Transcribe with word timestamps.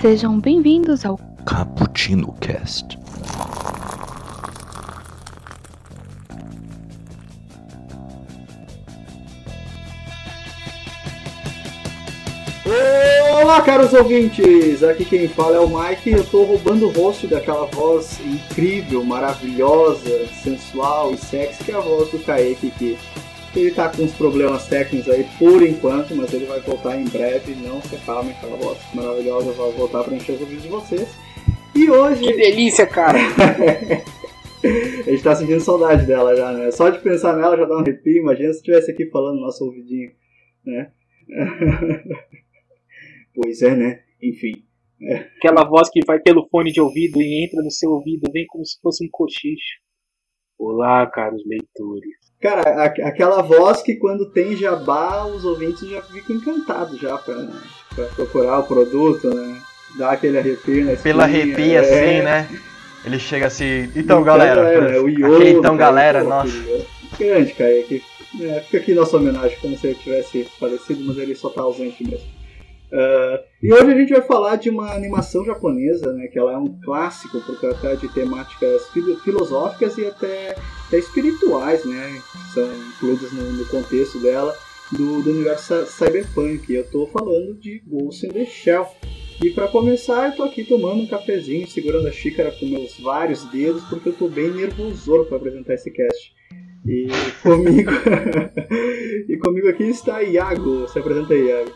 Sejam 0.00 0.38
bem-vindos 0.38 1.06
ao 1.06 1.18
Cappuccino 1.46 2.34
Cast. 2.34 2.98
Olá, 13.40 13.62
caros 13.62 13.94
ouvintes! 13.94 14.82
Aqui 14.82 15.04
quem 15.04 15.28
fala 15.28 15.56
é 15.56 15.60
o 15.60 15.68
Mike. 15.68 16.10
Eu 16.10 16.24
tô 16.26 16.42
roubando 16.42 16.88
o 16.88 16.92
rosto 16.92 17.26
daquela 17.26 17.64
voz 17.66 18.20
incrível, 18.20 19.02
maravilhosa, 19.02 20.26
sensual 20.42 21.12
e 21.12 21.16
sexy 21.16 21.64
que 21.64 21.72
é 21.72 21.74
a 21.74 21.80
voz 21.80 22.10
do 22.10 22.18
Kaique 22.18 22.70
que 22.72 22.98
ele 23.60 23.70
tá 23.70 23.88
com 23.88 24.02
uns 24.02 24.12
problemas 24.14 24.66
técnicos 24.66 25.10
aí 25.10 25.26
por 25.38 25.62
enquanto, 25.62 26.14
mas 26.14 26.32
ele 26.32 26.44
vai 26.44 26.60
voltar 26.60 26.96
em 26.96 27.04
breve. 27.04 27.54
Não 27.54 27.80
se 27.82 27.96
acalme, 27.96 28.32
aquela 28.32 28.56
voz 28.56 28.78
maravilhosa 28.94 29.52
vai 29.52 29.72
voltar 29.72 30.04
para 30.04 30.14
encher 30.14 30.32
os 30.34 30.40
ouvidos 30.40 30.62
de 30.62 30.68
vocês. 30.68 31.08
E 31.74 31.90
hoje. 31.90 32.24
Que 32.24 32.32
delícia, 32.34 32.86
cara! 32.86 33.18
a 35.06 35.10
gente 35.10 35.22
tá 35.22 35.34
sentindo 35.34 35.60
saudade 35.60 36.06
dela 36.06 36.36
já, 36.36 36.52
né? 36.52 36.70
Só 36.70 36.88
de 36.90 36.98
pensar 37.00 37.36
nela 37.36 37.56
já 37.56 37.64
dá 37.64 37.76
um 37.76 37.80
arrepio. 37.80 38.22
Imagina 38.22 38.52
se 38.52 38.58
estivesse 38.58 38.90
aqui 38.90 39.06
falando 39.10 39.36
no 39.36 39.42
nosso 39.42 39.64
ouvidinho, 39.64 40.10
né? 40.64 40.90
pois 43.34 43.62
é, 43.62 43.74
né? 43.74 44.00
Enfim. 44.22 44.64
Aquela 45.38 45.64
voz 45.68 45.90
que 45.90 46.00
vai 46.06 46.18
pelo 46.20 46.48
fone 46.48 46.72
de 46.72 46.80
ouvido 46.80 47.20
e 47.20 47.44
entra 47.44 47.62
no 47.62 47.70
seu 47.70 47.90
ouvido, 47.90 48.30
vem 48.32 48.46
como 48.46 48.64
se 48.64 48.80
fosse 48.80 49.04
um 49.04 49.08
cochicho. 49.10 49.85
Olá, 50.58 51.06
caros 51.06 51.42
leitores. 51.46 52.16
Cara, 52.40 52.62
a- 52.84 53.08
aquela 53.08 53.42
voz 53.42 53.82
que 53.82 53.96
quando 53.96 54.30
tem 54.30 54.56
jabá, 54.56 55.24
os 55.26 55.44
ouvintes 55.44 55.88
já 55.88 56.00
ficam 56.02 56.36
encantados 56.36 56.98
já 56.98 57.16
pra, 57.18 57.46
pra 57.94 58.04
procurar 58.06 58.60
o 58.60 58.64
produto, 58.64 59.28
né? 59.34 59.60
Dá 59.98 60.12
aquele 60.12 60.38
arrepio 60.38 60.84
na 60.84 60.96
Pela 60.96 61.24
arrepia, 61.24 61.78
é. 61.78 61.80
assim, 61.80 62.22
né? 62.22 62.48
Ele 63.04 63.18
chega 63.18 63.46
assim, 63.46 63.90
então 63.94 64.22
galera, 64.22 64.62
é, 64.72 64.98
o 65.00 65.08
Yoda, 65.08 65.36
aquele 65.36 65.50
então 65.50 65.76
cara, 65.76 65.90
galera, 65.90 66.22
pô, 66.22 66.28
nossa. 66.28 66.64
Grande, 67.18 67.52
Kaique. 67.52 68.02
É, 68.40 68.60
fica 68.60 68.78
aqui 68.78 68.92
nossa 68.94 69.16
homenagem, 69.16 69.56
como 69.60 69.76
se 69.78 69.86
ele 69.86 69.94
tivesse 69.96 70.44
falecido, 70.58 71.04
mas 71.04 71.16
ele 71.16 71.34
só 71.34 71.48
tá 71.48 71.62
ausente 71.62 72.02
mesmo. 72.04 72.26
Ah, 72.92 73.40
e 73.62 73.72
hoje 73.72 73.90
a 73.92 73.98
gente 73.98 74.12
vai 74.12 74.22
falar 74.22 74.56
de 74.56 74.70
uma 74.70 74.92
animação 74.94 75.44
japonesa, 75.44 76.12
né, 76.12 76.28
que 76.28 76.38
ela 76.38 76.52
é 76.52 76.56
um 76.56 76.78
clássico 76.84 77.40
por 77.40 77.58
tratar 77.58 77.96
de 77.96 78.08
temáticas 78.08 78.88
filo- 78.90 79.16
filosóficas 79.20 79.98
e 79.98 80.06
até, 80.06 80.54
até 80.86 80.98
espirituais, 80.98 81.84
né, 81.84 82.20
que 82.32 82.52
são 82.54 82.68
incluídas 82.94 83.32
no, 83.32 83.42
no 83.52 83.66
contexto 83.66 84.20
dela, 84.20 84.54
do, 84.92 85.20
do 85.22 85.30
universo 85.30 85.84
cy- 85.84 86.04
cyberpunk. 86.04 86.72
Eu 86.72 86.88
tô 86.90 87.06
falando 87.08 87.54
de 87.54 87.82
Ghost 87.86 88.24
in 88.26 88.30
the 88.30 88.44
Shell. 88.44 88.86
E 89.44 89.50
para 89.50 89.68
começar, 89.68 90.30
eu 90.30 90.36
tô 90.36 90.44
aqui 90.44 90.64
tomando 90.64 91.02
um 91.02 91.06
cafezinho, 91.06 91.66
segurando 91.66 92.06
a 92.08 92.12
xícara 92.12 92.50
com 92.52 92.64
meus 92.66 92.98
vários 93.00 93.44
dedos, 93.50 93.82
porque 93.84 94.08
eu 94.08 94.14
tô 94.14 94.28
bem 94.28 94.50
nervoso 94.50 95.24
para 95.26 95.36
apresentar 95.36 95.74
esse 95.74 95.90
cast. 95.90 96.32
E 96.86 97.08
comigo, 97.42 97.90
e 99.28 99.36
comigo 99.38 99.68
aqui 99.68 99.82
está 99.84 100.22
Iago. 100.22 100.86
Se 100.88 100.98
apresenta 100.98 101.34
aí, 101.34 101.48
Iago. 101.48 101.72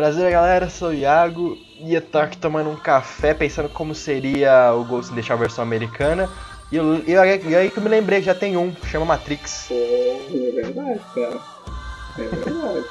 Prazer 0.00 0.30
galera, 0.30 0.70
sou 0.70 0.88
o 0.88 0.94
Iago 0.94 1.58
e 1.78 1.94
eu 1.94 2.00
tô 2.00 2.16
aqui 2.16 2.38
tomando 2.38 2.70
um 2.70 2.76
café 2.76 3.34
pensando 3.34 3.68
como 3.68 3.94
seria 3.94 4.72
o 4.72 4.82
Ghost 4.82 5.12
in 5.12 5.16
the 5.16 5.20
Shell 5.20 5.36
versão 5.36 5.62
americana. 5.62 6.26
E, 6.72 6.76
eu, 6.76 7.04
e 7.06 7.14
aí 7.54 7.68
que 7.68 7.76
eu 7.76 7.82
me 7.82 7.90
lembrei 7.90 8.20
que 8.20 8.24
já 8.24 8.34
tem 8.34 8.56
um, 8.56 8.74
chama 8.86 9.04
Matrix. 9.04 9.66
Pô, 9.68 9.74
é 9.74 10.52
verdade, 10.52 11.00
cara. 11.14 11.38
É 12.18 12.22
verdade. 12.22 12.86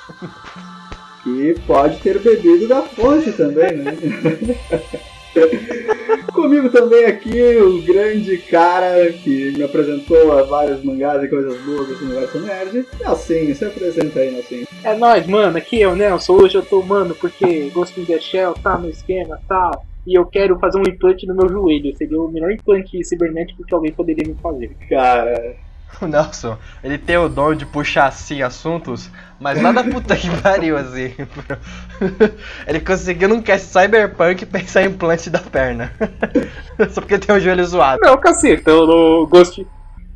que 1.23 1.55
pode 1.65 1.97
ter 1.97 2.19
bebido 2.19 2.67
da 2.67 2.83
fonte 2.83 3.31
também, 3.31 3.77
né? 3.77 3.97
Comigo 6.33 6.69
também 6.69 7.05
aqui 7.05 7.57
o 7.57 7.81
grande 7.81 8.37
cara 8.37 9.11
que 9.11 9.51
me 9.51 9.63
apresentou 9.63 10.37
a 10.37 10.43
vários 10.43 10.83
mangás 10.83 11.23
e 11.23 11.27
coisas 11.27 11.59
boas 11.61 11.87
desse 11.87 12.03
universo 12.03 12.39
nerd. 12.39 12.87
Nelsinho, 12.99 13.55
se 13.55 13.65
apresenta 13.65 14.19
aí, 14.19 14.31
Nelsinho. 14.31 14.67
É 14.83 14.95
nóis, 14.95 15.25
mano. 15.27 15.57
Aqui 15.57 15.81
é 15.81 15.87
o 15.87 15.95
Nelson. 15.95 16.33
Hoje 16.33 16.55
eu 16.55 16.61
tô, 16.61 16.81
mano, 16.81 17.15
porque 17.15 17.69
Ghost 17.69 17.99
in 17.99 18.05
the 18.05 18.19
Shell 18.19 18.53
tá 18.53 18.77
no 18.77 18.89
esquema 18.89 19.39
e 19.43 19.47
tal. 19.47 19.85
E 20.07 20.17
eu 20.17 20.25
quero 20.25 20.57
fazer 20.59 20.79
um 20.79 20.89
implante 20.89 21.27
no 21.27 21.35
meu 21.35 21.49
joelho. 21.49 21.95
Seria 21.95 22.19
o 22.19 22.31
melhor 22.31 22.51
implante 22.51 23.03
cibernético 23.03 23.65
que 23.65 23.73
alguém 23.73 23.91
poderia 23.91 24.27
me 24.27 24.35
fazer. 24.41 24.71
Cara, 24.89 25.55
O 26.01 26.07
Nelson, 26.07 26.57
ele 26.83 26.97
tem 26.97 27.17
o 27.17 27.27
dom 27.27 27.53
de 27.53 27.65
puxar 27.65 28.07
assim 28.07 28.41
assuntos, 28.41 29.09
mas 29.39 29.61
lá 29.61 29.71
da 29.71 29.83
puta 29.83 30.15
que 30.15 30.29
pariu 30.41 30.77
assim. 30.77 31.13
ele 32.65 32.79
conseguiu 32.79 33.27
num 33.27 33.41
cast 33.41 33.67
cyberpunk 33.67 34.45
pensar 34.45 34.83
em 34.83 34.87
implante 34.87 35.29
da 35.29 35.39
perna. 35.39 35.91
Só 36.91 37.01
porque 37.01 37.17
tem 37.17 37.35
o 37.35 37.39
joelho 37.39 37.65
zoado. 37.65 37.99
Não, 38.01 38.17
caceta. 38.17 38.71
No 38.71 39.27
Ghost, 39.27 39.65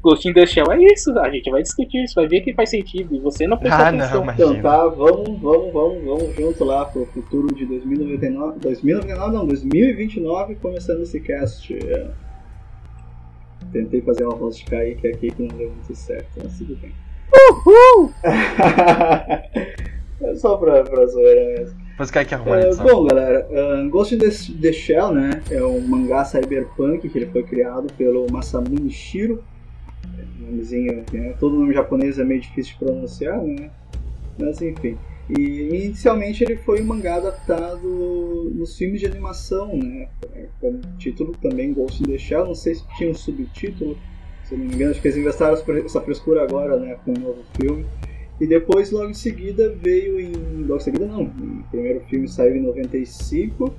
Ghost 0.02 0.28
in 0.30 0.34
the 0.34 0.46
Shell 0.46 0.72
é 0.72 0.78
isso. 0.94 1.18
A 1.20 1.30
gente 1.30 1.50
vai 1.50 1.62
discutir 1.62 2.04
isso. 2.04 2.16
Vai 2.16 2.28
ver 2.28 2.42
que 2.42 2.54
faz 2.54 2.70
sentido. 2.70 3.16
E 3.16 3.20
você 3.20 3.48
não 3.48 3.58
prestou 3.58 3.86
Ah, 3.86 3.90
atenção. 3.90 4.26
não, 4.26 4.34
então 4.34 4.62
tá, 4.62 4.88
vamos, 4.88 5.42
vamos, 5.42 5.74
vamos, 5.74 6.04
vamos 6.06 6.36
junto 6.36 6.64
lá 6.64 6.86
pro 6.86 7.06
futuro 7.08 7.54
de 7.54 7.66
2099. 7.66 8.60
2099 8.60 9.34
não, 9.36 9.46
2029, 9.48 10.56
começando 10.56 11.02
esse 11.02 11.20
cast. 11.20 11.74
É. 11.74 12.08
Tentei 13.74 14.02
fazer 14.02 14.24
uma 14.26 14.36
voz 14.36 14.58
de 14.58 14.66
Kaique 14.66 15.08
aqui 15.08 15.32
que 15.32 15.42
não 15.42 15.58
deu 15.58 15.70
muito 15.70 15.94
certo, 15.96 16.30
mas 16.42 16.58
tudo 16.58 16.76
bem. 16.78 16.94
Uhul! 17.36 18.14
é 20.22 20.36
só 20.36 20.56
pra, 20.58 20.84
pra 20.84 21.06
zoeira 21.08 21.60
mesmo. 21.60 21.84
Depois 21.90 22.12
cai 22.12 22.26
que 22.26 22.34
arruma 22.36 22.60
É, 22.60 22.68
edição. 22.68 22.86
bom, 22.86 23.06
galera, 23.06 23.48
uh, 23.52 23.90
Ghost 23.90 24.16
in 24.16 24.20
the, 24.20 24.30
the 24.62 24.72
Shell, 24.72 25.12
né, 25.14 25.42
é 25.50 25.64
um 25.64 25.82
mangá 25.82 26.24
cyberpunk 26.26 27.10
que 27.10 27.18
ele 27.18 27.28
foi 27.28 27.44
criado 27.44 27.92
pelo 27.98 28.26
Masamune 28.32 28.90
Shiro. 28.92 29.44
É, 30.18 30.24
Nomezinho, 30.44 31.04
né, 31.12 31.34
todo 31.40 31.56
nome 31.58 31.74
japonês 31.74 32.20
é 32.20 32.24
meio 32.24 32.42
difícil 32.42 32.74
de 32.74 32.80
pronunciar, 32.80 33.42
né? 33.42 33.70
Mas 34.40 34.62
enfim. 34.62 34.98
E 35.30 35.86
inicialmente 35.86 36.44
ele 36.44 36.58
foi 36.58 36.82
um 36.82 36.86
mangá 36.86 37.16
adaptado 37.16 38.52
nos 38.54 38.78
filmes 38.78 39.00
de 39.00 39.06
animação, 39.06 39.76
né? 39.78 40.10
Com 40.60 40.72
o 40.72 40.82
título 40.98 41.34
também 41.42 41.74
Ghost 41.74 42.04
in 42.04 42.08
the 42.08 42.18
Shell. 42.18 42.46
Não 42.46 42.56
sei 42.56 42.76
se 42.76 42.84
tinha 42.98 43.10
um 43.10 43.14
subtítulo, 43.14 43.98
se 44.44 44.56
não 44.56 44.66
me 44.66 44.76
engano, 44.76 44.92
acho 44.92 45.02
que 45.02 45.08
eles 45.08 45.18
inventaram 45.18 45.54
essa 45.86 46.02
frescura 46.02 46.44
agora, 46.44 46.78
né? 46.78 46.98
Com 47.06 47.12
um 47.12 47.22
novo 47.22 47.44
filme. 47.60 47.86
E 48.42 48.48
depois, 48.48 48.92
logo 48.92 49.10
em 49.10 49.14
seguida, 49.14 49.74
veio 49.82 50.20
em. 50.20 50.34
Logo 50.64 50.78
em 50.78 50.84
seguida, 50.84 51.06
não. 51.06 51.24
O 51.24 51.64
primeiro 51.72 52.02
filme 52.02 52.28
saiu 52.28 52.58
em 52.58 52.62
95 52.62 53.74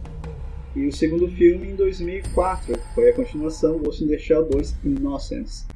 e 0.75 0.87
o 0.87 0.93
segundo 0.93 1.28
filme 1.28 1.69
em 1.69 1.76
2004. 1.76 2.72
que 2.72 2.94
Foi 2.94 3.11
a 3.11 3.12
continuação, 3.12 3.78
Ghost 3.78 4.03
in 4.03 4.09
the 4.09 4.19
Shell 4.19 4.44
2 4.44 4.76
Innocence. 4.84 5.66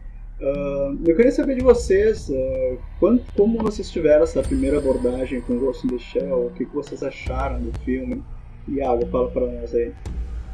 Ah, 0.41 0.95
eu 1.07 1.17
queria 1.17 1.33
saber 1.33 1.57
de 1.57 1.63
vocês 1.63 2.31
ah, 2.31 2.77
quant- 3.01 3.23
como 3.37 3.59
vocês 3.59 3.91
tiveram 3.91 4.23
essa 4.25 4.43
primeira 4.43 4.79
abordagem 4.79 5.41
com 5.41 5.59
Ghost 5.59 5.87
in 5.87 5.91
the 5.91 5.99
Shell, 5.99 6.47
o 6.47 6.51
que, 6.51 6.65
que 6.65 6.75
vocês 6.75 7.03
acharam 7.03 7.61
do 7.61 7.77
filme. 7.81 8.23
Iago, 8.69 9.07
fala 9.07 9.31
pra 9.31 9.47
nós 9.47 9.75
aí. 9.75 9.93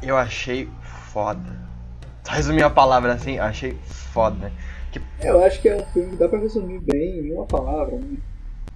Eu 0.01 0.17
achei 0.17 0.69
foda. 0.81 1.59
Só 2.23 2.33
resumir 2.33 2.63
a 2.63 2.69
palavra 2.69 3.13
assim, 3.13 3.37
achei 3.39 3.77
foda. 3.85 4.51
Eu 5.21 5.43
acho 5.43 5.61
que 5.61 5.67
é 5.67 5.75
um 5.75 5.85
filme 5.87 6.11
que 6.11 6.15
dá 6.15 6.29
pra 6.29 6.39
resumir 6.39 6.79
bem 6.79 7.27
em 7.27 7.33
uma 7.33 7.45
palavra, 7.45 7.97
né? 7.97 8.17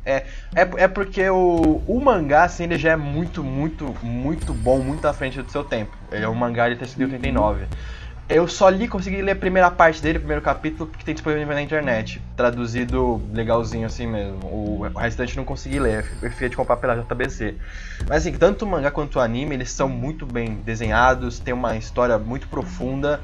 É, 0.05 0.23
é 0.55 0.87
porque 0.87 1.29
o, 1.29 1.81
o 1.87 1.99
mangá, 2.01 2.43
assim, 2.43 2.63
ele 2.63 2.77
já 2.77 2.91
é 2.91 2.95
muito, 2.95 3.43
muito, 3.43 3.95
muito 4.03 4.53
bom, 4.53 4.79
muito 4.79 5.05
à 5.07 5.13
frente 5.13 5.41
do 5.41 5.51
seu 5.51 5.63
tempo. 5.63 5.95
Ele 6.11 6.25
é 6.25 6.29
um 6.29 6.33
mangá 6.35 6.67
de 6.69 6.75
TCD 6.75 7.05
89. 7.05 7.65
Eu 8.29 8.47
só 8.47 8.69
li, 8.69 8.87
consegui 8.87 9.23
ler 9.23 9.31
a 9.31 9.35
primeira 9.35 9.71
parte 9.71 9.99
dele, 9.99 10.19
o 10.19 10.21
primeiro 10.21 10.43
capítulo, 10.43 10.87
porque 10.87 11.03
tem 11.03 11.15
disponível 11.15 11.47
na 11.47 11.63
internet. 11.63 12.21
Traduzido 12.37 13.19
legalzinho 13.33 13.87
assim 13.87 14.05
mesmo. 14.05 14.45
O, 14.45 14.87
restante 14.95 15.35
não 15.35 15.43
consegui 15.43 15.79
ler, 15.79 16.05
eu 16.21 16.29
fiquei 16.29 16.47
de 16.47 16.55
comprar 16.55 16.77
pela 16.77 16.95
JBC. 16.95 17.55
Mas 18.07 18.17
assim, 18.17 18.31
tanto 18.33 18.65
o 18.65 18.67
mangá 18.67 18.91
quanto 18.91 19.15
o 19.15 19.19
anime, 19.19 19.55
eles 19.55 19.71
são 19.71 19.89
muito 19.89 20.27
bem 20.27 20.57
desenhados, 20.63 21.39
tem 21.39 21.55
uma 21.55 21.75
história 21.75 22.19
muito 22.19 22.47
profunda. 22.47 23.19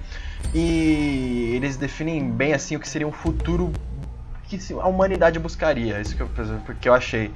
E 0.55 1.51
eles 1.55 1.77
definem 1.77 2.27
bem 2.31 2.53
assim 2.53 2.75
o 2.75 2.79
que 2.79 2.89
seria 2.89 3.07
um 3.07 3.11
futuro 3.11 3.71
que 4.47 4.59
a 4.73 4.87
humanidade 4.87 5.37
buscaria. 5.37 6.01
Isso 6.01 6.15
que 6.15 6.23
eu, 6.23 6.29
porque 6.65 6.89
eu 6.89 6.95
achei. 6.95 7.31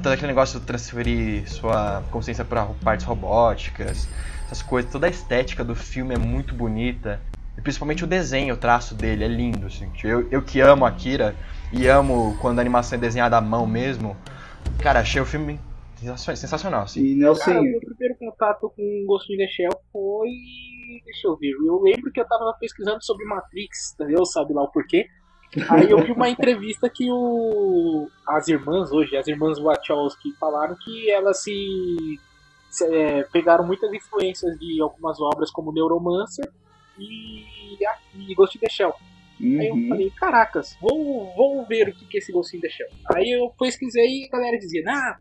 Todo 0.00 0.12
aquele 0.12 0.28
negócio 0.28 0.60
de 0.60 0.66
transferir 0.66 1.50
sua 1.50 2.04
consciência 2.12 2.44
para 2.44 2.66
partes 2.84 3.04
robóticas, 3.04 4.08
essas 4.48 4.62
coisas, 4.62 4.90
toda 4.90 5.06
a 5.06 5.10
estética 5.10 5.62
do 5.62 5.74
filme 5.74 6.14
é 6.14 6.18
muito 6.18 6.54
bonita. 6.54 7.20
E 7.56 7.60
principalmente 7.60 8.02
o 8.02 8.06
desenho, 8.06 8.54
o 8.54 8.56
traço 8.56 8.94
dele 8.94 9.24
é 9.24 9.28
lindo. 9.28 9.66
Assim. 9.66 9.90
Eu, 10.02 10.26
eu 10.30 10.42
que 10.42 10.60
amo 10.60 10.86
Akira 10.86 11.34
e 11.70 11.86
amo 11.86 12.36
quando 12.40 12.58
a 12.58 12.62
animação 12.62 12.96
é 12.96 13.00
desenhada 13.00 13.36
à 13.36 13.40
mão 13.42 13.66
mesmo. 13.66 14.16
Cara, 14.82 15.00
achei 15.00 15.20
o 15.20 15.26
filme 15.26 15.60
sensacional, 15.96 16.36
sensacional 16.36 16.82
assim. 16.84 17.00
E 17.00 17.18
Cara, 17.18 17.24
Nelson, 17.26 17.60
meu 17.60 17.80
primeiro 17.80 18.16
contato 18.18 18.72
com 18.74 19.04
Ghost 19.06 19.30
in 19.32 19.36
the 19.36 19.48
Shell 19.48 19.80
foi. 19.92 20.30
Deixa 21.04 21.28
eu 21.28 21.36
ver. 21.36 21.50
Eu 21.50 21.82
lembro 21.82 22.10
que 22.10 22.18
eu 22.18 22.26
tava 22.26 22.56
pesquisando 22.58 23.04
sobre 23.04 23.26
Matrix, 23.26 23.92
entendeu? 23.92 24.24
Sabe 24.24 24.54
lá 24.54 24.62
o 24.62 24.68
porquê. 24.68 25.06
Aí 25.68 25.90
eu 25.90 26.02
vi 26.02 26.12
uma 26.12 26.28
entrevista 26.28 26.88
que 26.88 27.10
o. 27.10 28.08
As 28.26 28.48
irmãs 28.48 28.90
hoje, 28.92 29.14
as 29.14 29.26
irmãs 29.26 29.58
Wachowski, 29.58 30.32
falaram 30.38 30.74
que 30.82 31.10
elas 31.10 31.42
se 31.42 32.18
é, 32.82 33.22
pegaram 33.24 33.66
muitas 33.66 33.92
influências 33.92 34.58
de 34.58 34.80
algumas 34.80 35.20
obras 35.20 35.50
como 35.50 35.72
Neuromancer 35.72 36.50
e, 36.98 37.44
e 38.14 38.34
Ghost 38.34 38.56
in 38.56 38.60
the 38.60 38.68
Shell. 38.68 38.94
Aí 39.40 39.68
eu 39.68 39.74
Uhum. 39.74 39.88
falei, 39.88 40.10
caracas, 40.10 40.76
vou, 40.80 41.32
vou 41.36 41.64
ver 41.66 41.88
o 41.88 41.92
que 41.92 42.16
é 42.16 42.18
esse 42.18 42.32
Ghost 42.32 42.56
in 42.56 42.60
the 42.60 42.68
Shell. 42.68 42.88
Aí 43.14 43.30
eu 43.30 43.50
pesquisei 43.58 44.22
e 44.22 44.26
a 44.26 44.30
galera 44.36 44.58
dizia, 44.58 44.82
ah, 44.88 45.16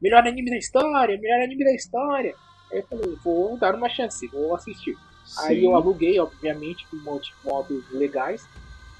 melhor 0.00 0.26
anime 0.26 0.50
da 0.50 0.56
história, 0.58 1.18
melhor 1.18 1.42
anime 1.42 1.64
da 1.64 1.72
história. 1.74 2.34
Aí 2.70 2.78
eu 2.80 2.86
falei, 2.86 3.16
vou 3.24 3.56
dar 3.56 3.74
uma 3.74 3.88
chance, 3.88 4.26
vou 4.28 4.54
assistir. 4.54 4.94
Aí 5.38 5.60
Sim. 5.60 5.64
eu 5.66 5.74
aluguei, 5.74 6.18
obviamente, 6.20 6.86
com 6.88 6.96
um 6.96 7.02
monte 7.02 7.32
de 7.34 7.48
modos 7.48 7.90
legais, 7.92 8.46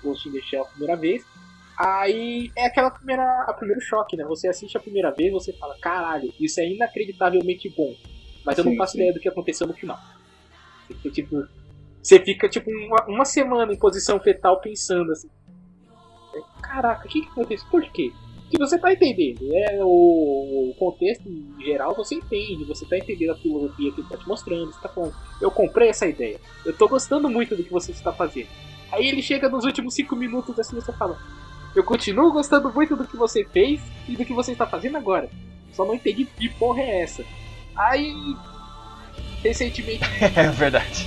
Ghost 0.03 0.27
in 0.29 0.33
the 0.33 0.41
Shell 0.41 0.63
a 0.63 0.67
primeira 0.67 0.97
vez. 0.97 1.23
Aí 1.77 2.51
é 2.57 2.67
aquela 2.67 2.91
primeira, 2.91 3.45
a 3.49 3.53
primeiro 3.55 3.81
choque, 3.81 4.17
né? 4.17 4.25
Você 4.25 4.49
assiste 4.49 4.77
a 4.77 4.81
primeira 4.81 5.11
vez, 5.11 5.33
você 5.33 5.53
fala, 5.55 5.77
caralho, 5.81 6.33
isso 6.39 6.61
é 6.61 6.69
inacreditavelmente 6.69 7.69
bom. 7.71 7.95
Mas 8.45 8.59
eu 8.59 8.65
não 8.65 8.73
Sim, 8.73 8.79
faço 8.79 8.93
sim. 8.93 8.99
ideia 8.99 9.13
do 9.13 9.21
que 9.21 9.29
aconteceu 9.29 9.67
no 9.67 9.75
final. 9.75 9.99
Você 10.87 10.95
fica, 10.95 11.11
tipo, 11.11 11.49
você 12.03 12.21
fica, 12.21 12.49
tipo 12.49 12.71
uma, 12.71 13.07
uma 13.07 13.25
semana 13.25 13.73
em 13.73 13.79
posição 13.79 14.19
fetal 14.21 14.61
pensando 14.61 15.13
assim. 15.13 15.29
Caraca, 16.61 17.07
o 17.07 17.09
que, 17.09 17.21
que 17.21 17.29
aconteceu? 17.29 17.69
Por 17.71 17.83
quê? 17.91 18.13
Se 18.51 18.59
você 18.59 18.79
tá 18.79 18.93
entendendo, 18.93 19.51
é 19.51 19.79
o, 19.83 20.71
o 20.71 20.75
contexto 20.79 21.27
em 21.27 21.57
geral 21.65 21.95
você 21.95 22.17
entende, 22.17 22.65
você 22.65 22.85
tá 22.85 22.99
entendendo 22.99 23.31
a 23.31 23.37
filosofia 23.37 23.91
que 23.93 24.01
ele 24.01 24.09
tá 24.09 24.17
te 24.19 24.29
mostrando, 24.29 24.71
você 24.71 24.81
tá 24.81 24.91
falando, 24.91 25.15
eu 25.41 25.51
comprei 25.51 25.89
essa 25.89 26.07
ideia, 26.07 26.39
eu 26.67 26.77
tô 26.77 26.87
gostando 26.87 27.31
muito 27.31 27.57
do 27.57 27.65
que 27.65 27.71
você 27.73 27.93
está 27.93 28.13
fazendo. 28.13 28.49
Aí 28.91 29.07
ele 29.07 29.23
chega 29.23 29.49
nos 29.49 29.65
últimos 29.65 29.95
cinco 29.95 30.15
minutos 30.15 30.59
assim 30.59 30.75
você 30.77 30.93
fala, 30.93 31.19
eu 31.75 31.83
continuo 31.85 32.33
gostando 32.33 32.73
muito 32.73 32.97
do 32.97 33.07
que 33.07 33.17
você 33.17 33.45
fez 33.45 33.81
e 34.09 34.17
do 34.17 34.25
que 34.25 34.33
você 34.33 34.53
está 34.53 34.67
fazendo 34.67 34.97
agora. 34.97 35.29
Só 35.73 35.85
não 35.85 35.95
entendi 35.95 36.25
que 36.25 36.49
porra 36.49 36.83
é 36.83 37.03
essa. 37.03 37.25
Aí 37.75 38.15
recentemente 39.43 40.05
É 40.37 40.49
verdade. 40.51 41.07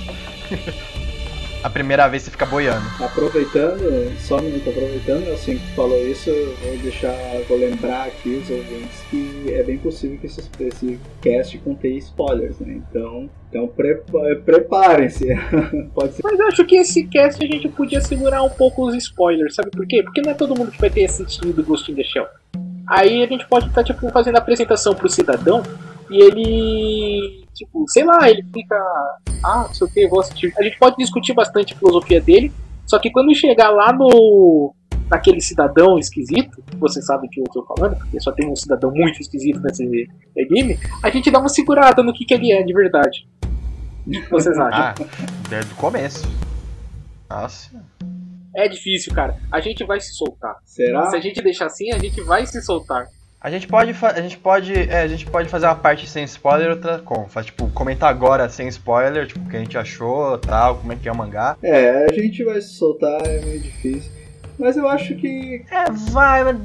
A 1.62 1.70
primeira 1.70 2.06
vez 2.06 2.22
você 2.22 2.30
fica 2.30 2.46
boiando. 2.46 2.84
Aproveitando, 3.02 4.12
só 4.20 4.36
um 4.38 4.42
minuto 4.42 4.70
aproveitando, 4.70 5.32
assim 5.32 5.58
que 5.58 5.66
tu 5.66 5.74
falou 5.74 5.98
isso, 6.06 6.30
eu 6.30 6.54
vou 6.62 6.76
deixar, 6.78 7.12
vou 7.48 7.58
lembrar 7.58 8.04
aqui 8.06 8.40
os 8.42 8.48
ouvintes 8.50 9.00
que 9.10 9.52
é 9.52 9.62
bem 9.64 9.76
possível 9.78 10.16
que 10.18 10.26
esse, 10.26 10.40
esse 10.60 11.00
cast 11.20 11.58
contenha 11.58 11.98
spoilers, 11.98 12.58
né? 12.60 12.80
Então, 12.88 13.28
então 13.50 13.66
prepa- 13.66 14.36
preparem-se. 14.44 15.26
Pode 15.92 16.12
ser. 16.14 16.22
Mas 16.22 16.38
eu 16.38 16.46
acho 16.46 16.64
que 16.64 16.76
esse 16.76 17.04
cast 17.08 17.42
a 17.44 17.46
gente 17.48 17.68
podia 17.68 18.00
segurar 18.00 18.42
um 18.44 18.50
pouco 18.50 18.86
os 18.86 18.94
spoilers, 18.94 19.54
sabe 19.56 19.70
por 19.70 19.86
quê? 19.86 20.02
Porque 20.04 20.22
não 20.22 20.30
é 20.30 20.34
todo 20.34 20.56
mundo 20.56 20.70
que 20.70 20.80
vai 20.80 20.90
ter 20.90 21.04
assistido 21.06 21.64
Ghost 21.64 21.90
in 21.90 21.96
the 21.96 22.04
Shell. 22.04 22.26
Aí 22.88 23.24
a 23.24 23.26
gente 23.26 23.44
pode 23.48 23.66
estar, 23.66 23.82
tipo, 23.82 24.08
fazendo 24.10 24.36
a 24.36 24.38
apresentação 24.38 24.94
pro 24.94 25.08
cidadão 25.08 25.64
e 26.10 26.22
ele, 26.22 27.46
tipo, 27.54 27.84
sei 27.88 28.04
lá, 28.04 28.28
ele 28.28 28.42
fica, 28.52 28.76
ah, 29.42 29.64
não 29.66 29.74
sei 29.74 29.86
o 29.86 29.90
que, 29.90 30.08
vou 30.08 30.20
assistir. 30.20 30.52
A 30.58 30.62
gente 30.62 30.78
pode 30.78 30.96
discutir 30.96 31.34
bastante 31.34 31.74
a 31.74 31.76
filosofia 31.76 32.20
dele, 32.20 32.52
só 32.86 32.98
que 32.98 33.10
quando 33.10 33.34
chegar 33.34 33.70
lá 33.70 33.92
no 33.92 34.74
naquele 35.08 35.40
cidadão 35.40 35.98
esquisito, 35.98 36.62
você 36.78 37.00
sabe 37.00 37.28
que 37.28 37.40
eu 37.40 37.44
tô 37.44 37.64
falando, 37.64 37.96
porque 37.96 38.18
só 38.20 38.32
tem 38.32 38.50
um 38.50 38.56
cidadão 38.56 38.90
muito 38.90 39.20
esquisito 39.20 39.60
nesse 39.60 40.08
anime, 40.36 40.78
a 41.02 41.10
gente 41.10 41.30
dá 41.30 41.38
uma 41.38 41.48
segurada 41.48 42.02
no 42.02 42.12
que, 42.12 42.24
que 42.24 42.34
ele 42.34 42.50
é 42.50 42.62
de 42.62 42.72
verdade. 42.72 43.28
O 44.06 44.10
que 44.10 44.30
vocês 44.30 44.58
acham? 44.58 44.80
Ah, 44.80 44.94
desde 45.48 45.72
o 45.72 45.76
começo. 45.76 46.28
Nossa. 47.28 47.70
É 48.54 48.68
difícil, 48.68 49.12
cara. 49.12 49.36
A 49.52 49.60
gente 49.60 49.84
vai 49.84 50.00
se 50.00 50.14
soltar. 50.14 50.56
Será? 50.64 51.10
Se 51.10 51.16
a 51.16 51.20
gente 51.20 51.42
deixar 51.42 51.66
assim, 51.66 51.92
a 51.92 51.98
gente 51.98 52.20
vai 52.22 52.46
se 52.46 52.60
soltar. 52.62 53.06
A 53.40 53.50
gente 53.50 53.68
pode, 53.68 53.92
a 54.04 54.20
gente 54.22 54.38
pode, 54.38 54.72
é, 54.74 55.02
a 55.02 55.06
gente 55.08 55.26
pode 55.26 55.48
fazer 55.48 55.66
uma 55.66 55.74
parte 55.76 56.08
sem 56.08 56.24
spoiler 56.24 56.70
outra 56.70 56.98
com. 56.98 57.28
Faz, 57.28 57.46
tipo, 57.46 57.68
comentar 57.70 58.08
agora 58.10 58.48
sem 58.48 58.66
spoiler, 58.68 59.26
tipo, 59.26 59.40
o 59.40 59.48
que 59.48 59.56
a 59.56 59.60
gente 59.60 59.76
achou, 59.78 60.36
tal, 60.38 60.76
como 60.78 60.92
é 60.92 60.96
que 60.96 61.08
é 61.08 61.12
o 61.12 61.16
mangá. 61.16 61.56
É, 61.62 62.06
a 62.06 62.12
gente 62.12 62.42
vai 62.42 62.60
se 62.60 62.74
soltar, 62.74 63.20
é 63.26 63.40
meio 63.44 63.60
difícil. 63.60 64.10
Mas 64.58 64.74
eu 64.76 64.88
acho 64.88 65.14
que. 65.16 65.62
É, 65.70 65.84
vai, 66.10 66.42
mas 66.42 66.56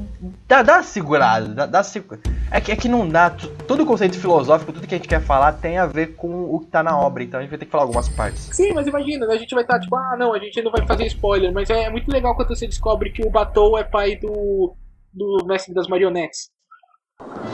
dá, 0.48 0.62
dá 0.62 0.76
uma 0.76 0.82
segurada, 0.82 1.46
dá, 1.48 1.66
dá 1.66 1.82
segu- 1.82 2.18
é, 2.50 2.58
que, 2.58 2.72
é 2.72 2.76
que 2.76 2.88
não 2.88 3.06
dá, 3.06 3.28
todo 3.30 3.82
o 3.82 3.86
conceito 3.86 4.18
filosófico, 4.18 4.72
tudo 4.72 4.86
que 4.86 4.94
a 4.94 4.98
gente 4.98 5.06
quer 5.08 5.20
falar 5.20 5.52
tem 5.52 5.76
a 5.76 5.84
ver 5.84 6.16
com 6.16 6.44
o 6.52 6.58
que 6.60 6.66
tá 6.68 6.82
na 6.82 6.98
obra, 6.98 7.22
então 7.22 7.38
a 7.38 7.42
gente 7.42 7.50
vai 7.50 7.58
ter 7.58 7.66
que 7.66 7.70
falar 7.70 7.84
algumas 7.84 8.08
partes. 8.08 8.48
Sim, 8.50 8.72
mas 8.72 8.86
imagina, 8.86 9.26
a 9.26 9.36
gente 9.36 9.54
vai 9.54 9.62
estar 9.62 9.78
tipo, 9.78 9.94
ah, 9.94 10.16
não, 10.18 10.32
a 10.32 10.38
gente 10.38 10.60
não 10.62 10.72
vai 10.72 10.86
fazer 10.86 11.04
spoiler, 11.06 11.52
mas 11.52 11.68
é 11.68 11.90
muito 11.90 12.10
legal 12.10 12.34
quando 12.34 12.48
você 12.48 12.66
descobre 12.66 13.10
que 13.10 13.22
o 13.24 13.30
Batou 13.30 13.76
é 13.78 13.84
pai 13.84 14.16
do. 14.16 14.74
do 15.12 15.44
mestre 15.46 15.74
das 15.74 15.86
marionetes. 15.86 16.50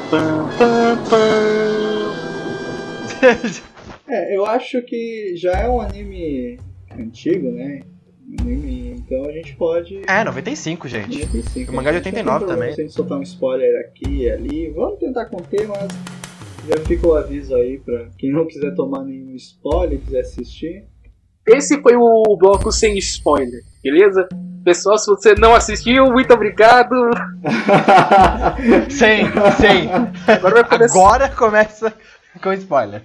É, 4.11 4.35
eu 4.35 4.47
acho 4.47 4.81
que 4.81 5.35
já 5.37 5.53
é 5.53 5.69
um 5.69 5.83
anime 5.83 6.59
antigo, 6.99 7.51
né? 7.51 7.83
Anime, 8.41 8.95
então 8.97 9.23
a 9.27 9.33
gente 9.33 9.55
pode. 9.55 10.01
é, 10.09 10.25
95, 10.25 10.89
gente. 10.89 11.27
95. 11.27 11.71
O 11.71 11.75
mangá 11.75 11.91
de 11.91 11.97
Não 11.97 12.03
tem 12.03 12.13
89 12.13 12.39
problema 12.39 12.59
também. 12.61 12.75
Se 12.75 12.81
a 12.81 12.85
gente 12.85 12.95
soltar 12.95 13.19
um 13.19 13.23
spoiler 13.23 13.81
aqui 13.85 14.23
e 14.23 14.31
ali, 14.31 14.71
vamos 14.71 14.99
tentar 14.99 15.27
conter, 15.27 15.69
mas 15.69 15.89
já 16.67 16.83
fica 16.87 17.07
o 17.07 17.15
aviso 17.15 17.55
aí 17.55 17.79
pra 17.79 18.09
quem 18.17 18.33
não 18.33 18.47
quiser 18.47 18.75
tomar 18.75 19.05
nenhum 19.05 19.35
spoiler 19.35 19.99
e 19.99 20.03
quiser 20.03 20.21
assistir. 20.21 20.87
Esse 21.49 21.81
foi 21.81 21.97
o 21.97 22.37
bloco 22.37 22.71
sem 22.71 22.99
spoiler, 22.99 23.63
beleza? 23.83 24.29
Pessoal, 24.63 24.99
se 24.99 25.07
você 25.07 25.35
não 25.35 25.55
assistiu, 25.55 26.05
muito 26.13 26.35
obrigado. 26.35 26.95
Sem, 28.91 29.25
sem. 29.57 29.89
Agora 30.27 30.63
começar. 30.63 30.99
Agora 30.99 31.29
começa 31.31 31.95
com 32.43 32.53
spoiler. 32.53 33.03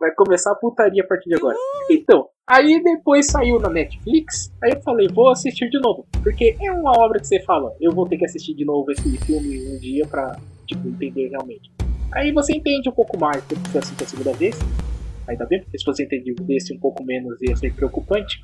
Vai 0.00 0.12
começar 0.16 0.50
a 0.50 0.56
putaria 0.56 1.04
a 1.04 1.06
partir 1.06 1.28
de 1.28 1.36
agora. 1.36 1.56
Então, 1.88 2.28
aí 2.48 2.82
depois 2.82 3.26
saiu 3.26 3.60
na 3.60 3.70
Netflix, 3.70 4.52
aí 4.62 4.72
eu 4.72 4.80
falei, 4.82 5.06
vou 5.08 5.30
assistir 5.30 5.68
de 5.70 5.78
novo. 5.78 6.04
Porque 6.22 6.56
é 6.60 6.72
uma 6.72 6.90
obra 6.98 7.20
que 7.20 7.28
você 7.28 7.40
fala, 7.42 7.72
eu 7.80 7.92
vou 7.92 8.08
ter 8.08 8.16
que 8.16 8.24
assistir 8.24 8.54
de 8.54 8.64
novo 8.64 8.90
esse 8.90 9.16
filme 9.18 9.68
um 9.68 9.78
dia 9.78 10.04
pra, 10.06 10.36
tipo, 10.66 10.88
entender 10.88 11.28
realmente. 11.28 11.73
Aí 12.14 12.32
você 12.32 12.54
entende 12.54 12.88
um 12.88 12.92
pouco 12.92 13.18
mais 13.18 13.42
depois 13.42 13.62
que 13.62 13.70
você 13.70 13.78
assiste 13.78 14.04
a 14.04 14.06
segunda 14.06 14.32
vez. 14.32 14.56
Ainda 15.26 15.46
bem, 15.46 15.60
porque 15.62 15.78
se 15.78 15.84
você 15.84 16.04
entender 16.04 16.34
desse 16.42 16.72
um 16.72 16.78
pouco 16.78 17.02
menos 17.02 17.40
ia 17.42 17.56
ser 17.56 17.74
preocupante. 17.74 18.40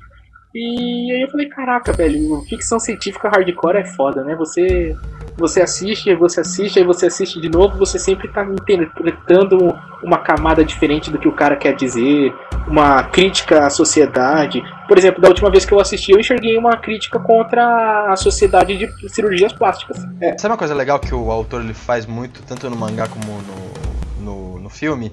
E 0.53 1.11
aí 1.13 1.21
eu 1.21 1.29
falei, 1.29 1.47
caraca, 1.47 1.93
velho, 1.93 2.41
ficção 2.49 2.79
científica 2.79 3.29
hardcore 3.29 3.77
é 3.77 3.85
foda, 3.85 4.23
né? 4.23 4.35
Você 4.35 4.95
você 5.37 5.61
assiste, 5.61 6.13
você 6.13 6.41
assiste, 6.41 6.77
aí 6.77 6.85
você 6.85 7.07
assiste 7.07 7.39
de 7.39 7.49
novo, 7.49 7.77
você 7.77 7.97
sempre 7.97 8.27
tá 8.27 8.43
interpretando 8.43 9.73
uma 10.03 10.17
camada 10.17 10.63
diferente 10.63 11.09
do 11.09 11.17
que 11.17 11.27
o 11.27 11.31
cara 11.31 11.55
quer 11.55 11.73
dizer, 11.73 12.33
uma 12.67 13.03
crítica 13.03 13.65
à 13.65 13.69
sociedade. 13.69 14.61
Por 14.87 14.97
exemplo, 14.97 15.21
da 15.21 15.29
última 15.29 15.49
vez 15.49 15.65
que 15.65 15.73
eu 15.73 15.79
assisti, 15.79 16.11
eu 16.11 16.19
enxerguei 16.19 16.57
uma 16.57 16.77
crítica 16.77 17.19
contra 17.19 18.11
a 18.11 18.15
sociedade 18.15 18.77
de 18.77 19.09
cirurgias 19.09 19.53
plásticas. 19.53 19.97
Sabe 20.37 20.51
uma 20.51 20.57
coisa 20.57 20.75
legal 20.75 20.99
que 20.99 21.13
o 21.13 21.31
autor 21.31 21.61
ele 21.61 21.73
faz 21.73 22.05
muito, 22.05 22.43
tanto 22.43 22.69
no 22.69 22.75
mangá 22.75 23.07
como 23.07 23.41
no, 23.41 24.23
no, 24.23 24.59
no 24.59 24.69
filme? 24.69 25.11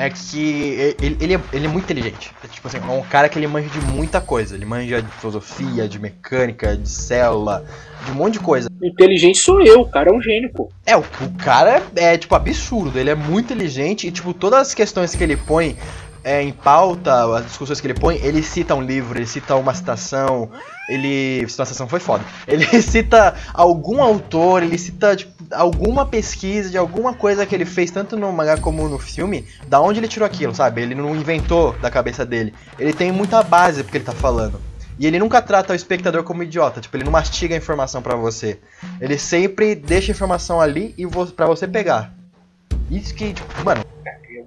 É 0.00 0.08
que 0.08 0.96
ele, 0.98 1.16
ele, 1.20 1.34
é, 1.34 1.40
ele 1.52 1.66
é 1.66 1.68
muito 1.68 1.84
inteligente. 1.84 2.30
É, 2.42 2.48
tipo 2.48 2.66
assim, 2.66 2.78
é 2.78 2.90
um 2.90 3.02
cara 3.02 3.28
que 3.28 3.38
ele 3.38 3.46
manja 3.46 3.68
de 3.68 3.80
muita 3.92 4.18
coisa. 4.18 4.54
Ele 4.54 4.64
manja 4.64 5.02
de 5.02 5.10
filosofia, 5.10 5.86
de 5.86 5.98
mecânica, 5.98 6.74
de 6.74 6.88
célula, 6.88 7.66
de 8.06 8.10
um 8.10 8.14
monte 8.14 8.34
de 8.34 8.40
coisa. 8.40 8.70
Inteligente 8.82 9.38
sou 9.38 9.60
eu, 9.60 9.80
o 9.82 9.90
cara 9.90 10.08
é 10.08 10.12
um 10.14 10.22
gênio, 10.22 10.50
pô. 10.54 10.70
É, 10.86 10.96
o, 10.96 11.00
o 11.00 11.34
cara 11.36 11.82
é, 11.94 12.14
é, 12.14 12.16
tipo, 12.16 12.34
absurdo. 12.34 12.98
Ele 12.98 13.10
é 13.10 13.14
muito 13.14 13.52
inteligente 13.52 14.06
e, 14.06 14.10
tipo, 14.10 14.32
todas 14.32 14.68
as 14.68 14.74
questões 14.74 15.14
que 15.14 15.22
ele 15.22 15.36
põe 15.36 15.76
é, 16.22 16.42
em 16.42 16.52
pauta, 16.52 17.36
as 17.36 17.46
discussões 17.46 17.80
que 17.80 17.86
ele 17.86 17.98
põe, 17.98 18.16
ele 18.16 18.42
cita 18.42 18.74
um 18.74 18.82
livro, 18.82 19.18
ele 19.18 19.26
cita 19.26 19.56
uma 19.56 19.74
citação, 19.74 20.50
ele. 20.88 21.40
Uma 21.40 21.48
citação 21.48 21.88
foi 21.88 22.00
foda. 22.00 22.24
Ele 22.46 22.64
cita 22.82 23.34
algum 23.54 24.02
autor, 24.02 24.62
ele 24.62 24.76
cita, 24.76 25.16
tipo, 25.16 25.32
alguma 25.50 26.04
pesquisa 26.04 26.68
de 26.68 26.76
alguma 26.76 27.14
coisa 27.14 27.46
que 27.46 27.54
ele 27.54 27.64
fez, 27.64 27.90
tanto 27.90 28.16
no 28.16 28.30
mangá 28.32 28.56
como 28.58 28.88
no 28.88 28.98
filme, 28.98 29.46
da 29.66 29.80
onde 29.80 30.00
ele 30.00 30.08
tirou 30.08 30.26
aquilo, 30.26 30.54
sabe? 30.54 30.82
Ele 30.82 30.94
não 30.94 31.14
inventou 31.16 31.72
da 31.80 31.90
cabeça 31.90 32.26
dele. 32.26 32.52
Ele 32.78 32.92
tem 32.92 33.10
muita 33.10 33.42
base 33.42 33.82
porque 33.82 33.98
ele 33.98 34.04
tá 34.04 34.12
falando. 34.12 34.60
E 34.98 35.06
ele 35.06 35.18
nunca 35.18 35.40
trata 35.40 35.72
o 35.72 35.76
espectador 35.76 36.22
como 36.22 36.42
idiota, 36.42 36.78
tipo, 36.78 36.94
ele 36.94 37.04
não 37.04 37.12
mastiga 37.12 37.54
a 37.54 37.58
informação 37.58 38.02
pra 38.02 38.14
você. 38.14 38.58
Ele 39.00 39.16
sempre 39.16 39.74
deixa 39.74 40.12
a 40.12 40.14
informação 40.14 40.60
ali 40.60 40.94
e 40.98 41.06
pra 41.34 41.46
você 41.46 41.66
pegar. 41.66 42.12
Isso 42.90 43.14
que, 43.14 43.32
tipo, 43.32 43.64
mano, 43.64 43.82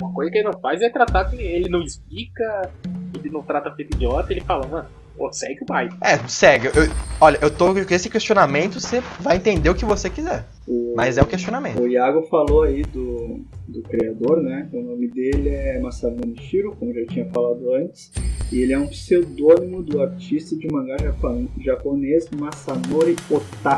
Uma 0.02 0.14
coisa 0.14 0.32
que 0.32 0.38
ele 0.38 0.50
não 0.52 0.60
faz 0.60 0.82
é 0.82 0.90
tratar 0.90 1.26
que 1.26 1.36
ele 1.36 1.70
não 1.70 1.82
explica, 1.82 2.70
ele 3.18 3.30
não 3.30 3.42
trata 3.44 3.72
feito 3.76 3.96
idiota, 3.96 4.32
ele 4.34 4.42
fala, 4.42 4.66
mano, 4.68 4.88
pô, 5.18 5.32
segue 5.32 5.60
o 5.62 5.66
baile. 5.66 5.94
é, 6.02 6.18
segue. 6.28 6.68
Eu- 6.68 6.92
olha, 7.22 7.38
eu 7.42 7.50
tô 7.56 7.74
com 7.74 7.80
esse 7.94 8.10
questionamento, 8.10 8.80
você 8.80 9.02
vai 9.20 9.38
entender 9.38 9.70
o 9.70 9.76
que 9.76 9.86
você 9.86 10.10
quiser. 10.10 10.46
O, 10.68 10.94
Mas 10.96 11.18
é 11.18 11.22
um 11.22 11.26
questionamento. 11.26 11.82
o 11.82 11.88
Iago 11.88 12.24
falou 12.24 12.64
aí 12.64 12.82
do, 12.84 13.42
do 13.68 13.82
criador, 13.84 14.42
né? 14.42 14.70
O 14.74 14.82
nome 14.82 15.08
dele 15.10 15.50
é 15.50 15.80
Masamune 15.80 16.36
Shiro, 16.40 16.76
como 16.78 16.94
já 16.94 17.06
tinha 17.06 17.26
falado 17.34 17.74
antes. 17.74 18.12
E 18.52 18.62
ele 18.62 18.74
é 18.74 18.78
um 18.80 18.88
pseudônimo 18.88 19.82
do 19.84 20.02
artista 20.02 20.56
de 20.56 20.68
mangá 20.72 20.96
japonês 21.60 22.30
Masanori 22.32 23.16
Ota. 23.30 23.78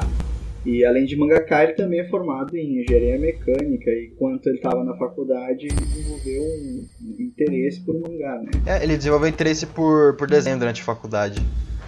E 0.65 0.83
além 0.83 1.05
de 1.05 1.15
mangaka, 1.15 1.63
ele 1.63 1.73
também 1.73 1.99
é 1.99 2.09
formado 2.09 2.57
em 2.57 2.81
engenharia 2.81 3.19
mecânica 3.19 3.91
e 3.91 4.11
enquanto 4.11 4.47
ele 4.47 4.57
estava 4.57 4.83
na 4.83 4.95
faculdade, 4.97 5.67
ele 5.67 5.75
desenvolveu 5.75 6.41
um 6.41 6.87
interesse 7.19 7.81
por 7.81 7.93
mangá, 7.99 8.41
né? 8.41 8.51
É, 8.65 8.83
ele 8.83 8.97
desenvolveu 8.97 9.29
interesse 9.29 9.67
por, 9.67 10.15
por 10.15 10.27
desenho 10.27 10.57
durante 10.57 10.81
a 10.81 10.83
faculdade. 10.85 11.39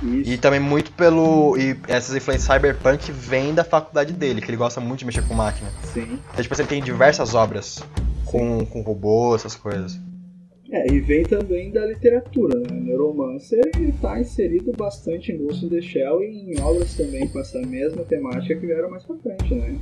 Isso. 0.03 0.29
E 0.29 0.37
também 0.37 0.59
muito 0.59 0.91
pelo. 0.91 1.57
E 1.57 1.75
essas 1.87 2.15
influências 2.15 2.47
cyberpunk 2.47 3.11
vêm 3.11 3.53
da 3.53 3.63
faculdade 3.63 4.13
dele, 4.13 4.41
que 4.41 4.49
ele 4.49 4.57
gosta 4.57 4.79
muito 4.79 4.99
de 4.99 5.05
mexer 5.05 5.27
com 5.27 5.33
máquina. 5.33 5.71
Sim. 5.93 6.19
Então, 6.31 6.43
tipo, 6.43 6.53
assim, 6.53 6.61
ele 6.61 6.69
tem 6.69 6.83
diversas 6.83 7.33
obras 7.33 7.83
com, 8.25 8.63
com 8.65 8.81
robô, 8.81 9.35
essas 9.35 9.55
coisas. 9.55 9.99
É, 10.71 10.91
e 10.91 10.99
vem 10.99 11.23
também 11.23 11.71
da 11.71 11.85
literatura, 11.85 12.59
né? 12.59 12.67
Neuromancer 12.71 13.71
está 13.79 14.19
inserido 14.19 14.73
bastante 14.77 15.31
em 15.31 15.37
Ghost 15.37 15.65
in 15.65 15.69
the 15.69 15.81
Shell 15.81 16.21
e 16.23 16.53
em 16.53 16.59
obras 16.61 16.95
também 16.95 17.27
com 17.27 17.39
essa 17.39 17.59
mesma 17.61 18.03
temática 18.03 18.55
que 18.55 18.65
vieram 18.65 18.89
mais 18.89 19.03
pra 19.03 19.15
frente, 19.15 19.55
né? 19.55 19.77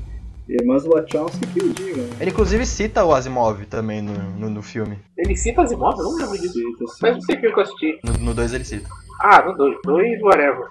Irmãs 0.48 0.86
Wachowski 0.86 1.48
que 1.48 1.60
o 1.60 1.74
digam, 1.74 2.04
né? 2.04 2.18
Ele 2.22 2.30
inclusive 2.30 2.66
cita 2.68 3.04
o 3.04 3.14
Asimov 3.16 3.66
também 3.66 4.00
no, 4.00 4.14
no, 4.14 4.50
no 4.50 4.62
filme. 4.62 5.00
Ele 5.18 5.36
cita 5.36 5.64
as 5.64 5.72
imóveis? 5.72 6.00
Eu 6.00 6.12
não 6.12 6.18
lembro 6.18 6.38
disso. 6.40 6.54
Cita, 6.54 6.88
sim. 6.88 7.00
Mas 7.02 7.14
não 7.16 7.22
sei 7.22 7.36
o 7.36 7.40
que 7.40 7.48
eu 7.48 7.60
assisti. 7.60 8.00
No 8.22 8.34
2 8.34 8.54
ele 8.54 8.64
cita. 8.64 8.88
Ah, 9.20 9.44
no 9.44 9.58
2. 9.58 9.78
2, 9.84 10.22
whatever. 10.22 10.68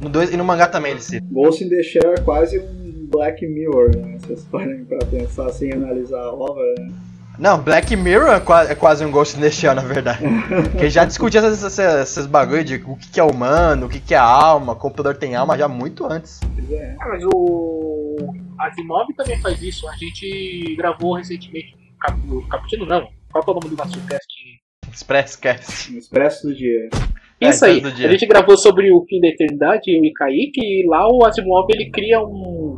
No 0.00 0.08
2 0.08 0.32
e 0.32 0.36
no 0.38 0.44
mangá 0.44 0.68
também 0.68 0.92
ele 0.92 1.02
cita. 1.02 1.26
Ghost 1.30 1.62
in 1.62 1.68
the 1.68 1.82
Shell 1.82 2.14
é 2.14 2.20
quase 2.22 2.58
um 2.58 3.06
Black 3.10 3.46
Mirror, 3.46 3.94
né? 3.94 4.18
Se 4.20 4.26
vocês 4.28 4.44
parem 4.46 4.84
pra 4.86 4.98
pensar 5.00 5.50
sem 5.50 5.70
analisar 5.70 6.22
a 6.22 6.32
obra, 6.32 6.64
né? 6.78 6.90
Não, 7.38 7.62
Black 7.62 7.94
Mirror 7.94 8.30
é 8.34 8.40
qua- 8.40 8.64
é 8.64 8.74
quase 8.74 9.04
um 9.04 9.10
Ghost 9.12 9.36
in 9.36 9.40
the 9.40 9.50
Shell, 9.50 9.74
na 9.74 9.82
verdade. 9.82 10.18
que 10.78 10.90
já 10.90 11.04
discutia 11.04 11.40
esses, 11.40 11.62
esses, 11.62 11.78
esses 11.78 12.26
bagulho 12.26 12.64
de 12.64 12.76
o 12.84 12.96
que 12.96 13.08
que 13.12 13.20
é 13.20 13.22
humano, 13.22 13.86
o 13.86 13.88
que 13.88 14.00
que 14.00 14.12
é 14.14 14.18
alma, 14.18 14.72
o 14.72 14.76
computador 14.76 15.16
tem 15.16 15.36
alma 15.36 15.56
já 15.56 15.68
muito 15.68 16.04
antes. 16.04 16.40
É. 16.70 16.96
Ah, 17.00 17.08
mas 17.08 17.22
o 17.32 18.16
Asimov 18.58 19.06
também 19.16 19.40
faz 19.40 19.62
isso. 19.62 19.88
A 19.88 19.92
gente 19.96 20.74
gravou 20.76 21.14
recentemente 21.14 21.74
um 21.76 21.98
cap... 22.00 22.18
o 22.28 22.48
Caputino, 22.48 22.86
não. 22.86 23.06
Qual 23.30 23.44
que 23.44 23.50
é 23.50 23.52
o 23.52 23.54
nome 23.60 23.68
do 23.68 23.76
nosso 23.76 24.00
cast? 24.06 24.26
Expresscast. 24.92 25.96
Expresso 25.96 26.48
do 26.48 26.54
Dia. 26.56 26.88
É, 27.40 27.50
Isso 27.50 27.64
aí. 27.64 27.80
todo 27.80 27.92
dia. 27.94 28.08
A 28.08 28.10
gente 28.10 28.26
gravou 28.26 28.56
sobre 28.56 28.90
o 28.90 29.04
fim 29.08 29.20
da 29.20 29.28
eternidade, 29.28 29.82
eu 29.86 30.04
e 30.04 30.12
Kaique, 30.12 30.60
e 30.60 30.84
lá 30.88 31.06
o 31.08 31.24
Asimov 31.24 31.66
ele 31.70 31.88
cria 31.88 32.18
um 32.20 32.76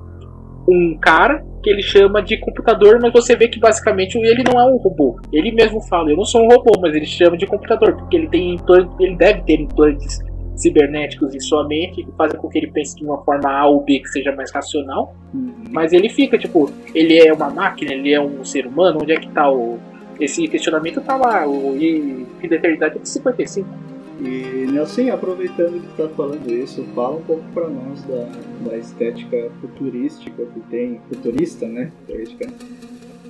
um 0.70 0.96
cara 0.98 1.44
que 1.62 1.70
ele 1.70 1.82
chama 1.82 2.22
de 2.22 2.38
computador, 2.38 2.98
mas 3.00 3.12
você 3.12 3.36
vê 3.36 3.48
que 3.48 3.58
basicamente 3.58 4.16
ele 4.16 4.42
não 4.42 4.58
é 4.58 4.64
um 4.64 4.76
robô. 4.76 5.20
Ele 5.32 5.52
mesmo 5.52 5.80
fala, 5.82 6.10
eu 6.10 6.16
não 6.16 6.24
sou 6.24 6.42
um 6.42 6.48
robô, 6.48 6.72
mas 6.80 6.94
ele 6.94 7.04
chama 7.04 7.36
de 7.36 7.46
computador, 7.46 7.96
porque 7.96 8.16
ele 8.16 8.28
tem 8.28 8.54
implantes, 8.54 8.94
ele 8.98 9.16
deve 9.16 9.42
ter 9.42 9.60
implantes 9.60 10.20
cibernéticos 10.60 11.34
em 11.34 11.40
sua 11.40 11.66
mente 11.66 12.04
que 12.04 12.12
fazem 12.12 12.38
com 12.38 12.48
que 12.48 12.58
ele 12.58 12.70
pense 12.70 12.94
de 12.96 13.04
uma 13.04 13.22
forma 13.24 13.50
A 13.50 13.66
ou 13.66 13.82
B 13.82 13.98
que 14.00 14.08
seja 14.08 14.32
mais 14.32 14.52
racional. 14.52 15.14
Uhum. 15.32 15.52
Mas 15.70 15.92
ele 15.92 16.08
fica, 16.08 16.38
tipo, 16.38 16.70
ele 16.94 17.18
é 17.18 17.32
uma 17.32 17.50
máquina, 17.50 17.92
ele 17.92 18.12
é 18.12 18.20
um 18.20 18.44
ser 18.44 18.66
humano, 18.66 19.00
onde 19.02 19.12
é 19.12 19.16
que 19.16 19.28
tá 19.30 19.50
o. 19.50 19.78
Esse 20.18 20.46
questionamento 20.48 21.00
tá 21.00 21.16
lá, 21.16 21.48
o 21.48 21.74
e 21.76 22.26
fim 22.40 22.48
da 22.48 22.56
eternidade 22.56 22.96
é 22.96 23.00
de 23.00 23.08
55. 23.08 23.89
E 24.20 24.66
Nelson, 24.70 25.10
aproveitando 25.10 25.80
que 25.80 25.88
tu 25.88 25.96
tá 25.96 26.08
falando 26.14 26.46
isso, 26.50 26.84
fala 26.94 27.16
um 27.16 27.22
pouco 27.22 27.42
pra 27.54 27.68
nós 27.68 28.02
da, 28.04 28.28
da 28.68 28.76
estética 28.76 29.50
futurística 29.62 30.44
que 30.44 30.60
tem, 30.68 31.00
futurista, 31.08 31.66
né? 31.66 31.90
Futurística, 32.00 32.46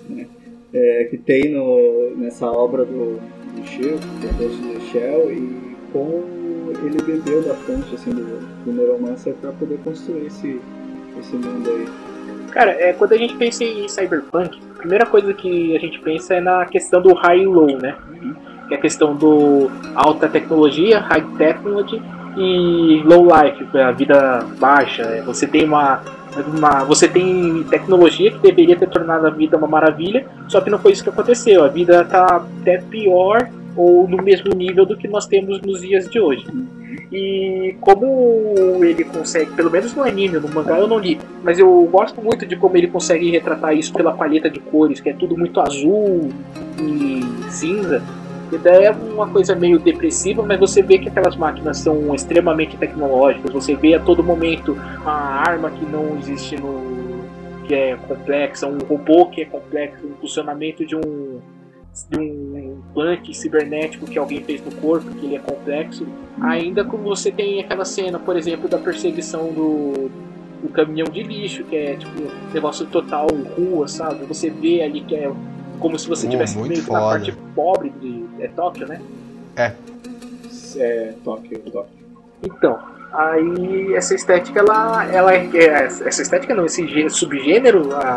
né? 0.08 0.26
É, 0.72 1.04
que 1.04 1.16
tem 1.16 1.52
no, 1.52 2.16
nessa 2.16 2.50
obra 2.50 2.84
do, 2.84 3.20
do 3.54 3.66
Chico, 3.66 3.94
in 3.94 4.74
the 4.74 4.80
Shell, 4.90 5.32
e 5.32 5.76
como 5.92 6.24
ele 6.84 7.02
bebeu 7.02 7.42
da 7.42 7.54
fonte 7.54 7.94
assim, 7.94 8.10
do, 8.10 8.64
do 8.64 8.72
Neuromancer 8.72 9.34
pra 9.34 9.52
poder 9.52 9.78
construir 9.84 10.26
esse, 10.26 10.60
esse 11.18 11.36
mundo 11.36 11.70
aí. 11.70 11.86
Cara, 12.50 12.72
é, 12.72 12.92
quando 12.92 13.12
a 13.12 13.16
gente 13.16 13.36
pensa 13.36 13.62
em 13.62 13.88
cyberpunk, 13.88 14.60
a 14.74 14.78
primeira 14.78 15.06
coisa 15.06 15.32
que 15.32 15.76
a 15.76 15.78
gente 15.78 16.00
pensa 16.00 16.34
é 16.34 16.40
na 16.40 16.66
questão 16.66 17.00
do 17.00 17.14
high 17.14 17.42
e 17.42 17.46
low, 17.46 17.78
né? 17.78 17.96
Que 18.70 18.74
é 18.74 18.78
a 18.78 18.80
questão 18.80 19.16
do 19.16 19.68
alta 19.96 20.28
tecnologia, 20.28 21.00
high 21.00 21.26
technology 21.36 22.00
e 22.36 23.02
low 23.04 23.24
life, 23.24 23.66
é 23.74 23.82
a 23.82 23.90
vida 23.90 24.46
baixa. 24.60 25.02
É, 25.02 25.22
Você 25.22 25.44
tem 25.44 25.64
uma, 25.64 26.00
uma 26.46 26.84
você 26.84 27.08
tem 27.08 27.64
tecnologia 27.68 28.30
que 28.30 28.38
deveria 28.38 28.76
ter 28.76 28.88
tornado 28.88 29.26
a 29.26 29.30
vida 29.30 29.56
uma 29.56 29.66
maravilha, 29.66 30.24
só 30.46 30.60
que 30.60 30.70
não 30.70 30.78
foi 30.78 30.92
isso 30.92 31.02
que 31.02 31.10
aconteceu. 31.10 31.64
A 31.64 31.68
vida 31.68 32.04
tá 32.04 32.46
até 32.60 32.78
pior 32.78 33.50
ou 33.76 34.08
no 34.08 34.22
mesmo 34.22 34.54
nível 34.54 34.86
do 34.86 34.96
que 34.96 35.08
nós 35.08 35.26
temos 35.26 35.60
nos 35.62 35.80
dias 35.80 36.08
de 36.08 36.20
hoje. 36.20 36.46
E 37.10 37.74
como 37.80 38.84
ele 38.84 39.02
consegue, 39.02 39.50
pelo 39.52 39.68
menos 39.68 39.92
no 39.94 40.04
anime, 40.04 40.38
no 40.38 40.48
mangá 40.48 40.78
eu 40.78 40.86
não 40.86 40.98
li, 40.98 41.18
mas 41.42 41.58
eu 41.58 41.88
gosto 41.90 42.22
muito 42.22 42.46
de 42.46 42.54
como 42.54 42.76
ele 42.76 42.86
consegue 42.86 43.28
retratar 43.30 43.76
isso 43.76 43.92
pela 43.92 44.12
paleta 44.12 44.48
de 44.48 44.60
cores, 44.60 45.00
que 45.00 45.10
é 45.10 45.12
tudo 45.12 45.36
muito 45.36 45.60
azul 45.60 46.28
e 46.80 47.50
cinza. 47.50 48.00
E 48.52 48.58
daí 48.58 48.84
é 48.84 48.90
uma 48.90 49.28
coisa 49.28 49.54
meio 49.54 49.78
depressiva, 49.78 50.42
mas 50.42 50.58
você 50.58 50.82
vê 50.82 50.98
que 50.98 51.08
aquelas 51.08 51.36
máquinas 51.36 51.78
são 51.78 52.14
extremamente 52.14 52.76
tecnológicas. 52.76 53.52
Você 53.52 53.74
vê 53.74 53.94
a 53.94 54.00
todo 54.00 54.22
momento 54.22 54.72
uma 54.72 55.12
arma 55.12 55.70
que 55.70 55.84
não 55.84 56.18
existe 56.18 56.56
no. 56.56 57.24
que 57.66 57.74
é 57.74 57.96
complexa, 57.96 58.66
um 58.66 58.78
robô 58.78 59.26
que 59.26 59.42
é 59.42 59.44
complexo, 59.44 60.06
um 60.06 60.14
funcionamento 60.20 60.84
de 60.84 60.96
um 60.96 61.40
de 62.08 62.18
um 62.18 62.58
implante 62.58 63.34
cibernético 63.34 64.06
que 64.06 64.18
alguém 64.18 64.42
fez 64.42 64.64
no 64.64 64.70
corpo, 64.76 65.10
que 65.10 65.26
ele 65.26 65.36
é 65.36 65.38
complexo. 65.38 66.06
Ainda 66.40 66.84
como 66.84 67.04
você 67.04 67.30
tem 67.30 67.60
aquela 67.60 67.84
cena, 67.84 68.18
por 68.18 68.36
exemplo, 68.36 68.68
da 68.68 68.78
perseguição 68.78 69.52
do, 69.52 70.10
do 70.62 70.68
caminhão 70.72 71.08
de 71.08 71.22
lixo, 71.22 71.64
que 71.64 71.76
é 71.76 71.96
tipo 71.96 72.22
um 72.22 72.52
negócio 72.52 72.86
total 72.86 73.26
rua, 73.56 73.88
sabe? 73.88 74.24
Você 74.26 74.50
vê 74.50 74.82
ali 74.82 75.00
que 75.00 75.14
é 75.14 75.30
como 75.80 75.98
se 75.98 76.06
você 76.08 76.26
Uh, 76.26 76.28
estivesse 76.28 76.56
muito 76.56 76.70
meio 76.72 76.84
que 76.84 76.90
na 76.92 76.98
foda. 77.00 77.10
parte 77.10 77.32
pobre 77.54 77.90
de 78.00 78.24
é 78.40 78.48
Tóquio, 78.48 78.86
né? 78.86 79.00
É, 80.76 81.12
Tóquio, 81.24 81.58
Tóquio. 81.58 82.00
Então, 82.42 82.78
aí 83.12 83.94
essa 83.94 84.14
estética, 84.14 84.60
ela, 84.60 85.04
ela 85.12 85.34
é, 85.34 85.48
é- 85.54 85.84
essa 85.84 86.22
estética 86.22 86.54
não, 86.54 86.64
esse 86.66 86.86
gê- 86.86 87.08
subgênero, 87.10 87.94
a 87.94 88.16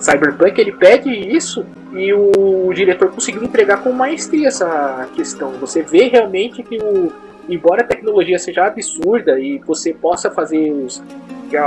Cyberpunk, 0.00 0.58
ele 0.60 0.72
pede 0.72 1.10
isso 1.10 1.64
e 1.92 2.12
o 2.12 2.72
diretor 2.72 3.10
conseguiu 3.10 3.42
entregar 3.44 3.82
com 3.82 3.92
maestria 3.92 4.48
essa 4.48 5.08
questão. 5.14 5.52
Você 5.60 5.82
vê 5.82 6.08
realmente 6.08 6.62
que 6.62 6.78
o, 6.78 7.12
embora 7.48 7.82
a 7.82 7.84
tecnologia 7.84 8.38
seja 8.38 8.66
absurda 8.66 9.38
e 9.38 9.58
você 9.58 9.92
possa 9.92 10.30
fazer 10.30 10.70
os, 10.72 11.02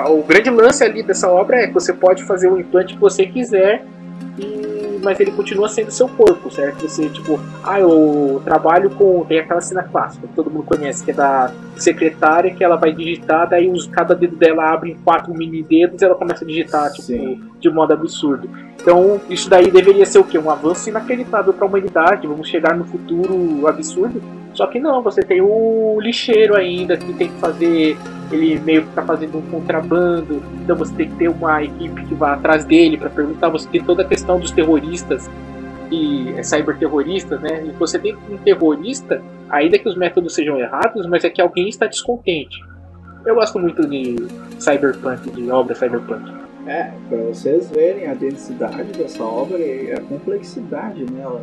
o 0.09 0.23
grande 0.23 0.49
lance 0.49 0.83
ali 0.83 1.03
dessa 1.03 1.29
obra 1.29 1.57
é 1.57 1.67
que 1.67 1.73
você 1.73 1.91
pode 1.93 2.23
fazer 2.23 2.49
o 2.49 2.59
implante 2.59 2.93
que 2.93 2.99
você 2.99 3.25
quiser 3.25 3.83
e 4.39 4.80
mas 5.03 5.19
ele 5.19 5.31
continua 5.31 5.67
sendo 5.67 5.91
seu 5.91 6.07
corpo, 6.07 6.51
certo? 6.51 6.87
Você, 6.87 7.09
tipo, 7.09 7.39
ah, 7.63 7.79
eu 7.79 8.41
trabalho 8.43 8.89
com. 8.91 9.25
Tem 9.25 9.39
aquela 9.39 9.61
cena 9.61 9.83
clássica 9.83 10.27
que 10.27 10.33
todo 10.33 10.49
mundo 10.49 10.63
conhece, 10.63 11.03
que 11.03 11.11
é 11.11 11.13
da 11.13 11.51
secretária 11.75 12.53
que 12.53 12.63
ela 12.63 12.75
vai 12.75 12.91
digitar, 12.91 13.49
daí 13.49 13.69
os, 13.69 13.87
cada 13.87 14.13
dedo 14.13 14.35
dela 14.35 14.71
abre 14.71 14.91
em 14.91 14.95
quatro 14.95 15.33
mini 15.33 15.63
dedos 15.63 16.01
e 16.01 16.05
ela 16.05 16.15
começa 16.15 16.43
a 16.43 16.47
digitar, 16.47 16.91
tipo, 16.91 17.03
Sim. 17.03 17.41
de 17.59 17.69
modo 17.69 17.93
absurdo. 17.93 18.49
Então, 18.81 19.21
isso 19.29 19.49
daí 19.49 19.69
deveria 19.69 20.05
ser 20.05 20.19
o 20.19 20.23
quê? 20.23 20.37
Um 20.37 20.49
avanço 20.49 20.89
inacreditável 20.89 21.53
para 21.53 21.65
a 21.65 21.67
humanidade. 21.67 22.27
Vamos 22.27 22.47
chegar 22.47 22.75
no 22.75 22.83
futuro 22.85 23.67
absurdo. 23.67 24.21
Só 24.53 24.67
que 24.67 24.79
não, 24.79 25.01
você 25.01 25.21
tem 25.21 25.41
o 25.41 25.99
lixeiro 26.01 26.55
ainda 26.55 26.97
que 26.97 27.13
tem 27.13 27.29
que 27.29 27.39
fazer. 27.39 27.97
Ele 28.31 28.59
meio 28.59 28.83
que 28.83 28.93
tá 28.93 29.01
fazendo 29.01 29.37
um 29.37 29.41
contrabando. 29.41 30.41
Então 30.61 30.75
você 30.75 30.93
tem 30.93 31.09
que 31.09 31.15
ter 31.15 31.27
uma 31.29 31.63
equipe 31.63 32.05
que 32.05 32.13
vá 32.13 32.33
atrás 32.33 32.65
dele 32.65 32.97
para 32.97 33.09
perguntar. 33.09 33.49
Você 33.49 33.67
tem 33.69 33.83
toda 33.83 34.03
a 34.03 34.05
questão 34.05 34.39
dos 34.39 34.51
terroristas 34.51 35.29
e 35.91 36.33
é, 36.37 36.43
cyberterroristas, 36.43 37.39
né? 37.41 37.65
E 37.65 37.71
você 37.71 37.99
tem 37.99 38.15
um 38.29 38.37
terrorista, 38.37 39.21
ainda 39.49 39.77
que 39.77 39.87
os 39.87 39.95
métodos 39.95 40.33
sejam 40.33 40.57
errados, 40.57 41.05
mas 41.07 41.23
é 41.23 41.29
que 41.29 41.41
alguém 41.41 41.67
está 41.67 41.85
descontente. 41.85 42.57
Eu 43.25 43.35
gosto 43.35 43.59
muito 43.59 43.87
de 43.87 44.15
cyberpunk, 44.59 45.29
de 45.29 45.51
obra 45.51 45.75
cyberpunk. 45.75 46.31
É, 46.65 46.91
pra 47.09 47.17
vocês 47.17 47.69
verem 47.69 48.07
a 48.07 48.13
densidade 48.13 48.91
dessa 48.93 49.23
obra 49.23 49.57
e 49.57 49.91
a 49.91 49.99
complexidade 50.01 51.05
nela. 51.11 51.39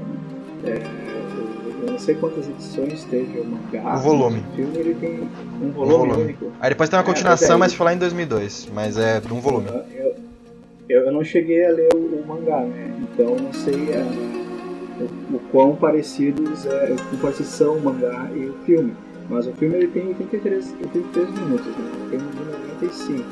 né? 0.62 0.72
É, 0.72 1.57
eu 1.80 1.92
não 1.92 1.98
sei 1.98 2.14
quantas 2.16 2.48
edições 2.48 3.04
teve 3.04 3.40
o 3.40 3.44
mangá. 3.44 3.96
O 3.96 3.98
volume. 4.00 4.44
O 4.52 4.56
filme 4.56 4.78
ele 4.78 4.94
tem 4.94 5.28
um 5.62 5.70
volume, 5.70 6.08
volume. 6.10 6.22
único. 6.24 6.52
Aí 6.60 6.70
depois 6.70 6.88
tem 6.88 6.98
uma 6.98 7.02
É, 7.02 7.06
continuação, 7.06 7.58
mas 7.58 7.68
mas 7.70 7.74
foi 7.74 7.84
lá 7.86 7.94
em 7.94 7.98
2002. 7.98 8.68
Mas 8.74 8.96
é 8.96 9.20
de 9.20 9.32
um 9.32 9.40
volume. 9.40 9.68
Eu, 9.68 10.14
eu, 10.88 11.04
eu 11.06 11.12
não 11.12 11.22
cheguei 11.22 11.64
a 11.66 11.70
ler 11.70 11.88
o, 11.94 11.98
o 11.98 12.24
mangá, 12.26 12.60
né? 12.60 12.90
Então 13.02 13.36
não 13.36 13.52
sei 13.52 13.90
é, 13.92 14.02
o, 15.32 15.36
o 15.36 15.40
quão 15.52 15.76
parecidos 15.76 16.66
é, 16.66 16.92
o 16.92 16.96
quão 16.96 17.20
parecidos 17.20 17.52
são 17.52 17.76
o 17.76 17.80
mangá 17.80 18.28
e 18.34 18.46
o 18.46 18.54
filme. 18.64 18.94
Mas 19.28 19.46
o 19.46 19.52
filme 19.52 19.76
ele 19.76 19.88
tem 19.88 20.08
83, 20.08 20.74
83 20.80 21.30
minutos, 21.30 21.66
né? 21.66 21.90
O 22.06 22.08
filme 22.08 22.30
de 22.30 22.44
95. 22.80 23.24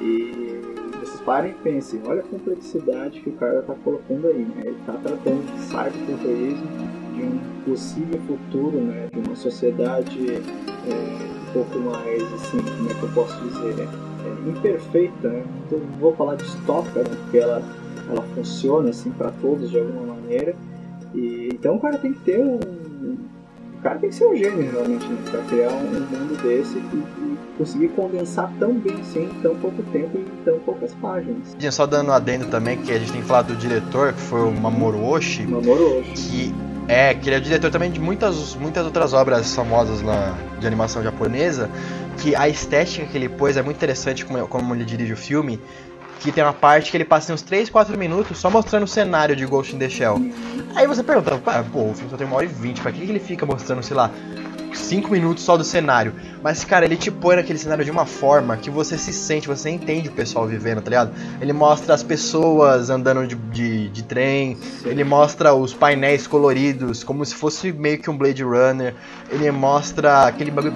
E 0.00 0.60
vocês 1.00 1.20
parem 1.20 1.50
e 1.50 1.54
pensem, 1.54 2.00
olha 2.06 2.20
a 2.20 2.24
complexidade 2.24 3.20
que 3.20 3.28
o 3.28 3.32
cara 3.34 3.62
tá 3.62 3.74
colocando 3.84 4.26
aí, 4.28 4.38
né? 4.38 4.62
Ele 4.64 4.76
tá 4.86 4.94
tratando 4.94 5.44
de 5.44 5.60
cyberterrorismo, 5.64 6.66
de 7.14 7.22
um 7.22 7.38
possível 7.64 8.20
futuro, 8.26 8.80
né? 8.80 9.08
De 9.12 9.20
uma 9.20 9.36
sociedade 9.36 10.42
é, 10.88 11.34
pouco 11.54 11.78
mais, 11.78 12.22
assim, 12.34 12.58
como 12.58 12.90
é 12.90 12.94
que 12.94 13.02
eu 13.02 13.08
posso 13.14 13.40
dizer, 13.44 13.74
é, 13.80 14.48
imperfeita, 14.48 15.28
né? 15.28 15.44
Então, 15.66 15.78
não 15.78 15.98
vou 15.98 16.14
falar 16.14 16.34
distópica, 16.34 17.00
né? 17.00 17.16
porque 17.22 17.38
ela, 17.38 17.62
ela 18.10 18.22
funciona 18.34 18.90
assim 18.90 19.10
para 19.12 19.30
todos 19.30 19.70
de 19.70 19.78
alguma 19.78 20.14
maneira. 20.14 20.54
E, 21.14 21.50
então 21.52 21.76
o 21.76 21.80
cara 21.80 21.96
tem 21.96 22.12
que 22.12 22.20
ter 22.20 22.44
um. 22.44 22.58
O 22.58 23.82
cara 23.84 23.98
tem 23.98 24.08
que 24.08 24.16
ser 24.16 24.26
um 24.26 24.34
gênio 24.34 24.70
realmente, 24.70 25.06
né? 25.06 25.18
Pra 25.30 25.42
criar 25.42 25.68
um, 25.68 25.86
um 25.86 26.00
mundo 26.00 26.42
desse 26.42 26.78
e, 26.78 26.80
e, 26.80 27.38
conseguir 27.58 27.88
condensar 27.88 28.50
tão 28.58 28.72
bem 28.72 28.98
assim 29.00 29.24
em 29.24 29.40
tão 29.42 29.54
pouco 29.56 29.82
tempo 29.92 30.18
e 30.18 30.20
em 30.22 30.44
tão 30.44 30.58
poucas 30.60 30.92
páginas. 30.94 31.54
Só 31.70 31.86
dando 31.86 32.08
um 32.08 32.12
adendo 32.12 32.46
também, 32.46 32.78
que 32.78 32.90
a 32.90 32.98
gente 32.98 33.12
tem 33.12 33.20
que 33.20 33.26
falar 33.28 33.42
do 33.42 33.54
diretor, 33.54 34.14
que 34.14 34.20
foi 34.22 34.40
o 34.40 34.50
Mamoru 34.50 35.04
Oshii. 35.04 35.46
Mamoru 35.46 35.98
Oshii. 35.98 36.14
Que 36.14 36.73
é, 36.88 37.14
que 37.14 37.28
ele 37.28 37.36
é 37.36 37.40
diretor 37.40 37.70
também 37.70 37.90
de 37.90 38.00
muitas, 38.00 38.54
muitas 38.54 38.84
outras 38.84 39.12
obras 39.12 39.54
famosas 39.54 40.02
lá 40.02 40.36
de 40.58 40.66
animação 40.66 41.02
japonesa, 41.02 41.70
que 42.18 42.34
a 42.36 42.48
estética 42.48 43.06
que 43.06 43.16
ele 43.16 43.28
pôs 43.28 43.56
é 43.56 43.62
muito 43.62 43.76
interessante 43.76 44.24
como, 44.24 44.46
como 44.46 44.74
ele 44.74 44.84
dirige 44.84 45.12
o 45.12 45.16
filme, 45.16 45.60
que 46.20 46.30
tem 46.30 46.42
uma 46.42 46.52
parte 46.52 46.90
que 46.90 46.96
ele 46.96 47.04
passa 47.04 47.32
uns 47.32 47.42
3, 47.42 47.68
4 47.68 47.98
minutos 47.98 48.38
só 48.38 48.48
mostrando 48.50 48.84
o 48.84 48.88
cenário 48.88 49.34
de 49.34 49.44
Ghost 49.44 49.74
in 49.74 49.78
the 49.78 49.88
Shell. 49.88 50.20
Aí 50.74 50.86
você 50.86 51.02
pergunta, 51.02 51.38
pô, 51.72 51.90
o 51.90 51.94
filme 51.94 52.10
só 52.10 52.16
tem 52.16 52.26
uma 52.26 52.36
hora 52.36 52.46
e 52.46 52.48
vinte, 52.48 52.80
pra 52.80 52.92
que 52.92 53.02
ele 53.02 53.18
fica 53.18 53.44
mostrando, 53.44 53.82
sei 53.82 53.96
lá, 53.96 54.10
5 54.78 55.10
minutos 55.10 55.44
só 55.44 55.56
do 55.56 55.64
cenário. 55.64 56.14
Mas, 56.42 56.64
cara, 56.64 56.84
ele 56.84 56.96
te 56.96 57.10
põe 57.10 57.36
naquele 57.36 57.58
cenário 57.58 57.84
de 57.84 57.90
uma 57.90 58.06
forma 58.06 58.56
que 58.56 58.70
você 58.70 58.98
se 58.98 59.12
sente, 59.12 59.48
você 59.48 59.70
entende 59.70 60.08
o 60.08 60.12
pessoal 60.12 60.46
vivendo, 60.46 60.82
tá 60.82 60.90
ligado? 60.90 61.12
Ele 61.40 61.52
mostra 61.52 61.94
as 61.94 62.02
pessoas 62.02 62.90
andando 62.90 63.26
de, 63.26 63.34
de, 63.34 63.88
de 63.88 64.02
trem, 64.02 64.56
ele 64.84 65.04
mostra 65.04 65.54
os 65.54 65.72
painéis 65.72 66.26
coloridos, 66.26 67.02
como 67.04 67.24
se 67.24 67.34
fosse 67.34 67.72
meio 67.72 67.98
que 67.98 68.10
um 68.10 68.16
Blade 68.16 68.42
Runner. 68.42 68.94
Ele 69.30 69.50
mostra 69.50 70.26
aquele 70.26 70.50
bagulho, 70.50 70.74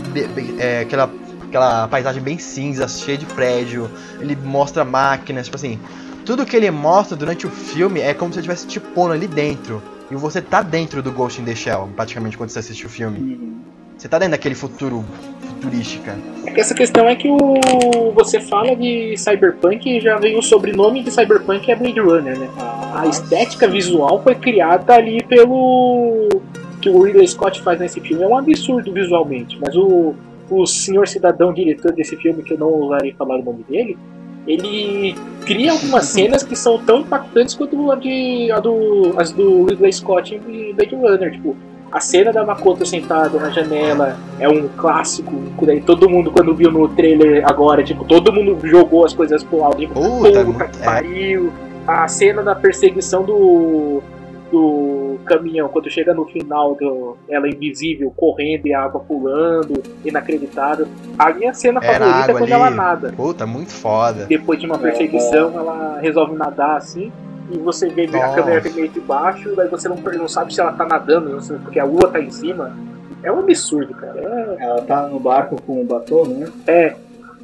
é, 0.58 0.80
aquela, 0.80 1.10
aquela 1.46 1.88
paisagem 1.88 2.22
bem 2.22 2.38
cinza, 2.38 2.88
cheia 2.88 3.18
de 3.18 3.26
prédio. 3.26 3.90
Ele 4.20 4.36
mostra 4.36 4.84
máquinas, 4.84 5.46
tipo 5.46 5.56
assim. 5.56 5.78
Tudo 6.24 6.44
que 6.44 6.54
ele 6.54 6.70
mostra 6.70 7.16
durante 7.16 7.46
o 7.46 7.50
filme 7.50 8.00
é 8.00 8.12
como 8.12 8.32
se 8.32 8.38
ele 8.38 8.46
estivesse 8.46 8.66
te 8.66 8.78
pondo 8.78 9.12
ali 9.14 9.26
dentro. 9.26 9.82
E 10.10 10.14
você 10.14 10.40
tá 10.40 10.62
dentro 10.62 11.02
do 11.02 11.12
Ghost 11.12 11.40
in 11.40 11.44
the 11.44 11.54
Shell, 11.54 11.90
praticamente, 11.94 12.36
quando 12.36 12.50
você 12.50 12.58
assiste 12.58 12.86
o 12.86 12.88
filme. 12.88 13.18
Uhum. 13.18 13.60
Você 13.98 14.08
tá 14.08 14.16
dentro 14.16 14.32
daquele 14.32 14.54
futuro 14.54 15.04
futurística. 15.40 16.16
Essa 16.56 16.72
questão 16.72 17.08
é 17.08 17.16
que 17.16 17.28
o 17.28 18.12
você 18.14 18.40
fala 18.40 18.76
de 18.76 19.16
Cyberpunk 19.16 19.90
e 19.90 20.00
já 20.00 20.16
vem 20.18 20.38
o 20.38 20.42
sobrenome 20.42 21.02
de 21.02 21.10
Cyberpunk 21.10 21.68
é 21.68 21.74
Blade 21.74 21.98
Runner, 21.98 22.38
né? 22.38 22.48
A 22.94 23.08
estética 23.08 23.66
visual 23.66 24.22
foi 24.22 24.36
criada 24.36 24.94
ali 24.94 25.20
pelo 25.24 26.28
que 26.80 26.88
o 26.88 27.02
Ridley 27.02 27.26
Scott 27.26 27.60
faz 27.60 27.80
nesse 27.80 28.00
filme. 28.00 28.22
É 28.22 28.28
um 28.28 28.38
absurdo 28.38 28.92
visualmente, 28.92 29.58
mas 29.60 29.74
o, 29.74 30.14
o 30.48 30.64
senhor 30.64 31.08
cidadão 31.08 31.52
diretor 31.52 31.90
desse 31.90 32.16
filme, 32.16 32.44
que 32.44 32.54
eu 32.54 32.58
não 32.58 32.68
ousaria 32.68 33.12
falar 33.16 33.40
o 33.40 33.42
nome 33.42 33.64
dele, 33.68 33.98
ele 34.46 35.16
cria 35.44 35.72
algumas 35.72 36.06
cenas 36.14 36.44
que 36.44 36.54
são 36.54 36.78
tão 36.78 37.00
impactantes 37.00 37.56
quanto 37.56 37.90
a 37.90 37.96
de, 37.96 38.48
a 38.52 38.60
do, 38.60 39.12
as 39.16 39.32
do 39.32 39.64
Ridley 39.64 39.92
Scott 39.92 40.36
em 40.36 40.72
Blade 40.72 40.94
Runner. 40.94 41.32
Tipo, 41.32 41.56
a 41.90 42.00
cena 42.00 42.32
da 42.32 42.44
Makoto 42.44 42.84
sentada 42.84 43.38
na 43.38 43.50
janela 43.50 44.16
é 44.38 44.48
um 44.48 44.68
clássico. 44.68 45.34
Daí 45.62 45.80
todo 45.80 46.08
mundo, 46.08 46.30
quando 46.30 46.54
viu 46.54 46.70
no 46.70 46.88
trailer 46.88 47.42
agora, 47.48 47.82
tipo, 47.82 48.04
todo 48.04 48.32
mundo 48.32 48.58
jogou 48.66 49.04
as 49.04 49.14
coisas 49.14 49.42
pro 49.42 49.64
alto. 49.64 49.78
Tipo, 49.78 49.94
Puta, 49.94 50.44
Puta 50.44 50.64
que 50.68 50.78
pariu. 50.84 51.52
A 51.86 52.06
cena 52.06 52.42
da 52.42 52.54
perseguição 52.54 53.24
do, 53.24 54.02
do 54.52 55.16
caminhão, 55.24 55.68
quando 55.68 55.90
chega 55.90 56.12
no 56.12 56.26
final, 56.26 56.74
do, 56.74 57.16
ela 57.28 57.48
invisível, 57.48 58.12
correndo 58.14 58.66
e 58.66 58.74
a 58.74 58.82
água 58.82 59.00
pulando, 59.00 59.82
inacreditável. 60.04 60.86
A 61.18 61.32
minha 61.32 61.54
cena 61.54 61.80
Era 61.82 62.04
favorita 62.04 62.30
é 62.30 62.34
quando 62.34 62.42
ali. 62.42 62.52
ela 62.52 62.70
nada. 62.70 63.12
Puta, 63.16 63.46
muito 63.46 63.72
foda. 63.72 64.26
Depois 64.26 64.60
de 64.60 64.66
uma 64.66 64.78
perseguição, 64.78 65.52
ela 65.58 65.98
resolve 66.00 66.36
nadar 66.36 66.76
assim. 66.76 67.10
E 67.50 67.58
você 67.58 67.88
vê 67.88 68.06
a 68.06 68.10
Nossa. 68.10 68.34
câmera 68.34 68.60
vem 68.60 68.72
meio 68.72 68.88
de 68.88 69.00
baixo, 69.00 69.54
daí 69.56 69.68
você 69.68 69.88
não, 69.88 69.96
não 69.96 70.28
sabe 70.28 70.52
se 70.52 70.60
ela 70.60 70.72
tá 70.72 70.84
nadando, 70.84 71.38
porque 71.62 71.78
a 71.78 71.84
lua 71.84 72.08
tá 72.08 72.20
em 72.20 72.30
cima. 72.30 72.76
É 73.22 73.32
um 73.32 73.40
absurdo, 73.40 73.94
cara. 73.94 74.20
É, 74.20 74.56
Ela 74.60 74.82
tá 74.82 75.08
no 75.08 75.18
barco 75.18 75.60
com 75.62 75.80
o 75.80 75.84
batom, 75.84 76.26
né? 76.26 76.48
é. 76.66 76.96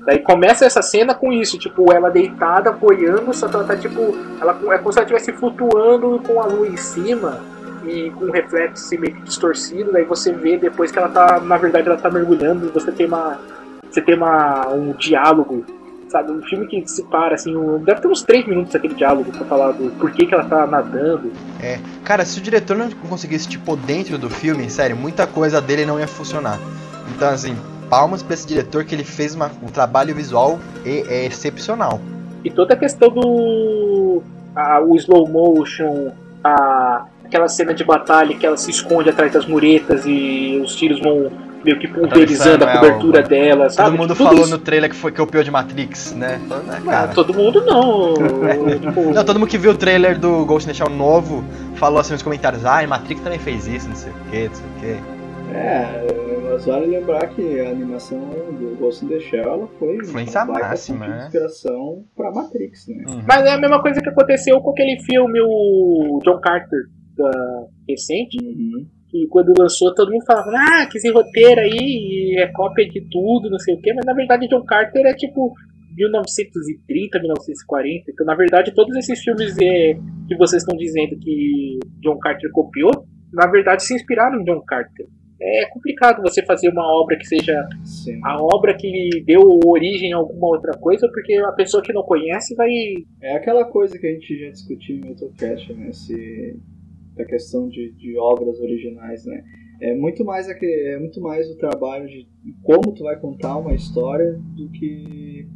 Daí 0.06 0.18
começa 0.18 0.66
essa 0.66 0.82
cena 0.82 1.14
com 1.14 1.32
isso, 1.32 1.58
tipo, 1.58 1.90
ela 1.90 2.10
deitada, 2.10 2.70
apoiando, 2.70 3.32
só 3.32 3.48
que 3.48 3.56
ela 3.56 3.64
tá 3.64 3.74
tipo. 3.74 4.14
Ela, 4.38 4.52
é 4.74 4.78
como 4.78 4.92
se 4.92 4.98
ela 4.98 5.08
estivesse 5.08 5.32
flutuando 5.32 6.20
com 6.26 6.40
a 6.42 6.46
lua 6.46 6.68
em 6.68 6.76
cima 6.76 7.40
e 7.86 8.10
com 8.10 8.26
um 8.26 8.30
reflexo 8.30 8.84
assim, 8.84 8.98
meio 8.98 9.14
que 9.14 9.22
distorcido. 9.22 9.92
Daí 9.92 10.04
você 10.04 10.30
vê 10.30 10.58
depois 10.58 10.92
que 10.92 10.98
ela 10.98 11.08
tá. 11.08 11.40
Na 11.40 11.56
verdade 11.56 11.88
ela 11.88 11.96
tá 11.96 12.10
mergulhando 12.10 12.66
e 12.66 12.68
você 12.68 12.92
tem 12.92 13.06
uma. 13.06 13.38
Você 13.90 14.02
tem 14.02 14.14
uma, 14.14 14.68
um 14.68 14.92
diálogo, 14.92 15.64
sabe? 16.14 16.31
Um 16.31 16.40
filme 16.42 16.66
que 16.68 16.87
se 16.87 17.03
para, 17.05 17.35
assim, 17.35 17.57
um, 17.57 17.79
deve 17.83 18.00
ter 18.00 18.07
uns 18.07 18.22
3 18.22 18.46
minutos 18.46 18.72
aquele 18.72 18.94
diálogo 18.94 19.33
pra 19.33 19.44
falar 19.46 19.72
do 19.72 19.90
porquê 19.98 20.27
que 20.27 20.33
ela 20.33 20.44
tá 20.44 20.64
nadando. 20.64 21.33
É. 21.61 21.81
Cara, 22.05 22.24
se 22.24 22.38
o 22.38 22.42
diretor 22.42 22.77
não 22.77 22.88
conseguisse, 23.09 23.48
tipo, 23.48 23.74
dentro 23.77 24.16
do 24.16 24.31
filme, 24.31 24.70
sério, 24.70 24.96
muita 24.96 25.27
coisa 25.27 25.61
dele 25.61 25.85
não 25.85 25.98
ia 25.98 26.07
funcionar. 26.07 26.61
Então, 27.16 27.29
assim, 27.31 27.57
palmas 27.90 28.22
pra 28.22 28.35
esse 28.35 28.46
diretor 28.46 28.85
que 28.85 28.94
ele 28.94 29.03
fez 29.03 29.35
uma- 29.35 29.50
um 29.61 29.66
trabalho 29.66 30.14
visual 30.14 30.61
e- 30.87 31.05
é 31.09 31.27
excepcional. 31.27 32.00
E 32.44 32.50
toda 32.50 32.74
a 32.74 32.77
questão 32.77 33.09
do. 33.11 34.22
a- 34.55 34.81
o 34.81 34.94
slow 34.94 35.27
motion, 35.29 36.12
a, 36.44 37.07
aquela 37.24 37.48
cena 37.48 37.74
de 37.74 37.83
batalha 37.83 38.37
que 38.37 38.46
ela 38.46 38.57
se 38.57 38.70
esconde 38.70 39.11
atrás 39.11 39.33
das 39.33 39.46
muretas 39.46 40.05
e 40.07 40.61
os 40.64 40.77
tiros 40.77 41.00
vão 41.00 41.33
meio 41.64 41.79
que 41.79 41.88
pulverizando 41.88 42.64
a 42.64 42.70
é, 42.70 42.74
cobertura 42.79 43.20
o- 43.24 43.29
dela, 43.29 43.70
sabe? 43.70 43.90
Todo 43.90 43.98
mundo 44.00 44.14
Tudo 44.14 44.24
falou 44.27 44.40
isso- 44.42 44.50
no 44.50 44.59
trailer 44.59 44.90
que 44.90 44.96
foi 44.96 45.11
que 45.11 45.18
copiou 45.18 45.42
de 45.42 45.50
Matrix, 45.50 46.14
né? 46.14 46.40
Falando, 46.48 46.70
ah, 46.70 46.81
cara. 46.81 47.09
todo 47.14 47.33
mundo 47.35 47.64
não. 47.64 48.14
tipo, 48.81 49.12
Não, 49.12 49.24
todo 49.24 49.38
mundo 49.40 49.48
que 49.48 49.59
viu 49.59 49.70
o 49.72 49.77
trailer 49.77 50.18
do 50.18 50.44
Ghost 50.44 50.68
in 50.68 50.72
the 50.72 50.74
Shell 50.77 50.90
novo 50.90 51.42
falou 51.77 51.98
assim 51.98 52.12
nos 52.12 52.22
comentários, 52.22 52.64
ah, 52.64 52.87
Matrix 52.87 53.20
também 53.22 53.38
fez 53.38 53.66
isso, 53.66 53.88
não 53.88 53.96
sei 53.96 54.12
o 54.12 54.31
que, 54.31 54.48
não 54.48 54.55
sei 54.55 54.66
o 54.66 54.81
que. 54.81 55.14
É, 55.57 56.07
mas 56.50 56.64
vale 56.66 56.87
lembrar 56.87 57.27
que 57.29 57.61
a 57.61 57.70
animação 57.70 58.18
do 58.18 58.77
Ghost 58.79 59.05
in 59.05 59.09
the 59.09 59.20
Shell 59.20 59.42
ela 59.44 59.68
foi 59.79 59.96
Influência 59.96 60.42
uma 60.42 60.53
baita 60.55 60.68
máxima, 60.70 61.05
de 61.07 61.11
né? 61.12 61.22
inspiração 61.27 62.05
pra 62.16 62.31
Matrix, 62.33 62.88
né? 62.88 63.22
Mas 63.27 63.44
é 63.44 63.53
a 63.53 63.59
mesma 63.59 63.81
coisa 63.81 64.00
que 64.00 64.09
aconteceu 64.09 64.61
com 64.61 64.70
aquele 64.70 64.98
filme, 65.05 65.38
o 65.40 66.18
John 66.24 66.40
Carter, 66.40 66.79
da, 67.16 67.31
recente, 67.88 68.37
Uhum. 68.42 68.87
Que 69.14 69.29
quando 69.29 69.55
lançou 69.57 69.94
todo 69.94 70.11
mundo 70.11 70.24
falava, 70.27 70.50
ah, 70.50 70.87
que 70.90 70.98
esse 70.98 71.09
roteiro 71.12 71.61
aí 71.61 72.35
é 72.37 72.48
cópia 72.48 72.85
de 72.88 73.00
tudo, 73.09 73.48
não 73.48 73.59
sei 73.61 73.77
o 73.77 73.81
quê, 73.81 73.92
mas 73.94 74.05
na 74.05 74.12
verdade 74.12 74.48
John 74.48 74.64
Carter 74.64 75.07
é 75.07 75.14
tipo 75.14 75.53
1930, 75.96 77.20
1940, 77.20 78.11
então 78.11 78.27
na 78.27 78.35
verdade 78.35 78.74
todos 78.74 78.96
esses 78.96 79.20
filmes 79.20 79.57
é, 79.59 79.94
que 80.27 80.37
vocês 80.37 80.62
estão 80.62 80.77
dizendo 80.77 81.16
que 81.20 81.79
John 82.03 82.18
Carter 82.18 82.50
copiou, 82.50 82.90
na 83.33 83.46
verdade 83.46 83.85
se 83.85 83.94
inspiraram 83.94 84.40
em 84.40 84.44
John 84.44 84.61
Carter. 84.66 85.07
É 85.40 85.66
complicado 85.66 86.22
você 86.22 86.44
fazer 86.44 86.70
uma 86.70 86.87
obra 87.00 87.16
que 87.16 87.27
seja 87.27 87.68
Sim. 87.85 88.18
a 88.24 88.42
obra 88.42 88.74
que 88.74 89.22
deu 89.27 89.42
origem 89.66 90.12
a 90.12 90.16
alguma 90.16 90.46
outra 90.46 90.72
coisa, 90.79 91.09
porque 91.12 91.35
a 91.37 91.53
pessoa 91.53 91.83
que 91.83 91.92
não 91.92 92.03
conhece 92.03 92.55
vai. 92.55 92.70
É 93.20 93.37
aquela 93.37 93.64
coisa 93.64 93.98
que 93.98 94.07
a 94.07 94.12
gente 94.12 94.38
já 94.38 94.50
discutiu 94.50 94.96
em 94.96 95.09
outro 95.09 95.31
cast, 95.37 95.72
né? 95.74 95.92
Se, 95.92 96.57
a 97.18 97.24
questão 97.24 97.68
de, 97.68 97.92
de 97.92 98.16
obras 98.18 98.59
originais, 98.61 99.24
né? 99.24 99.42
É 99.81 99.94
muito 99.94 100.24
mais 100.24 100.48
aque- 100.48 100.66
é 100.66 100.98
muito 100.98 101.20
mais 101.20 101.50
o 101.50 101.57
trabalho 101.57 102.07
de 102.07 102.27
como 102.62 102.92
tu 102.94 103.03
vai 103.05 103.18
contar 103.18 103.57
uma 103.59 103.74
história 103.74 104.33
do 104.57 104.68
que 104.70 105.46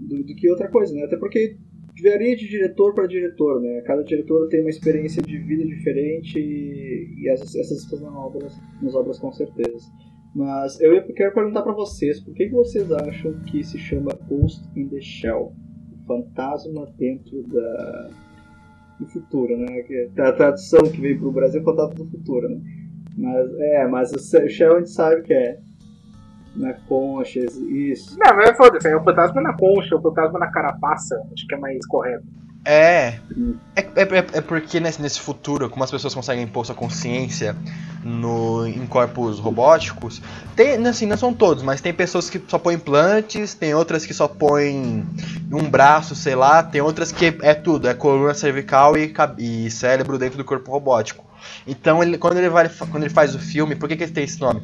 do, 0.00 0.24
do 0.24 0.34
que 0.34 0.50
outra 0.50 0.68
coisa, 0.68 0.94
né? 0.94 1.04
Até 1.04 1.16
porque 1.16 1.56
varia 2.02 2.36
de 2.36 2.48
diretor 2.48 2.94
para 2.94 3.06
diretor, 3.06 3.60
né? 3.60 3.82
Cada 3.84 4.02
diretor 4.02 4.48
tem 4.48 4.60
uma 4.60 4.70
experiência 4.70 5.20
de 5.22 5.36
vida 5.38 5.64
diferente 5.66 6.38
e, 6.38 7.14
e 7.18 7.28
essas, 7.28 7.54
essas 7.56 7.82
estão 7.82 8.00
nas 8.00 8.14
obras, 8.14 8.60
nas 8.80 8.94
obras 8.94 9.18
com 9.18 9.32
certeza. 9.32 9.84
Mas 10.34 10.80
eu 10.80 11.02
quero 11.14 11.34
perguntar 11.34 11.62
para 11.62 11.72
vocês, 11.72 12.20
por 12.20 12.32
que, 12.34 12.46
que 12.46 12.54
vocês 12.54 12.90
acham 12.92 13.32
que 13.50 13.64
se 13.64 13.78
chama 13.78 14.10
Ghost 14.28 14.62
in 14.76 14.88
the 14.88 15.00
Shell? 15.00 15.52
fantasma 16.08 16.90
dentro 16.96 17.42
da 17.48 18.10
do 18.98 19.06
futuro, 19.06 19.56
né? 19.56 19.82
Que 19.82 20.10
A 20.20 20.32
tradução 20.32 20.80
que 20.90 21.00
veio 21.00 21.18
pro 21.18 21.32
Brasil 21.32 21.60
é 21.60 21.64
fantasma 21.64 21.94
do 21.94 22.06
futuro, 22.06 22.48
né? 22.48 22.60
Mas 23.16 23.58
é, 23.58 23.86
mas 23.86 24.12
o 24.12 24.48
Shell 24.48 24.76
a 24.76 24.78
gente 24.78 24.90
sabe 24.90 25.22
que 25.22 25.32
é 25.32 25.58
na 26.54 26.74
concha, 26.88 27.40
isso. 27.40 28.16
Não, 28.18 28.36
mas 28.36 28.56
foda-se, 28.56 28.88
é 28.88 28.96
o 28.96 29.04
fantasma 29.04 29.40
na 29.40 29.56
concha, 29.56 29.96
o 29.96 30.02
fantasma 30.02 30.38
na 30.38 30.50
carapaça, 30.50 31.20
acho 31.32 31.46
que 31.46 31.54
é 31.54 31.58
mais 31.58 31.86
correto. 31.86 32.24
É. 32.70 33.18
Hum. 33.34 33.54
É, 33.74 33.80
é, 33.80 34.18
é 34.34 34.40
porque 34.42 34.78
nesse, 34.78 35.00
nesse 35.00 35.18
futuro, 35.20 35.70
como 35.70 35.82
as 35.82 35.90
pessoas 35.90 36.14
conseguem 36.14 36.44
impor 36.44 36.66
sua 36.66 36.74
consciência 36.74 37.56
no, 38.04 38.66
em 38.66 38.86
corpos 38.86 39.38
robóticos, 39.38 40.20
tem, 40.54 40.74
assim, 40.86 41.06
não 41.06 41.16
são 41.16 41.32
todos, 41.32 41.62
mas 41.62 41.80
tem 41.80 41.94
pessoas 41.94 42.28
que 42.28 42.38
só 42.46 42.58
põem 42.58 42.74
implantes, 42.74 43.54
tem 43.54 43.74
outras 43.74 44.04
que 44.04 44.12
só 44.12 44.28
põem 44.28 45.06
um 45.50 45.70
braço, 45.70 46.14
sei 46.14 46.34
lá, 46.34 46.62
tem 46.62 46.82
outras 46.82 47.10
que 47.10 47.38
é 47.40 47.54
tudo, 47.54 47.88
é 47.88 47.94
coluna 47.94 48.34
cervical 48.34 48.98
e, 48.98 49.14
e 49.38 49.70
cérebro 49.70 50.18
dentro 50.18 50.36
do 50.36 50.44
corpo 50.44 50.70
robótico. 50.70 51.24
Então, 51.66 52.02
ele, 52.02 52.18
quando, 52.18 52.36
ele 52.36 52.50
vai, 52.50 52.68
quando 52.68 53.04
ele 53.04 53.14
faz 53.14 53.34
o 53.34 53.38
filme, 53.38 53.76
por 53.76 53.88
que, 53.88 53.96
que 53.96 54.02
ele 54.02 54.12
tem 54.12 54.24
esse 54.24 54.38
nome? 54.40 54.60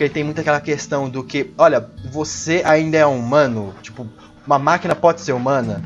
porque 0.00 0.08
tem 0.08 0.24
muita 0.24 0.40
aquela 0.40 0.60
questão 0.62 1.10
do 1.10 1.22
que, 1.22 1.52
olha, 1.58 1.86
você 2.10 2.62
ainda 2.64 2.96
é 2.96 3.04
humano, 3.04 3.74
tipo, 3.82 4.08
uma 4.46 4.58
máquina 4.58 4.94
pode 4.94 5.20
ser 5.20 5.32
humana. 5.32 5.82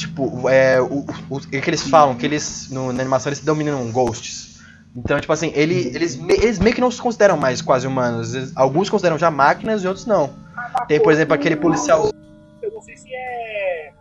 Tipo, 0.00 0.48
é, 0.48 0.80
o, 0.80 1.04
o, 1.28 1.36
o 1.36 1.40
que 1.40 1.56
eles 1.68 1.82
falam, 1.82 2.14
que 2.14 2.24
eles, 2.26 2.68
no, 2.70 2.92
na 2.92 3.00
animação, 3.02 3.28
eles 3.30 3.38
se 3.40 3.44
dominam 3.44 3.90
ghosts. 3.92 4.58
Então, 4.96 5.20
tipo 5.20 5.32
assim, 5.32 5.52
ele, 5.54 5.88
eles, 5.94 6.16
me- 6.16 6.34
eles 6.34 6.58
meio 6.58 6.74
que 6.74 6.80
não 6.80 6.90
se 6.90 7.00
consideram 7.00 7.36
mais 7.36 7.60
quase 7.62 7.86
humanos. 7.86 8.34
Eles- 8.34 8.52
alguns 8.56 8.88
consideram 8.90 9.18
já 9.18 9.30
máquinas 9.30 9.84
e 9.84 9.86
outros 9.86 10.06
não. 10.06 10.30
Tem, 10.88 11.00
por 11.00 11.12
exemplo, 11.12 11.34
aquele 11.34 11.56
policial. 11.56 12.10
Eu 12.62 12.72
não 12.72 12.80
sei 12.80 12.96
se 12.96 13.08
é. 13.14 13.92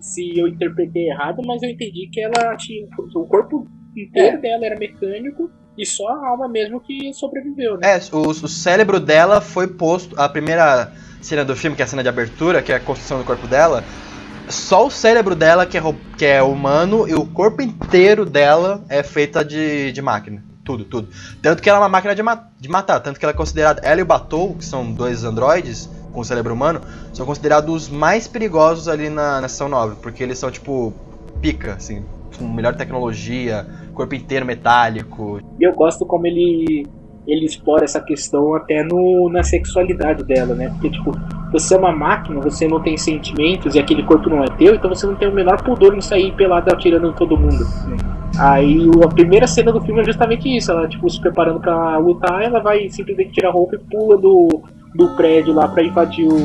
Se 0.00 0.38
eu 0.38 0.46
interpretei 0.48 1.08
errado, 1.10 1.42
mas 1.44 1.62
eu 1.62 1.68
entendi 1.70 2.08
que 2.12 2.20
ela 2.20 2.56
tinha. 2.56 2.86
O 3.14 3.24
corpo 3.26 3.66
inteiro 3.96 4.40
dela 4.40 4.64
era 4.66 4.78
mecânico 4.78 5.50
e 5.76 5.84
só 5.84 6.06
a 6.08 6.28
alma 6.28 6.48
mesmo 6.48 6.80
que 6.80 7.12
sobreviveu, 7.12 7.76
né? 7.78 7.96
É, 7.96 8.00
o, 8.12 8.28
o 8.28 8.48
cérebro 8.48 9.00
dela 9.00 9.40
foi 9.40 9.66
posto. 9.66 10.18
A 10.20 10.28
primeira 10.28 10.92
cena 11.20 11.44
do 11.44 11.56
filme, 11.56 11.74
que 11.74 11.82
é 11.82 11.84
a 11.84 11.88
cena 11.88 12.02
de 12.02 12.08
abertura, 12.08 12.62
que 12.62 12.72
é 12.72 12.76
a 12.76 12.80
construção 12.80 13.18
do 13.18 13.24
corpo 13.24 13.46
dela. 13.48 13.82
Só 14.50 14.86
o 14.86 14.90
cérebro 14.90 15.34
dela 15.34 15.66
que 15.66 15.76
é, 15.76 15.82
que 16.16 16.24
é 16.24 16.42
humano 16.42 17.06
e 17.08 17.14
o 17.14 17.26
corpo 17.26 17.60
inteiro 17.62 18.24
dela 18.24 18.82
é 18.88 19.02
feita 19.02 19.44
de, 19.44 19.92
de 19.92 20.00
máquina. 20.02 20.42
Tudo, 20.64 20.84
tudo. 20.84 21.08
Tanto 21.40 21.62
que 21.62 21.68
ela 21.68 21.78
é 21.78 21.82
uma 21.82 21.88
máquina 21.88 22.14
de, 22.14 22.22
ma- 22.22 22.48
de 22.58 22.68
matar. 22.68 23.00
Tanto 23.00 23.18
que 23.18 23.24
ela 23.24 23.32
é 23.32 23.36
considerada. 23.36 23.80
Ela 23.82 24.00
e 24.00 24.02
o 24.02 24.06
Batou, 24.06 24.54
que 24.54 24.64
são 24.64 24.92
dois 24.92 25.24
androides 25.24 25.88
com 26.12 26.22
cérebro 26.22 26.52
humano, 26.52 26.80
são 27.12 27.24
considerados 27.24 27.74
os 27.74 27.88
mais 27.88 28.28
perigosos 28.28 28.86
ali 28.88 29.08
na, 29.08 29.40
na 29.40 29.48
Sessão 29.48 29.68
9. 29.68 29.96
Porque 30.02 30.22
eles 30.22 30.38
são, 30.38 30.50
tipo, 30.50 30.92
pica, 31.40 31.74
assim. 31.74 32.04
Com 32.36 32.46
melhor 32.48 32.74
tecnologia, 32.76 33.66
corpo 33.94 34.14
inteiro 34.14 34.44
metálico. 34.44 35.40
E 35.58 35.64
eu 35.66 35.72
gosto 35.74 36.04
como 36.04 36.26
ele 36.26 36.86
ele 37.28 37.44
explora 37.44 37.84
essa 37.84 38.00
questão 38.00 38.54
até 38.54 38.82
no, 38.82 39.28
na 39.30 39.42
sexualidade 39.42 40.24
dela, 40.24 40.54
né? 40.54 40.70
Porque, 40.70 40.88
tipo, 40.90 41.12
você 41.52 41.74
é 41.74 41.78
uma 41.78 41.92
máquina, 41.92 42.40
você 42.40 42.66
não 42.66 42.80
tem 42.80 42.96
sentimentos 42.96 43.74
e 43.74 43.78
aquele 43.78 44.02
corpo 44.02 44.30
não 44.30 44.42
é 44.42 44.46
teu, 44.56 44.74
então 44.74 44.88
você 44.88 45.06
não 45.06 45.14
tem 45.14 45.28
o 45.28 45.34
menor 45.34 45.62
pudor 45.62 45.94
em 45.94 46.00
sair 46.00 46.32
pelada 46.32 46.72
atirando 46.72 47.08
em 47.08 47.12
todo 47.12 47.36
mundo. 47.36 47.66
Aí 48.38 48.78
o- 48.88 49.02
a 49.04 49.08
primeira 49.08 49.46
cena 49.46 49.70
do 49.72 49.80
filme 49.80 50.00
é 50.00 50.04
justamente 50.04 50.48
isso, 50.54 50.70
ela, 50.70 50.88
tipo, 50.88 51.08
se 51.10 51.20
preparando 51.20 51.60
pra 51.60 51.98
lutar, 51.98 52.42
ela 52.42 52.60
vai 52.60 52.88
simplesmente 52.88 53.32
tirar 53.32 53.50
a 53.50 53.52
roupa 53.52 53.76
e 53.76 53.78
pula 53.78 54.16
do, 54.16 54.62
do 54.94 55.14
prédio 55.16 55.52
lá 55.52 55.68
pra 55.68 55.82
invadir 55.82 56.26
o. 56.26 56.36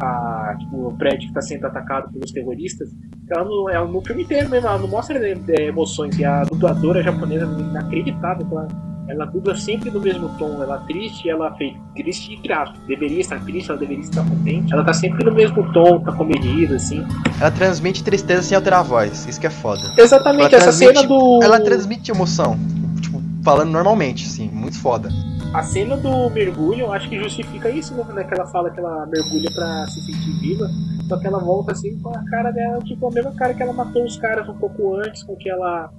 A, 0.00 0.56
tipo, 0.58 0.88
o 0.88 0.92
prédio 0.96 1.28
que 1.28 1.34
tá 1.34 1.40
sendo 1.40 1.66
atacado 1.66 2.12
pelos 2.12 2.30
terroristas. 2.32 2.88
Ela 3.30 3.44
no, 3.44 3.70
ela 3.70 3.86
no 3.86 4.00
filme 4.02 4.22
inteiro 4.22 4.50
mesmo, 4.50 4.66
ela 4.68 4.78
não 4.78 4.88
mostra 4.88 5.18
é, 5.18 5.62
emoções. 5.62 6.18
E 6.18 6.24
a 6.24 6.42
dubladora 6.44 7.02
japonesa 7.02 7.46
é 7.46 7.60
inacreditável. 7.62 8.46
Ela, 8.50 8.68
ela 9.08 9.24
dubla 9.26 9.54
sempre 9.54 9.90
no 9.90 10.00
mesmo 10.00 10.28
tom. 10.38 10.62
Ela 10.62 10.78
triste, 10.80 11.28
ela 11.28 11.54
fez 11.56 11.74
triste 11.94 12.30
de 12.30 12.36
graça. 12.36 12.72
Deveria 12.86 13.20
estar 13.20 13.42
triste, 13.44 13.70
ela 13.70 13.78
deveria 13.78 14.02
estar 14.02 14.24
contente. 14.24 14.72
Ela 14.72 14.84
tá 14.84 14.92
sempre 14.92 15.24
no 15.24 15.32
mesmo 15.32 15.72
tom, 15.72 16.00
tá 16.00 16.12
comedida, 16.12 16.76
assim. 16.76 17.04
Ela 17.40 17.50
transmite 17.50 18.02
tristeza 18.02 18.42
sem 18.42 18.56
alterar 18.56 18.80
a 18.80 18.82
voz. 18.82 19.26
Isso 19.26 19.40
que 19.40 19.46
é 19.46 19.50
foda. 19.50 19.82
Exatamente, 19.98 20.54
Ela 20.54 20.64
essa 20.64 20.72
cena 20.72 21.02
do. 21.02 21.40
Ela 21.42 21.60
transmite 21.60 22.10
emoção. 22.10 22.58
Tipo, 23.00 23.22
falando 23.42 23.70
normalmente, 23.70 24.26
assim, 24.26 24.48
muito 24.48 24.78
foda. 24.78 25.08
A 25.52 25.62
cena 25.62 25.96
do 25.96 26.28
mergulho, 26.30 26.80
eu 26.80 26.92
acho 26.92 27.08
que 27.08 27.16
justifica 27.16 27.70
isso, 27.70 27.94
né? 27.94 28.24
Que 28.24 28.34
ela 28.34 28.46
fala 28.46 28.70
que 28.70 28.80
ela 28.80 29.06
mergulha 29.06 29.48
pra 29.54 29.86
se 29.86 30.00
sentir 30.00 30.40
viva. 30.40 30.68
Só 31.08 31.16
que 31.18 31.26
ela 31.26 31.38
volta 31.38 31.72
assim 31.72 31.96
com 32.00 32.08
a 32.08 32.24
cara 32.24 32.50
dela, 32.50 32.80
tipo, 32.82 33.06
a 33.06 33.10
mesma 33.10 33.32
cara 33.32 33.54
que 33.54 33.62
ela 33.62 33.72
matou 33.72 34.04
os 34.04 34.16
caras 34.16 34.48
um 34.48 34.54
pouco 34.54 34.96
antes, 34.96 35.22
com 35.22 35.36
que 35.36 35.48
ela, 35.48 35.90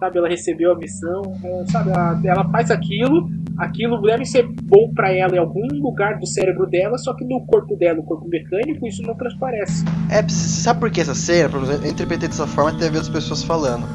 sabe, 0.00 0.18
ela 0.18 0.28
recebeu 0.28 0.72
a 0.72 0.74
missão, 0.74 1.20
ela, 1.44 1.66
sabe, 1.66 1.90
ela, 1.90 2.20
ela 2.24 2.50
faz 2.50 2.70
aquilo, 2.70 3.28
aquilo 3.58 4.00
deve 4.00 4.24
ser 4.24 4.48
bom 4.62 4.90
pra 4.94 5.12
ela 5.12 5.36
em 5.36 5.38
algum 5.38 5.66
lugar 5.74 6.18
do 6.18 6.26
cérebro 6.26 6.66
dela, 6.66 6.96
só 6.96 7.14
que 7.14 7.22
no 7.22 7.44
corpo 7.44 7.76
dela, 7.76 8.00
o 8.00 8.02
corpo 8.02 8.26
mecânico, 8.26 8.86
isso 8.86 9.02
não 9.02 9.14
transparece. 9.14 9.84
É, 10.08 10.26
sabe 10.26 10.80
por 10.80 10.90
que 10.90 11.02
essa 11.02 11.14
cena? 11.14 11.50
Eu 11.54 11.90
interpretei 11.90 12.28
dessa 12.28 12.46
forma 12.46 12.70
até 12.70 12.88
ver 12.88 12.96
outras 12.96 13.10
pessoas 13.10 13.44
falando. 13.44 13.86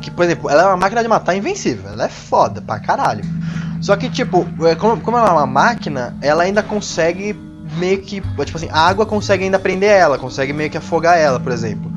Que, 0.00 0.12
por 0.12 0.24
exemplo, 0.24 0.48
ela 0.48 0.62
é 0.62 0.66
uma 0.66 0.76
máquina 0.76 1.02
de 1.02 1.08
matar 1.08 1.34
invencível. 1.34 1.90
Ela 1.90 2.04
é 2.04 2.08
foda 2.08 2.62
pra 2.62 2.78
caralho. 2.78 3.24
Só 3.80 3.96
que, 3.96 4.08
tipo, 4.08 4.46
é, 4.64 4.76
como, 4.76 5.00
como 5.00 5.16
ela 5.16 5.30
é 5.30 5.32
uma 5.32 5.46
máquina, 5.46 6.16
ela 6.22 6.44
ainda 6.44 6.62
consegue 6.62 7.34
meio 7.76 8.00
que. 8.00 8.20
Tipo 8.20 8.56
assim, 8.56 8.68
a 8.70 8.78
água 8.78 9.04
consegue 9.04 9.42
ainda 9.42 9.58
prender 9.58 9.90
ela, 9.90 10.16
consegue 10.16 10.52
meio 10.52 10.70
que 10.70 10.78
afogar 10.78 11.18
ela, 11.18 11.40
por 11.40 11.50
exemplo. 11.50 11.90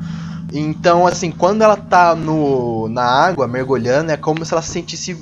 Então, 0.52 1.06
assim, 1.06 1.30
quando 1.30 1.62
ela 1.62 1.76
tá 1.76 2.14
no, 2.14 2.86
na 2.88 3.04
água, 3.04 3.48
mergulhando, 3.48 4.12
é 4.12 4.16
como 4.18 4.44
se 4.44 4.52
ela 4.52 4.60
se 4.60 4.70
sentisse 4.70 5.16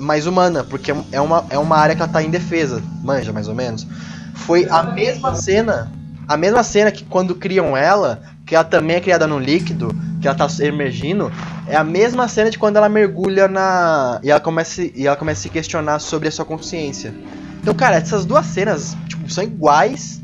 mais 0.00 0.26
humana, 0.26 0.64
porque 0.64 0.92
é 1.12 1.20
uma, 1.20 1.44
é 1.50 1.58
uma 1.58 1.76
área 1.76 1.94
que 1.94 2.02
ela 2.02 2.10
tá 2.10 2.22
indefesa, 2.22 2.82
manja, 3.02 3.32
mais 3.32 3.46
ou 3.46 3.54
menos. 3.54 3.86
Foi 4.34 4.66
a 4.68 4.82
mesma 4.82 5.34
cena, 5.36 5.92
a 6.26 6.36
mesma 6.36 6.64
cena 6.64 6.90
que 6.90 7.04
quando 7.04 7.36
criam 7.36 7.76
ela, 7.76 8.22
que 8.44 8.56
ela 8.56 8.64
também 8.64 8.96
é 8.96 9.00
criada 9.00 9.26
no 9.26 9.38
líquido, 9.38 9.94
que 10.20 10.26
ela 10.26 10.36
tá 10.36 10.48
emergindo, 10.60 11.30
é 11.66 11.76
a 11.76 11.84
mesma 11.84 12.26
cena 12.26 12.50
de 12.50 12.58
quando 12.58 12.76
ela 12.76 12.88
mergulha 12.88 13.46
na. 13.46 14.18
E 14.22 14.30
ela 14.30 14.40
começa, 14.40 14.82
e 14.82 15.06
ela 15.06 15.16
começa 15.16 15.40
a 15.40 15.42
se 15.42 15.48
questionar 15.48 16.00
sobre 16.00 16.26
a 16.28 16.30
sua 16.30 16.44
consciência. 16.44 17.14
Então, 17.60 17.72
cara, 17.72 17.96
essas 17.96 18.24
duas 18.24 18.46
cenas, 18.46 18.96
tipo, 19.06 19.30
são 19.30 19.44
iguais, 19.44 20.20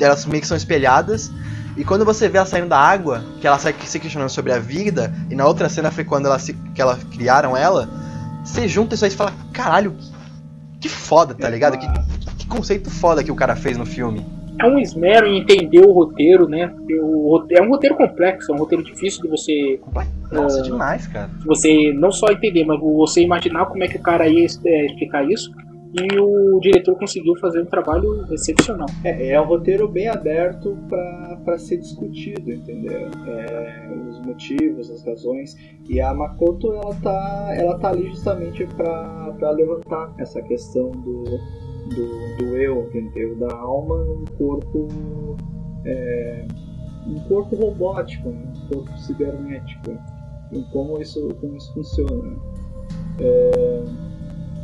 elas 0.00 0.24
meio 0.24 0.40
que 0.40 0.46
são 0.46 0.56
espelhadas. 0.56 1.30
E 1.78 1.84
quando 1.84 2.04
você 2.04 2.28
vê 2.28 2.38
ela 2.38 2.46
saindo 2.46 2.68
da 2.68 2.78
água, 2.78 3.22
que 3.40 3.46
ela 3.46 3.56
sai 3.56 3.72
se 3.84 4.00
questionando 4.00 4.28
sobre 4.28 4.52
a 4.52 4.58
vida, 4.58 5.14
e 5.30 5.36
na 5.36 5.46
outra 5.46 5.68
cena 5.68 5.92
foi 5.92 6.02
quando 6.02 6.26
ela 6.26 6.36
se, 6.36 6.52
que 6.74 6.82
ela 6.82 6.98
criaram 7.12 7.56
ela, 7.56 7.88
você 8.44 8.66
junta 8.66 8.96
isso 8.96 9.04
aí 9.04 9.12
e 9.12 9.14
fala, 9.14 9.32
caralho, 9.52 9.94
que, 10.80 10.88
foda, 10.88 11.34
tá 11.34 11.48
ligado? 11.48 11.78
Que, 11.78 11.86
que 12.36 12.46
conceito 12.48 12.90
foda 12.90 13.22
que 13.22 13.30
o 13.30 13.36
cara 13.36 13.54
fez 13.54 13.78
no 13.78 13.86
filme. 13.86 14.26
É 14.60 14.66
um 14.66 14.76
esmero 14.80 15.24
em 15.26 15.38
entender 15.38 15.80
o 15.80 15.92
roteiro, 15.92 16.48
né? 16.48 16.74
O 17.00 17.44
É 17.52 17.62
um 17.62 17.68
roteiro 17.68 17.96
complexo, 17.96 18.50
é 18.50 18.54
um 18.56 18.58
roteiro 18.58 18.82
difícil 18.82 19.22
de 19.22 19.28
você 19.28 19.80
Nossa, 20.32 20.58
Ah. 20.58 20.62
demais, 20.62 21.06
cara. 21.06 21.30
você 21.46 21.92
não 21.94 22.10
só 22.10 22.26
entender, 22.32 22.64
mas 22.64 22.80
você 22.80 23.22
imaginar 23.22 23.66
como 23.66 23.84
é 23.84 23.86
que 23.88 23.96
o 23.96 24.02
cara 24.02 24.26
ia 24.26 24.44
é, 24.64 24.86
explicar 24.86 25.24
isso. 25.30 25.52
E 25.94 26.20
o 26.20 26.60
diretor 26.60 26.98
conseguiu 26.98 27.34
fazer 27.40 27.62
um 27.62 27.66
trabalho 27.66 28.26
excepcional. 28.32 28.88
É, 29.02 29.30
é 29.30 29.40
um 29.40 29.46
roteiro 29.46 29.88
bem 29.88 30.06
aberto 30.06 30.76
para 30.88 31.56
ser 31.58 31.78
discutido, 31.78 32.52
entendeu? 32.52 33.08
É, 33.26 33.90
os 34.08 34.20
motivos, 34.20 34.90
as 34.90 35.02
razões. 35.04 35.56
E 35.88 35.98
a 36.00 36.12
Makoto, 36.12 36.72
ela 36.74 36.94
tá, 36.96 37.54
ela 37.56 37.78
tá 37.78 37.88
ali 37.88 38.08
justamente 38.08 38.66
para 38.66 39.50
levantar 39.50 40.12
essa 40.18 40.42
questão 40.42 40.90
do, 40.90 41.24
do, 41.24 42.36
do 42.36 42.56
eu, 42.56 42.82
entendeu? 42.88 43.36
Da 43.36 43.54
alma 43.56 44.04
num 44.04 44.24
corpo. 44.36 44.88
É, 45.86 46.46
um 47.06 47.18
corpo 47.20 47.56
robótico, 47.56 48.28
né? 48.28 48.52
um 48.54 48.74
corpo 48.74 48.98
cibernético. 48.98 49.96
E 50.52 50.62
como 50.70 51.00
isso, 51.00 51.34
como 51.40 51.56
isso 51.56 51.72
funciona. 51.72 52.36
É, 53.20 53.84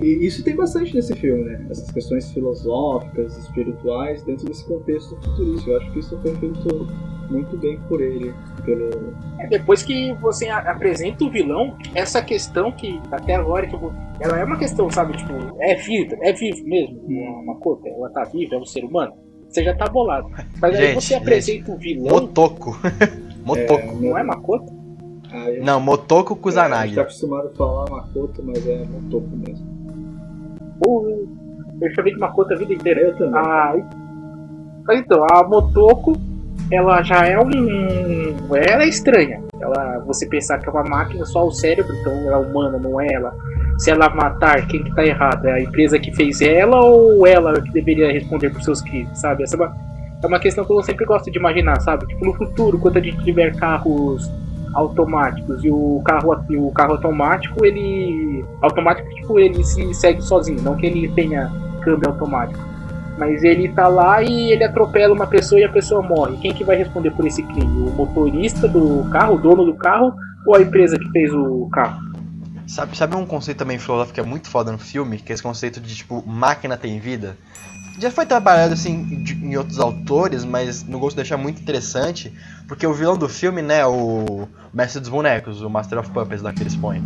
e 0.01 0.27
isso 0.27 0.43
tem 0.45 0.57
bastante 0.57 0.95
nesse 0.95 1.15
filme, 1.15 1.45
né? 1.45 1.67
Essas 1.71 1.91
questões 1.91 2.31
filosóficas, 2.33 3.37
espirituais, 3.39 4.23
dentro 4.25 4.47
desse 4.47 4.65
contexto 4.67 5.17
futurista. 5.23 5.71
Eu 5.71 5.77
acho 5.79 5.93
que 5.93 5.99
isso 6.01 6.19
foi 6.21 6.35
feito 6.37 6.87
muito 7.31 7.57
bem 7.57 7.79
por 7.89 8.01
ele. 8.01 8.35
Pelo... 8.65 8.91
É, 9.39 9.47
depois 9.47 9.83
que 9.83 10.13
você 10.15 10.49
apresenta 10.49 11.25
o 11.25 11.31
vilão, 11.31 11.77
essa 11.95 12.23
questão 12.23 12.73
que 12.73 13.01
até 13.11 13.35
agora, 13.35 13.67
tipo, 13.67 13.93
ela 14.21 14.39
é 14.39 14.45
uma 14.45 14.59
questão, 14.59 14.91
sabe, 14.91 15.17
tipo, 15.17 15.33
é 15.61 15.75
viva, 15.77 16.17
é 16.23 16.33
vivo 16.33 16.65
mesmo, 16.67 17.01
uma 17.43 17.57
cota, 17.57 17.89
ela 17.89 18.11
tá 18.11 18.25
viva, 18.25 18.57
é 18.57 18.59
um 18.59 18.65
ser 18.65 18.85
humano. 18.85 19.13
Você 19.49 19.63
já 19.63 19.75
tá 19.77 19.87
bolado. 19.89 20.29
Mas 20.61 20.75
aí 20.75 20.87
Gente, 20.89 20.95
você 21.05 21.15
apresenta 21.15 21.73
o 21.73 21.77
vilão, 21.79 22.21
Motoko. 22.21 22.77
Motoko. 23.45 23.95
não 24.01 24.19
é 24.19 24.23
Makota? 24.25 24.73
Ah, 25.31 25.51
eu- 25.51 25.65
Não, 25.65 25.81
Motoko 25.81 26.33
é, 26.33 26.33
a 26.33 26.35
gente 26.35 26.43
Kusanagi. 26.43 26.95
tá 26.95 27.03
acostumado 27.03 27.49
a 27.49 27.55
falar 27.55 27.91
Makoto, 27.91 28.43
mas 28.43 28.67
é 28.67 28.85
Motoko 28.85 29.37
mesmo. 29.37 29.84
Ou 30.87 31.27
eu 31.81 31.95
chamei 31.95 32.13
de 32.13 32.19
Makota 32.19 32.55
a 32.55 32.59
vida 32.59 32.73
inteira. 32.73 33.01
Eu 33.01 33.17
também. 33.17 33.35
Ah, 33.35 33.75
então, 34.93 35.25
a 35.31 35.43
Motoko, 35.47 36.17
ela 36.71 37.03
já 37.03 37.27
é 37.27 37.39
um. 37.39 37.51
Ela 38.55 38.85
é 38.85 38.89
estranha. 38.89 39.43
Ela, 39.61 39.99
você 40.07 40.27
pensar 40.27 40.59
que 40.59 40.69
é 40.69 40.73
uma 40.73 40.85
máquina, 40.85 41.25
só 41.25 41.47
o 41.47 41.51
cérebro, 41.51 41.95
então 42.01 42.13
ela 42.13 42.37
é 42.37 42.39
humana, 42.39 42.79
não 42.79 43.01
é 43.01 43.13
ela. 43.13 43.35
Se 43.79 43.91
ela 43.91 44.09
matar, 44.11 44.67
quem 44.67 44.85
que 44.85 44.95
tá 44.95 45.05
errado? 45.05 45.47
É 45.47 45.53
a 45.55 45.61
empresa 45.61 45.99
que 45.99 46.15
fez 46.15 46.41
ela 46.43 46.81
ou 46.81 47.27
ela 47.27 47.61
que 47.61 47.73
deveria 47.73 48.13
responder 48.13 48.51
por 48.51 48.63
seus 48.63 48.81
crimes, 48.83 49.19
sabe? 49.19 49.43
Essa 49.43 49.57
é 49.57 49.59
uma, 49.59 49.77
é 50.23 50.27
uma 50.27 50.39
questão 50.39 50.65
que 50.65 50.73
eu 50.73 50.83
sempre 50.83 51.05
gosto 51.05 51.31
de 51.31 51.39
imaginar, 51.39 51.81
sabe? 51.81 52.07
Tipo, 52.07 52.25
no 52.27 52.35
futuro, 52.35 52.79
quando 52.79 52.99
a 52.99 53.01
gente 53.01 53.25
tiver 53.25 53.57
carros 53.57 54.31
automáticos 54.75 55.65
e 55.65 55.71
o 55.71 56.03
carro, 56.05 56.45
e 56.51 56.57
o 56.57 56.71
carro 56.71 56.93
automático, 56.93 57.65
ele. 57.65 58.45
Automático, 58.61 59.09
tipo, 59.15 59.39
ele 59.39 59.63
se 59.65 59.95
segue 59.95 60.23
sozinho, 60.23 60.63
não 60.63 60.77
que 60.77 60.87
ele 60.87 61.09
tenha 61.09 61.51
câmbio 61.83 62.09
automático. 62.09 62.61
Mas 63.17 63.45
ele 63.45 63.69
tá 63.69 63.87
lá 63.87 64.23
e 64.23 64.51
ele 64.51 64.65
atropela 64.65 65.15
uma 65.15 65.27
pessoa 65.27 65.61
e 65.61 65.65
a 65.65 65.69
pessoa 65.69 66.03
morre. 66.03 66.37
Quem 66.39 66.53
que 66.53 66.65
vai 66.65 66.77
responder 66.77 67.13
por 67.13 67.25
esse 67.27 67.43
crime? 67.43 67.89
O 67.89 67.93
motorista 67.93 68.67
do 68.67 69.09
carro, 69.11 69.37
o 69.37 69.39
dono 69.39 69.65
do 69.65 69.75
carro 69.75 70.13
ou 70.47 70.57
a 70.57 70.61
empresa 70.61 70.99
que 70.99 71.09
fez 71.11 71.33
o 71.33 71.69
carro? 71.73 72.03
Sabe, 72.67 72.97
sabe 72.97 73.15
um 73.15 73.27
conceito 73.27 73.59
também 73.59 73.79
filosófico 73.79 74.15
que 74.15 74.21
é 74.21 74.25
muito 74.25 74.49
foda 74.49 74.73
no 74.73 74.79
filme? 74.79 75.19
Que 75.19 75.33
é 75.33 75.35
esse 75.35 75.43
conceito 75.43 75.81
de, 75.81 75.95
tipo, 75.95 76.25
máquina 76.27 76.77
tem 76.77 76.99
vida? 76.99 77.37
Já 77.99 78.11
foi 78.11 78.27
trabalhado, 78.27 78.75
assim, 78.75 79.05
de- 79.23 79.35
em 79.35 79.57
outros 79.57 79.79
autores, 79.79 80.45
mas 80.45 80.83
no 80.85 80.99
Ghost 80.99 81.17
deixa 81.17 81.37
muito 81.37 81.61
interessante, 81.61 82.33
porque 82.67 82.87
o 82.87 82.93
vilão 82.93 83.17
do 83.17 83.29
filme, 83.29 83.63
né, 83.63 83.87
o 83.87 84.49
Mestre 84.73 85.01
dos 85.01 85.09
Bonecos, 85.09 85.63
o 85.63 85.71
Master 85.71 85.99
of 86.01 86.11
Puppets 86.11 86.43
lá 86.43 86.53
que 86.53 86.63
eles 86.63 86.75
põem. 86.75 87.03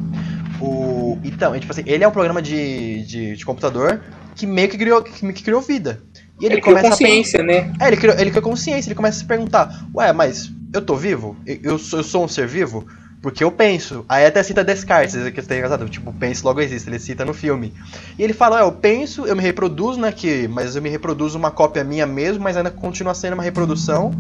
O... 0.61 1.19
Então, 1.23 1.55
é, 1.55 1.61
tipo 1.61 1.71
assim, 1.73 1.83
ele 1.87 2.03
é 2.03 2.09
um 2.09 2.13
programa 2.13 2.41
de, 2.43 3.03
de, 3.07 3.37
de 3.37 3.45
computador 3.45 4.01
que 4.35 4.47
meio 4.47 4.69
que 4.69 4.79
criou, 4.79 5.03
que, 5.03 5.33
que 5.33 5.43
criou 5.43 5.61
vida. 5.61 6.03
E 6.41 6.47
ele, 6.47 6.55
Ele 6.55 6.61
criou 6.63 6.77
começa 6.79 6.95
a 6.95 6.99
pen- 6.99 7.11
consciência, 7.11 7.43
né? 7.43 7.73
é, 7.81 7.87
ele 7.89 7.97
criou, 7.97 8.17
ele 8.19 8.31
criou 8.31 8.43
consciência, 8.43 8.89
ele 8.89 8.95
começa 8.95 9.19
a 9.19 9.21
se 9.21 9.27
perguntar, 9.27 9.87
ué, 9.95 10.13
mas 10.13 10.51
eu 10.73 10.81
tô 10.81 10.97
vivo? 10.97 11.37
Eu, 11.47 11.59
eu 11.63 11.79
sou, 11.79 11.99
eu 11.99 12.05
sou 12.05 12.25
um 12.25 12.29
ser 12.29 12.47
vivo? 12.47 12.87
Porque 13.21 13.43
eu 13.43 13.51
penso. 13.51 14.05
Aí 14.09 14.25
até 14.25 14.43
cita 14.43 14.63
Descartes, 14.63 15.15
que 15.31 15.43
tem 15.43 15.59
engraçado, 15.59 15.89
tipo, 15.89 16.13
penso 16.13 16.47
logo 16.47 16.61
existe, 16.61 16.89
ele 16.89 16.99
cita 16.99 17.25
no 17.25 17.35
filme. 17.35 17.73
E 18.17 18.23
ele 18.23 18.33
fala, 18.33 18.57
ué, 18.57 18.63
eu 18.63 18.73
penso, 18.73 19.27
eu 19.27 19.35
me 19.35 19.43
reproduzo, 19.43 20.01
né, 20.01 20.13
que, 20.13 20.47
mas 20.47 20.77
eu 20.77 20.83
me 20.83 20.89
reproduzo 20.89 21.37
uma 21.37 21.51
cópia 21.51 21.83
minha 21.83 22.07
mesmo, 22.07 22.43
mas 22.45 22.57
ainda 22.57 22.71
continua 22.71 23.15
sendo 23.15 23.35
uma 23.35 23.43
reprodução. 23.43 24.13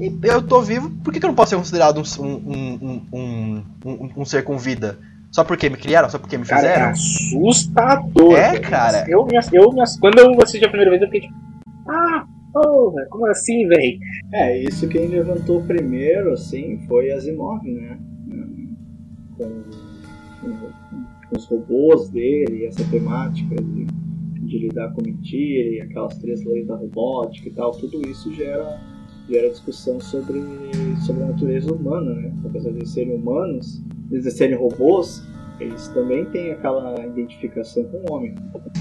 E 0.00 0.12
eu 0.24 0.42
tô 0.42 0.60
vivo, 0.60 0.90
por 1.04 1.12
que, 1.12 1.20
que 1.20 1.24
eu 1.26 1.28
não 1.28 1.34
posso 1.36 1.50
ser 1.50 1.56
considerado 1.56 1.98
um, 2.00 2.24
um, 2.24 2.78
um, 2.82 3.02
um, 3.12 3.64
um, 3.84 4.10
um 4.16 4.24
ser 4.24 4.42
com 4.42 4.58
vida? 4.58 4.98
Só 5.30 5.44
porque 5.44 5.70
me 5.70 5.76
criaram? 5.76 6.10
Só 6.10 6.18
porque 6.18 6.36
me 6.36 6.44
Cara, 6.44 6.66
é 6.66 6.72
fizeram? 6.72 6.90
assustador. 6.90 8.36
É, 8.36 8.58
cara. 8.58 9.04
Eu, 9.08 9.26
eu 9.52 9.80
ass- 9.80 9.98
quando 9.98 10.18
eu 10.18 10.42
assisti 10.42 10.64
a 10.66 10.68
primeira 10.68 10.90
vez, 10.90 11.00
eu 11.02 11.08
fiquei 11.08 11.20
tipo, 11.22 11.34
ah, 11.88 12.24
porra, 12.52 13.06
como 13.08 13.26
assim, 13.28 13.66
velho? 13.68 13.98
É, 14.32 14.58
isso 14.58 14.88
quem 14.88 15.06
levantou 15.08 15.62
primeiro, 15.62 16.32
assim, 16.32 16.80
foi 16.88 17.12
Asimov, 17.12 17.62
né? 17.64 17.98
Com, 20.40 20.50
com- 20.50 21.02
os 21.36 21.46
robôs 21.46 22.10
dele, 22.10 22.66
essa 22.66 22.84
temática 22.90 23.54
de, 23.56 23.86
de 24.46 24.58
lidar 24.58 24.92
com 24.92 25.00
mentira 25.02 25.68
e 25.76 25.80
aquelas 25.80 26.18
três 26.18 26.44
leis 26.44 26.66
da 26.66 26.76
robótica 26.76 27.48
e 27.48 27.52
tal, 27.52 27.70
tudo 27.72 28.06
isso 28.06 28.30
gera, 28.34 28.78
gera 29.30 29.48
discussão 29.48 29.98
sobre, 29.98 30.42
sobre 31.06 31.22
a 31.22 31.26
natureza 31.28 31.72
humana, 31.72 32.12
né? 32.14 32.30
Apesar 32.44 32.70
de 32.72 32.86
serem 32.86 33.14
humanos, 33.14 33.82
eles 34.10 34.30
serem 34.34 34.58
robôs, 34.58 35.26
eles 35.58 35.88
também 35.88 36.26
têm 36.26 36.50
aquela 36.52 37.02
identificação 37.06 37.84
com 37.84 38.04
o 38.10 38.14
homem. 38.14 38.34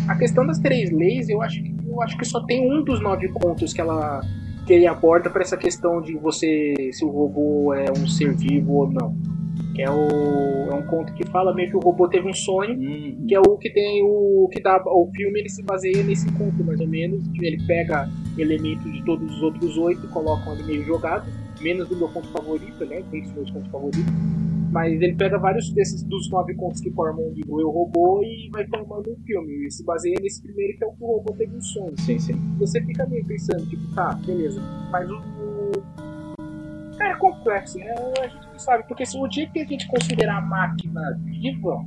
A 0.10 0.16
questão 0.18 0.46
das 0.46 0.60
três 0.60 0.92
leis, 0.92 1.30
eu 1.30 1.42
acho, 1.42 1.64
que- 1.64 1.74
eu 1.88 2.02
acho 2.02 2.18
que 2.18 2.26
só 2.26 2.42
tem 2.46 2.70
um 2.70 2.84
dos 2.84 3.02
nove 3.02 3.30
contos 3.30 3.72
que 3.72 3.80
ela 3.80 4.20
que 4.68 4.74
ele 4.74 4.86
aborda 4.88 5.30
para 5.30 5.42
essa 5.42 5.58
questão 5.58 6.02
de 6.02 6.16
você 6.18 6.76
se 6.92 7.04
o 7.06 7.10
robô 7.10 7.74
é 7.74 7.86
um 7.92 8.06
ser 8.08 8.36
vivo 8.36 8.74
ou 8.74 8.92
não. 8.92 9.16
Que 9.82 9.86
é, 9.86 9.90
o, 9.90 10.70
é 10.70 10.76
um 10.76 10.84
conto 10.84 11.12
que 11.14 11.26
fala 11.26 11.56
meio 11.56 11.72
que 11.72 11.76
o 11.76 11.80
robô 11.80 12.08
teve 12.08 12.30
um 12.30 12.34
sonho, 12.34 12.78
que 13.28 13.34
é 13.34 13.40
o 13.40 13.58
que 13.58 13.68
tem 13.72 14.04
o 14.04 14.48
que 14.52 14.62
dá 14.62 14.80
o 14.86 15.10
filme 15.16 15.40
ele 15.40 15.50
se 15.50 15.64
baseia 15.64 16.04
nesse 16.04 16.32
conto 16.34 16.64
mais 16.64 16.80
ou 16.80 16.88
menos. 16.88 17.28
Que 17.30 17.48
ele 17.48 17.66
pega 17.66 18.08
elementos 18.38 18.94
de 18.94 19.04
todos 19.04 19.28
os 19.36 19.42
outros 19.42 19.76
oito 19.80 20.06
e 20.06 20.10
colocam 20.10 20.54
ali 20.54 20.64
meio 20.64 20.84
jogados 20.84 21.34
menos 21.62 21.88
do 21.90 21.96
meu 21.96 22.10
conto 22.10 22.28
favorito 22.28 22.86
né 22.86 23.04
tem 23.10 23.24
os 23.24 23.32
meus 23.32 23.50
contos 23.50 23.72
favoritos. 23.72 24.14
Mas 24.72 25.02
ele 25.02 25.16
pega 25.16 25.40
vários 25.40 25.72
desses 25.72 26.04
dos 26.04 26.30
nove 26.30 26.54
contos 26.54 26.80
que 26.80 26.92
formam 26.92 27.28
o 27.28 27.34
livro 27.34 27.60
Eu 27.60 27.72
Robô 27.72 28.22
e 28.24 28.50
vai 28.52 28.66
formando 28.68 29.12
um 29.12 29.18
filme. 29.26 29.66
E 29.66 29.72
se 29.72 29.84
baseia 29.84 30.16
nesse 30.22 30.44
primeiro 30.44 30.78
que 30.78 30.84
é 30.84 30.88
o 30.88 30.92
que 30.92 31.04
o 31.04 31.08
robô 31.08 31.34
teve 31.34 31.56
um 31.56 31.62
sonho. 31.62 32.00
Sim, 32.00 32.20
sim. 32.20 32.36
você 32.60 32.80
fica 32.86 33.06
meio 33.08 33.26
pensando 33.26 33.66
tipo 33.68 33.84
tá 33.96 34.14
beleza 34.26 34.62
mas 34.92 35.10
o 35.10 35.16
é 37.10 37.16
complexo 37.16 37.78
né 37.80 37.94
a 38.22 38.28
gente 38.28 38.48
não 38.52 38.60
sabe 38.60 38.84
porque 38.88 39.06
se 39.06 39.18
o 39.18 39.28
dia 39.28 39.48
que 39.50 39.60
a 39.60 39.66
gente 39.66 39.88
considerar 39.88 40.38
a 40.38 40.42
máquina 40.42 41.02
viva 41.26 41.84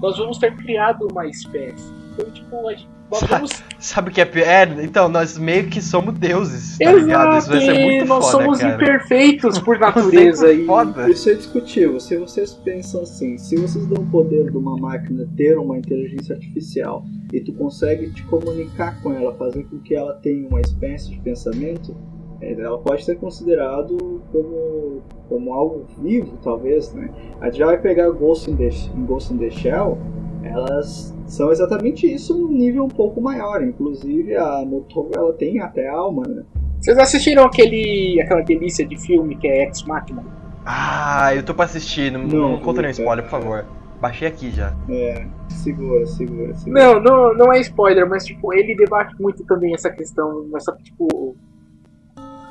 nós 0.00 0.18
vamos 0.18 0.38
ter 0.38 0.54
criado 0.56 1.08
uma 1.10 1.26
espécie. 1.26 1.90
Então, 2.12 2.30
tipo, 2.30 2.68
a 2.68 2.72
gente, 2.74 2.88
nós 3.10 3.20
Sabe- 3.20 3.32
vamos. 3.32 3.62
Sabe 3.78 4.10
o 4.10 4.12
que 4.12 4.20
é 4.20 4.24
pior? 4.24 4.46
É, 4.46 4.62
então, 4.82 5.08
nós 5.08 5.38
meio 5.38 5.68
que 5.68 5.80
somos 5.80 6.14
deuses, 6.18 6.78
tá 6.78 6.92
ligado? 6.92 7.38
Isso 7.38 7.50
Exato, 7.50 7.66
vai 7.66 7.74
ser 7.76 7.84
muito 7.84 8.06
nós 8.06 8.24
foda, 8.30 8.44
somos 8.44 8.58
cara. 8.58 8.74
imperfeitos 8.74 9.58
por 9.58 9.78
natureza. 9.80 10.52
E 10.52 10.66
foda. 10.66 11.10
Isso 11.10 11.30
é 11.30 11.34
discutível. 11.34 12.00
Se 12.00 12.16
vocês 12.16 12.52
pensam 12.52 13.02
assim, 13.02 13.38
se 13.38 13.56
vocês 13.56 13.86
dão 13.86 14.02
o 14.02 14.06
poder 14.06 14.50
de 14.50 14.56
uma 14.56 14.76
máquina 14.76 15.26
ter 15.36 15.58
uma 15.58 15.78
inteligência 15.78 16.34
artificial 16.34 17.04
e 17.32 17.40
tu 17.40 17.52
consegue 17.52 18.10
te 18.10 18.22
comunicar 18.24 19.00
com 19.02 19.12
ela, 19.12 19.34
fazer 19.34 19.64
com 19.64 19.78
que 19.78 19.94
ela 19.94 20.14
tenha 20.14 20.46
uma 20.48 20.60
espécie 20.60 21.10
de 21.10 21.18
pensamento, 21.20 21.96
ela 22.40 22.78
pode 22.78 23.04
ser 23.04 23.16
considerado 23.16 24.22
como, 24.30 25.02
como 25.28 25.54
algo 25.54 25.84
vivo, 25.98 26.36
talvez, 26.42 26.92
né? 26.92 27.10
A 27.40 27.46
gente 27.46 27.58
já 27.58 27.66
vai 27.66 27.78
pegar 27.78 28.10
Ghost 28.10 28.50
in 28.50 28.56
the, 28.56 28.68
em 28.68 29.04
Ghost 29.06 29.32
in 29.32 29.38
the 29.38 29.50
Shell, 29.50 29.98
elas 30.42 31.14
são 31.26 31.50
exatamente 31.50 32.06
isso 32.12 32.36
num 32.36 32.52
nível 32.52 32.84
um 32.84 32.88
pouco 32.88 33.20
maior. 33.20 33.62
Inclusive 33.62 34.36
a 34.36 34.64
Motoko 34.64 35.10
ela 35.14 35.32
tem 35.32 35.60
até 35.60 35.88
alma, 35.88 36.22
né? 36.26 36.42
Vocês 36.80 36.98
assistiram 36.98 37.44
aquele, 37.44 38.20
aquela 38.20 38.42
delícia 38.42 38.86
de 38.86 38.96
filme 39.00 39.36
que 39.36 39.48
é 39.48 39.64
Ex 39.64 39.82
Machina? 39.84 40.22
Ah, 40.64 41.34
eu 41.34 41.42
tô 41.42 41.54
pra 41.54 41.64
assistir, 41.64 42.12
não, 42.12 42.22
Não, 42.22 42.52
não 42.52 42.60
conta 42.60 42.82
nenhum 42.82 42.92
spoiler, 42.92 43.24
por 43.24 43.30
favor. 43.30 43.64
Baixei 44.00 44.28
aqui 44.28 44.50
já. 44.50 44.74
É, 44.90 45.26
segura, 45.48 46.04
segura, 46.06 46.54
segura. 46.54 46.84
Não, 46.84 47.00
não, 47.00 47.34
não 47.34 47.52
é 47.52 47.60
spoiler, 47.60 48.08
mas 48.08 48.26
tipo, 48.26 48.52
ele 48.52 48.76
debate 48.76 49.14
muito 49.20 49.42
também 49.44 49.72
essa 49.74 49.90
questão, 49.90 50.48
essa 50.54 50.72
tipo. 50.82 51.36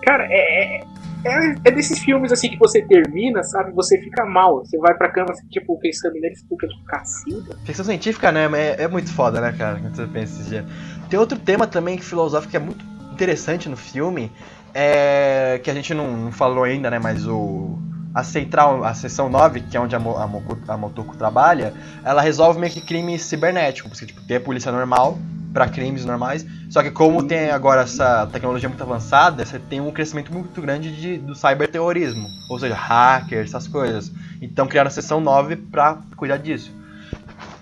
Cara, 0.06 0.28
é, 0.30 0.78
é, 0.78 0.84
é, 1.26 1.56
é 1.66 1.72
desses 1.72 2.00
filmes 2.00 2.32
assim 2.32 2.50
que 2.50 2.58
você 2.58 2.82
termina, 2.82 3.44
sabe? 3.44 3.72
Você 3.74 4.00
fica 4.00 4.26
mal. 4.26 4.60
Você 4.60 4.78
vai 4.78 4.94
pra 4.94 5.12
cama, 5.12 5.32
assim, 5.32 5.48
tipo, 5.48 5.78
pensando 5.80 6.14
nele, 6.14 6.36
você 6.36 6.46
fica 6.48 6.68
tipo, 6.68 6.86
cacilda. 6.86 7.58
Ficção 7.66 7.86
científica, 7.86 8.32
né? 8.32 8.48
É, 8.54 8.84
é 8.84 8.88
muito 8.88 9.12
foda, 9.12 9.42
né, 9.42 9.54
cara? 9.58 9.80
Quando 9.80 9.96
você 9.96 10.06
pensa 10.06 10.40
esse 10.40 10.50
dia. 10.50 10.66
Tem 11.10 11.20
outro 11.20 11.40
tema 11.40 11.66
também 11.66 11.98
que 11.98 12.06
filosófico 12.06 12.52
que 12.52 12.58
é 12.58 12.60
muito 12.60 12.86
interessante 13.12 13.68
no 13.68 13.78
filme, 13.78 14.32
é 14.74 15.60
que 15.64 15.72
a 15.72 15.74
gente 15.74 15.94
não, 15.94 16.16
não 16.16 16.32
falou 16.32 16.64
ainda, 16.64 16.90
né? 16.92 17.00
Mas 17.00 17.26
o 17.26 17.80
a 18.14 18.24
central, 18.24 18.86
a 18.86 18.94
seção 18.94 19.28
9, 19.30 19.60
que 19.60 19.76
é 19.76 19.80
onde 19.80 19.94
a, 19.94 20.00
Mo, 20.00 20.16
a, 20.16 20.74
a 20.74 20.78
Motoko 20.78 21.18
trabalha, 21.18 21.74
ela 22.02 22.22
resolve 22.22 22.58
meio 22.58 22.72
que 22.72 22.80
crimes 22.80 23.24
cibernéticos, 23.24 23.92
porque 23.92 24.06
tipo, 24.06 24.22
tem 24.22 24.38
a 24.38 24.40
polícia 24.40 24.72
normal 24.72 25.18
pra 25.56 25.70
crimes 25.70 26.04
normais, 26.04 26.46
só 26.70 26.84
que 26.84 26.92
como 26.92 27.24
tem 27.24 27.50
agora 27.50 27.84
essa 27.84 28.28
tecnologia 28.28 28.68
muito 28.68 28.84
avançada, 28.84 29.46
você 29.46 29.58
tem 29.58 29.80
um 29.80 29.90
crescimento 29.90 30.30
muito 30.34 30.62
grande 30.62 30.94
de, 30.94 31.18
do 31.18 31.34
cyberterrorismo, 31.34 32.28
ou 32.50 32.60
seja, 32.60 32.76
hackers, 32.76 33.52
essas 33.52 33.66
coisas. 33.66 34.12
Então 34.42 34.68
criaram 34.68 34.90
a 34.90 34.92
seção 34.92 35.22
9 35.22 35.56
pra 35.56 36.00
cuidar 36.18 36.36
disso. 36.36 36.74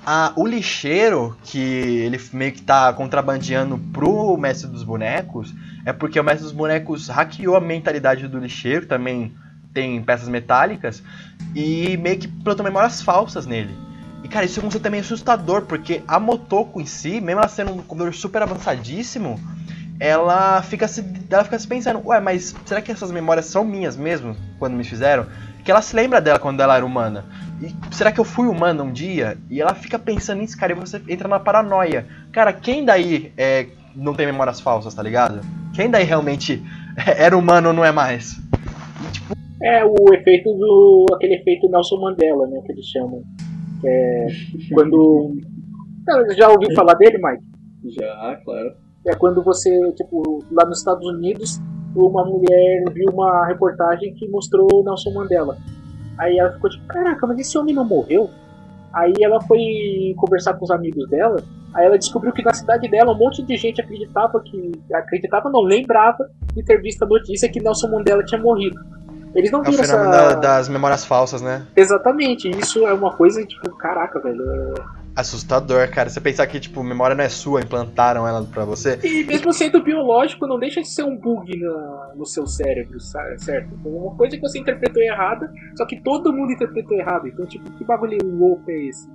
Ah, 0.03 0.33
o 0.35 0.47
lixeiro, 0.47 1.37
que 1.43 1.59
ele 1.59 2.19
meio 2.33 2.51
que 2.53 2.63
tá 2.63 2.91
contrabandeando 2.93 3.77
pro 3.77 4.35
mestre 4.37 4.67
dos 4.67 4.83
bonecos, 4.83 5.53
é 5.85 5.93
porque 5.93 6.19
o 6.19 6.23
mestre 6.23 6.45
dos 6.45 6.51
bonecos 6.51 7.09
hackeou 7.09 7.55
a 7.55 7.61
mentalidade 7.61 8.27
do 8.27 8.39
lixeiro, 8.39 8.87
também 8.87 9.35
tem 9.71 10.01
peças 10.01 10.27
metálicas, 10.27 11.03
e 11.53 11.95
meio 11.97 12.17
que 12.17 12.27
plantou 12.27 12.65
memórias 12.65 13.03
falsas 13.03 13.45
nele. 13.45 13.92
E 14.23 14.27
cara, 14.27 14.45
isso 14.45 14.59
é 14.59 14.61
um 14.61 14.65
conceito 14.65 14.83
também 14.83 15.01
assustador, 15.01 15.63
porque 15.63 16.01
a 16.07 16.19
Motoko 16.19 16.79
em 16.79 16.85
si, 16.85 17.19
mesmo 17.19 17.41
ela 17.41 17.47
sendo 17.47 17.73
um 17.73 17.77
computador 17.77 18.13
super 18.13 18.41
avançadíssimo, 18.41 19.39
ela 19.99 20.61
fica 20.61 20.87
se, 20.87 21.03
ela 21.29 21.43
fica 21.43 21.59
se 21.59 21.67
pensando, 21.67 22.01
ué, 22.05 22.19
mas 22.19 22.55
será 22.65 22.81
que 22.81 22.91
essas 22.91 23.11
memórias 23.11 23.45
são 23.45 23.63
minhas 23.63 23.95
mesmo, 23.95 24.35
quando 24.57 24.75
me 24.75 24.83
fizeram? 24.83 25.25
Que 25.63 25.71
ela 25.71 25.81
se 25.81 25.95
lembra 25.95 26.19
dela 26.19 26.39
quando 26.39 26.61
ela 26.61 26.75
era 26.75 26.85
humana. 26.85 27.25
E 27.61 27.73
será 27.95 28.11
que 28.11 28.19
eu 28.19 28.25
fui 28.25 28.47
humana 28.47 28.83
um 28.83 28.91
dia? 28.91 29.37
E 29.49 29.61
ela 29.61 29.73
fica 29.73 29.97
pensando 29.97 30.39
nisso, 30.39 30.57
cara, 30.57 30.73
e 30.73 30.75
você 30.75 31.01
entra 31.07 31.27
na 31.27 31.39
paranoia. 31.39 32.05
Cara, 32.31 32.51
quem 32.51 32.83
daí 32.83 33.31
é, 33.37 33.67
não 33.95 34.13
tem 34.13 34.25
memórias 34.25 34.59
falsas, 34.59 34.93
tá 34.93 35.01
ligado? 35.01 35.41
Quem 35.73 35.89
daí 35.89 36.03
realmente 36.03 36.61
era 37.17 37.37
humano 37.37 37.69
ou 37.69 37.73
não 37.73 37.85
é 37.85 37.91
mais? 37.91 38.37
É 39.61 39.85
o 39.85 40.13
efeito 40.13 40.53
do. 40.53 41.05
aquele 41.15 41.35
efeito 41.35 41.69
Nelson 41.69 42.01
Mandela, 42.01 42.47
né? 42.47 42.61
Que 42.65 42.73
eles 42.73 42.85
chamam. 42.85 43.23
É 43.85 44.27
quando. 44.73 45.35
Já 46.35 46.49
ouviu 46.49 46.73
falar 46.75 46.95
dele, 46.95 47.17
Mike? 47.17 47.43
Já, 47.95 48.39
claro. 48.43 48.73
É 49.05 49.15
quando 49.15 49.43
você, 49.43 49.69
tipo, 49.93 50.43
lá 50.51 50.65
nos 50.65 50.79
Estados 50.79 51.05
Unidos, 51.05 51.59
uma 51.95 52.25
mulher 52.25 52.83
viu 52.93 53.09
uma 53.11 53.45
reportagem 53.45 54.13
que 54.13 54.27
mostrou 54.29 54.67
o 54.73 54.83
Nelson 54.83 55.11
Mandela. 55.11 55.57
Aí 56.17 56.37
ela 56.37 56.51
ficou 56.53 56.69
tipo, 56.69 56.85
caraca, 56.87 57.27
mas 57.27 57.39
esse 57.39 57.57
homem 57.57 57.75
não 57.75 57.85
morreu? 57.85 58.29
Aí 58.93 59.13
ela 59.21 59.41
foi 59.41 60.13
conversar 60.17 60.53
com 60.53 60.65
os 60.65 60.71
amigos 60.71 61.09
dela, 61.09 61.41
aí 61.73 61.85
ela 61.85 61.97
descobriu 61.97 62.31
que 62.31 62.43
na 62.43 62.53
cidade 62.53 62.87
dela 62.87 63.11
um 63.11 63.17
monte 63.17 63.41
de 63.41 63.57
gente 63.57 63.81
acreditava 63.81 64.39
que. 64.39 64.71
Acreditava, 64.93 65.49
não, 65.49 65.61
lembrava 65.61 66.29
de 66.53 66.63
ter 66.63 66.79
visto 66.79 67.03
a 67.03 67.07
notícia 67.07 67.49
que 67.49 67.59
Nelson 67.59 67.89
Mandela 67.89 68.23
tinha 68.23 68.39
morrido. 68.39 68.79
Eles 69.35 69.51
não 69.51 69.63
É 69.63 69.69
o 69.69 69.73
fenômeno 69.73 70.13
essa. 70.13 70.35
da- 70.35 70.35
das 70.35 70.69
memórias 70.69 71.05
falsas, 71.05 71.41
né? 71.41 71.65
Exatamente, 71.75 72.49
isso 72.49 72.85
é 72.87 72.93
uma 72.93 73.11
coisa, 73.15 73.43
tipo, 73.45 73.69
caraca, 73.77 74.19
velho. 74.19 74.41
é- 74.77 75.03
Assustador, 75.15 75.87
cara. 75.91 76.09
Você 76.09 76.19
pensar 76.19 76.47
que, 76.47 76.59
tipo, 76.59 76.83
memória 76.83 77.15
não 77.15 77.23
é 77.23 77.29
sua, 77.29 77.61
implantaram 77.61 78.27
ela 78.27 78.43
pra 78.43 78.65
você. 78.65 78.99
E 79.03 79.23
mesmo 79.23 79.53
sendo 79.53 79.83
biológico, 79.83 80.47
não 80.47 80.57
deixa 80.57 80.81
de 80.81 80.87
ser 80.89 81.03
um 81.03 81.15
bug 81.15 81.55
na- 81.59 82.13
no 82.15 82.25
seu 82.25 82.47
cérebro, 82.47 82.99
sa- 82.99 83.37
certo? 83.37 83.75
Uma 83.85 84.15
coisa 84.15 84.35
que 84.35 84.41
você 84.41 84.57
interpretou 84.57 85.03
errada, 85.03 85.51
só 85.77 85.85
que 85.85 86.01
todo 86.01 86.33
mundo 86.33 86.51
interpretou 86.53 86.97
errado. 86.97 87.27
Então, 87.27 87.45
tipo, 87.45 87.69
que 87.73 87.83
bagulho 87.83 88.17
louco 88.23 88.63
é 88.71 88.85
esse? 88.87 89.07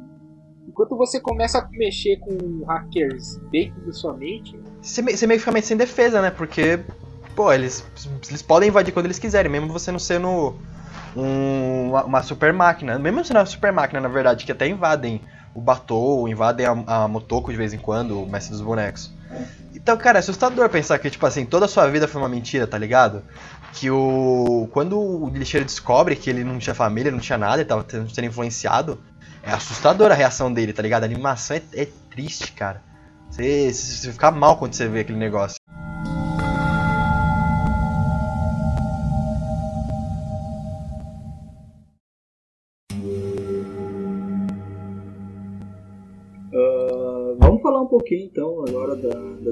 Enquanto 0.68 0.96
você 0.96 1.18
começa 1.18 1.59
a 1.59 1.68
mexer 1.72 2.16
com 2.20 2.64
hackers 2.64 3.40
dentro 3.50 3.81
da 3.87 3.92
sua 3.92 4.12
mente, 4.12 4.57
Você, 4.81 5.02
me- 5.02 5.16
você 5.16 5.26
meio 5.26 5.38
que 5.38 5.42
fica 5.44 5.52
meio 5.52 5.64
sem 5.64 5.76
defesa, 5.76 6.22
né? 6.22 6.31
Porque, 6.31 6.78
pô, 7.38 7.53
eles, 7.53 7.85
eles 8.29 8.42
podem 8.42 8.68
invadir 8.68 8.90
quando 8.92 9.07
eles 9.07 9.18
quiserem, 9.20 9.48
mesmo 9.48 9.68
você 9.72 9.92
não 9.92 9.98
sendo 10.01 10.57
um- 11.14 11.90
uma, 11.90 12.05
uma 12.05 12.22
super 12.24 12.53
máquina. 12.53 12.98
Mesmo 12.98 13.24
sendo 13.24 13.37
uma 13.38 13.46
super 13.46 13.72
máquina, 13.72 14.01
na 14.01 14.09
verdade, 14.09 14.44
que 14.44 14.51
até 14.51 14.66
invadem 14.66 15.20
o 15.55 15.61
Batou, 15.61 16.29
invadem 16.29 16.66
a, 16.66 17.05
a 17.05 17.07
Motoko 17.09 17.53
de 17.53 17.57
vez 17.57 17.72
em 17.72 17.79
quando, 17.79 18.20
o 18.20 18.27
mestre 18.29 18.51
dos 18.51 18.61
bonecos. 18.61 19.12
Então, 19.72 19.96
cara, 19.96 20.18
é 20.18 20.20
assustador 20.20 20.68
pensar 20.68 20.98
que, 20.98 21.09
tipo 21.09 21.24
assim, 21.27 21.46
toda 21.46 21.66
a 21.66 21.68
sua 21.68 21.87
vida 21.88 22.09
foi 22.09 22.20
uma 22.20 22.29
mentira, 22.29 22.66
tá 22.66 22.77
ligado? 22.77 23.22
Que 23.74 23.88
o. 23.88 24.68
Quando 24.72 24.98
o 24.98 25.29
lixeiro 25.31 25.64
descobre 25.64 26.16
que 26.16 26.29
ele 26.29 26.42
não 26.42 26.59
tinha 26.59 26.74
família, 26.74 27.12
não 27.12 27.20
tinha 27.20 27.38
nada, 27.38 27.59
ele 27.62 27.68
tava 27.68 27.87
sendo 27.88 28.27
influenciado, 28.27 29.01
é 29.44 29.53
assustadora 29.53 30.12
a 30.14 30.16
reação 30.16 30.53
dele, 30.53 30.72
tá 30.72 30.83
ligado? 30.83 31.05
A 31.05 31.07
animação 31.07 31.57
é, 31.57 31.62
é 31.74 31.87
triste, 32.11 32.53
cara. 32.53 32.83
Você, 33.31 33.72
você 33.72 34.12
fica 34.12 34.31
mal 34.33 34.57
quando 34.59 34.74
você 34.74 34.88
vê 34.88 35.01
aquele 35.01 35.18
negócio. 35.18 35.58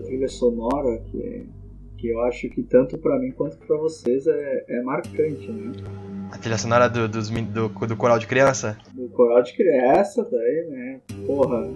Da, 0.01 0.07
trilha 0.07 0.29
sonora, 0.29 0.99
que, 1.11 1.47
que 1.99 2.09
eu 2.09 2.21
acho 2.25 2.49
que 2.49 2.63
tanto 2.63 2.99
pra 2.99 3.19
mim 3.19 3.31
quanto 3.33 3.57
pra 3.59 3.77
vocês 3.77 4.27
é, 4.27 4.65
é 4.69 4.83
marcante, 4.83 5.51
né? 5.51 5.73
A 6.33 6.39
trilha 6.39 6.59
sonora 6.59 6.89
do, 6.89 7.09
dos 7.09 7.31
do, 7.31 7.69
do 7.69 7.97
coral 7.97 8.19
de 8.19 8.27
criança. 8.27 8.77
O 8.97 9.09
coral 9.11 9.43
de 9.43 9.55
criança 9.57 10.27
daí, 10.31 10.67
né? 10.71 11.01
Porra. 11.27 11.69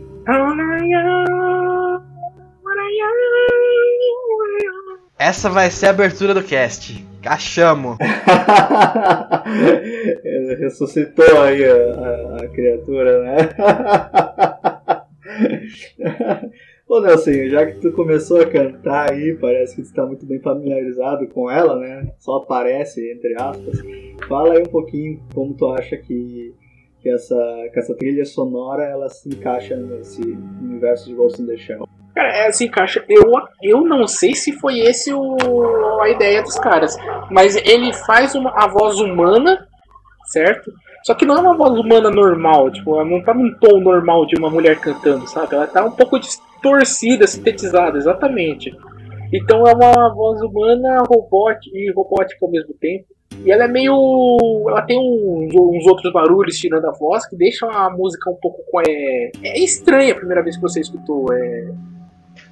Essa 5.18 5.48
vai 5.50 5.70
ser 5.70 5.87
a 5.87 5.90
abertura 5.90 6.33
do 6.35 6.42
cast. 6.42 7.06
Cachamo. 7.22 7.96
Ele 10.24 10.54
Ressuscitou 10.64 11.42
aí 11.42 11.62
a, 11.64 11.74
a- 11.74 12.37
a 12.42 12.48
criatura, 12.48 13.22
né? 13.22 13.37
Ô 16.90 17.00
Nelson, 17.00 17.46
já 17.48 17.64
que 17.66 17.79
tu 17.79 17.92
começou 17.92 18.40
a 18.40 18.46
cantar 18.46 19.12
aí, 19.12 19.38
parece 19.40 19.76
que 19.76 19.83
tu 19.83 19.85
está 19.85 20.05
muito 20.05 20.26
bem 20.26 20.40
familiarizado 20.40 21.24
com 21.29 21.48
ela, 21.48 21.79
né? 21.79 22.12
Só 22.18 22.38
aparece, 22.38 23.12
entre 23.12 23.33
aspas. 23.40 23.79
Fala 24.26 24.55
aí 24.55 24.61
um 24.61 24.66
pouquinho 24.66 25.22
como 25.33 25.55
tu 25.55 25.68
acha 25.68 25.96
que, 25.96 26.53
que, 27.00 27.09
essa, 27.09 27.37
que 27.72 27.79
essa 27.79 27.94
trilha 27.94 28.24
sonora 28.24 28.83
ela 28.83 29.09
se 29.09 29.29
encaixa 29.29 29.76
nesse 29.76 30.20
universo 30.20 31.09
de 31.09 31.14
Ghost 31.14 31.40
in 31.40 31.46
the 31.46 31.57
Shell. 31.57 31.87
Cara, 32.12 32.37
é 32.38 32.48
assim, 32.48 32.68
caixa. 32.68 33.05
Eu, 33.09 33.35
eu 33.62 33.83
não 33.83 34.09
sei 34.09 34.35
se 34.35 34.50
foi 34.50 34.81
esse 34.81 35.12
o, 35.14 36.00
a 36.00 36.11
ideia 36.11 36.42
dos 36.42 36.59
caras. 36.59 36.96
Mas 37.31 37.55
ele 37.55 37.92
faz 38.05 38.35
uma, 38.35 38.50
a 38.61 38.66
voz 38.66 38.98
humana, 38.98 39.64
certo? 40.33 40.72
Só 41.05 41.15
que 41.15 41.25
não 41.25 41.37
é 41.37 41.41
uma 41.41 41.57
voz 41.57 41.79
humana 41.79 42.11
normal, 42.11 42.71
tipo, 42.71 42.95
ela 42.95 43.05
não 43.05 43.23
tá 43.23 43.33
num 43.33 43.53
tom 43.59 43.81
normal 43.81 44.27
de 44.27 44.37
uma 44.37 44.51
mulher 44.51 44.79
cantando, 44.81 45.27
sabe? 45.29 45.55
Ela 45.55 45.67
tá 45.67 45.85
um 45.85 45.91
pouco 45.93 46.19
distorcida, 46.19 47.27
sintetizada, 47.27 47.97
exatamente. 47.97 48.71
Então 49.33 49.67
é 49.67 49.75
uma 49.75 50.13
voz 50.15 50.43
humana 50.43 51.03
robótica 51.09 51.77
e 51.77 51.93
robótica 51.93 52.45
ao 52.45 52.51
mesmo 52.51 52.75
tempo. 52.75 53.07
E 53.45 53.51
ela 53.51 53.65
é 53.65 53.69
meio. 53.69 53.95
Ela 54.69 54.83
tem 54.83 54.99
uns, 54.99 55.55
uns 55.55 55.87
outros 55.87 56.13
barulhos 56.13 56.59
tirando 56.59 56.85
a 56.87 56.93
voz 56.93 57.27
que 57.27 57.37
deixam 57.37 57.71
a 57.71 57.89
música 57.89 58.29
um 58.29 58.35
pouco. 58.35 58.61
É, 58.87 59.31
é 59.43 59.59
estranha 59.61 60.13
a 60.13 60.17
primeira 60.17 60.43
vez 60.43 60.57
que 60.57 60.63
você 60.63 60.81
escutou. 60.81 61.33
É, 61.33 61.71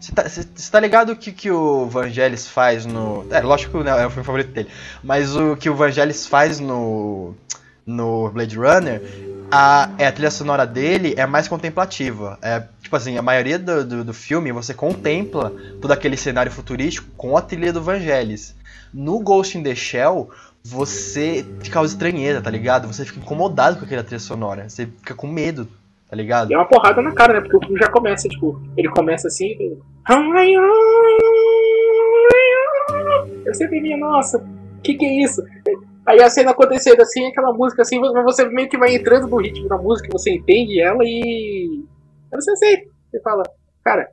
Você 0.01 0.13
tá, 0.13 0.25
tá 0.71 0.81
ligado 0.81 1.11
o 1.11 1.17
que, 1.17 1.33
que 1.33 1.51
o 1.51 1.87
Vangelis 1.87 2.49
faz 2.49 2.87
no. 2.87 3.27
É, 3.31 3.41
lógico 3.41 3.79
que 3.79 3.85
né, 3.85 3.91
é 4.03 4.07
o 4.07 4.11
filme 4.11 4.25
favorito 4.25 4.53
dele. 4.53 4.69
Mas 5.03 5.37
o 5.37 5.57
que 5.57 5.69
o 5.69 5.75
Vangelis 5.75 6.27
faz 6.27 6.61
no. 6.61 7.35
No 7.89 8.31
Blade 8.31 8.57
Runner, 8.57 9.03
a, 9.51 9.91
é, 9.97 10.07
a 10.07 10.13
trilha 10.13 10.31
sonora 10.31 10.67
dele 10.67 11.15
é 11.17 11.27
mais 11.27 11.49
contemplativa. 11.49 12.39
É, 12.43 12.63
tipo 12.83 12.95
assim, 12.95 13.17
a 13.17 13.23
maioria 13.23 13.59
do, 13.59 13.85
do, 13.85 14.05
do 14.05 14.15
filme 14.15 14.53
você 14.53 14.75
contempla 14.75 15.53
todo 15.81 15.91
aquele 15.91 16.17
cenário 16.17 16.53
futurístico 16.53 17.09
com 17.17 17.37
a 17.37 17.41
trilha 17.41 17.73
do 17.73 17.83
Vangelis. 17.83 18.55
No 18.93 19.21
Ghost 19.21 19.57
in 19.57 19.63
the 19.63 19.75
Shell, 19.75 20.31
você 20.63 21.47
fica 21.61 21.83
estranheza, 21.83 22.43
tá 22.43 22.51
ligado? 22.51 22.87
Você 22.89 23.05
fica 23.05 23.21
incomodado 23.21 23.79
com 23.79 23.85
aquela 23.85 24.05
trilha 24.05 24.21
sonora. 24.21 24.69
Você 24.69 24.87
fica 24.87 25.15
com 25.15 25.27
medo, 25.27 25.67
tá 26.11 26.17
ligado? 26.17 26.51
E 26.51 26.55
é 26.55 26.59
uma 26.59 26.67
porrada 26.67 27.01
na 27.01 27.13
cara, 27.13 27.35
né? 27.35 27.41
Porque 27.41 27.57
o 27.57 27.61
filme 27.61 27.79
já 27.79 27.91
começa, 27.91 28.29
tipo, 28.29 28.61
ele 28.77 28.89
começa 28.91 29.29
assim. 29.29 29.57
Eu 33.47 33.55
sempre 33.55 33.81
vinha, 33.81 33.97
nossa, 33.97 34.39
o 34.39 34.81
que, 34.83 34.95
que 34.95 35.07
é 35.07 35.25
isso? 35.25 35.43
Aí 36.09 36.23
a 36.23 36.31
cena 36.31 36.53
acontecendo 36.53 37.03
assim, 37.03 37.27
aquela 37.27 37.53
música 37.53 37.83
assim, 37.83 38.01
você- 38.01 38.49
meio 38.49 38.67
que 38.67 38.79
vai 38.79 38.95
entrando 38.95 39.27
no 39.29 39.37
ritmo 39.37 39.69
da 39.69 39.77
música, 39.77 40.09
você 40.11 40.31
entende 40.33 40.81
ela 40.81 41.01
e. 41.03 41.85
Você 42.33 42.51
aceita. 42.51 42.91
Você 43.11 43.21
fala, 43.21 43.43
cara, 43.85 44.09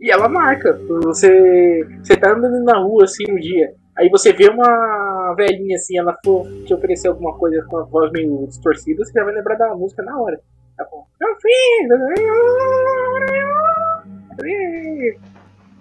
e 0.00 0.08
ela 0.08 0.28
marca. 0.28 0.78
Você, 1.02 1.84
você 2.00 2.16
tá 2.16 2.30
andando 2.30 2.62
na 2.62 2.78
rua 2.78 3.02
assim 3.04 3.24
um 3.28 3.36
dia, 3.40 3.74
aí 3.98 4.08
você 4.08 4.32
vê 4.32 4.48
uma 4.50 5.34
velhinha 5.36 5.74
assim, 5.74 5.98
ela 5.98 6.16
for 6.24 6.46
te 6.64 6.72
oferecer 6.74 7.08
alguma 7.08 7.36
coisa 7.36 7.60
com 7.68 7.78
a 7.78 7.84
voz 7.84 8.12
meio 8.12 8.46
distorcida, 8.46 9.04
você 9.04 9.12
já 9.12 9.24
vai 9.24 9.34
lembrar 9.34 9.56
da 9.56 9.74
música 9.74 10.00
na 10.04 10.16
hora. 10.20 10.38
Tá 10.76 10.86
bom. 10.90 11.04
Meu 11.20 11.36
filho! 11.40 11.98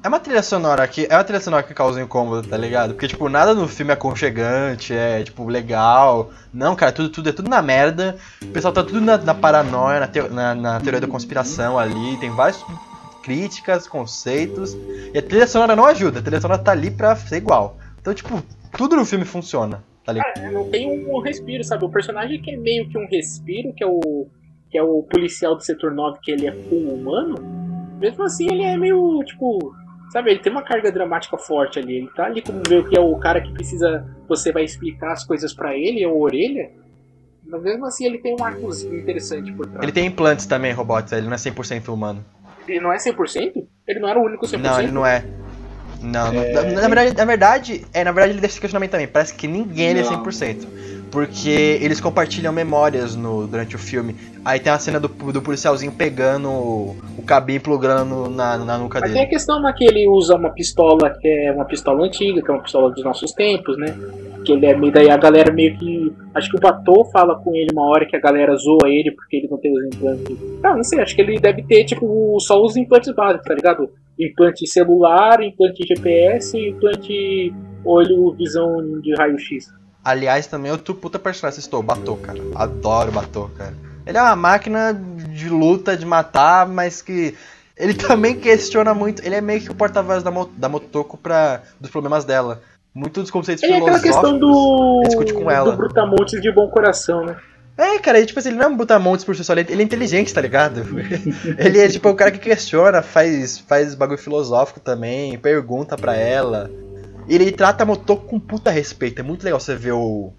É 0.04 0.08
uma 0.08 0.20
trilha 0.20 0.42
sonora 0.42 0.88
que 0.88 1.06
é 1.08 1.16
uma 1.16 1.24
trilha 1.24 1.40
sonora 1.40 1.62
que 1.62 1.76
causa 1.76 2.02
incômodo, 2.02 2.48
tá 2.48 2.58
ligado? 2.58 2.94
Porque 2.94 3.08
tipo, 3.08 3.30
nada 3.30 3.54
no 3.54 3.68
filme 3.68 3.92
é 3.92 3.94
aconchegante, 3.94 4.94
é 4.94 5.22
tipo 5.24 5.48
legal. 5.48 6.32
Não, 6.52 6.76
cara, 6.76 6.92
tudo, 6.92 7.10
tudo 7.10 7.30
é 7.30 7.32
tudo 7.32 7.48
na 7.50 7.62
merda. 7.62 8.18
O 8.42 8.48
pessoal 8.48 8.74
tá 8.74 8.84
tudo 8.84 9.00
na, 9.00 9.18
na 9.18 9.36
paranoia, 9.36 10.00
na, 10.00 10.30
na- 10.30 10.56
na 10.56 10.80
teoria 10.80 11.00
da 11.00 11.08
conspiração 11.08 11.78
ali, 11.78 12.18
tem 12.18 12.32
várias 12.32 12.64
críticas, 13.22 13.88
conceitos. 13.88 14.76
E 15.14 15.18
a 15.20 15.22
trilha 15.22 15.46
sonora 15.46 15.76
não 15.76 15.86
ajuda, 15.86 16.18
a 16.18 16.22
trilha 16.24 16.42
sonora 16.42 16.60
tá 16.60 16.72
ali 16.72 16.90
pra 16.90 17.16
ser 17.16 17.38
igual. 17.38 17.78
Então, 18.02 18.12
tipo, 18.12 18.42
tudo 18.76 18.96
no 18.96 19.06
filme 19.06 19.24
funciona, 19.24 19.84
tá 20.04 20.14
ligado? 20.14 20.36
É, 20.40 20.50
não 20.50 20.68
tem 20.68 21.08
um 21.08 21.20
respiro, 21.22 21.64
sabe? 21.64 21.86
O 21.86 21.90
personagem 21.90 22.42
que 22.42 22.50
é 22.50 22.58
meio 22.58 22.90
que 22.90 22.98
um 22.98 23.06
respiro, 23.08 23.72
que 23.74 23.84
é 23.84 23.88
o 23.88 24.26
que 24.72 24.78
é 24.78 24.84
o 24.84 25.04
policial 25.04 25.54
do 25.54 25.62
setor 25.62 25.92
9, 25.92 26.20
que 26.24 26.32
ele 26.32 26.48
é 26.48 26.52
full 26.54 26.94
humano, 26.94 27.36
mesmo 28.00 28.24
assim 28.24 28.50
ele 28.50 28.64
é 28.64 28.78
meio, 28.78 29.22
tipo, 29.26 29.76
sabe, 30.12 30.32
ele 30.32 30.40
tem 30.40 30.52
uma 30.52 30.62
carga 30.64 30.92
dramática 30.92 31.38
forte 31.38 31.80
ali. 31.80 31.98
Ele 31.98 32.10
tá 32.16 32.26
ali 32.26 32.42
como 32.42 32.62
meio 32.68 32.88
que 32.88 32.98
é 32.98 33.02
o 33.02 33.16
cara 33.18 33.42
que 33.42 33.52
precisa, 33.52 34.06
você 34.28 34.52
vai 34.52 34.64
explicar 34.64 35.14
as 35.14 35.24
coisas 35.24 35.54
pra 35.54 35.76
ele, 35.76 36.04
é 36.04 36.08
o 36.08 36.20
orelha. 36.20 36.70
Mas 37.46 37.62
mesmo 37.64 37.86
assim 37.86 38.06
ele 38.06 38.20
tem 38.20 38.36
um 38.40 38.44
arcozinho 38.44 38.98
interessante 39.00 39.52
por 39.54 39.66
trás. 39.66 39.84
Ele 39.84 39.92
tem 39.92 40.06
implantes 40.06 40.46
também, 40.46 40.72
robots, 40.72 41.12
ele 41.12 41.26
não 41.28 41.34
é 41.34 41.38
100% 41.38 41.90
humano. 41.90 42.24
Ele 42.68 42.80
não 42.80 42.94
é 42.94 42.98
100%? 42.98 43.68
Ele 43.88 44.00
não 44.00 44.08
era 44.08 44.20
o 44.20 44.24
único 44.24 44.46
100%? 44.46 44.60
Não, 44.60 44.80
ele 44.80 44.92
não 44.92 45.06
é. 45.06 45.26
Não, 46.02 46.32
não- 46.34 46.52
na, 46.52 46.64
na 46.64 46.88
verdade, 46.88 47.16
na 47.18 47.26
verdade, 47.26 47.86
é, 47.94 48.04
na 48.04 48.12
verdade 48.12 48.34
ele 48.34 48.42
deixa 48.42 48.54
esse 48.54 48.62
questionamento 48.62 48.92
também. 48.92 49.08
Parece 49.08 49.34
que 49.36 49.48
ninguém 49.48 49.90
ele 49.90 50.00
é 50.00 50.04
Não. 50.04 50.24
100%. 50.24 50.68
Porque 51.12 51.50
eles 51.82 52.00
compartilham 52.00 52.54
memórias 52.54 53.16
no, 53.18 53.46
durante 53.46 53.76
o 53.76 53.80
filme. 53.80 54.16
Aí 54.46 54.60
tem 54.60 54.72
a 54.72 54.80
cena 54.80 55.00
do, 55.00 55.10
do 55.10 55.42
policialzinho 55.42 55.92
pegando 55.92 56.50
o, 56.50 56.96
o 57.18 57.22
cabinho 57.22 57.58
e 57.58 57.60
plugando 57.60 58.06
no- 58.10 58.30
na, 58.30 58.58
na 58.58 58.78
nuca 58.78 59.00
Mas 59.02 59.12
tem 59.12 59.20
a 59.22 59.26
dele. 59.26 59.36
questão 59.36 59.62
né, 59.62 59.74
que 59.78 59.84
ele 59.84 60.08
usa 60.08 60.36
uma 60.36 60.50
pistola 60.50 61.10
que 61.20 61.28
é 61.28 61.52
uma 61.52 61.66
pistola 61.66 62.06
antiga, 62.06 62.42
que 62.42 62.50
é 62.50 62.54
uma 62.54 62.64
pistola 62.64 62.90
dos 62.92 63.04
nossos 63.04 63.34
tempos, 63.34 63.78
né? 63.78 63.94
Que 64.46 64.54
ele 64.54 64.66
é 64.66 64.74
meio. 64.76 64.92
Daí 64.94 65.10
a 65.10 65.18
galera 65.18 65.52
meio 65.54 65.78
que. 65.78 66.12
Acho 66.34 66.50
que 66.50 66.58
o 66.58 66.60
Batou 66.62 67.04
fala 67.12 67.36
com 67.44 67.54
ele 67.54 67.68
uma 67.74 67.88
hora 67.90 68.06
que 68.06 68.16
a 68.16 68.20
galera 68.20 68.56
zoa 68.56 68.88
ele 68.88 69.12
porque 69.12 69.36
ele 69.38 69.48
não 69.52 69.58
tem 69.58 69.72
os 69.72 69.84
implantes. 69.94 70.38
Ah, 70.64 70.76
não 70.76 70.84
sei, 70.84 71.02
acho 71.02 71.14
que 71.14 71.22
ele 71.22 71.38
deve 71.40 71.62
ter, 71.64 71.84
tipo, 71.84 72.40
só 72.40 72.60
os 72.64 72.76
implantes 72.78 73.14
básicos, 73.14 73.46
tá 73.48 73.54
ligado? 73.54 73.90
Implante 74.18 74.66
celular, 74.66 75.44
implante 75.44 75.84
GPS 75.86 76.58
e 76.58 76.70
implante 76.70 77.54
olho 77.86 78.32
visão 78.34 79.00
de 79.02 79.14
raio-x. 79.16 79.72
Aliás, 80.04 80.48
também 80.48 80.72
outro 80.72 80.96
puta 80.96 81.20
personagem, 81.20 81.60
estou, 81.60 81.84
Batô, 81.84 82.16
cara. 82.18 82.40
Adoro 82.56 83.12
Batô, 83.12 83.50
cara. 83.58 83.74
Ele 84.06 84.18
é 84.18 84.22
uma 84.22 84.36
máquina 84.36 84.94
de 85.30 85.48
luta, 85.48 85.96
de 85.96 86.06
matar, 86.06 86.68
mas 86.68 87.02
que. 87.02 87.36
Ele 87.78 87.94
também 87.94 88.36
questiona 88.36 88.94
muito. 88.94 89.24
Ele 89.26 89.36
é 89.36 89.42
meio 89.42 89.62
que 89.62 89.72
o 89.72 89.76
porta-voz 89.76 90.24
da, 90.24 90.32
da 90.58 90.70
Motoko 90.70 91.18
pra, 91.18 91.62
dos 91.80 91.90
problemas 91.90 92.26
dela. 92.26 92.62
Muito 92.94 93.22
dos 93.22 93.32
conceitos 93.32 93.64
Ele 93.64 93.74
é 93.74 93.78
aquela 93.78 94.00
filosóficos. 94.00 94.22
questão 94.22 94.40
do. 94.40 95.02
discute 95.06 95.34
com 95.34 95.50
ela. 95.50 95.72
Do 95.72 95.78
Brutamontes 95.78 96.42
de 96.42 96.52
bom 96.52 96.68
coração, 96.70 97.26
né? 97.26 97.38
É, 97.78 97.98
cara, 98.00 98.18
ele, 98.18 98.28
tipo 98.28 98.38
assim, 98.38 98.50
ele 98.50 98.58
não 98.58 98.66
é 98.66 98.68
um 98.68 98.76
brutamontes 98.78 99.24
por 99.24 99.36
si 99.36 99.44
só, 99.44 99.54
ele 99.54 99.66
ele 99.70 99.82
é 99.82 99.86
inteligente, 99.86 100.34
tá 100.34 100.42
ligado? 100.42 100.84
ele 101.58 101.80
é 101.80 101.88
tipo 101.88 102.10
o 102.10 102.16
cara 102.16 102.30
que 102.30 102.38
questiona, 102.38 103.02
faz, 103.02 103.58
faz 103.60 103.96
bagulho 103.96 104.20
filosófico 104.20 104.80
também, 104.80 105.38
pergunta 105.40 105.96
pra 105.96 106.16
ela. 106.16 106.70
Ele 107.28 107.52
trata 107.52 107.84
a 107.84 107.86
Motoko 107.86 108.28
com 108.28 108.40
puta 108.40 108.70
respeito. 108.72 109.20
É 109.20 109.24
muito 109.24 109.44
legal 109.44 109.60
você 109.60 109.76
ver 109.76 109.94
o, 109.94 110.34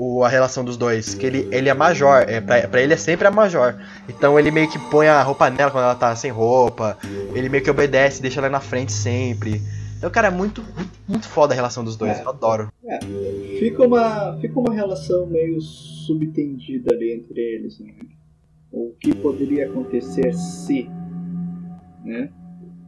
o, 0.00 0.24
a 0.24 0.28
relação 0.28 0.64
dos 0.64 0.76
dois. 0.76 1.14
Que 1.14 1.26
ele, 1.26 1.48
ele 1.52 1.68
é 1.68 1.74
major, 1.74 2.24
é, 2.26 2.40
pra, 2.40 2.66
pra 2.68 2.82
ele 2.82 2.94
é 2.94 2.96
sempre 2.96 3.26
a 3.26 3.30
major. 3.30 3.76
Então 4.08 4.38
ele 4.38 4.50
meio 4.50 4.70
que 4.70 4.78
põe 4.78 5.08
a 5.08 5.22
roupa 5.22 5.48
nela 5.50 5.70
quando 5.70 5.84
ela 5.84 5.94
tá 5.94 6.14
sem 6.16 6.30
roupa. 6.30 6.98
Ele 7.34 7.48
meio 7.48 7.62
que 7.62 7.70
obedece, 7.70 8.22
deixa 8.22 8.40
ela 8.40 8.48
na 8.48 8.60
frente 8.60 8.92
sempre. 8.92 9.60
Então, 10.02 10.10
cara, 10.10 10.26
é 10.26 10.30
muito, 10.32 10.64
muito, 10.74 10.90
muito 11.06 11.28
foda 11.28 11.54
a 11.54 11.56
relação 11.56 11.84
dos 11.84 11.96
dois. 11.96 12.18
É. 12.18 12.22
Eu 12.24 12.30
adoro. 12.30 12.72
É, 12.84 12.98
fica 13.60 13.86
uma, 13.86 14.36
fica 14.40 14.58
uma 14.58 14.74
relação 14.74 15.26
meio 15.26 15.60
subtendida 15.60 16.92
ali 16.92 17.12
entre 17.12 17.40
eles, 17.40 17.78
né? 17.78 17.92
O 18.72 18.92
que 18.98 19.14
poderia 19.14 19.66
acontecer 19.66 20.34
se, 20.34 20.90
né? 22.04 22.30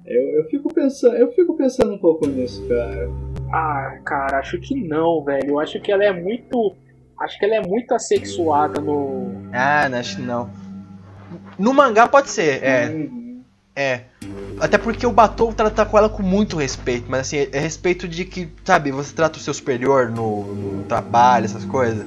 Eu, 0.04 0.40
eu 0.40 0.44
fico 0.46 0.74
pensando, 0.74 1.14
eu 1.14 1.30
fico 1.32 1.54
pensando 1.56 1.94
um 1.94 1.98
pouco 1.98 2.26
nisso, 2.26 2.66
cara. 2.66 3.08
Ah, 3.56 3.98
cara, 4.04 4.40
acho 4.40 4.58
que 4.58 4.74
não, 4.74 5.22
velho. 5.22 5.50
Eu 5.50 5.60
acho 5.60 5.80
que 5.80 5.92
ela 5.92 6.02
é 6.02 6.12
muito. 6.12 6.74
Acho 7.20 7.38
que 7.38 7.44
ela 7.44 7.54
é 7.54 7.60
muito 7.60 7.94
assexuada 7.94 8.80
no. 8.80 9.30
Ah, 9.52 9.88
não, 9.88 9.98
acho 9.98 10.16
que 10.16 10.22
não. 10.22 10.50
No 11.56 11.72
mangá 11.72 12.08
pode 12.08 12.30
ser, 12.30 12.64
é. 12.64 12.88
Uhum. 12.88 13.42
É. 13.76 14.00
Até 14.58 14.76
porque 14.76 15.06
o 15.06 15.12
Batou 15.12 15.52
trata 15.52 15.86
com 15.86 15.96
ela 15.96 16.08
com 16.08 16.22
muito 16.22 16.56
respeito, 16.56 17.06
mas 17.08 17.20
assim, 17.20 17.46
é 17.52 17.58
respeito 17.60 18.08
de 18.08 18.24
que, 18.24 18.48
sabe, 18.64 18.90
você 18.90 19.14
trata 19.14 19.38
o 19.38 19.40
seu 19.40 19.54
superior 19.54 20.10
no, 20.10 20.42
no 20.42 20.82
trabalho, 20.84 21.44
essas 21.44 21.64
coisas. 21.64 22.04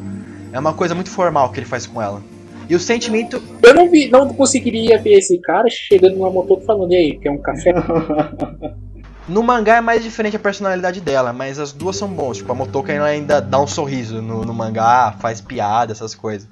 É 0.51 0.59
uma 0.59 0.73
coisa 0.73 0.93
muito 0.93 1.09
formal 1.09 1.49
que 1.53 1.59
ele 1.59 1.65
faz 1.65 1.87
com 1.87 2.01
ela. 2.01 2.21
E 2.69 2.75
o 2.75 2.79
sentimento. 2.79 3.41
Eu 3.63 3.73
não 3.73 3.89
vi, 3.89 4.09
não 4.09 4.27
conseguiria 4.33 4.97
ver 5.01 5.13
esse 5.13 5.39
cara 5.39 5.69
chegando 5.69 6.17
numa 6.17 6.29
moto 6.29 6.59
falando, 6.65 6.91
e 6.91 6.95
aí, 6.97 7.17
quer 7.17 7.31
um 7.31 7.37
café? 7.37 7.73
No 9.27 9.43
mangá 9.43 9.77
é 9.77 9.81
mais 9.81 10.03
diferente 10.03 10.37
a 10.37 10.39
personalidade 10.39 11.01
dela, 11.01 11.33
mas 11.33 11.59
as 11.59 11.73
duas 11.73 11.95
são 11.97 12.07
bons. 12.07 12.37
Tipo, 12.37 12.51
a 12.53 12.55
Motoka 12.55 12.91
ainda 13.03 13.41
dá 13.41 13.61
um 13.61 13.67
sorriso 13.67 14.21
no, 14.21 14.43
no 14.45 14.53
mangá, 14.53 15.11
faz 15.19 15.41
piada, 15.41 15.91
essas 15.91 16.15
coisas. 16.15 16.47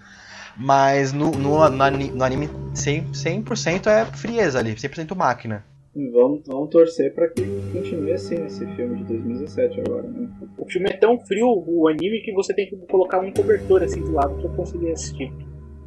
Mas 0.57 1.13
no, 1.13 1.31
no, 1.31 1.69
no, 1.69 1.83
ani- 1.83 2.11
no 2.11 2.23
anime 2.23 2.49
100%, 2.73 3.13
100% 3.13 3.87
é 3.87 4.05
frieza 4.05 4.59
ali, 4.59 4.73
100% 4.75 5.15
máquina. 5.15 5.63
Vamos, 6.11 6.41
vamos 6.45 6.69
torcer 6.69 7.13
pra 7.13 7.29
que 7.29 7.41
continue 7.71 8.11
assim 8.11 8.35
esse 8.45 8.65
filme 8.75 8.97
de 8.97 9.03
2017 9.05 9.79
agora, 9.79 10.03
né? 10.07 10.27
O 10.57 10.65
filme 10.69 10.89
é 10.89 10.97
tão 10.97 11.17
frio, 11.25 11.47
o 11.65 11.87
anime, 11.87 12.19
que 12.21 12.33
você 12.33 12.53
tem 12.53 12.67
que 12.69 12.75
colocar 12.87 13.19
um 13.21 13.31
cobertor 13.31 13.81
assim 13.81 14.01
do 14.01 14.11
lado 14.11 14.35
pra 14.35 14.49
conseguir 14.49 14.91
assistir. 14.91 15.31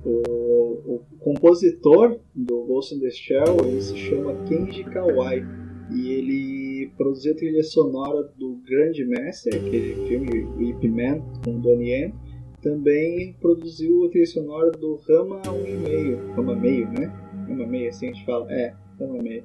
O, 0.04 0.10
o 0.94 1.02
compositor 1.20 2.18
do 2.34 2.64
Ghost 2.64 2.94
in 2.94 3.00
the 3.00 3.10
Shell 3.10 3.56
ele 3.66 3.82
se 3.82 3.96
chama 3.98 4.34
Kenji 4.46 4.84
Kawai 4.84 5.44
e 5.90 6.12
ele 6.12 6.67
produziu 6.86 7.32
a 7.32 7.36
trilha 7.36 7.62
sonora 7.62 8.22
do 8.36 8.56
Grande 8.66 9.04
Mestre, 9.04 9.56
aquele 9.56 10.08
filme 10.08 10.70
Ip 10.70 10.88
Man 10.88 11.20
com 11.44 11.58
Donnie 11.60 11.90
Yen. 11.90 12.14
Também 12.62 13.34
produziu 13.40 14.06
a 14.06 14.08
trilha 14.08 14.26
sonora 14.26 14.70
do 14.72 14.96
Rama 15.08 15.40
1,5, 15.42 16.34
Rama 16.34 16.56
meio, 16.56 16.88
né? 16.88 17.12
Rama 17.48 17.66
meio, 17.66 17.88
assim 17.88 18.08
a 18.08 18.12
gente 18.12 18.24
fala. 18.24 18.52
É, 18.52 18.74
Rama 18.98 19.22
meio. 19.22 19.44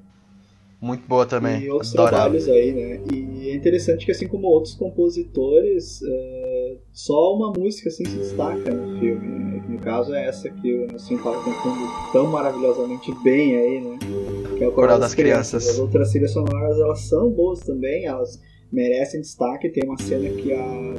Muito 0.81 1.07
boa 1.07 1.25
também. 1.25 1.61
E 1.61 1.69
outros 1.69 1.93
Adorava. 1.93 2.17
trabalhos 2.17 2.49
aí, 2.49 2.71
né? 2.73 3.01
E 3.13 3.49
é 3.49 3.55
interessante 3.55 4.05
que 4.05 4.11
assim 4.11 4.27
como 4.27 4.47
outros 4.47 4.73
compositores, 4.73 6.01
é, 6.03 6.62
só 6.91 7.35
uma 7.35 7.51
música 7.51 7.89
assim 7.89 8.05
se 8.05 8.17
destaca 8.17 8.73
no 8.73 8.99
filme, 8.99 9.27
né? 9.27 9.59
Que 9.59 9.71
no 9.71 9.79
caso 9.79 10.13
é 10.13 10.27
essa 10.27 10.49
que 10.49 10.73
o 10.73 10.95
assim 10.95 11.17
tava 11.17 11.43
cantando 11.43 12.11
tão 12.11 12.27
maravilhosamente 12.27 13.11
bem 13.23 13.55
aí, 13.57 13.81
né? 13.81 13.97
Que 14.57 14.63
é 14.63 14.67
o 14.67 14.71
Coral 14.71 14.99
das 14.99 15.15
Crianças. 15.15 15.67
As 15.67 15.79
outras 15.79 16.11
trilhas 16.11 16.31
sonoras 16.31 16.79
elas 16.79 17.01
são 17.01 17.29
boas 17.29 17.59
também, 17.59 18.05
elas 18.05 18.39
merecem 18.71 19.21
destaque. 19.21 19.69
Tem 19.69 19.87
uma 19.87 19.97
cena 19.97 20.29
que 20.29 20.53
a 20.53 20.93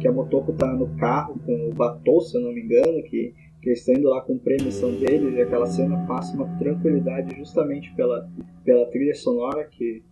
que 0.00 0.08
a 0.08 0.12
Motoko 0.12 0.54
tá 0.54 0.72
no 0.72 0.88
carro 0.96 1.38
com 1.44 1.68
o 1.68 1.74
Batou, 1.74 2.22
se 2.22 2.34
eu 2.34 2.40
não 2.40 2.54
me 2.54 2.62
engano, 2.62 3.02
que 3.02 3.34
que 3.62 3.68
eles 3.68 3.80
estão 3.80 3.94
indo 3.94 4.08
lá 4.08 4.20
cumprir 4.22 4.60
a 4.60 4.64
missão 4.64 4.90
deles 4.92 5.34
e 5.34 5.42
aquela 5.42 5.66
cena 5.66 6.04
passa 6.06 6.34
uma 6.34 6.46
tranquilidade 6.58 7.36
justamente 7.36 7.94
pela, 7.94 8.28
pela 8.64 8.86
trilha 8.86 9.14
sonora 9.14 9.64
que, 9.64 10.02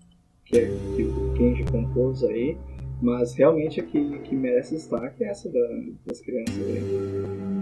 que, 0.45 0.67
que 0.97 1.03
o 1.03 1.33
Kenji 1.35 1.65
compôs 1.65 2.23
aí. 2.25 2.59
Mas 3.01 3.35
realmente 3.35 3.81
a 3.81 3.83
que, 3.85 4.19
que 4.21 4.35
merece 4.35 4.75
destaque 4.75 5.23
é 5.25 5.29
essa 5.29 5.49
da- 5.51 5.59
das 6.07 6.21
crianças 6.21 6.57
aí. 6.67 6.83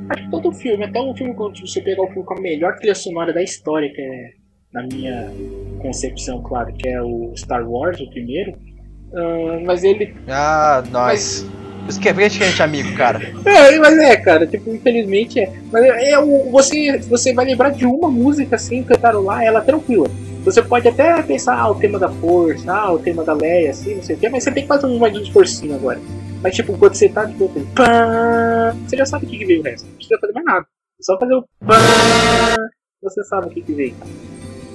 Acho 0.09 0.24
que 0.24 0.30
todo 0.30 0.53
filme, 0.53 0.84
até 0.84 1.01
um 1.01 1.14
filme 1.14 1.34
quando 1.34 1.61
você 1.61 1.80
pegar 1.80 2.03
o 2.03 2.07
filme 2.09 2.24
com 2.24 2.34
a 2.34 2.41
melhor 2.41 2.76
trilha 2.76 2.95
sonora 2.95 3.32
da 3.34 3.43
história, 3.43 3.91
que 3.93 4.01
é, 4.01 4.30
na 4.72 4.82
minha 4.87 5.30
concepção, 5.82 6.43
claro, 6.43 6.72
que 6.74 6.89
é 6.89 7.03
o 7.03 7.32
Star 7.37 7.68
Wars, 7.68 8.01
o 8.01 8.09
primeiro. 8.11 8.53
ah, 9.14 9.61
mas 9.64 9.84
ele. 9.84 10.14
Ah, 10.28 10.82
nós. 10.91 11.45
Isso 11.89 12.01
que 12.01 12.09
é 12.09 12.12
porque 12.12 12.24
a 12.24 12.28
gente 12.28 12.61
é 12.61 12.64
amigo, 12.64 12.97
cara. 12.97 13.20
É, 13.47 13.78
mas 13.78 13.99
é, 13.99 14.16
cara, 14.16 14.47
tipo, 14.47 14.74
infelizmente 14.74 15.39
é. 15.39 15.53
Mas 15.72 15.84
é, 15.84 16.11
é 16.12 16.18
o- 16.18 16.51
você, 16.51 16.99
você 16.99 17.32
vai 17.34 17.45
lembrar 17.45 17.70
de 17.70 17.84
uma 17.87 18.11
música 18.11 18.57
assim, 18.57 18.82
cantarolar 18.82 19.43
ela 19.43 19.61
tranquila. 19.61 20.09
Você 20.47 20.62
pode 20.62 20.86
até 20.86 21.20
pensar, 21.24 21.59
ah, 21.59 21.68
o 21.68 21.74
tema 21.74 21.99
da 21.99 22.09
força, 22.09 22.72
ah, 22.72 22.92
o 22.92 23.01
tema 23.01 23.24
da 23.24 23.32
Leia, 23.32 23.72
assim, 23.72 23.97
não 23.97 24.03
sei 24.05 24.14
o 24.14 24.18
quê, 24.20 24.28
mas 24.28 24.44
você 24.44 24.53
tem 24.53 24.62
que 24.62 24.68
fazer 24.68 24.86
um 24.86 24.97
mais 24.97 25.12
de 25.12 25.22
esforcinho 25.22 25.74
agora. 25.74 26.01
Mas 26.40 26.55
tipo, 26.55 26.78
quando 26.78 26.94
você 26.94 27.09
tá 27.09 27.24
de 27.24 27.34
assim, 27.34 27.66
pã, 27.74 28.72
você 28.86 28.97
já 28.97 29.05
sabe 29.05 29.26
o 29.26 29.28
que, 29.28 29.38
que 29.38 29.44
veio 29.44 29.61
o 29.61 29.64
resto. 29.64 29.86
Não 29.86 29.94
precisa 29.94 30.20
fazer 30.20 30.32
mais 30.34 30.47
nada. 30.47 30.66
É 31.01 31.03
só 31.03 31.18
fazer 31.18 31.34
o 31.34 31.42
pã, 31.66 31.74
você 33.03 33.24
sabe 33.24 33.49
o 33.49 33.51
que, 33.51 33.61
que 33.61 33.72
veio. 33.72 33.97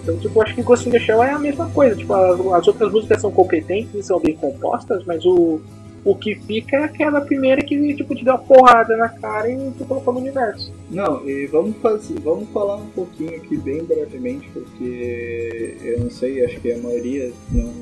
Então, 0.03 0.17
tipo, 0.17 0.41
acho 0.41 0.53
que 0.55 0.61
Ghost 0.61 0.89
in 0.89 0.91
the 0.91 0.99
Shell 0.99 1.23
é 1.23 1.31
a 1.31 1.39
mesma 1.39 1.69
coisa. 1.69 1.95
Tipo, 1.95 2.15
as, 2.15 2.37
as 2.37 2.67
outras 2.67 2.91
músicas 2.91 3.21
são 3.21 3.31
competentes 3.31 3.95
e 3.95 4.03
são 4.03 4.19
bem 4.19 4.35
compostas, 4.35 5.05
mas 5.05 5.25
o, 5.25 5.61
o 6.03 6.15
que 6.15 6.35
fica 6.35 6.77
é 6.77 6.83
aquela 6.83 7.21
primeira 7.21 7.61
que 7.61 7.93
tipo, 7.93 8.15
te 8.15 8.23
deu 8.23 8.33
uma 8.33 8.39
porrada 8.39 8.97
na 8.97 9.09
cara 9.09 9.49
e 9.51 9.71
te 9.71 9.83
colocou 9.83 10.13
no 10.13 10.19
universo. 10.19 10.73
Não, 10.89 11.27
e 11.29 11.45
vamos, 11.45 11.77
fazer, 11.77 12.19
vamos 12.19 12.49
falar 12.49 12.77
um 12.77 12.89
pouquinho 12.89 13.35
aqui 13.35 13.57
bem 13.57 13.83
brevemente, 13.83 14.49
porque 14.49 15.77
eu 15.83 15.99
não 15.99 16.09
sei, 16.09 16.43
acho 16.43 16.59
que 16.59 16.71
a 16.71 16.77
maioria 16.79 17.31
não, 17.51 17.73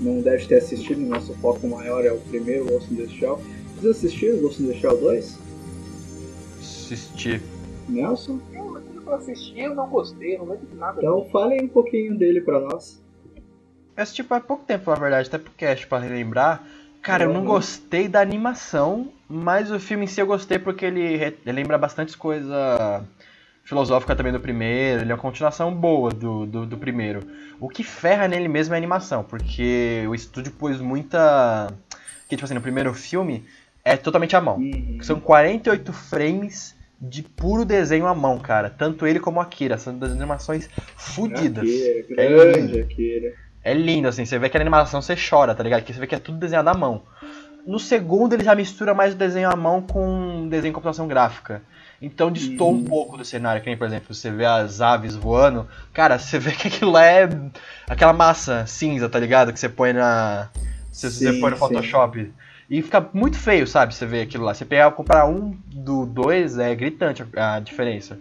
não 0.00 0.20
deve 0.22 0.46
ter 0.46 0.56
assistido, 0.56 1.00
nosso 1.00 1.34
foco 1.34 1.66
maior 1.68 2.04
é 2.04 2.12
o 2.12 2.18
primeiro 2.18 2.64
Ghost 2.64 2.92
in 2.92 2.96
the 2.96 3.08
Shell. 3.08 3.40
Vocês 3.76 3.96
assistiram 3.96 4.38
Ghost 4.38 4.62
in 4.62 4.68
the 4.68 4.74
Shell 4.74 4.96
2? 4.96 5.38
Assistir. 6.60 7.42
Nelson? 7.88 8.40
Eu, 8.54 8.82
eu 9.06 9.14
assisti, 9.14 9.60
eu 9.60 9.74
não 9.74 9.88
gostei, 9.88 10.38
não 10.38 10.46
lembro 10.46 10.66
de 10.66 10.76
nada. 10.76 10.98
Então 10.98 11.26
falem 11.30 11.64
um 11.64 11.68
pouquinho 11.68 12.16
dele 12.16 12.40
pra 12.40 12.58
nós. 12.58 13.00
Eu 13.96 14.02
assisti 14.02 14.22
faz 14.22 14.42
pouco 14.44 14.64
tempo, 14.64 14.90
na 14.90 14.96
verdade, 14.96 15.28
até 15.28 15.38
porque 15.38 15.66
acho 15.66 15.86
pra 15.86 15.98
relembrar. 15.98 16.64
Cara, 17.02 17.24
eu 17.24 17.32
não 17.32 17.40
Uhum. 17.40 17.46
gostei 17.46 18.08
da 18.08 18.20
animação, 18.20 19.10
mas 19.28 19.70
o 19.70 19.80
filme 19.80 20.04
em 20.04 20.06
si 20.06 20.20
eu 20.20 20.26
gostei 20.26 20.58
porque 20.58 20.84
ele, 20.84 21.16
re- 21.16 21.36
ele 21.46 21.52
lembra 21.56 21.78
bastante 21.78 22.16
coisa 22.16 23.04
filosófica 23.64 24.14
também 24.16 24.32
do 24.32 24.40
primeiro, 24.40 25.02
ele 25.02 25.12
é 25.12 25.14
uma 25.14 25.20
continuação 25.20 25.72
boa 25.74 26.10
do, 26.10 26.44
do, 26.46 26.66
do 26.66 26.76
primeiro. 26.76 27.20
O 27.60 27.68
que 27.68 27.82
ferra 27.84 28.26
nele 28.28 28.48
mesmo 28.48 28.74
é 28.74 28.76
a 28.76 28.78
animação, 28.78 29.22
porque 29.22 30.04
o 30.08 30.14
estúdio 30.14 30.52
pôs 30.52 30.80
muita. 30.80 31.68
Que, 32.28 32.36
tipo 32.36 32.44
assim, 32.44 32.54
no 32.54 32.60
primeiro 32.60 32.92
filme 32.94 33.44
é 33.84 33.96
totalmente 33.96 34.36
à 34.36 34.40
mão. 34.40 34.56
Uhum. 34.58 34.98
São 35.02 35.18
48 35.20 35.92
frames 35.92 36.76
de 37.00 37.22
puro 37.22 37.64
desenho 37.64 38.06
à 38.06 38.14
mão, 38.14 38.38
cara. 38.38 38.68
Tanto 38.70 39.06
ele 39.06 39.18
como 39.20 39.40
a 39.40 39.44
Akira. 39.44 39.78
São 39.78 39.96
das 39.98 40.12
animações 40.12 40.68
fodidas. 40.96 41.64
Akira, 41.64 42.22
É 42.22 42.28
grande 42.28 42.60
lindo. 42.60 42.78
Akira. 42.78 43.32
É 43.62 43.74
lindo, 43.74 44.08
assim. 44.08 44.24
Você 44.24 44.38
vê 44.38 44.48
que 44.48 44.56
a 44.56 44.60
animação 44.60 45.02
você 45.02 45.14
chora, 45.16 45.54
tá 45.54 45.62
ligado? 45.62 45.82
Que 45.82 45.92
você 45.92 46.00
vê 46.00 46.06
que 46.06 46.14
é 46.14 46.18
tudo 46.18 46.38
desenhado 46.38 46.68
à 46.70 46.74
mão. 46.74 47.02
No 47.66 47.78
segundo, 47.78 48.32
ele 48.32 48.42
já 48.44 48.54
mistura 48.54 48.94
mais 48.94 49.12
o 49.12 49.16
desenho 49.16 49.50
à 49.50 49.56
mão 49.56 49.82
com 49.82 50.48
desenho 50.48 50.70
em 50.70 50.74
computação 50.74 51.06
gráfica. 51.06 51.62
Então 52.00 52.30
destoa 52.32 52.68
um 52.68 52.76
Uhum. 52.76 52.84
pouco 52.84 53.18
do 53.18 53.24
cenário, 53.24 53.60
que 53.60 53.68
nem, 53.68 53.76
por 53.76 53.86
exemplo, 53.86 54.14
você 54.14 54.30
vê 54.30 54.46
as 54.46 54.80
aves 54.80 55.14
voando. 55.14 55.68
Cara, 55.92 56.18
você 56.18 56.38
vê 56.38 56.52
que 56.52 56.68
aquilo 56.68 56.90
lá 56.92 57.04
é 57.04 57.28
aquela 57.88 58.14
massa 58.14 58.64
cinza, 58.66 59.08
tá 59.08 59.18
ligado? 59.18 59.52
Que 59.52 59.60
você 59.60 59.68
põe 59.68 59.92
na. 59.92 60.48
Você, 60.90 61.10
você 61.10 61.32
Sim, 61.32 61.40
põe 61.40 61.50
no 61.50 61.56
sim. 61.56 61.60
Photoshop. 61.60 62.32
E 62.70 62.80
fica 62.82 63.06
muito 63.12 63.36
feio, 63.36 63.66
sabe? 63.66 63.94
Você 63.94 64.06
vê 64.06 64.22
aquilo 64.22 64.44
lá. 64.44 64.54
Você 64.54 64.64
pegar 64.64 64.90
comprar 64.92 65.26
um 65.26 65.54
do 65.66 66.06
dois, 66.06 66.56
é 66.56 66.74
gritante 66.74 67.22
a 67.36 67.60
diferença. 67.60 68.16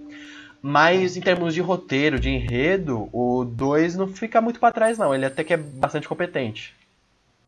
Mas 0.61 1.15
em 1.15 1.21
termos 1.21 1.53
de 1.53 1.61
roteiro, 1.61 2.19
de 2.19 2.29
enredo, 2.29 3.07
o 3.13 3.45
2 3.45 3.95
não 3.95 4.07
fica 4.07 4.41
muito 4.41 4.59
pra 4.59 4.71
trás, 4.71 4.97
não. 4.97 5.15
Ele 5.15 5.25
até 5.25 5.43
que 5.43 5.53
é 5.53 5.57
bastante 5.57 6.07
competente. 6.07 6.75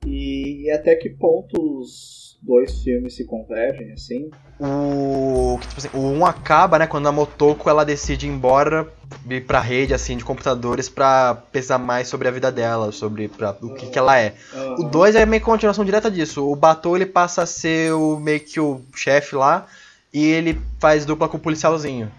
E 0.06 0.70
até 0.72 0.96
que 0.96 1.10
ponto 1.10 1.80
os 1.80 2.22
dois 2.42 2.82
filmes 2.82 3.16
se 3.16 3.24
convergem, 3.24 3.92
assim? 3.92 4.32
O, 4.60 5.60
que, 5.62 5.68
tipo 5.68 5.80
assim, 5.80 5.90
o 5.94 6.00
1 6.00 6.18
um 6.18 6.26
acaba, 6.26 6.80
né, 6.80 6.88
quando 6.88 7.08
a 7.08 7.12
Motoko 7.12 7.70
ela 7.70 7.86
decide 7.86 8.26
ir 8.26 8.30
embora 8.30 8.88
ir 9.30 9.42
pra 9.42 9.60
rede 9.60 9.94
assim 9.94 10.18
de 10.18 10.24
computadores 10.24 10.90
pra 10.90 11.36
pesquisar 11.52 11.78
mais 11.78 12.08
sobre 12.08 12.28
a 12.28 12.32
vida 12.32 12.52
dela, 12.52 12.92
sobre 12.92 13.28
pra, 13.28 13.56
o 13.62 13.74
que, 13.76 13.88
que 13.88 14.00
ela 14.00 14.20
é. 14.20 14.34
O 14.80 14.84
2 14.84 15.16
é 15.16 15.26
meio 15.26 15.42
que 15.42 15.46
continuação 15.46 15.86
direta 15.86 16.10
disso. 16.10 16.50
O 16.50 16.56
Batou 16.56 16.96
ele 16.96 17.06
passa 17.06 17.44
a 17.44 17.46
ser 17.46 17.94
o 17.94 18.20
meio 18.20 18.40
que 18.40 18.60
o 18.60 18.82
chefe 18.96 19.36
lá 19.36 19.68
e 20.14 20.26
ele 20.26 20.60
faz 20.80 21.06
dupla 21.06 21.30
com 21.30 21.38
o 21.38 21.40
policialzinho. 21.40 22.12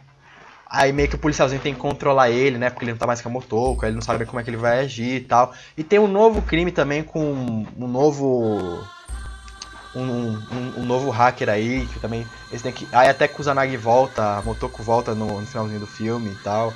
Aí 0.75 0.91
meio 0.91 1.07
que 1.07 1.17
o 1.17 1.19
policialzinho 1.19 1.61
tem 1.61 1.75
que 1.75 1.81
controlar 1.81 2.31
ele, 2.31 2.57
né? 2.57 2.71
Porque 2.71 2.85
ele 2.87 2.93
não 2.93 2.99
tá 2.99 3.07
mais 3.07 3.21
com 3.21 3.29
a 3.29 3.33
Motoko, 3.33 3.85
ele 3.85 3.95
não 3.95 4.01
sabe 4.01 4.25
como 4.25 4.41
é 4.41 4.43
que 4.43 4.49
ele 4.49 4.57
vai 4.57 4.81
agir 4.81 5.17
e 5.17 5.21
tal. 5.21 5.53
E 5.77 5.85
tem 5.85 5.99
um 5.99 6.09
novo 6.09 6.41
crime 6.41 6.73
também 6.73 7.03
com 7.03 7.23
um 7.79 7.87
novo. 7.87 8.83
um, 9.95 10.01
um, 10.01 10.73
um 10.79 10.85
novo 10.87 11.11
hacker 11.11 11.51
aí, 11.51 11.87
que 11.93 12.01
também. 12.01 12.27
Eles 12.51 12.63
têm 12.63 12.73
que. 12.73 12.89
Aí 12.91 13.09
até 13.09 13.29
Kusanagi 13.29 13.77
volta, 13.77 14.39
a 14.39 14.43
Motoko 14.43 14.83
volta 14.83 15.15
no, 15.15 15.41
no 15.41 15.47
finalzinho 15.47 15.81
do 15.81 15.87
filme 15.87 16.31
e 16.31 16.37
tal. 16.43 16.73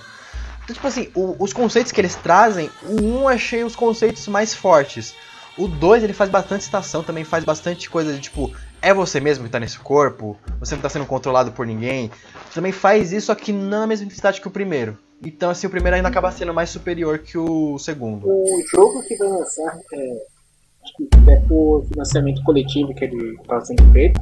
Então, 0.64 0.74
tipo 0.74 0.86
assim, 0.86 1.08
o- 1.14 1.34
os 1.38 1.52
conceitos 1.54 1.90
que 1.90 2.00
eles 2.00 2.14
trazem, 2.16 2.70
o 2.82 3.00
1 3.00 3.20
eu 3.20 3.28
achei 3.28 3.64
os 3.64 3.74
conceitos 3.74 4.26
mais 4.28 4.52
fortes. 4.52 5.14
O 5.56 5.66
2 5.66 6.02
ele 6.04 6.12
faz 6.12 6.28
bastante 6.28 6.64
citação, 6.64 7.02
também 7.02 7.24
faz 7.24 7.42
bastante 7.44 7.88
coisa 7.88 8.12
de 8.12 8.20
tipo, 8.20 8.52
é 8.86 8.94
você 8.94 9.18
mesmo 9.18 9.44
que 9.44 9.50
tá 9.50 9.58
nesse 9.58 9.80
corpo? 9.80 10.36
Você 10.60 10.76
não 10.76 10.82
tá 10.82 10.88
sendo 10.88 11.06
controlado 11.06 11.50
por 11.50 11.66
ninguém? 11.66 12.08
Também 12.54 12.70
faz 12.70 13.12
isso 13.12 13.32
aqui 13.32 13.52
na 13.52 13.84
mesma 13.84 14.06
intensidade 14.06 14.40
que 14.40 14.46
o 14.46 14.50
primeiro. 14.50 14.96
Então, 15.24 15.50
assim, 15.50 15.66
o 15.66 15.70
primeiro 15.70 15.96
ainda 15.96 16.08
acaba 16.08 16.30
sendo 16.30 16.54
mais 16.54 16.70
superior 16.70 17.18
que 17.18 17.36
o 17.36 17.78
segundo. 17.80 18.28
O 18.28 18.62
jogo 18.70 19.02
que 19.02 19.16
vai 19.16 19.28
lançar 19.28 19.76
é, 19.92 20.12
acho 20.84 20.94
que 20.96 21.30
é 21.30 21.36
por 21.48 21.84
financiamento 21.88 22.40
coletivo 22.44 22.94
que 22.94 23.06
ele 23.06 23.34
está 23.40 23.60
sendo 23.62 23.92
feito, 23.92 24.20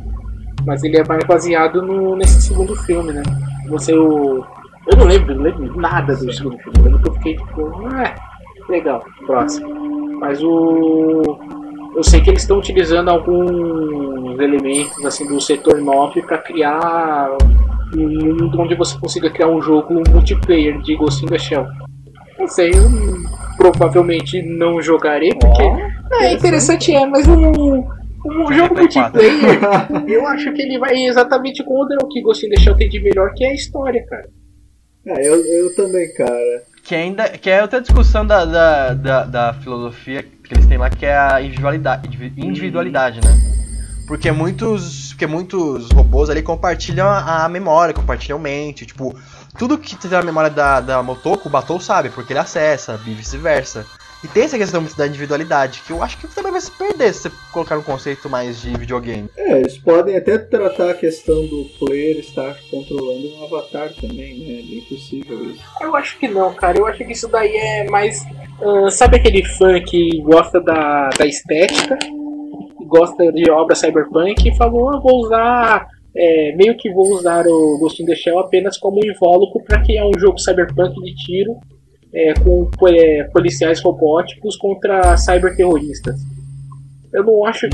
mas 0.64 0.82
ele 0.82 0.96
é 0.96 1.04
mais 1.04 1.22
baseado 1.24 1.82
no, 1.82 2.16
nesse 2.16 2.40
segundo 2.40 2.74
filme, 2.84 3.12
né? 3.12 3.22
Você 3.68 3.92
o. 3.92 4.42
Eu 4.90 4.96
não 4.96 5.04
lembro, 5.04 5.34
não 5.34 5.42
lembro 5.42 5.78
nada 5.78 6.16
do 6.16 6.32
segundo 6.32 6.56
filme. 6.58 7.02
Eu 7.04 7.14
fiquei 7.14 7.36
tipo, 7.36 7.86
ah, 7.88 8.14
legal, 8.70 9.04
próximo. 9.26 10.18
Mas 10.20 10.42
o. 10.42 11.38
Eu 11.94 12.02
sei 12.02 12.20
que 12.20 12.30
eles 12.30 12.42
estão 12.42 12.58
utilizando 12.58 13.08
alguns 13.08 14.38
elementos 14.40 15.04
assim 15.04 15.26
do 15.26 15.40
setor 15.40 15.80
9 15.80 16.22
para 16.22 16.38
criar 16.38 17.36
um 17.96 18.34
mundo 18.34 18.60
onde 18.60 18.74
você 18.74 18.98
consiga 18.98 19.30
criar 19.30 19.48
um 19.48 19.62
jogo 19.62 20.02
multiplayer 20.10 20.80
de 20.82 20.96
Ghost 20.96 21.24
in 21.24 21.28
the 21.28 21.38
Shell. 21.38 21.66
Não 22.38 22.48
sei, 22.48 22.70
eu 22.70 22.90
provavelmente 23.56 24.42
não 24.42 24.82
jogarei, 24.82 25.32
porque 25.34 25.62
é 26.20 26.32
interessante, 26.32 26.92
é, 26.92 27.06
mas 27.06 27.28
um, 27.28 27.78
um 28.26 28.52
jogo 28.52 28.74
multiplayer, 28.74 29.60
eu 30.08 30.26
acho 30.26 30.52
que 30.52 30.62
ele 30.62 30.78
vai 30.78 30.96
exatamente 31.04 31.62
contra 31.62 31.96
o 32.02 32.08
que 32.08 32.20
Ghost 32.20 32.44
in 32.44 32.50
the 32.50 32.60
Shell 32.60 32.76
tem 32.76 32.88
de 32.88 33.00
melhor, 33.00 33.32
que 33.34 33.44
é 33.44 33.50
a 33.50 33.54
história, 33.54 34.04
cara. 34.06 34.28
É, 35.06 35.28
eu, 35.28 35.36
eu 35.44 35.74
também, 35.76 36.12
cara. 36.14 36.62
Que 36.82 36.94
ainda. 36.94 37.28
Que 37.28 37.50
é 37.50 37.62
outra 37.62 37.80
discussão 37.80 38.26
da, 38.26 38.44
da, 38.44 38.94
da, 38.94 39.24
da 39.24 39.54
filosofia 39.54 40.24
que 40.44 40.54
eles 40.54 40.66
têm 40.66 40.78
lá, 40.78 40.90
que 40.90 41.06
é 41.06 41.16
a 41.16 41.40
individualidade, 41.40 42.08
individualidade 42.36 43.20
né? 43.20 43.54
Porque 44.06 44.30
muitos. 44.30 45.12
Porque 45.14 45.26
muitos 45.26 45.90
robôs 45.90 46.28
ali 46.28 46.42
compartilham 46.42 47.08
a, 47.08 47.44
a 47.44 47.48
memória, 47.48 47.94
compartilham 47.94 48.38
mente, 48.38 48.86
tipo. 48.86 49.14
Tudo 49.56 49.78
que 49.78 49.96
tem 49.96 50.10
na 50.10 50.22
memória 50.22 50.50
da, 50.50 50.80
da 50.80 51.02
Motoko, 51.02 51.48
o 51.48 51.50
Batou 51.50 51.80
sabe, 51.80 52.10
porque 52.10 52.32
ele 52.32 52.40
acessa, 52.40 53.00
e 53.06 53.14
vice-versa. 53.14 53.86
E 54.24 54.28
tem 54.28 54.44
essa 54.44 54.56
questão 54.56 54.82
da 54.96 55.06
individualidade, 55.06 55.82
que 55.86 55.92
eu 55.92 56.02
acho 56.02 56.16
que 56.16 56.26
também 56.26 56.50
vai 56.50 56.60
se 56.60 56.70
perder 56.70 57.12
se 57.12 57.28
você 57.28 57.30
colocar 57.52 57.76
um 57.76 57.82
conceito 57.82 58.26
mais 58.30 58.58
de 58.62 58.74
videogame. 58.74 59.28
É, 59.36 59.58
eles 59.58 59.76
podem 59.76 60.16
até 60.16 60.38
tratar 60.38 60.90
a 60.90 60.94
questão 60.94 61.46
do 61.46 61.66
player 61.78 62.18
estar 62.18 62.56
controlando 62.70 63.28
um 63.34 63.44
avatar 63.44 63.92
também, 63.92 64.38
né? 64.38 64.60
É 64.60 64.62
bem 64.62 64.80
possível 64.88 65.44
isso. 65.44 65.62
Eu 65.78 65.94
acho 65.94 66.18
que 66.18 66.26
não, 66.26 66.54
cara. 66.54 66.78
Eu 66.78 66.86
acho 66.86 67.04
que 67.04 67.12
isso 67.12 67.28
daí 67.28 67.54
é 67.54 67.84
mais. 67.90 68.24
ah, 68.62 68.90
sabe 68.90 69.18
aquele 69.18 69.44
fã 69.44 69.78
que 69.82 70.22
gosta 70.22 70.58
da, 70.58 71.10
da 71.10 71.26
estética, 71.26 71.98
gosta 72.86 73.30
de 73.30 73.50
obra 73.50 73.74
cyberpunk 73.76 74.48
e 74.48 74.56
falou: 74.56 74.88
ah, 74.88 75.00
vou 75.00 75.20
usar. 75.20 75.86
é, 76.16 76.56
meio 76.56 76.74
que 76.78 76.90
vou 76.90 77.12
usar 77.12 77.44
o 77.46 77.78
Ghost 77.78 78.02
in 78.02 78.06
the 78.06 78.14
Shell 78.14 78.38
apenas 78.38 78.78
como 78.78 79.04
invólucro 79.04 79.62
para 79.64 79.82
criar 79.82 80.06
um 80.06 80.18
jogo 80.18 80.38
cyberpunk 80.38 80.94
de 81.02 81.14
tiro 81.14 81.60
é, 82.14 82.34
com 82.34 82.68
é, 82.88 83.24
policiais 83.24 83.82
robóticos 83.82 84.56
contra 84.56 85.16
cyberterroristas. 85.16 86.20
Eu 87.12 87.22
não 87.22 87.44
acho. 87.44 87.66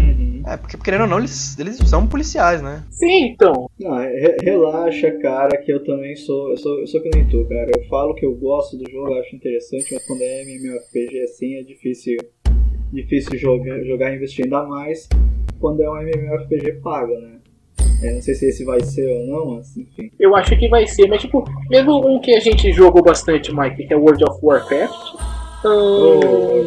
É, 0.47 0.57
porque 0.59 0.77
querendo 0.77 1.03
ou 1.03 1.07
não, 1.07 1.19
eles, 1.19 1.59
eles 1.59 1.77
são 1.79 2.07
policiais, 2.07 2.61
né? 2.61 2.85
Sim, 2.91 3.29
então. 3.33 3.71
Não, 3.79 3.97
re- 3.97 4.37
relaxa, 4.43 5.11
cara, 5.13 5.57
que 5.57 5.73
eu 5.73 5.83
também 5.83 6.15
sou. 6.15 6.51
Eu 6.51 6.57
sou, 6.59 6.81
eu 6.81 6.87
sou 6.87 7.01
que 7.01 7.09
nem 7.15 7.27
tu, 7.27 7.47
cara. 7.49 7.71
Eu 7.75 7.85
falo 7.89 8.15
que 8.15 8.27
eu 8.27 8.35
gosto 8.35 8.77
do 8.77 8.91
jogo, 8.91 9.13
eu 9.15 9.21
acho 9.21 9.35
interessante, 9.35 9.95
mas 9.95 10.07
quando 10.07 10.21
é 10.21 10.43
MMORPG 10.43 11.21
assim 11.23 11.55
é 11.57 11.63
difícil, 11.63 12.19
difícil 12.93 13.39
jogar, 13.39 13.83
jogar 13.83 14.13
e 14.13 14.17
investir 14.17 14.45
ainda 14.45 14.63
mais 14.65 15.09
quando 15.59 15.83
é 15.83 15.89
um 15.91 15.97
MMORPG 16.03 16.73
pago, 16.83 17.15
né? 17.19 17.40
Eu 18.03 18.15
não 18.15 18.23
sei 18.23 18.35
se 18.35 18.47
esse 18.47 18.65
vai 18.65 18.81
ser 18.81 19.07
ou 19.07 19.27
não, 19.27 19.57
mas 19.57 19.77
enfim. 19.77 20.11
Eu 20.19 20.35
acho 20.37 20.57
que 20.59 20.69
vai 20.69 20.87
ser, 20.87 21.07
mas 21.09 21.21
tipo, 21.21 21.45
mesmo 21.69 22.07
um 22.09 22.19
que 22.21 22.35
a 22.35 22.41
gente 22.41 22.73
jogou 22.73 23.03
bastante, 23.03 23.55
Mike, 23.55 23.87
que 23.87 23.93
é 23.93 23.97
World 23.97 24.25
of 24.25 24.39
Warcraft. 24.43 25.15
Oh, 25.63 26.65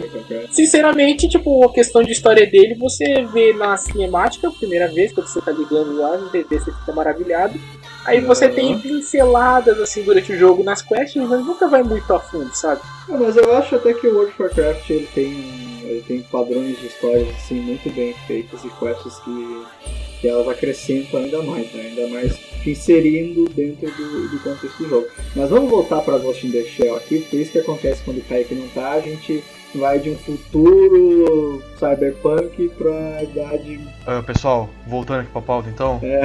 Sinceramente, 0.51 1.27
tipo, 1.27 1.65
a 1.65 1.73
questão 1.73 2.03
de 2.03 2.11
história 2.11 2.45
dele, 2.45 2.75
você 2.75 3.23
vê 3.33 3.51
na 3.53 3.75
cinemática, 3.75 4.47
a 4.47 4.51
primeira 4.51 4.87
vez, 4.87 5.11
quando 5.11 5.25
você 5.27 5.41
tá 5.41 5.51
ligando 5.51 5.97
lá, 5.97 6.15
você 6.17 6.43
vê, 6.43 6.59
você 6.59 6.71
fica 6.71 6.93
maravilhado. 6.93 7.59
Aí 8.05 8.19
você 8.19 8.45
Uhum. 8.47 8.53
tem 8.53 8.79
pinceladas 8.79 9.79
assim 9.79 10.03
durante 10.03 10.31
o 10.33 10.37
jogo 10.37 10.61
nas 10.63 10.81
quests, 10.81 11.15
mas 11.27 11.43
nunca 11.43 11.67
vai 11.67 11.81
muito 11.81 12.13
a 12.13 12.19
fundo, 12.19 12.53
sabe? 12.53 12.81
Não, 13.09 13.17
mas 13.17 13.35
eu 13.37 13.51
acho 13.55 13.75
até 13.75 13.93
que 13.93 14.05
o 14.07 14.13
World 14.13 14.31
of 14.33 14.41
Warcraft 14.43 14.89
ele 14.89 15.07
tem, 15.15 15.31
ele 15.85 16.03
tem 16.07 16.21
padrões 16.21 16.77
de 16.79 16.85
histórias 16.87 17.29
assim, 17.29 17.61
muito 17.61 17.89
bem 17.91 18.13
feitas 18.27 18.63
e 18.63 18.69
quests 18.69 19.17
que, 19.19 19.63
que 20.23 20.29
elas 20.29 20.47
acrescentam 20.47 21.19
ainda 21.19 21.43
mais, 21.43 21.69
né? 21.73 21.81
ainda 21.81 22.07
mais 22.07 22.39
inserindo 22.65 23.43
dentro 23.49 23.91
do, 23.91 24.29
do 24.29 24.39
contexto 24.39 24.77
do 24.81 24.89
jogo. 24.89 25.07
Mas 25.35 25.49
vamos 25.49 25.69
voltar 25.69 25.99
para 25.99 26.17
Ghost 26.17 26.47
in 26.47 26.51
the 26.51 26.63
Shell 26.63 26.95
aqui, 26.95 27.19
porque 27.19 27.35
isso 27.35 27.51
que 27.51 27.59
acontece 27.59 28.01
quando 28.05 28.19
o 28.19 28.23
Kaique 28.23 28.55
não 28.55 28.69
tá, 28.69 28.91
a 28.91 29.01
gente 29.01 29.43
vai 29.75 29.99
de 29.99 30.11
um 30.11 30.15
futuro 30.15 31.61
cyberpunk 31.77 32.69
pra 32.69 33.21
idade. 33.21 33.81
Ah, 34.07 34.23
pessoal, 34.23 34.69
voltando 34.87 35.19
aqui 35.23 35.31
pra 35.31 35.41
pauta 35.41 35.67
então. 35.67 35.99
É... 36.01 36.21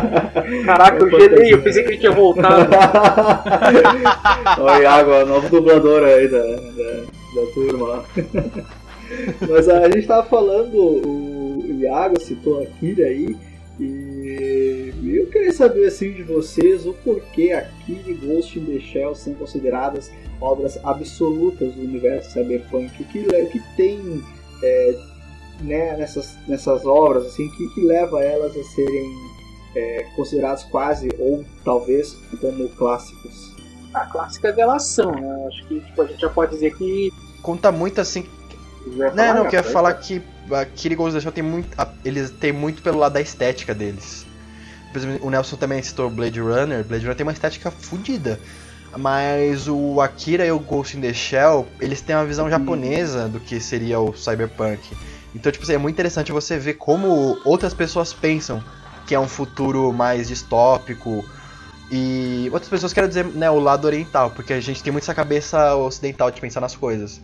Caraca, 0.64 1.04
eu 1.04 1.10
gelei, 1.10 1.52
eu 1.52 1.60
pensei 1.60 1.82
que 1.82 1.90
ele 1.90 1.98
tinha 1.98 2.12
voltado. 2.12 2.70
Olha, 4.58 4.82
Iago, 4.82 5.10
o 5.10 5.26
novo 5.26 5.50
dublador 5.50 6.02
aí 6.02 6.28
da, 6.28 6.38
da, 6.38 7.02
da 7.34 7.46
turma. 7.52 8.04
Mas 9.48 9.68
a 9.68 9.88
gente 9.90 10.06
tava 10.06 10.26
falando, 10.26 10.76
o 10.76 11.78
Iago 11.80 12.20
citou 12.20 12.62
a 12.62 12.66
Kira 12.66 13.06
aí, 13.06 13.36
e 13.80 14.92
eu 15.04 15.26
queria 15.28 15.52
saber 15.52 15.86
assim 15.86 16.12
de 16.12 16.22
vocês 16.22 16.86
o 16.86 16.92
porquê 16.92 17.52
a 17.52 17.62
Kira 17.84 18.10
e 18.10 18.14
Ghost 18.14 18.58
in 18.58 18.64
the 18.64 18.80
Shell 18.80 19.14
são 19.14 19.34
consideradas 19.34 20.10
obras 20.40 20.78
absolutas 20.84 21.72
do 21.74 21.82
universo 21.82 22.32
cyberpunk. 22.32 23.02
O 23.02 23.04
que, 23.06 23.20
o 23.20 23.50
que 23.50 23.60
tem 23.76 24.22
é, 24.62 24.98
né, 25.60 25.96
nessas, 25.96 26.36
nessas 26.46 26.84
obras 26.86 27.26
assim, 27.26 27.48
que, 27.50 27.68
que 27.74 27.80
leva 27.80 28.22
elas 28.22 28.56
a 28.56 28.64
serem 28.64 29.12
é, 29.74 30.06
consideradas 30.16 30.64
quase 30.64 31.08
ou 31.18 31.44
talvez 31.64 32.14
como 32.40 32.68
clássicos. 32.70 33.54
A 33.94 34.06
clássica 34.06 34.52
delação, 34.52 35.12
né? 35.12 35.46
Acho 35.46 35.66
que 35.66 35.80
tipo, 35.80 36.02
a 36.02 36.06
gente 36.06 36.20
já 36.20 36.28
pode 36.28 36.52
dizer 36.52 36.76
que. 36.76 37.10
Conta 37.42 37.72
muito 37.72 38.00
assim. 38.00 38.26
Não, 38.96 39.10
falar, 39.10 39.34
não, 39.34 39.44
eu 39.46 39.52
ia 39.52 39.62
foi? 39.62 39.72
falar 39.72 39.94
que 39.94 40.22
a 40.50 40.64
Kiri 40.64 40.94
Ghost 40.94 41.10
in 41.10 41.14
the 41.18 41.20
Shell 41.22 41.32
tem 41.32 41.42
muito. 41.44 41.68
a- 41.80 41.88
Eles 42.04 42.30
têm 42.30 42.52
muito 42.52 42.82
pelo 42.82 42.98
lado 42.98 43.12
da 43.12 43.20
estética 43.20 43.74
deles. 43.74 44.26
Por 44.92 44.98
exemplo, 44.98 45.26
o 45.26 45.30
Nelson 45.30 45.56
também 45.56 45.82
citou 45.82 46.08
Blade 46.10 46.40
Runner. 46.40 46.82
Blade 46.84 47.04
Runner 47.04 47.16
tem 47.16 47.26
uma 47.26 47.32
estética 47.32 47.70
fodida. 47.70 48.40
Mas 48.96 49.68
o 49.68 50.00
Akira 50.00 50.46
e 50.46 50.50
o 50.50 50.58
Ghost 50.58 50.96
in 50.96 51.00
the 51.02 51.12
Shell, 51.12 51.66
eles 51.78 52.00
têm 52.00 52.16
uma 52.16 52.24
visão 52.24 52.48
japonesa 52.48 53.28
do 53.28 53.38
que 53.38 53.60
seria 53.60 54.00
o 54.00 54.14
cyberpunk. 54.16 54.80
Então, 55.34 55.52
tipo 55.52 55.62
assim, 55.64 55.74
é 55.74 55.78
muito 55.78 55.94
interessante 55.94 56.32
você 56.32 56.56
ver 56.58 56.74
como 56.74 57.38
outras 57.44 57.74
pessoas 57.74 58.14
pensam 58.14 58.64
que 59.06 59.14
é 59.14 59.20
um 59.20 59.28
futuro 59.28 59.92
mais 59.92 60.28
distópico. 60.28 61.22
E 61.90 62.48
outras 62.52 62.68
pessoas 62.68 62.92
querem 62.92 63.08
dizer, 63.08 63.24
né, 63.26 63.50
o 63.50 63.58
lado 63.58 63.86
oriental, 63.86 64.30
porque 64.30 64.52
a 64.54 64.60
gente 64.60 64.82
tem 64.82 64.90
muito 64.92 65.04
essa 65.04 65.14
cabeça 65.14 65.74
ocidental 65.76 66.30
de 66.30 66.40
pensar 66.40 66.60
nas 66.60 66.74
coisas. 66.74 67.20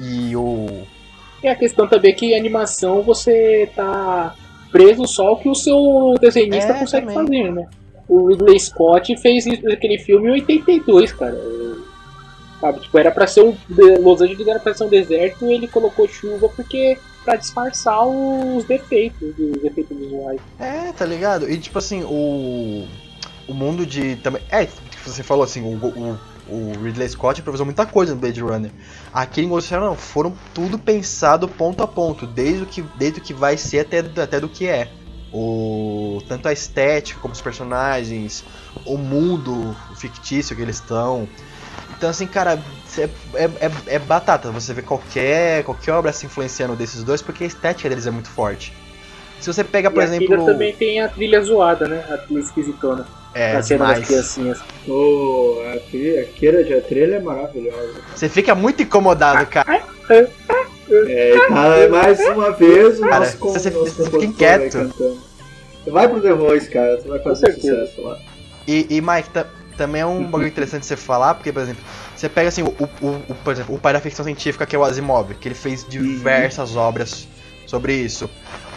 E 0.00 0.34
o. 0.36 0.66
E 1.42 1.48
a 1.48 1.54
questão 1.54 1.86
também 1.86 2.12
é 2.12 2.14
que 2.14 2.34
animação 2.34 3.02
você 3.02 3.68
tá 3.74 4.34
preso 4.72 5.06
só 5.06 5.28
ao 5.28 5.36
que 5.38 5.48
o 5.48 5.54
seu 5.54 6.14
desenhista 6.20 6.72
É, 6.72 6.78
consegue 6.80 7.06
também. 7.12 7.44
fazer, 7.44 7.52
né? 7.52 7.66
O 8.08 8.28
Ridley 8.28 8.58
Scott 8.58 9.16
fez 9.20 9.46
isso- 9.46 9.68
aquele 9.70 9.98
filme 9.98 10.28
em 10.28 10.32
82, 10.32 11.12
cara. 11.12 11.38
Sabe, 12.60 12.80
tipo, 12.80 12.98
era 12.98 13.10
pra 13.10 13.26
ser 13.26 13.42
um. 13.42 13.56
de- 13.68 13.96
Los 13.98 14.20
Angeles 14.20 14.46
era 14.46 14.58
pra 14.60 14.74
ser 14.74 14.84
um 14.84 14.88
deserto 14.88 15.46
e 15.46 15.52
ele 15.54 15.66
colocou 15.68 16.06
chuva 16.08 16.48
porque. 16.48 16.98
pra 17.24 17.36
disfarçar 17.36 18.06
os 18.06 18.64
defeitos, 18.64 19.34
os 19.38 19.60
defeitos 19.62 19.94
visuais. 19.96 20.40
É, 20.58 20.90
tá 20.92 21.04
ligado? 21.04 21.50
E 21.50 21.58
tipo 21.58 21.78
assim, 21.78 22.02
o. 22.04 22.86
O 23.48 23.54
mundo 23.54 23.84
de. 23.86 24.16
Também. 24.16 24.42
É, 24.50 24.64
que 24.66 24.72
você 25.08 25.22
falou 25.22 25.44
assim, 25.44 25.60
o, 25.62 25.76
o, 25.86 26.18
o 26.50 26.72
Ridley 26.82 27.08
Scott 27.08 27.40
improvisou 27.40 27.64
muita 27.64 27.86
coisa 27.86 28.14
no 28.14 28.20
Blade 28.20 28.40
Runner. 28.40 28.70
Aqui 29.12 29.42
em 29.42 29.48
Ghost 29.48 29.68
Shell, 29.68 29.80
não, 29.80 29.94
foram 29.94 30.34
tudo 30.52 30.78
pensado 30.78 31.48
ponto 31.48 31.82
a 31.82 31.86
ponto, 31.86 32.26
desde 32.26 32.62
o 32.62 32.66
que, 32.66 32.82
desde 32.96 33.20
o 33.20 33.22
que 33.22 33.32
vai 33.32 33.56
ser 33.56 33.80
até, 33.80 33.98
até 34.00 34.40
do 34.40 34.48
que 34.48 34.66
é. 34.66 34.90
O, 35.32 36.20
tanto 36.28 36.48
a 36.48 36.52
estética 36.52 37.20
como 37.20 37.32
os 37.32 37.40
personagens, 37.40 38.44
o 38.84 38.98
mundo 38.98 39.76
fictício 39.96 40.56
que 40.56 40.62
eles 40.62 40.76
estão. 40.76 41.28
Então 41.96 42.10
assim, 42.10 42.26
cara, 42.26 42.60
é, 42.98 43.44
é, 43.44 43.70
é, 43.86 43.98
batata 43.98 44.50
você 44.50 44.74
ver 44.74 44.82
qualquer, 44.82 45.62
qualquer 45.62 45.92
obra 45.92 46.12
se 46.12 46.26
influenciando 46.26 46.74
desses 46.74 47.04
dois, 47.04 47.22
porque 47.22 47.44
a 47.44 47.46
estética 47.46 47.88
deles 47.88 48.06
é 48.06 48.10
muito 48.10 48.28
forte. 48.28 48.72
Se 49.40 49.52
você 49.52 49.62
pega, 49.62 49.90
por 49.90 50.02
e 50.02 50.06
exemplo. 50.06 50.34
Akira 50.34 50.44
também 50.44 50.74
tem 50.74 51.00
a 51.00 51.08
trilha 51.08 51.40
zoada, 51.40 51.86
né? 51.86 52.04
A 52.10 52.18
trilha 52.18 52.40
esquisitona. 52.40 53.06
É, 53.34 53.56
a 53.56 53.62
cena 53.62 53.86
das 53.86 53.94
demais. 53.94 54.06
criancinhas. 54.08 54.58
Ô, 54.88 55.62
a 55.72 55.78
trilha- 55.90 56.22
a 56.22 56.24
Kira 56.24 56.64
de 56.64 56.74
a 56.74 56.80
trilha 56.80 57.16
é 57.16 57.20
maravilhosa. 57.20 57.94
Você 58.14 58.28
fica 58.28 58.54
muito 58.54 58.82
incomodado, 58.82 59.46
cara. 59.46 59.82
É, 60.10 61.34
e 61.36 61.38
tá 61.48 61.88
mais 61.88 62.18
uma 62.28 62.50
vez 62.50 62.98
o 62.98 63.02
Cara, 63.02 63.20
nosso, 63.20 63.38
com, 63.38 63.52
você- 63.52 63.70
nosso 63.70 63.92
você 63.94 64.10
fica 64.10 64.24
inquieto. 64.24 64.92
Vai 65.86 66.08
pro 66.08 66.20
The 66.20 66.32
Voice, 66.34 66.68
cara, 66.68 67.00
você 67.00 67.08
vai 67.08 67.18
fazer 67.20 67.52
certeza. 67.52 67.86
sucesso 67.86 68.02
lá. 68.02 68.18
E, 68.66 68.86
e 68.90 69.00
Mike, 69.00 69.30
ta- 69.30 69.46
também 69.76 70.02
é 70.02 70.06
um 70.06 70.24
bagulho 70.24 70.48
interessante 70.48 70.84
você 70.84 70.96
falar, 70.96 71.34
porque, 71.34 71.52
por 71.52 71.62
exemplo, 71.62 71.82
você 72.14 72.28
pega 72.28 72.48
assim, 72.48 72.62
o, 72.62 72.66
o, 72.68 73.06
o- 73.28 73.34
por 73.44 73.52
exemplo, 73.52 73.74
o 73.74 73.78
pai 73.78 73.92
da 73.92 74.00
ficção 74.00 74.24
científica, 74.24 74.66
que 74.66 74.74
é 74.74 74.78
o 74.78 74.84
Asimov, 74.84 75.32
que 75.34 75.46
ele 75.48 75.54
fez 75.54 75.86
diversas 75.88 76.76
obras 76.76 77.26
sobre 77.66 77.94
isso. 77.94 78.28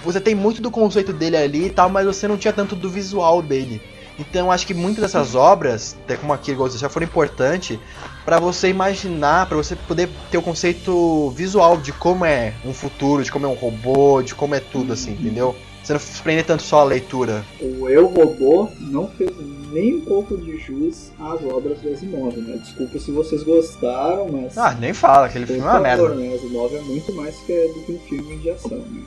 Você 0.06 0.22
tem 0.22 0.36
muito 0.36 0.62
do 0.62 0.70
conceito 0.72 1.12
dele 1.12 1.36
ali 1.36 1.66
e 1.66 1.70
tal, 1.72 1.90
mas 1.90 2.06
você 2.06 2.28
não 2.28 2.38
tinha 2.38 2.54
tanto 2.54 2.76
do 2.76 2.90
visual 2.90 3.42
dele. 3.42 3.82
Então 4.20 4.52
acho 4.52 4.68
que 4.68 4.74
muitas 4.74 5.02
dessas 5.04 5.36
obras, 5.36 5.96
até 6.04 6.16
como 6.16 6.34
aqui 6.34 6.56
the 6.56 6.70
Shell, 6.78 6.90
foram 6.90 7.06
importantes 7.06 7.80
pra 8.24 8.40
você 8.40 8.70
imaginar, 8.70 9.48
pra 9.48 9.58
você 9.58 9.76
poder 9.76 10.10
ter 10.30 10.38
o 10.38 10.42
conceito 10.42 11.30
visual 11.32 11.78
de 11.78 11.92
como 11.92 12.24
é 12.26 12.54
um 12.66 12.74
futuro, 12.74 13.24
de 13.24 13.32
como 13.32 13.46
é 13.46 13.50
um 13.50 13.56
robô, 13.56 14.22
de 14.22 14.36
como 14.36 14.56
é 14.56 14.60
tudo 14.60 14.94
assim, 14.94 15.12
entendeu? 15.12 15.56
Você 15.84 15.92
não 15.92 16.00
se 16.00 16.22
prender 16.22 16.46
tanto 16.46 16.64
só 16.64 16.80
a 16.80 16.84
leitura. 16.86 17.44
O 17.60 17.90
Eu 17.90 18.08
Robô 18.08 18.70
não 18.80 19.10
fez 19.10 19.30
nem 19.70 19.96
um 19.96 20.02
pouco 20.02 20.38
de 20.38 20.58
jus 20.58 21.12
às 21.20 21.44
obras 21.44 21.80
do 21.82 21.90
Asimov, 21.92 22.38
né? 22.38 22.58
Desculpa 22.58 22.98
se 23.00 23.12
vocês 23.12 23.44
gostaram, 23.44 24.30
mas. 24.32 24.58
Ah, 24.58 24.74
nem 24.80 24.94
fala, 24.94 25.26
aquele 25.26 25.46
filme 25.46 25.62
é 25.62 25.66
uma 25.66 25.80
merda. 25.82 26.16
né? 26.16 26.36
Asimov 26.36 26.74
é 26.74 26.80
muito 26.82 27.14
mais 27.14 27.36
que, 27.40 27.54
do 27.68 27.86
que 27.86 27.92
um 27.92 28.00
filme 28.08 28.38
de 28.38 28.52
ação, 28.52 28.78
né? 28.78 29.02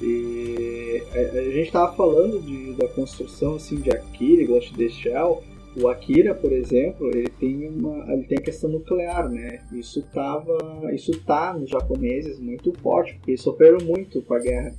E 0.00 1.02
a, 1.12 1.38
a 1.38 1.50
gente 1.50 1.72
tava 1.72 1.94
falando 1.94 2.40
de, 2.40 2.74
da 2.74 2.88
construção 2.88 3.56
assim, 3.56 3.76
de 3.76 3.90
Akira 3.90 4.42
e 4.42 4.46
Ghost 4.46 4.72
in 4.72 4.76
the 4.76 4.88
Shell. 4.88 5.42
O 5.80 5.88
Akira, 5.88 6.34
por 6.34 6.52
exemplo, 6.52 7.08
ele 7.08 7.28
tem 7.28 7.68
uma, 7.68 8.12
ele 8.12 8.24
tem 8.24 8.38
a 8.38 8.42
questão 8.42 8.70
nuclear, 8.70 9.28
né? 9.28 9.64
Isso 9.72 10.02
tava, 10.12 10.56
isso 10.92 11.12
tá 11.24 11.52
nos 11.52 11.70
japoneses 11.70 12.38
muito 12.38 12.72
forte, 12.80 13.14
porque 13.14 13.32
eles 13.32 13.42
sofreram 13.42 13.78
muito 13.84 14.22
com 14.22 14.34
a 14.34 14.38
guerra 14.38 14.74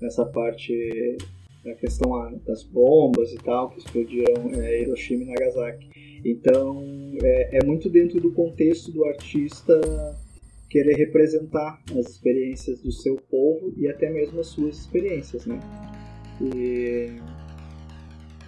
nessa 0.00 0.26
parte 0.26 1.16
da 1.64 1.74
questão 1.74 2.14
ah, 2.16 2.32
das 2.44 2.64
bombas 2.64 3.32
e 3.32 3.36
tal 3.36 3.70
que 3.70 3.78
explodiram 3.78 4.50
é, 4.54 4.82
Hiroshima 4.82 5.22
e 5.22 5.26
Nagasaki. 5.26 5.88
Então 6.24 6.82
é, 7.22 7.58
é 7.58 7.64
muito 7.64 7.88
dentro 7.88 8.20
do 8.20 8.32
contexto 8.32 8.90
do 8.90 9.04
artista 9.04 9.80
querer 10.72 10.96
representar 10.96 11.78
as 11.90 12.08
experiências 12.08 12.80
do 12.80 12.90
seu 12.90 13.16
povo 13.30 13.74
e 13.76 13.86
até 13.86 14.08
mesmo 14.08 14.40
as 14.40 14.46
suas 14.46 14.78
experiências, 14.78 15.44
né? 15.44 15.60
E, 16.40 17.20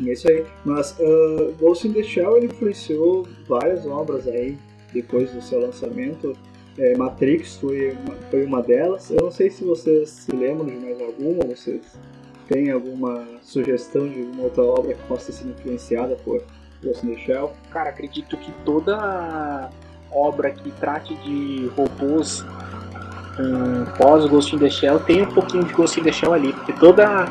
e 0.01 0.09
é 0.09 0.13
isso 0.15 0.27
aí. 0.31 0.43
Mas 0.65 0.99
uh, 0.99 1.53
Ghost 1.61 1.87
in 1.87 1.93
the 1.93 2.03
Shell 2.03 2.39
ele 2.39 2.47
influenciou 2.47 3.29
várias 3.47 3.87
obras 3.87 4.27
aí 4.27 4.57
depois 4.95 5.31
do 5.33 5.43
seu 5.43 5.61
lançamento. 5.61 6.33
É, 6.79 6.97
Matrix 6.97 7.57
foi 7.57 7.91
uma, 7.91 8.15
foi 8.31 8.45
uma 8.47 8.63
delas. 8.63 9.11
Eu 9.11 9.19
não 9.21 9.31
sei 9.31 9.51
se 9.51 9.63
vocês 9.63 10.09
se 10.09 10.35
lembram 10.35 10.65
de 10.65 10.77
mais 10.77 10.99
alguma, 11.03 11.45
vocês 11.45 11.83
têm 12.49 12.71
alguma 12.71 13.29
sugestão 13.43 14.09
de 14.09 14.21
alguma 14.21 14.45
outra 14.45 14.63
obra 14.63 14.95
que 14.95 15.07
possa 15.07 15.31
ser 15.31 15.47
influenciada 15.47 16.17
por 16.25 16.43
Ghost 16.83 17.07
in 17.07 17.17
the 17.17 17.21
Shell? 17.21 17.53
Cara, 17.71 17.91
acredito 17.91 18.35
que 18.39 18.51
toda 18.65 19.71
obra 20.15 20.51
que 20.51 20.71
trate 20.73 21.15
de 21.17 21.71
robôs 21.77 22.45
um, 23.39 23.85
pós 23.97 24.25
Ghost 24.27 24.55
in 24.55 24.59
the 24.59 24.71
Shell 24.71 25.01
tem 25.01 25.23
um 25.23 25.27
pouquinho 25.27 25.65
de 25.65 25.73
Ghost 25.73 25.99
in 25.99 26.05
the 26.05 26.13
Shell 26.13 26.33
ali, 26.33 26.53
porque 26.53 26.73
toda 26.75 27.27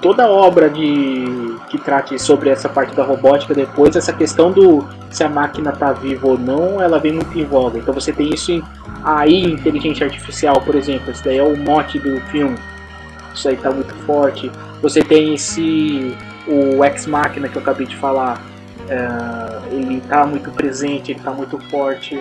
toda 0.00 0.28
obra 0.28 0.70
de 0.70 1.56
que 1.70 1.78
trate 1.78 2.18
sobre 2.18 2.50
essa 2.50 2.68
parte 2.68 2.94
da 2.94 3.04
robótica 3.04 3.54
depois 3.54 3.96
essa 3.96 4.12
questão 4.12 4.50
do 4.52 4.86
se 5.10 5.24
a 5.24 5.28
máquina 5.28 5.72
tá 5.72 5.92
viva 5.92 6.28
ou 6.28 6.38
não, 6.38 6.80
ela 6.80 6.98
vem 6.98 7.12
muito 7.12 7.38
em 7.38 7.44
voga. 7.44 7.78
Então 7.78 7.92
você 7.92 8.12
tem 8.12 8.32
isso 8.32 8.52
em 8.52 8.62
aí 9.04 9.42
inteligência 9.44 10.06
artificial, 10.06 10.60
por 10.60 10.74
exemplo, 10.74 11.10
isso 11.10 11.24
daí 11.24 11.38
é 11.38 11.42
o 11.42 11.56
mote 11.56 11.98
do 11.98 12.20
filme. 12.22 12.56
Isso 13.34 13.48
aí 13.48 13.56
tá 13.56 13.70
muito 13.70 13.94
forte. 14.06 14.50
Você 14.82 15.02
tem 15.02 15.34
esse 15.34 16.14
o 16.46 16.84
Ex 16.84 17.06
Machina 17.06 17.48
que 17.48 17.56
eu 17.56 17.62
acabei 17.62 17.86
de 17.86 17.96
falar, 17.96 18.40
é, 18.88 19.74
ele 19.74 20.00
tá 20.02 20.26
muito 20.26 20.50
presente, 20.50 21.12
ele 21.12 21.20
tá 21.20 21.30
muito 21.30 21.58
forte. 21.70 22.18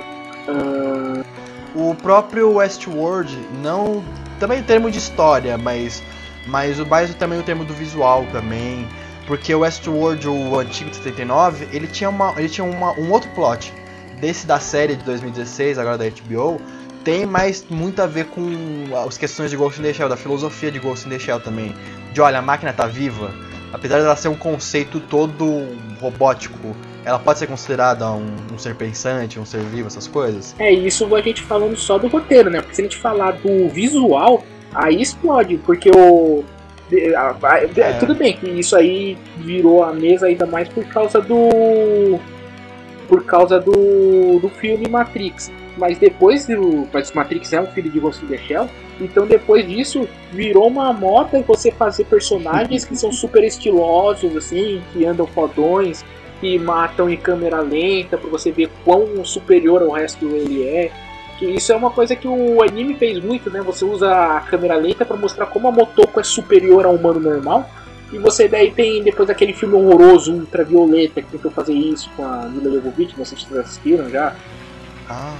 Ahn, 0.47 1.23
O 1.75 1.95
próprio 1.95 2.53
Westworld, 2.53 3.37
não. 3.61 4.03
Também 4.39 4.59
em 4.59 4.63
termo 4.63 4.89
de 4.91 4.97
história, 4.97 5.57
mas. 5.57 6.03
Mas 6.45 6.79
o 6.79 6.85
mais 6.85 7.13
também 7.15 7.39
o 7.39 7.43
termo 7.43 7.65
do 7.65 7.73
visual 7.73 8.25
também. 8.31 8.87
Porque 9.25 9.53
o 9.53 9.59
Westworld, 9.59 10.27
o 10.27 10.57
antigo 10.57 10.89
de 10.89 10.95
79, 10.95 11.67
ele 11.73 11.85
tinha, 11.87 12.09
uma, 12.09 12.33
ele 12.37 12.47
tinha 12.47 12.63
uma, 12.63 12.93
um 12.93 13.11
outro 13.11 13.29
plot. 13.31 13.73
Desse 14.21 14.47
da 14.47 14.59
série 14.59 14.95
de 14.95 15.03
2016, 15.03 15.77
agora 15.77 15.97
da 15.97 16.05
HBO, 16.05 16.61
tem 17.03 17.25
mais 17.25 17.65
muito 17.69 18.01
a 18.01 18.07
ver 18.07 18.25
com 18.25 18.41
as 19.05 19.17
questões 19.17 19.51
de 19.51 19.57
Ghost 19.57 19.79
in 19.79 19.83
the 19.83 19.93
Shell, 19.93 20.09
da 20.09 20.17
filosofia 20.17 20.71
de 20.71 20.79
Ghost 20.79 21.05
in 21.05 21.09
the 21.09 21.19
Shell 21.19 21.41
também. 21.41 21.75
De 22.13 22.21
olha, 22.21 22.39
a 22.39 22.41
máquina 22.41 22.71
tá 22.71 22.87
viva. 22.87 23.33
Apesar 23.71 23.99
dela 23.99 24.15
ser 24.15 24.29
um 24.29 24.35
conceito 24.35 24.99
todo 24.99 25.67
robótico, 25.99 26.75
ela 27.03 27.19
pode 27.19 27.39
ser 27.39 27.47
considerada 27.47 28.09
um, 28.11 28.35
um 28.53 28.57
ser 28.57 28.75
pensante, 28.75 29.39
um 29.39 29.45
ser 29.45 29.61
vivo, 29.61 29.87
essas 29.87 30.07
coisas. 30.07 30.55
É 30.59 30.71
isso 30.71 31.13
a 31.15 31.21
gente 31.21 31.41
falando 31.41 31.75
só 31.75 31.97
do 31.97 32.07
roteiro, 32.07 32.49
né? 32.49 32.59
Porque 32.59 32.75
se 32.75 32.81
a 32.81 32.83
gente 32.83 32.97
falar 32.97 33.31
do 33.31 33.69
visual, 33.69 34.43
aí 34.73 35.01
explode, 35.01 35.57
porque 35.57 35.89
o. 35.89 36.43
É. 36.91 37.93
Tudo 37.99 38.15
bem 38.15 38.37
que 38.37 38.49
isso 38.49 38.75
aí 38.75 39.17
virou 39.37 39.83
a 39.83 39.91
mesa 39.91 40.27
ainda 40.27 40.45
mais 40.45 40.69
por 40.69 40.85
causa 40.85 41.19
do. 41.19 42.19
Por 43.07 43.23
causa 43.23 43.59
do, 43.59 44.39
do 44.39 44.49
filme 44.49 44.87
Matrix. 44.89 45.51
Mas 45.77 45.97
depois 45.97 46.45
do. 46.45 46.87
Matrix 47.13 47.53
é 47.53 47.61
um 47.61 47.67
filho 47.67 47.89
de 47.89 47.99
Ghost 47.99 48.25
in 48.25 48.27
the 48.27 48.37
Shell. 48.37 48.67
Então 48.99 49.27
depois 49.27 49.67
disso 49.67 50.07
virou 50.31 50.67
uma 50.67 50.91
moda 50.91 51.43
você 51.47 51.71
fazer 51.71 52.05
personagens 52.05 52.83
que 52.83 52.95
são 52.95 53.11
super 53.11 53.43
estilosos, 53.43 54.35
assim, 54.35 54.81
que 54.91 55.05
andam 55.05 55.27
fodões, 55.27 56.03
que 56.41 56.57
matam 56.57 57.09
em 57.09 57.17
câmera 57.17 57.61
lenta 57.61 58.17
pra 58.17 58.29
você 58.29 58.51
ver 58.51 58.69
quão 58.83 59.23
superior 59.23 59.83
ao 59.83 59.91
resto 59.91 60.25
ele 60.25 60.63
é. 60.63 60.91
Que 61.37 61.45
isso 61.45 61.71
é 61.71 61.75
uma 61.75 61.91
coisa 61.91 62.15
que 62.15 62.27
o 62.27 62.63
anime 62.63 62.95
fez 62.95 63.23
muito, 63.23 63.51
né? 63.51 63.61
Você 63.61 63.85
usa 63.85 64.11
a 64.11 64.41
câmera 64.41 64.75
lenta 64.75 65.05
pra 65.05 65.15
mostrar 65.15 65.45
como 65.45 65.67
a 65.67 65.71
Motoko 65.71 66.19
é 66.19 66.23
superior 66.23 66.85
ao 66.85 66.95
humano 66.95 67.19
normal. 67.19 67.69
E 68.11 68.17
você 68.17 68.47
daí 68.47 68.71
tem 68.71 69.03
depois 69.03 69.29
aquele 69.29 69.53
filme 69.53 69.75
horroroso, 69.75 70.33
Ultravioleta, 70.33 71.21
que 71.21 71.29
tentou 71.29 71.51
fazer 71.51 71.73
isso 71.73 72.09
com 72.15 72.23
a 72.23 72.43
Mila 72.43 72.73
Jovovich, 72.73 73.13
vocês 73.15 73.41
já 73.41 73.61
assistiram 73.61 74.09
já? 74.09 74.33
Ah, 75.09 75.35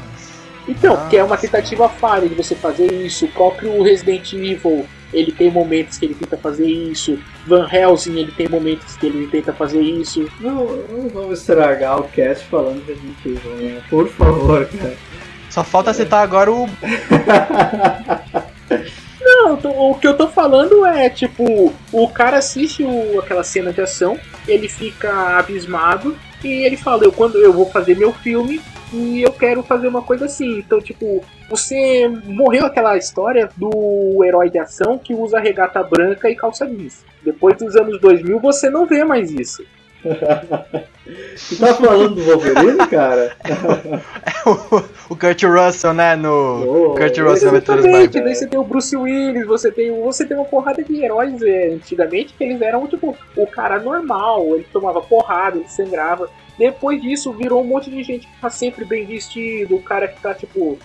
Então, 0.68 0.95
Ah. 0.95 1.07
que 1.09 1.15
é 1.18 1.24
uma 1.24 1.38
tentativa 1.38 1.88
falha 1.88 2.28
de 2.28 2.36
você 2.36 2.53
fazer 2.55 2.91
isso. 2.91 3.26
O 3.26 3.30
próprio 3.30 3.82
Resident 3.82 4.34
Evil, 4.34 4.86
ele 5.13 5.32
tem 5.32 5.49
momentos 5.49 5.97
que 5.97 6.05
ele 6.05 6.15
tenta 6.15 6.38
fazer 6.38 6.68
isso. 6.68 7.18
Van 7.45 7.68
Helsing, 7.72 8.18
ele 8.18 8.32
tem 8.34 8.49
momentos 8.49 8.95
que 8.97 9.05
ele 9.05 9.28
tenta 9.28 9.53
fazer 9.53 9.80
isso. 9.82 10.28
Não, 10.41 10.65
não 10.65 11.07
vamos 11.09 11.39
estragar 11.39 11.99
o 11.99 12.03
cast 12.09 12.45
falando 12.47 12.86
de 12.86 12.91
Resident 12.93 13.18
Evil, 13.26 13.51
né? 13.55 13.82
Por 13.89 14.07
favor, 14.09 14.65
cara. 14.68 14.95
só 15.49 15.63
falta 15.63 15.93
citar 15.93 16.22
agora 16.24 16.51
o. 16.51 16.68
Não, 19.20 19.53
o 19.89 19.95
que 19.95 20.07
eu 20.07 20.15
tô 20.15 20.28
falando 20.28 20.86
é, 20.86 21.09
tipo, 21.09 21.74
o 21.91 22.07
cara 22.09 22.38
assiste 22.38 22.84
o- 22.84 23.20
aquela 23.20 23.43
cena 23.43 23.74
de 23.74 23.82
ação, 23.82 24.18
ele 24.47 24.70
fica 24.70 25.38
abismado 25.38 26.18
e 26.43 26.63
ele 26.65 26.78
fala, 26.78 27.03
eu 27.03 27.11
quando 27.11 27.38
eu 27.38 27.51
vou 27.51 27.70
fazer 27.70 27.97
meu 27.97 28.13
filme 28.13 28.61
e 28.94 29.22
eu 29.22 29.32
quero 29.32 29.64
fazer 29.64 29.88
uma 29.88 30.02
coisa 30.02 30.26
assim. 30.26 30.60
Então, 30.60 30.80
tipo, 30.80 31.24
você 31.50 32.08
morreu 32.26 32.66
aquela 32.66 32.98
história 32.98 33.50
do 33.56 34.24
herói 34.24 34.50
de 34.50 34.60
ação 34.60 34.98
que 34.98 35.14
usa 35.14 35.40
regata 35.40 35.84
branca 35.84 36.30
e 36.30 36.36
calça 36.36 36.66
jeans. 36.66 37.06
Depois 37.24 37.58
dos 37.58 37.76
anos 37.76 38.00
2000 38.00 38.40
você 38.40 38.70
não 38.70 38.86
vê 38.86 39.04
mais 39.04 39.32
isso. 39.32 39.64
Tu 41.50 41.58
tá 41.58 41.74
falando 41.74 42.16
do 42.16 42.24
Wolverine, 42.24 42.86
cara? 42.88 43.36
o 45.10 45.16
Kurt 45.16 45.44
Russell, 45.44 45.94
né? 45.94 46.16
No. 46.16 46.92
Oh, 46.92 46.96
Kurt 46.96 47.18
Russell 47.18 47.56
Exatamente, 47.56 48.20
daí 48.20 48.36
você 48.36 48.48
tem 48.48 48.60
o 48.60 48.64
Bruce 48.64 48.96
Willis, 48.96 49.46
você 49.46 49.72
tem, 49.72 49.92
você 50.02 50.26
tem 50.26 50.36
uma 50.36 50.46
porrada 50.46 50.84
de 50.84 51.02
heróis 51.02 51.42
é, 51.42 51.70
antigamente 51.70 52.34
que 52.34 52.44
eles 52.44 52.62
eram 52.62 52.86
tipo 52.88 53.18
o 53.36 53.48
cara 53.48 53.80
normal, 53.80 54.56
ele 54.56 54.68
tomava 54.72 55.02
porrada, 55.02 55.58
ele 55.58 55.70
sangrava. 55.70 56.30
Depois 56.58 57.01
disso 57.01 57.32
virou 57.32 57.62
um 57.62 57.68
monte 57.68 57.89
de 57.89 58.03
gente 58.03 58.28
que 58.28 58.41
tá 58.41 58.49
sempre 58.49 58.84
bem 58.84 59.05
vestido, 59.05 59.76
o 59.76 59.82
cara 59.82 60.08
que 60.08 60.20
tá 60.22 60.34
tipo. 60.34 60.78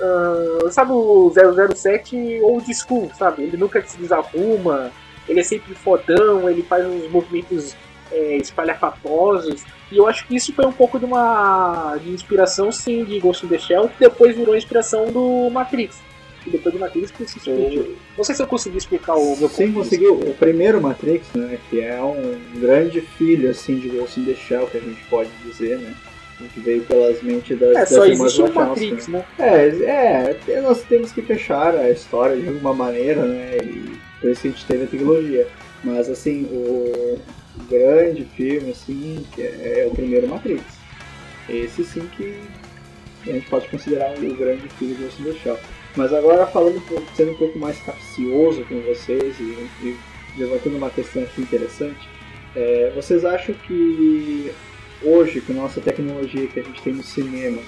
ah, 0.00 0.70
sabe 0.70 0.92
o 0.92 1.32
007 1.74 2.40
old 2.42 2.74
school, 2.74 3.10
sabe? 3.14 3.42
Ele 3.42 3.56
nunca 3.56 3.82
se 3.82 3.98
desarruma, 3.98 4.90
ele 5.28 5.40
é 5.40 5.42
sempre 5.42 5.74
fodão, 5.74 6.48
ele 6.48 6.62
faz 6.62 6.86
uns 6.86 7.10
movimentos 7.10 7.76
é, 8.10 8.36
espalhafatosos. 8.36 9.64
E 9.90 9.96
eu 9.96 10.06
acho 10.06 10.26
que 10.26 10.36
isso 10.36 10.52
foi 10.52 10.66
um 10.66 10.72
pouco 10.72 10.98
de 10.98 11.04
uma 11.04 11.96
de 12.02 12.10
inspiração, 12.10 12.72
sim, 12.72 13.04
de 13.04 13.18
Ghost 13.20 13.44
in 13.44 13.48
the 13.48 13.58
Shell, 13.58 13.88
que 13.88 14.00
depois 14.00 14.36
virou 14.36 14.56
inspiração 14.56 15.10
do 15.10 15.50
Matrix. 15.50 16.00
Que 16.48 16.56
depois 16.56 16.74
do 16.74 16.80
Matrix 16.80 17.10
que 17.10 17.26
se 17.28 17.38
explodiu. 17.38 17.96
Não 18.16 18.24
sei 18.24 18.34
se 18.34 18.42
eu 18.42 18.46
consegui 18.46 18.78
explicar 18.78 19.16
o 19.16 19.36
meu 19.36 19.48
Sim, 19.48 19.72
conseguiu. 19.72 20.14
O 20.14 20.34
primeiro 20.34 20.80
Matrix, 20.80 21.26
né? 21.34 21.58
Que 21.68 21.80
é 21.80 22.02
um 22.02 22.38
grande 22.60 23.00
filho, 23.00 23.50
assim, 23.50 23.78
de 23.78 23.88
Ghost 23.88 24.20
in 24.20 24.24
the 24.24 24.34
Shell, 24.34 24.66
que 24.66 24.78
a 24.78 24.80
gente 24.80 25.02
pode 25.08 25.30
dizer, 25.44 25.78
né? 25.78 25.94
Gente 26.40 26.60
veio 26.60 26.82
pelas 26.84 27.20
mentes 27.22 27.58
das. 27.58 27.70
É, 27.70 27.80
das 27.80 27.88
só 27.88 28.06
existe 28.06 28.40
o 28.40 28.46
Wachowski, 28.46 28.90
Matrix, 28.90 29.08
né? 29.08 29.24
É, 29.38 30.36
é, 30.48 30.60
nós 30.60 30.82
temos 30.82 31.10
que 31.10 31.20
fechar 31.20 31.74
a 31.74 31.90
história 31.90 32.36
de 32.36 32.46
alguma 32.46 32.72
maneira, 32.72 33.24
né? 33.24 33.56
E 33.62 33.98
por 34.20 34.30
isso 34.30 34.42
que 34.42 34.48
a 34.48 34.50
gente 34.52 34.66
teve 34.66 34.84
a 34.84 34.86
trilogia. 34.86 35.48
Mas 35.82 36.08
assim, 36.08 36.44
o 36.44 37.18
grande 37.68 38.24
filme, 38.36 38.70
assim, 38.70 39.26
que 39.34 39.42
é, 39.42 39.84
é 39.84 39.88
o 39.90 39.94
primeiro 39.94 40.28
Matrix. 40.28 40.62
Esse 41.48 41.84
sim 41.84 42.08
que 42.16 42.38
a 43.26 43.32
gente 43.32 43.48
pode 43.48 43.68
considerar 43.68 44.12
o 44.12 44.36
grande 44.36 44.68
filme 44.78 44.94
de 44.94 45.02
Ghost 45.02 45.20
in 45.20 45.24
the 45.24 45.32
Shell. 45.32 45.58
Mas 45.98 46.12
agora 46.12 46.46
falando, 46.46 46.80
sendo 47.16 47.32
um 47.32 47.34
pouco 47.34 47.58
mais 47.58 47.76
capcioso 47.80 48.64
com 48.66 48.80
vocês 48.82 49.36
e, 49.40 49.68
e 49.82 49.96
levantando 50.36 50.76
uma 50.76 50.90
questão 50.90 51.24
aqui 51.24 51.40
interessante, 51.40 52.08
é, 52.54 52.92
vocês 52.94 53.24
acham 53.24 53.52
que 53.52 54.52
hoje, 55.02 55.40
com 55.40 55.54
a 55.54 55.56
nossa 55.56 55.80
tecnologia 55.80 56.46
que 56.46 56.60
a 56.60 56.62
gente 56.62 56.80
tem 56.82 56.92
no 56.92 57.02
cinema, 57.02 57.60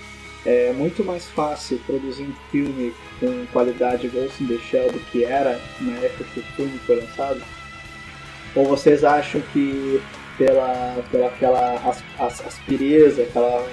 é 0.47 0.73
muito 0.73 1.03
mais 1.03 1.27
fácil 1.27 1.81
produzir 1.85 2.23
um 2.23 2.33
filme 2.53 2.95
com 3.19 3.47
qualidade 3.53 4.07
Ghost 4.07 4.45
in 4.45 4.47
the 4.47 4.59
Shell 4.59 4.93
do 4.93 5.01
que 5.11 5.25
era 5.25 5.61
na 5.81 5.97
época 5.97 6.23
que 6.33 6.39
o 6.39 6.43
filme 6.55 6.79
foi 6.87 7.01
lançado? 7.01 7.43
Ou 8.55 8.65
vocês 8.65 9.03
acham 9.03 9.41
que 9.53 10.01
pela, 10.39 11.03
pela 11.11 11.27
aquela 11.27 11.75
as, 11.85 12.01
as, 12.17 12.47
aspireza, 12.47 13.23
aquela, 13.23 13.69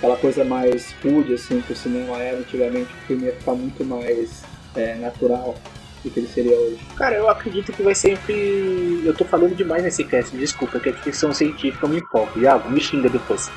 aquela 0.00 0.16
coisa 0.16 0.42
mais 0.44 0.94
rude 1.04 1.34
assim 1.34 1.60
que 1.60 1.74
o 1.74 1.76
cinema 1.76 2.16
era 2.16 2.38
antigamente, 2.38 2.90
o 2.90 3.06
filme 3.06 3.26
ia 3.26 3.34
ficar 3.34 3.52
muito 3.52 3.84
mais 3.84 4.42
é, 4.74 4.94
natural 4.94 5.54
do 6.02 6.10
que 6.10 6.20
ele 6.20 6.26
seria 6.26 6.58
hoje? 6.58 6.80
Cara, 6.96 7.16
eu 7.16 7.28
acredito 7.28 7.70
que 7.70 7.82
vai 7.82 7.94
sempre. 7.94 9.02
Eu 9.04 9.14
tô 9.14 9.26
falando 9.26 9.54
demais 9.54 9.84
nesse 9.84 10.02
cast, 10.04 10.34
desculpa, 10.34 10.80
que 10.80 10.88
a 10.88 10.94
ficção 10.94 11.34
científica 11.34 11.86
me 11.86 11.98
empolga. 11.98 12.40
Iago, 12.40 12.70
me 12.70 12.80
xinga 12.80 13.10
depois. 13.10 13.50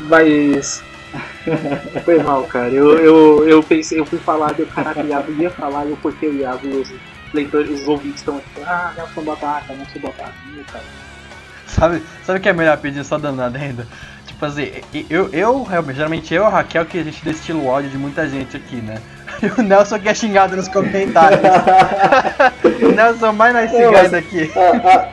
Mas. 0.00 0.82
Foi 2.04 2.22
mal, 2.22 2.44
cara. 2.44 2.68
Eu, 2.68 2.98
eu, 2.98 3.48
eu 3.48 3.62
pensei, 3.62 3.98
eu 3.98 4.06
fui 4.06 4.18
falar, 4.18 4.54
eu, 4.60 4.66
caraca, 4.66 5.02
o 5.02 5.06
Iago 5.06 5.32
ia 5.32 5.50
falar 5.50 5.86
e 5.86 5.90
eu 5.90 5.96
cortei 5.96 6.28
o 6.28 6.34
Iago 6.34 6.66
e 6.66 6.76
os 6.76 6.92
leitores, 7.32 7.80
os 7.80 7.88
ouvintes 7.88 8.20
estão 8.20 8.38
tipo, 8.38 8.60
ah, 8.64 8.92
Nelson 8.94 9.22
Babaca, 9.22 9.72
Nelson 9.72 9.98
Babaca, 9.98 10.34
cara. 10.70 10.84
Sabe, 11.66 12.02
sabe 12.24 12.38
o 12.38 12.42
que 12.42 12.48
é 12.48 12.52
melhor 12.52 12.76
pedir 12.78 13.04
só 13.04 13.16
dando 13.16 13.40
adendo? 13.42 13.86
Assim, 14.40 14.70
eu, 15.08 15.28
eu, 15.32 15.62
realmente, 15.62 15.96
geralmente 15.96 16.34
eu 16.34 16.42
e 16.42 16.46
a 16.46 16.48
Raquel 16.48 16.86
que 16.86 16.98
a 16.98 17.02
gente 17.02 17.22
destila 17.24 17.60
o 17.60 17.66
ódio 17.66 17.90
de 17.90 17.98
muita 17.98 18.28
gente 18.28 18.56
aqui, 18.56 18.76
né? 18.76 18.96
E 19.42 19.46
o 19.60 19.62
Nelson 19.62 19.98
que 19.98 20.08
é 20.08 20.14
xingado 20.14 20.56
nos 20.56 20.68
comentários. 20.68 21.40
o 22.82 22.92
Nelson 22.92 23.32
mais 23.32 23.70
guy 23.70 23.90
mas- 23.92 24.10
daqui. 24.10 24.50
A, 24.56 25.08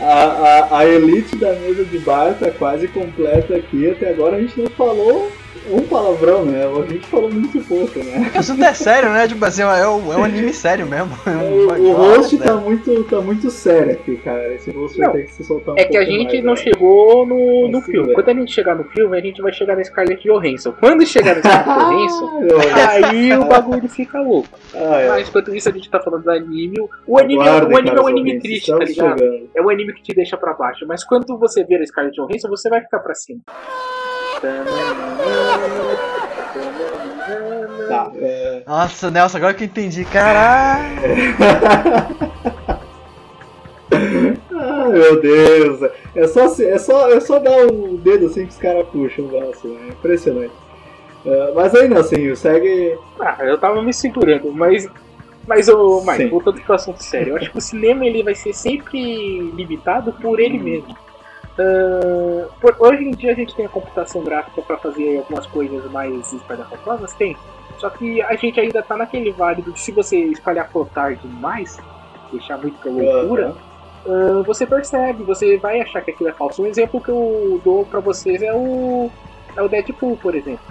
a, 0.00 0.08
a, 0.10 0.78
a 0.78 0.86
elite 0.86 1.36
da 1.36 1.52
mesa 1.54 1.84
de 1.84 1.98
bar 2.00 2.34
tá 2.34 2.50
quase 2.50 2.88
completa 2.88 3.56
aqui. 3.56 3.90
Até 3.90 4.10
agora 4.10 4.36
a 4.36 4.40
gente 4.40 4.60
não 4.60 4.70
falou 4.70 5.30
um 5.70 5.82
palavrão, 5.82 6.44
né? 6.44 6.64
A 6.66 6.86
gente 6.86 7.06
falou 7.06 7.30
muito 7.32 7.60
pouco, 7.66 7.98
né? 7.98 8.30
O 8.34 8.38
assunto 8.38 8.62
é 8.64 8.74
sério, 8.74 9.10
né? 9.10 9.26
Tipo 9.28 9.44
assim, 9.44 9.62
é 9.62 9.66
um, 9.88 10.12
é 10.12 10.16
um 10.16 10.24
anime 10.24 10.52
sério 10.52 10.86
mesmo. 10.86 11.10
É 11.26 11.30
um- 11.30 11.64
O, 11.64 11.90
o 11.90 11.92
host 11.94 12.36
tá 12.38 12.54
muito, 12.56 13.04
tá 13.04 13.20
muito 13.20 13.50
sério 13.50 13.92
aqui, 13.92 14.16
cara. 14.18 14.52
Esse 14.54 14.70
host 14.70 14.96
vai 14.98 15.06
Não, 15.06 15.14
ter 15.14 15.24
que 15.24 15.32
se 15.32 15.44
soltar 15.44 15.74
um 15.74 15.78
É 15.78 15.84
que 15.84 15.96
a 15.96 16.04
gente 16.04 16.32
mais, 16.32 16.44
não 16.44 16.52
né? 16.52 16.56
chegou 16.56 17.26
no, 17.26 17.68
no 17.68 17.80
filme. 17.80 18.12
Quando 18.14 18.28
a 18.28 18.34
gente 18.34 18.52
chegar 18.52 18.74
no 18.74 18.84
filme, 18.84 19.16
a 19.16 19.20
gente 19.20 19.40
vai 19.42 19.52
chegar 19.52 19.76
na 19.76 19.84
Scarlett 19.84 20.22
Johansson. 20.22 20.72
Quando 20.78 21.06
chegar 21.06 21.36
na 21.36 21.40
Scarlett 21.42 21.64
Johansson, 21.88 22.40
aí 23.00 23.32
o 23.36 23.44
bagulho 23.44 23.88
fica 23.88 24.20
louco. 24.20 24.48
ah, 24.74 25.00
é. 25.00 25.08
Mas 25.08 25.28
enquanto 25.28 25.54
isso 25.54 25.68
a 25.68 25.72
gente 25.72 25.88
tá 25.90 26.00
falando 26.00 26.24
do 26.24 26.30
anime. 26.30 26.76
O 27.06 27.18
anime, 27.18 27.42
Aguardem, 27.48 27.72
o 27.74 27.78
anime 27.78 27.96
é 27.96 28.00
um 28.00 28.06
anime 28.06 28.20
ouvintes, 28.34 28.42
triste, 28.42 28.70
tá 28.70 28.84
ligado? 28.84 29.18
chegando. 29.18 29.50
É 29.56 29.62
um 29.62 29.68
anime 29.70 29.92
que 29.94 30.02
te 30.02 30.14
deixa 30.14 30.36
pra 30.36 30.52
baixo. 30.54 30.84
Mas 30.86 31.02
quando 31.04 31.36
você 31.38 31.64
ver 31.64 31.80
a 31.80 31.86
Scarlett 31.86 32.16
Johansson, 32.16 32.48
você 32.48 32.68
vai 32.68 32.80
ficar 32.82 32.98
pra 33.00 33.14
cima. 33.14 33.40
Tá, 37.88 38.10
é... 38.16 38.62
Nossa, 38.66 39.10
Nelson, 39.10 39.36
agora 39.38 39.54
que 39.54 39.64
eu 39.64 39.66
entendi. 39.66 40.04
Caralho. 40.04 40.84
Ai 44.56 44.88
meu 44.92 45.20
Deus! 45.20 45.90
É 46.14 46.26
só, 46.26 46.44
assim- 46.44 46.64
é 46.66 46.78
só, 46.78 47.10
é 47.10 47.20
só 47.20 47.38
dar 47.38 47.66
o 47.66 47.96
dedo 47.98 48.26
assim 48.26 48.46
que 48.46 48.52
os 48.52 48.58
caras 48.58 48.86
puxam 48.88 49.24
o 49.26 49.28
braço, 49.28 49.68
né? 49.68 49.88
Impressionante. 49.90 50.52
É, 51.26 51.52
mas 51.54 51.74
aí, 51.74 51.88
Nelson, 51.88 52.34
segue. 52.36 52.98
Ah, 53.20 53.36
eu 53.40 53.58
tava 53.58 53.82
me 53.82 53.92
segurando, 53.92 54.52
mas. 54.52 54.88
Mas, 55.46 55.68
ô, 55.68 56.00
Sim. 56.00 56.10
Mike, 56.10 56.26
voltando 56.30 56.60
pro 56.62 56.74
assunto 56.74 57.02
sério, 57.02 57.32
eu 57.32 57.36
acho 57.36 57.50
que 57.50 57.58
o 57.58 57.60
cinema 57.60 58.06
ele 58.06 58.22
vai 58.22 58.34
ser 58.34 58.54
sempre 58.54 59.40
limitado 59.54 60.12
por 60.14 60.40
ele 60.40 60.58
mesmo. 60.58 60.96
Ah, 61.58 62.46
por- 62.60 62.76
hoje 62.80 63.04
em 63.04 63.10
dia 63.12 63.32
a 63.32 63.34
gente 63.34 63.54
tem 63.54 63.66
a 63.66 63.68
computação 63.68 64.22
gráfica 64.22 64.60
para 64.62 64.76
fazer 64.78 65.18
algumas 65.18 65.46
coisas 65.46 65.90
mais 65.90 66.32
espalhafatosas, 66.32 67.12
tem. 67.14 67.36
Só 67.78 67.90
que 67.90 68.22
a 68.22 68.34
gente 68.36 68.58
ainda 68.60 68.82
tá 68.82 68.96
naquele 68.96 69.30
válido 69.32 69.72
de 69.72 69.80
se 69.80 69.92
você 69.92 70.16
espalhafotar 70.16 71.14
demais, 71.16 71.78
deixar 72.32 72.56
muito 72.58 72.78
pra 72.78 72.90
loucura, 72.90 73.54
ah, 74.06 74.42
você 74.46 74.66
percebe, 74.66 75.22
você 75.22 75.56
vai 75.58 75.80
achar 75.80 76.00
que 76.02 76.10
aquilo 76.10 76.28
é 76.28 76.32
falso. 76.32 76.62
Um 76.62 76.66
exemplo 76.66 77.00
que 77.00 77.10
eu 77.10 77.60
dou 77.64 77.84
pra 77.84 78.00
vocês 78.00 78.42
é 78.42 78.52
o, 78.52 79.10
é 79.56 79.62
o 79.62 79.68
Deadpool, 79.68 80.16
por 80.16 80.34
exemplo. 80.34 80.64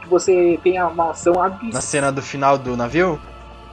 Que 0.00 0.08
você 0.08 0.58
tem 0.62 0.80
uma 0.82 1.10
ação 1.10 1.34
Na 1.34 1.44
absurda. 1.46 1.80
cena 1.80 2.10
do 2.12 2.22
final 2.22 2.56
do 2.56 2.76
navio? 2.76 3.18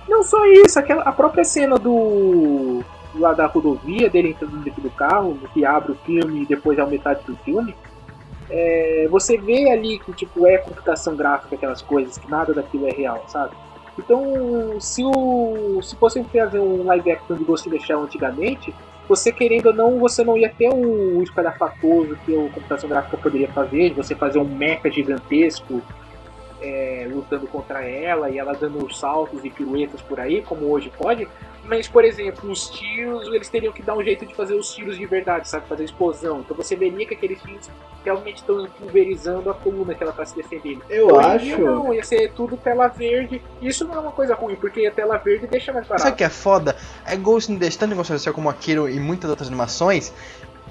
Não 0.08 0.24
só 0.24 0.46
isso, 0.46 0.78
aquela, 0.78 1.04
a 1.04 1.12
própria 1.12 1.44
cena 1.44 1.78
do. 1.78 2.84
Lá 3.20 3.34
da 3.34 3.46
rodovia, 3.46 4.10
dele 4.10 4.30
entrando 4.30 4.58
dentro 4.64 4.82
do 4.82 4.90
carro, 4.90 5.38
que 5.54 5.66
abre 5.66 5.92
o 5.92 5.96
filme 5.96 6.44
e 6.44 6.46
depois 6.46 6.78
é 6.78 6.86
metade 6.86 7.24
do 7.26 7.36
filme. 7.38 7.76
é, 8.50 9.08
você 9.10 9.38
vê 9.38 9.72
ali 9.72 10.00
que 10.00 10.14
tipo 10.14 10.46
é 10.46 10.58
computação 10.58 11.16
gráfica, 11.16 11.56
aquelas 11.56 11.82
coisas, 11.82 12.18
que 12.18 12.30
nada 12.30 12.54
daquilo 12.54 12.88
é 12.88 12.92
real, 12.92 13.24
sabe? 13.28 13.56
Então, 13.98 14.80
se 14.80 15.04
o. 15.04 15.80
se 15.82 15.96
fosse 15.96 16.24
fazer 16.26 16.60
um 16.60 16.84
live 16.86 17.12
action 17.12 17.38
de 17.38 17.44
Ghost 17.44 17.68
in 17.68 17.72
the 17.72 17.80
Shell 17.80 18.04
antigamente, 18.04 18.74
você 19.08 19.32
querendo 19.32 19.68
ou 19.68 19.74
não, 19.74 20.00
você 20.00 20.24
não 20.24 20.38
ia 20.38 20.50
ter 20.50 20.70
o 20.70 21.22
espalhafatoso 21.24 22.18
que 22.26 22.36
a 22.36 22.50
computação 22.50 22.90
gráfica 22.90 23.18
poderia 23.18 23.48
fazer, 23.50 23.90
de 23.90 23.96
você 23.96 24.14
fazer 24.14 24.40
um 24.40 24.46
mecha 24.46 24.92
gigantesco 24.92 25.82
é, 26.62 27.08
lutando 27.12 27.48
contra 27.48 27.84
ela 27.84 28.30
e 28.30 28.38
ela 28.38 28.54
dando 28.54 28.92
saltos 28.94 29.44
e 29.44 29.50
piruetas 29.50 30.02
por 30.02 30.20
aí, 30.20 30.42
como 30.42 30.70
hoje 30.72 30.92
pode. 30.98 31.28
Mas, 31.68 31.88
por 31.88 32.06
exemplo, 32.06 32.52
os 32.52 32.70
tiros, 32.70 33.28
eles 33.28 33.50
teriam 33.50 33.74
que 33.74 33.82
dar 33.82 33.96
um 33.96 34.04
jeito 34.04 34.26
de 34.26 34.36
fazer 34.36 34.54
os 34.54 34.74
tiros 34.74 34.98
de 34.98 35.06
verdade, 35.06 35.50
sabe? 35.50 35.68
Fazer 35.68 35.84
explosão. 35.84 36.42
Então 36.42 36.56
você 36.56 36.76
veria 36.76 37.06
que 37.08 37.16
aqueles 37.16 37.42
tiros 37.42 37.70
realmente 38.04 38.38
estão 38.38 38.68
pulverizando 38.80 39.50
a 39.50 39.54
coluna 39.56 39.96
que 39.96 40.04
ela 40.04 40.14
tá 40.14 40.24
se 40.24 40.36
defendendo. 40.36 40.84
Eu 40.88 41.10
em 41.20 41.26
acho. 41.26 41.46
dia 41.46 41.58
não, 41.58 41.92
ia 41.92 42.04
ser 42.04 42.32
tudo 42.34 42.56
tela 42.56 42.88
verde. 42.88 43.42
Isso 43.60 43.84
não 43.84 43.96
é 43.96 44.00
uma 44.00 44.12
coisa 44.12 44.36
ruim, 44.36 44.56
porque 44.56 44.86
a 44.86 44.92
tela 44.92 45.18
verde 45.18 45.48
deixa 45.48 45.74
mais 45.74 45.88
barato. 45.88 46.04
Sabe 46.04 46.14
o 46.14 46.18
que 46.18 46.24
é 46.24 46.30
foda? 46.30 46.76
É 47.04 47.18
Ghost 47.18 47.52
in 47.52 47.58
the 47.58 47.66
in 47.66 47.70
the 47.70 48.18
Shell 48.20 48.34
como 48.34 48.48
Akiro 48.48 48.88
e 48.88 49.00
muitas 49.00 49.28
outras 49.28 49.48
animações, 49.48 50.14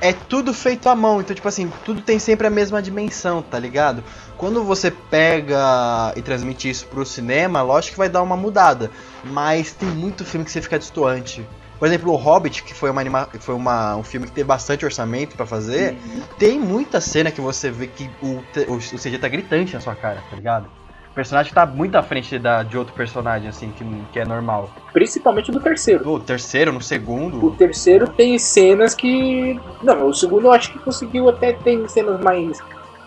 é 0.01 0.13
tudo 0.13 0.53
feito 0.53 0.89
à 0.89 0.95
mão. 0.95 1.21
Então, 1.21 1.35
tipo 1.35 1.49
assim, 1.49 1.71
tudo 1.85 2.03
tem 2.03 2.19
sempre 2.19 2.47
a 2.47 2.51
mesma 2.51 2.83
dimensão, 2.83 3.43
tá 3.43 3.59
ligado? 3.59 4.03
Quando 4.37 4.63
você 4.65 4.91
pega 4.91 6.13
e 6.17 6.23
transmite 6.23 6.69
isso 6.69 6.87
pro 6.87 7.05
cinema, 7.07 7.63
lógico 7.63 7.93
que 7.93 7.99
vai 7.99 8.09
dar 8.09 8.23
uma 8.23 8.37
mudada. 8.37 8.91
Mas 9.25 9.73
tem 9.73 9.89
muito 9.89 10.25
filme 10.25 10.45
que 10.45 10.51
você 10.53 10.61
fica 10.61 10.79
distoante. 10.79 11.47
Por 11.79 11.89
exemplo, 11.89 12.13
o 12.13 12.17
Hobbit, 12.17 12.63
que 12.63 12.73
foi, 12.73 12.89
uma 12.91 13.01
anima... 13.01 13.29
foi 13.41 13.55
uma, 13.55 13.97
um 13.97 14.03
filme 14.03 14.27
que 14.27 14.33
teve 14.33 14.47
bastante 14.47 14.85
orçamento 14.85 15.37
pra 15.37 15.45
fazer, 15.45 15.93
Uhum. 15.95 16.23
tem 16.39 16.59
muita 16.59 17.01
cena 17.01 17.31
que 17.31 17.41
você 17.41 17.71
vê 17.71 17.87
que 17.89 18.09
o, 18.23 18.41
te- 18.53 18.67
o 18.71 18.79
CG 18.79 19.19
tá 19.19 19.29
gritante 19.29 19.75
na 19.75 19.81
sua 19.81 19.95
cara, 19.95 20.23
tá 20.31 20.37
ligado? 20.37 20.69
O 21.15 21.23
personagem 21.25 21.53
tá 21.55 21.65
muito 21.65 21.95
à 21.95 22.03
frente 22.03 22.37
da, 22.41 22.65
de 22.65 22.77
outro 22.77 22.93
personagem, 22.93 23.49
assim, 23.49 23.71
que, 23.71 23.85
que 24.13 24.19
é 24.19 24.25
normal. 24.25 24.69
Principalmente 24.93 25.53
do 25.53 25.61
terceiro. 25.61 26.05
No 26.05 26.19
terceiro, 26.19 26.73
no 26.73 26.79
O 26.79 26.83
segundo. 26.83 27.53
terceiro 27.53 28.09
tem 28.09 28.37
cenas 28.37 28.97
que. 28.97 29.61
Não, 29.81 30.09
o 30.09 30.13
segundo 30.13 30.49
eu 30.49 30.53
acho 30.53 30.73
que 30.73 30.79
conseguiu 30.81 31.29
até 31.29 31.53
tem 31.53 31.87
cenas 31.87 32.21
mais. 32.21 32.59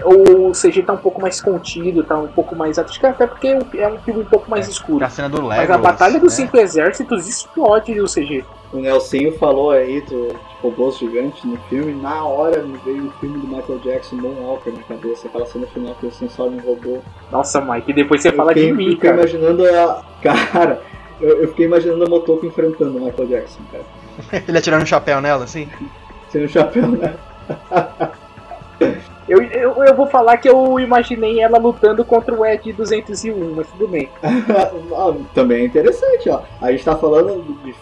O 0.05 0.53
CG 0.53 0.83
tá 0.83 0.93
um 0.93 0.97
pouco 0.97 1.19
mais 1.21 1.41
contido, 1.41 2.01
tá 2.01 2.17
um 2.17 2.29
pouco 2.29 2.55
mais. 2.55 2.79
Acho 2.79 2.97
que 2.97 3.05
até 3.05 3.27
porque 3.27 3.47
é 3.75 3.89
um 3.89 3.99
filme 3.99 4.21
um 4.21 4.25
pouco 4.25 4.49
mais 4.49 4.69
escuro. 4.69 5.03
A 5.03 5.09
cena 5.09 5.27
do 5.27 5.41
Legolas. 5.41 5.57
Mas 5.57 5.69
a 5.69 5.77
Batalha 5.77 6.17
dos 6.17 6.31
né? 6.31 6.45
Cinco 6.45 6.55
Exércitos 6.55 7.27
explode 7.27 7.99
o 7.99 8.05
CG. 8.05 8.45
O 8.73 8.77
Nelsinho 8.77 9.31
falou 9.37 9.71
aí 9.71 10.01
do 10.01 10.27
de 10.27 10.35
robôs 10.61 10.97
gigantes 10.97 11.43
no 11.45 11.55
filme. 11.69 11.93
Na 11.93 12.25
hora 12.25 12.61
me 12.63 12.77
veio 12.79 13.07
o 13.07 13.11
filme 13.13 13.39
do 13.39 13.47
Michael 13.47 13.79
Jackson, 13.79 14.17
Moonwalker, 14.17 14.73
na 14.73 14.81
cabeça. 14.83 15.27
Aquela 15.27 15.45
cena 15.45 15.65
final 15.67 15.95
que 15.95 16.07
eles 16.07 16.17
transformam 16.17 16.57
em 16.59 16.61
robô. 16.61 16.97
Nossa, 17.31 17.61
Mike, 17.61 17.93
depois 17.93 18.21
você 18.21 18.29
Eu 18.29 18.33
fala 18.33 18.49
fiquei, 18.53 18.67
de 18.67 18.73
mim, 18.73 18.89
fiquei 18.91 19.09
cara. 19.09 19.21
imaginando 19.21 19.63
a. 19.65 20.03
Cara, 20.21 20.81
eu, 21.21 21.41
eu 21.43 21.47
fiquei 21.49 21.65
imaginando 21.65 22.03
a 22.05 22.09
Motoko 22.09 22.45
enfrentando 22.45 22.97
o 22.97 23.05
Michael 23.05 23.27
Jackson, 23.27 23.59
cara. 23.71 24.43
Ele 24.47 24.57
atirando 24.57 24.83
um 24.83 24.87
chapéu 24.87 25.21
nela, 25.21 25.43
assim. 25.43 25.69
Sem 26.29 26.43
o 26.45 26.49
chapéu, 26.49 26.87
né? 26.87 27.15
Eu, 29.27 29.41
eu, 29.41 29.83
eu 29.83 29.93
vou 29.93 30.07
falar 30.07 30.37
que 30.37 30.47
eu 30.47 30.79
imaginei 30.79 31.41
ela 31.41 31.57
lutando 31.57 32.05
contra 32.05 32.33
o 32.33 32.45
Ed 32.45 32.71
201, 32.71 33.55
mas 33.55 33.67
tudo 33.71 33.85
bem. 33.89 34.07
Ah, 34.23 35.13
Também 35.35 35.63
é 35.63 35.65
interessante, 35.65 36.29
ó. 36.29 36.43
A 36.61 36.71
gente 36.71 36.85
tá 36.85 36.95
falando 36.95 37.43
de, 37.43 37.53
de 37.73 37.75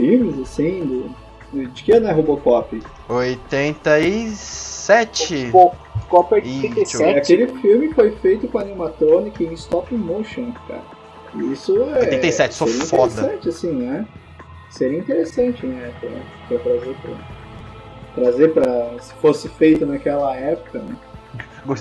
filmes, 0.00 0.40
assim, 0.40 1.12
do, 1.52 1.68
de 1.68 1.82
que 1.82 1.92
ano 1.92 2.08
é 2.08 2.12
Robocop? 2.12 2.82
87. 3.08 5.50
Pô, 5.52 5.72
Copa 6.08 6.38
Ih, 6.38 6.68
deixa 6.68 6.96
eu 6.96 7.00
ver. 7.00 7.16
87. 7.16 7.18
Aquele 7.18 7.48
filme 7.60 7.92
foi 7.92 8.12
feito 8.12 8.48
com 8.48 8.58
animatronic 8.58 9.44
em 9.44 9.52
stop 9.52 9.94
motion, 9.94 10.52
cara. 10.66 10.80
Isso 11.34 11.76
é. 11.82 11.98
87, 12.00 12.54
sou 12.54 12.66
seria 12.66 12.86
foda. 12.86 13.12
interessante, 13.12 13.48
assim, 13.48 13.72
né? 13.72 14.06
Seria 14.70 14.98
interessante, 14.98 15.66
né? 15.66 15.92
Pra, 16.00 16.08
pra 16.48 16.58
trazer 16.58 16.96
pra. 17.02 17.12
Trazer 18.14 18.54
pra. 18.54 18.94
Se 19.00 19.12
fosse 19.14 19.48
feito 19.48 19.84
naquela 19.84 20.34
época, 20.36 20.78
né? 20.78 20.96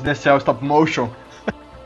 The 0.03 0.13
Shell 0.13 0.38
Stop 0.38 0.63
Motion. 0.63 1.09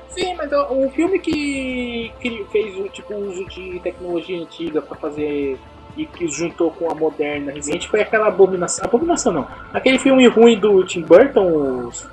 Sim, 0.09 0.35
mas 0.35 0.51
ó, 0.51 0.71
um 0.71 0.89
filme 0.91 1.19
que, 1.19 2.11
que 2.19 2.45
fez 2.51 2.77
o 2.77 2.89
tipo 2.89 3.15
uso 3.15 3.45
de 3.45 3.79
tecnologia 3.79 4.37
antiga 4.39 4.81
pra 4.81 4.95
fazer 4.95 5.57
e 5.95 6.05
que 6.05 6.27
juntou 6.27 6.71
com 6.71 6.89
a 6.91 6.95
moderna 6.95 7.51
recente 7.51 7.87
foi 7.87 8.01
aquela 8.01 8.27
abominação. 8.27 8.85
Abominação 8.85 9.31
não. 9.33 9.47
Aquele 9.73 9.99
filme 9.99 10.25
ruim 10.27 10.57
do 10.57 10.83
Tim 10.85 11.01
Burton, 11.01 11.87
os- 11.87 12.07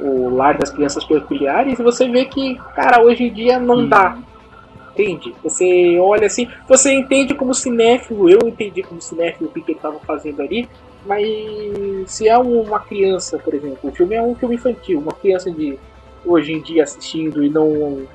o 0.00 0.28
Lar 0.28 0.58
das 0.58 0.70
Crianças 0.70 1.04
Peculiares, 1.04 1.78
e 1.78 1.82
você 1.82 2.08
vê 2.08 2.24
que, 2.24 2.56
cara, 2.74 3.02
hoje 3.02 3.24
em 3.24 3.32
dia 3.32 3.58
não 3.58 3.86
dá. 3.88 4.18
Entende? 4.92 5.34
Você 5.42 5.98
olha 5.98 6.26
assim, 6.26 6.48
você 6.68 6.92
entende 6.92 7.34
como 7.34 7.52
cinéfilo, 7.52 8.30
eu 8.30 8.46
entendi 8.46 8.82
como 8.82 9.00
cinéfilo 9.00 9.48
o 9.48 9.52
que, 9.52 9.60
que 9.60 9.72
ele 9.72 9.78
estava 9.78 9.98
fazendo 10.00 10.40
ali, 10.40 10.68
mas 11.04 11.26
se 12.06 12.28
é 12.28 12.38
uma 12.38 12.78
criança, 12.78 13.38
por 13.38 13.54
exemplo, 13.54 13.78
o 13.82 13.92
filme 13.92 14.14
é 14.14 14.22
um 14.22 14.34
filme 14.36 14.54
infantil, 14.54 15.00
uma 15.00 15.12
criança 15.12 15.50
de 15.50 15.76
hoje 16.24 16.52
em 16.52 16.60
dia 16.60 16.84
assistindo 16.84 17.44
e 17.44 17.50
não, 17.50 18.06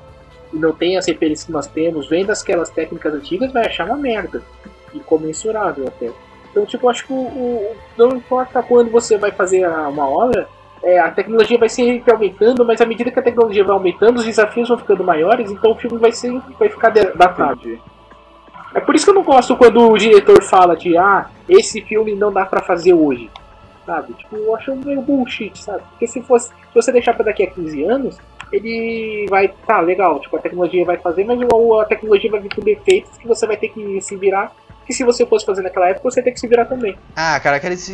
e 0.52 0.56
não 0.58 0.72
tem 0.72 0.96
as 0.96 1.06
referências 1.06 1.44
que 1.46 1.52
nós 1.52 1.66
temos, 1.66 2.08
vendo 2.08 2.30
aquelas 2.30 2.70
técnicas 2.70 3.12
antigas, 3.14 3.52
vai 3.52 3.66
achar 3.66 3.84
uma 3.86 3.96
merda. 3.96 4.42
Incomensurável 4.94 5.86
até. 5.88 6.10
Então, 6.50 6.66
tipo, 6.66 6.88
acho 6.88 7.06
que 7.06 7.12
o, 7.12 7.16
o- 7.16 7.76
não 7.96 8.08
importa 8.16 8.62
quando 8.62 8.90
você 8.90 9.16
vai 9.16 9.30
fazer 9.30 9.64
a- 9.64 9.88
uma 9.88 10.08
obra, 10.08 10.48
é, 10.82 10.98
a 10.98 11.10
tecnologia 11.10 11.58
vai 11.58 11.68
sempre 11.68 12.10
aumentando, 12.12 12.64
mas 12.64 12.80
à 12.80 12.86
medida 12.86 13.10
que 13.10 13.18
a 13.18 13.22
tecnologia 13.22 13.62
vai 13.64 13.74
aumentando, 13.74 14.18
os 14.18 14.24
desafios 14.24 14.68
vão 14.68 14.78
ficando 14.78 15.04
maiores, 15.04 15.50
então 15.50 15.72
o 15.72 15.76
filme 15.76 15.98
vai, 15.98 16.10
ser, 16.12 16.32
vai 16.58 16.68
ficar 16.68 16.90
datado. 16.90 17.60
Entendi. 17.60 17.80
É 18.74 18.80
por 18.80 18.94
isso 18.94 19.04
que 19.04 19.10
eu 19.10 19.14
não 19.14 19.22
gosto 19.24 19.56
quando 19.56 19.80
o 19.90 19.96
diretor 19.98 20.42
fala 20.44 20.76
de 20.76 20.96
ah, 20.96 21.26
esse 21.48 21.80
filme 21.82 22.14
não 22.14 22.32
dá 22.32 22.46
pra 22.46 22.62
fazer 22.62 22.94
hoje. 22.94 23.28
Sabe? 23.84 24.12
Tipo, 24.12 24.36
eu 24.36 24.54
acho 24.54 24.76
meio 24.76 25.02
bullshit, 25.02 25.58
sabe? 25.60 25.82
Porque 25.90 26.06
se 26.06 26.22
fosse. 26.22 26.48
Se 26.48 26.74
você 26.74 26.92
deixar 26.92 27.14
pra 27.14 27.24
daqui 27.24 27.42
a 27.42 27.50
15 27.50 27.82
anos, 27.84 28.18
ele 28.52 29.26
vai. 29.28 29.48
Tá, 29.66 29.80
legal, 29.80 30.20
tipo, 30.20 30.36
a 30.36 30.40
tecnologia 30.40 30.84
vai 30.84 30.96
fazer, 30.98 31.24
mas 31.24 31.40
a 31.40 31.84
tecnologia 31.86 32.30
vai 32.30 32.38
vir 32.40 32.54
com 32.54 32.60
defeitos 32.60 33.16
que 33.18 33.26
você 33.26 33.46
vai 33.46 33.56
ter 33.56 33.68
que 33.70 34.00
se 34.00 34.14
virar. 34.16 34.52
Que 34.90 34.94
se 34.96 35.04
você 35.04 35.24
fosse 35.24 35.46
fazer 35.46 35.62
naquela 35.62 35.88
época, 35.88 36.10
você 36.10 36.20
tem 36.20 36.32
que 36.34 36.40
se 36.40 36.48
virar 36.48 36.64
também. 36.64 36.98
Ah, 37.14 37.38
cara, 37.38 37.58
aquele, 37.58 37.74
isso 37.76 37.92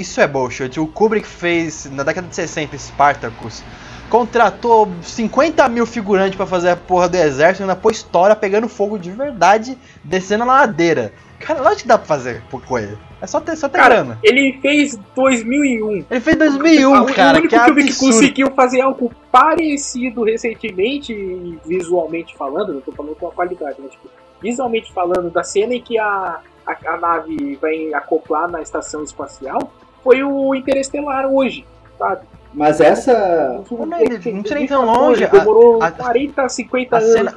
isso 0.00 0.20
é 0.20 0.26
bullshit. 0.28 0.78
O 0.78 0.86
Kubrick 0.86 1.26
fez, 1.26 1.90
na 1.90 2.04
década 2.04 2.28
de 2.28 2.36
60, 2.36 2.78
Spartacus. 2.78 3.64
Contratou 4.08 4.88
50 5.02 5.68
mil 5.68 5.84
figurantes 5.84 6.36
pra 6.36 6.46
fazer 6.46 6.70
a 6.70 6.76
porra 6.76 7.08
do 7.08 7.16
exército 7.16 7.62
e 7.62 7.64
ainda 7.64 7.74
pôs 7.74 7.96
história 7.96 8.36
pegando 8.36 8.68
fogo 8.68 8.96
de 9.00 9.10
verdade, 9.10 9.76
descendo 10.04 10.44
a 10.44 10.46
ladeira. 10.46 11.12
Cara, 11.40 11.60
lógico 11.60 11.82
que 11.82 11.88
dá 11.88 11.98
pra 11.98 12.06
fazer 12.06 12.40
por 12.48 12.64
coisa. 12.64 12.96
É 13.20 13.26
só 13.26 13.40
ter, 13.40 13.56
só 13.56 13.68
ter 13.68 13.78
Cara, 13.78 13.96
grana. 13.96 14.18
ele 14.22 14.60
fez 14.62 14.96
2001. 15.16 16.04
Ele 16.08 16.20
fez 16.20 16.36
2001, 16.36 16.94
Ah, 16.94 17.02
o 17.02 17.06
cara, 17.12 17.38
único 17.38 17.48
que 17.48 17.56
é 17.56 17.64
que 17.64 17.70
absurdo. 17.80 18.12
conseguiu 18.12 18.50
fazer 18.54 18.80
algo 18.80 19.10
parecido 19.32 20.22
recentemente, 20.22 21.58
visualmente 21.66 22.36
falando, 22.36 22.74
não 22.74 22.80
tô 22.80 22.92
falando 22.92 23.16
com 23.16 23.26
a 23.26 23.32
qualidade, 23.32 23.74
mas 23.80 23.90
tipo, 23.90 24.08
visualmente 24.42 24.92
falando, 24.92 25.30
da 25.30 25.44
cena 25.44 25.74
em 25.74 25.80
que 25.80 25.98
a, 25.98 26.40
a, 26.66 26.76
a 26.94 26.96
nave 26.98 27.56
vai 27.62 27.92
acoplar 27.94 28.50
na 28.50 28.60
estação 28.60 29.02
espacial, 29.04 29.72
foi 30.02 30.22
o 30.22 30.54
Interestelar 30.54 31.26
hoje, 31.26 31.64
sabe? 31.98 32.22
Mas 32.54 32.80
essa. 32.80 33.62
Não, 33.70 33.86
não, 33.86 33.98
ele- 33.98 34.10
não 34.32 34.40
precisa 34.42 34.54
nem 34.56 34.66
tão 34.66 34.84
longe, 34.84 35.24
a- 35.24 35.28
Demorou 35.28 35.82
a- 35.82 35.90
40, 35.90 36.48
50 36.48 36.96
a 36.96 36.98
anos. 36.98 37.12
cena- 37.12 37.32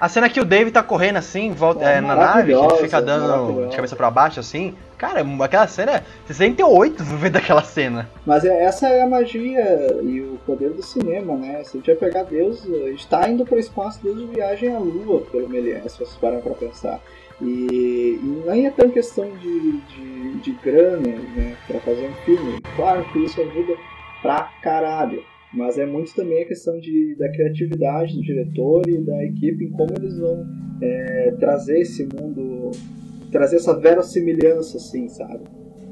A 0.00 0.08
cena 0.08 0.28
que 0.28 0.40
o 0.40 0.44
Dave 0.44 0.70
tá 0.70 0.82
correndo 0.82 1.16
assim, 1.18 1.52
volta, 1.52 1.84
É 1.84 1.96
é, 1.96 2.00
na 2.00 2.14
nave, 2.16 2.54
que 2.54 2.58
ele 2.64 2.76
fica 2.76 3.00
dando 3.00 3.68
de 3.68 3.76
cabeça 3.76 3.94
pra 3.96 4.10
baixo 4.10 4.40
assim. 4.40 4.74
Cara, 5.04 5.44
aquela 5.44 5.66
cena 5.66 5.92
é 5.96 6.02
68 6.26 7.04
vendo 7.20 7.36
aquela 7.36 7.62
cena. 7.62 8.08
Mas 8.24 8.44
é- 8.44 8.64
essa 8.64 8.88
é 8.88 9.02
a 9.02 9.06
magia 9.06 10.00
e 10.02 10.20
o 10.20 10.38
poder 10.46 10.70
do 10.70 10.82
cinema, 10.82 11.36
né? 11.36 11.62
Se 11.64 11.76
a 11.76 11.80
gente 11.80 11.86
vai 11.86 11.96
pegar 11.96 12.22
Deus, 12.22 12.64
a 12.64 12.88
gente 12.90 13.06
tá 13.08 13.28
indo 13.28 13.44
pro 13.44 13.58
espaço 13.58 14.00
desde 14.02 14.24
Viagem 14.26 14.74
à 14.74 14.78
Lua, 14.78 15.20
pelo 15.30 15.48
Méliès, 15.48 15.92
se 15.92 15.98
vocês 15.98 16.16
param 16.16 16.40
pra 16.40 16.54
pensar. 16.54 17.00
E, 17.42 18.18
e 18.22 18.42
nem 18.46 18.66
é 18.66 18.70
tão 18.70 18.88
questão 18.88 19.28
de, 19.36 19.72
de, 19.88 20.40
de 20.40 20.52
grana, 20.64 21.00
né? 21.36 21.54
Pra 21.66 21.80
fazer 21.80 22.08
um 22.08 22.14
filme. 22.24 22.60
Claro 22.76 23.04
que 23.12 23.18
isso 23.24 23.40
ajuda 23.40 23.74
pra 24.22 24.50
caralho. 24.62 25.22
Mas 25.52 25.78
é 25.78 25.86
muito 25.86 26.14
também 26.14 26.42
a 26.42 26.46
questão 26.46 26.78
de, 26.80 27.14
da 27.16 27.28
criatividade 27.30 28.14
do 28.16 28.22
diretor 28.22 28.82
e 28.88 28.98
da 28.98 29.22
equipe 29.24 29.64
em 29.64 29.70
como 29.70 29.92
eles 29.96 30.18
vão 30.18 30.44
é, 30.80 31.34
trazer 31.38 31.80
esse 31.80 32.08
mundo, 32.12 32.72
trazer 33.34 33.56
essa 33.56 33.76
verossimilhança, 33.76 34.76
assim, 34.76 35.08
sabe? 35.08 35.40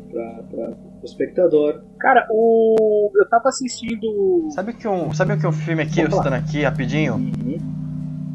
Pra, 0.09 0.45
pra, 0.49 0.66
pro 0.68 1.05
espectador. 1.05 1.82
Cara, 1.99 2.24
o. 2.30 3.11
Eu 3.16 3.28
tava 3.28 3.49
assistindo. 3.49 4.49
Sabe 4.55 4.72
que 4.74 4.86
um, 4.86 5.12
sabe 5.12 5.32
o 5.32 5.38
que 5.38 5.47
um 5.47 5.53
filme 5.53 5.82
aqui, 5.82 6.01
eu 6.01 6.09
Vamos 6.09 6.18
lá. 6.18 6.22
citando 6.22 6.36
aqui 6.36 6.62
rapidinho? 6.62 7.14
Uhum. 7.14 7.59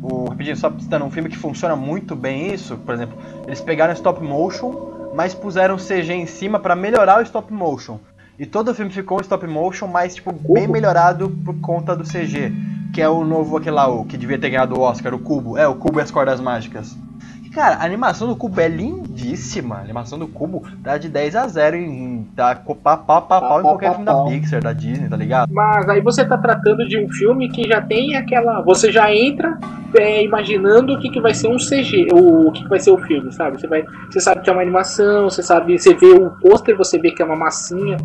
O, 0.03 0.29
rapidinho, 0.29 0.57
só 0.57 0.69
citando 0.77 1.05
um 1.05 1.11
filme 1.11 1.29
que 1.29 1.37
funciona 1.37 1.73
muito 1.73 2.17
bem 2.17 2.53
isso, 2.53 2.77
por 2.77 2.93
exemplo, 2.93 3.17
eles 3.45 3.61
pegaram 3.61 3.93
stop 3.93 4.21
motion, 4.21 5.11
mas 5.15 5.33
puseram 5.33 5.77
CG 5.77 6.11
em 6.11 6.25
cima 6.25 6.59
pra 6.59 6.75
melhorar 6.75 7.19
o 7.19 7.21
stop 7.21 7.51
motion. 7.53 7.99
E 8.37 8.45
todo 8.45 8.71
o 8.71 8.75
filme 8.75 8.91
ficou 8.91 9.19
em 9.19 9.21
stop 9.21 9.47
motion, 9.47 9.87
mas 9.87 10.15
tipo 10.15 10.33
bem 10.33 10.63
Cubo? 10.63 10.73
melhorado 10.73 11.29
por 11.45 11.57
conta 11.61 11.95
do 11.95 12.03
CG, 12.03 12.51
que 12.93 13.01
é 13.01 13.07
o 13.07 13.23
novo 13.23 13.55
aquele 13.55 13.75
lá, 13.75 13.87
o 13.87 14.03
que 14.03 14.17
devia 14.17 14.37
ter 14.37 14.49
ganhado 14.49 14.75
o 14.75 14.81
Oscar, 14.81 15.13
o 15.13 15.19
Cubo. 15.19 15.57
É, 15.57 15.65
o 15.65 15.75
Cubo 15.75 15.99
e 15.99 16.03
as 16.03 16.11
Cordas 16.11 16.41
Mágicas. 16.41 16.95
Cara, 17.57 17.77
a 17.77 17.85
animação 17.85 18.27
do 18.27 18.35
Cubo 18.35 18.61
é 18.61 18.67
lindíssima. 18.67 19.77
A 19.77 19.79
animação 19.79 20.19
do 20.19 20.27
Cubo 20.27 20.61
dá 20.77 20.95
de 20.99 21.09
10 21.09 21.35
a 21.35 21.47
0 21.47 21.75
em 21.75 22.27
dá 22.35 22.53
pau 22.53 22.75
pau 22.75 23.03
pau 23.03 23.23
pau 23.23 23.59
em 23.59 23.63
qualquer 23.63 23.89
filme 23.93 24.05
da. 24.05 24.23
Pixar, 24.25 24.61
da 24.61 24.73
Disney, 24.73 25.09
tá 25.09 25.17
ligado? 25.17 25.51
Mas 25.51 25.89
aí 25.89 25.99
você 25.99 26.23
tá 26.23 26.37
tratando 26.37 26.87
de 26.87 27.03
um 27.03 27.11
filme 27.13 27.49
que 27.49 27.67
já 27.67 27.81
tem 27.81 28.15
aquela. 28.15 28.61
Você 28.61 28.91
já 28.91 29.11
entra 29.11 29.57
é, 29.95 30.23
imaginando 30.23 30.93
o 30.93 30.99
que, 30.99 31.09
que 31.09 31.19
vai 31.19 31.33
ser 31.33 31.47
um 31.47 31.57
CG, 31.57 32.09
o, 32.13 32.49
o 32.49 32.51
que, 32.51 32.61
que 32.61 32.69
vai 32.69 32.79
ser 32.79 32.91
o 32.91 32.97
filme, 32.99 33.33
sabe? 33.33 33.59
Você, 33.59 33.65
vai, 33.65 33.83
você 34.07 34.19
sabe 34.19 34.41
que 34.41 34.51
é 34.51 34.53
uma 34.53 34.61
animação, 34.61 35.27
você 35.27 35.41
sabe, 35.41 35.79
você 35.79 35.95
vê 35.95 36.11
o 36.11 36.29
pôster, 36.39 36.77
você 36.77 36.99
vê 36.99 37.09
que 37.09 37.23
é 37.23 37.25
uma 37.25 37.35
massinha. 37.35 37.97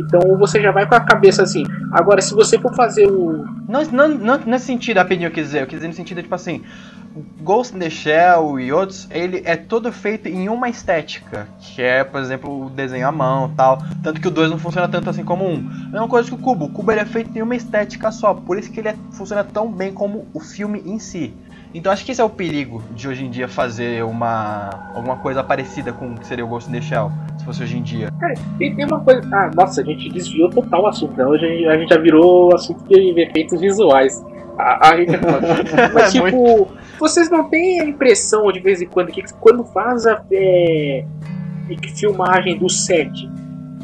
Então 0.00 0.20
você 0.38 0.60
já 0.60 0.70
vai 0.70 0.86
com 0.86 0.94
a 0.94 1.00
cabeça 1.00 1.42
assim. 1.42 1.64
Agora, 1.92 2.20
se 2.20 2.34
você 2.34 2.58
for 2.58 2.74
fazer 2.74 3.06
o. 3.06 3.44
Não, 3.68 3.84
não, 3.92 4.08
não 4.08 4.38
nesse 4.46 4.66
sentido, 4.66 4.98
rapidinho, 4.98 5.28
eu 5.28 5.32
quis 5.32 5.46
dizer. 5.46 5.62
Eu 5.62 5.66
quis 5.66 5.78
dizer 5.78 5.88
no 5.88 5.94
sentido, 5.94 6.22
tipo 6.22 6.34
assim, 6.34 6.62
Ghost 7.40 7.74
in 7.74 7.80
the 7.80 7.90
Shell 7.90 8.60
e 8.60 8.72
outros, 8.72 9.08
ele 9.10 9.42
é 9.44 9.56
todo 9.56 9.90
feito 9.92 10.28
em 10.28 10.48
uma 10.48 10.68
estética. 10.68 11.48
Que 11.58 11.82
é, 11.82 12.04
por 12.04 12.20
exemplo, 12.20 12.66
o 12.66 12.70
desenho 12.70 13.06
à 13.08 13.12
mão 13.12 13.52
tal. 13.56 13.82
Tanto 14.02 14.20
que 14.20 14.28
o 14.28 14.30
2 14.30 14.50
não 14.50 14.58
funciona 14.58 14.88
tanto 14.88 15.10
assim 15.10 15.24
como 15.24 15.44
o 15.44 15.48
1. 15.48 15.52
Um. 15.52 15.90
Mesma 15.92 16.08
coisa 16.08 16.28
que 16.28 16.34
o 16.34 16.38
Cubo. 16.38 16.66
O 16.66 16.70
Cubo 16.70 16.92
ele 16.92 17.00
é 17.00 17.04
feito 17.04 17.36
em 17.36 17.42
uma 17.42 17.56
estética 17.56 18.10
só. 18.12 18.34
Por 18.34 18.58
isso 18.58 18.70
que 18.70 18.80
ele 18.80 18.88
é- 18.88 18.96
funciona 19.12 19.42
tão 19.42 19.70
bem 19.70 19.92
como 19.92 20.26
o 20.32 20.40
filme 20.40 20.82
em 20.84 20.98
si. 20.98 21.34
Então 21.72 21.92
acho 21.92 22.04
que 22.04 22.10
esse 22.10 22.20
é 22.20 22.24
o 22.24 22.28
perigo 22.30 22.82
de 22.90 23.06
hoje 23.06 23.24
em 23.24 23.30
dia 23.30 23.46
fazer 23.46 24.04
uma 24.04 24.70
alguma 24.94 25.16
coisa 25.16 25.42
parecida 25.44 25.92
com 25.92 26.08
o 26.08 26.18
que 26.18 26.26
seria 26.26 26.44
o 26.44 26.48
Ghost 26.48 26.68
in 26.68 26.72
the 26.72 26.80
Shell, 26.80 27.12
se 27.38 27.44
fosse 27.44 27.62
hoje 27.62 27.78
em 27.78 27.82
dia. 27.82 28.08
E 28.58 28.74
tem 28.74 28.84
uma 28.84 28.98
coisa. 29.00 29.22
Ah, 29.32 29.50
nossa, 29.54 29.80
a 29.80 29.84
gente 29.84 30.08
desviou 30.10 30.50
total 30.50 30.82
o 30.82 30.86
assunto. 30.88 31.16
Né? 31.16 31.24
Hoje 31.24 31.44
a 31.46 31.48
gente- 31.48 31.66
a 31.68 31.78
gente 31.78 31.88
já 31.94 31.98
virou 32.00 32.52
assunto 32.54 32.82
de 32.88 33.20
efeitos 33.20 33.60
visuais. 33.60 34.20
A, 34.58 34.90
a 34.90 34.96
gente 34.96 35.14
é 35.14 35.18
foda. 35.18 35.40
Mas 35.94 36.14
É 36.14 36.20
tipo, 36.20 36.68
vocês 36.98 37.30
não 37.30 37.44
têm 37.48 37.80
a 37.80 37.84
impressão 37.84 38.50
de 38.50 38.58
vez 38.60 38.82
em 38.82 38.86
quando 38.86 39.12
que 39.12 39.22
quando 39.34 39.64
faz 39.64 40.06
a 40.06 40.20
é, 40.32 41.04
filmagem 41.96 42.58
do 42.58 42.68
set, 42.68 43.30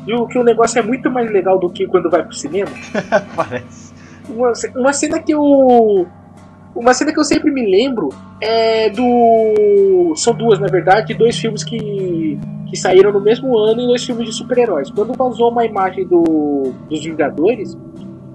viu 0.05 0.26
que 0.26 0.37
o 0.39 0.43
negócio 0.43 0.78
é 0.78 0.82
muito 0.82 1.09
mais 1.11 1.30
legal 1.30 1.59
do 1.59 1.70
que 1.70 1.87
quando 1.87 2.11
vai 2.11 2.22
pro 2.24 2.34
cinema? 2.34 2.70
Parece. 3.37 3.95
Uma, 4.28 4.53
uma 4.74 4.93
cena 4.93 5.20
que 5.20 5.32
eu. 5.32 6.07
Uma 6.77 6.93
cena 6.93 7.11
que 7.11 7.18
eu 7.18 7.24
sempre 7.24 7.51
me 7.51 7.64
lembro 7.64 8.11
é 8.39 8.91
do. 8.91 10.14
São 10.14 10.35
duas, 10.35 10.59
na 10.59 10.66
verdade, 10.66 11.14
dois 11.14 11.39
filmes 11.39 11.64
que, 11.64 12.39
que 12.68 12.77
saíram 12.77 13.11
no 13.11 13.20
mesmo 13.20 13.59
ano 13.59 13.81
e 13.81 13.87
dois 13.87 14.05
filmes 14.05 14.27
de 14.27 14.35
super-heróis. 14.35 14.91
Quando 14.91 15.14
vazou 15.14 15.51
uma 15.51 15.64
imagem 15.64 16.07
do, 16.07 16.74
dos 16.89 17.03
Vingadores, 17.03 17.77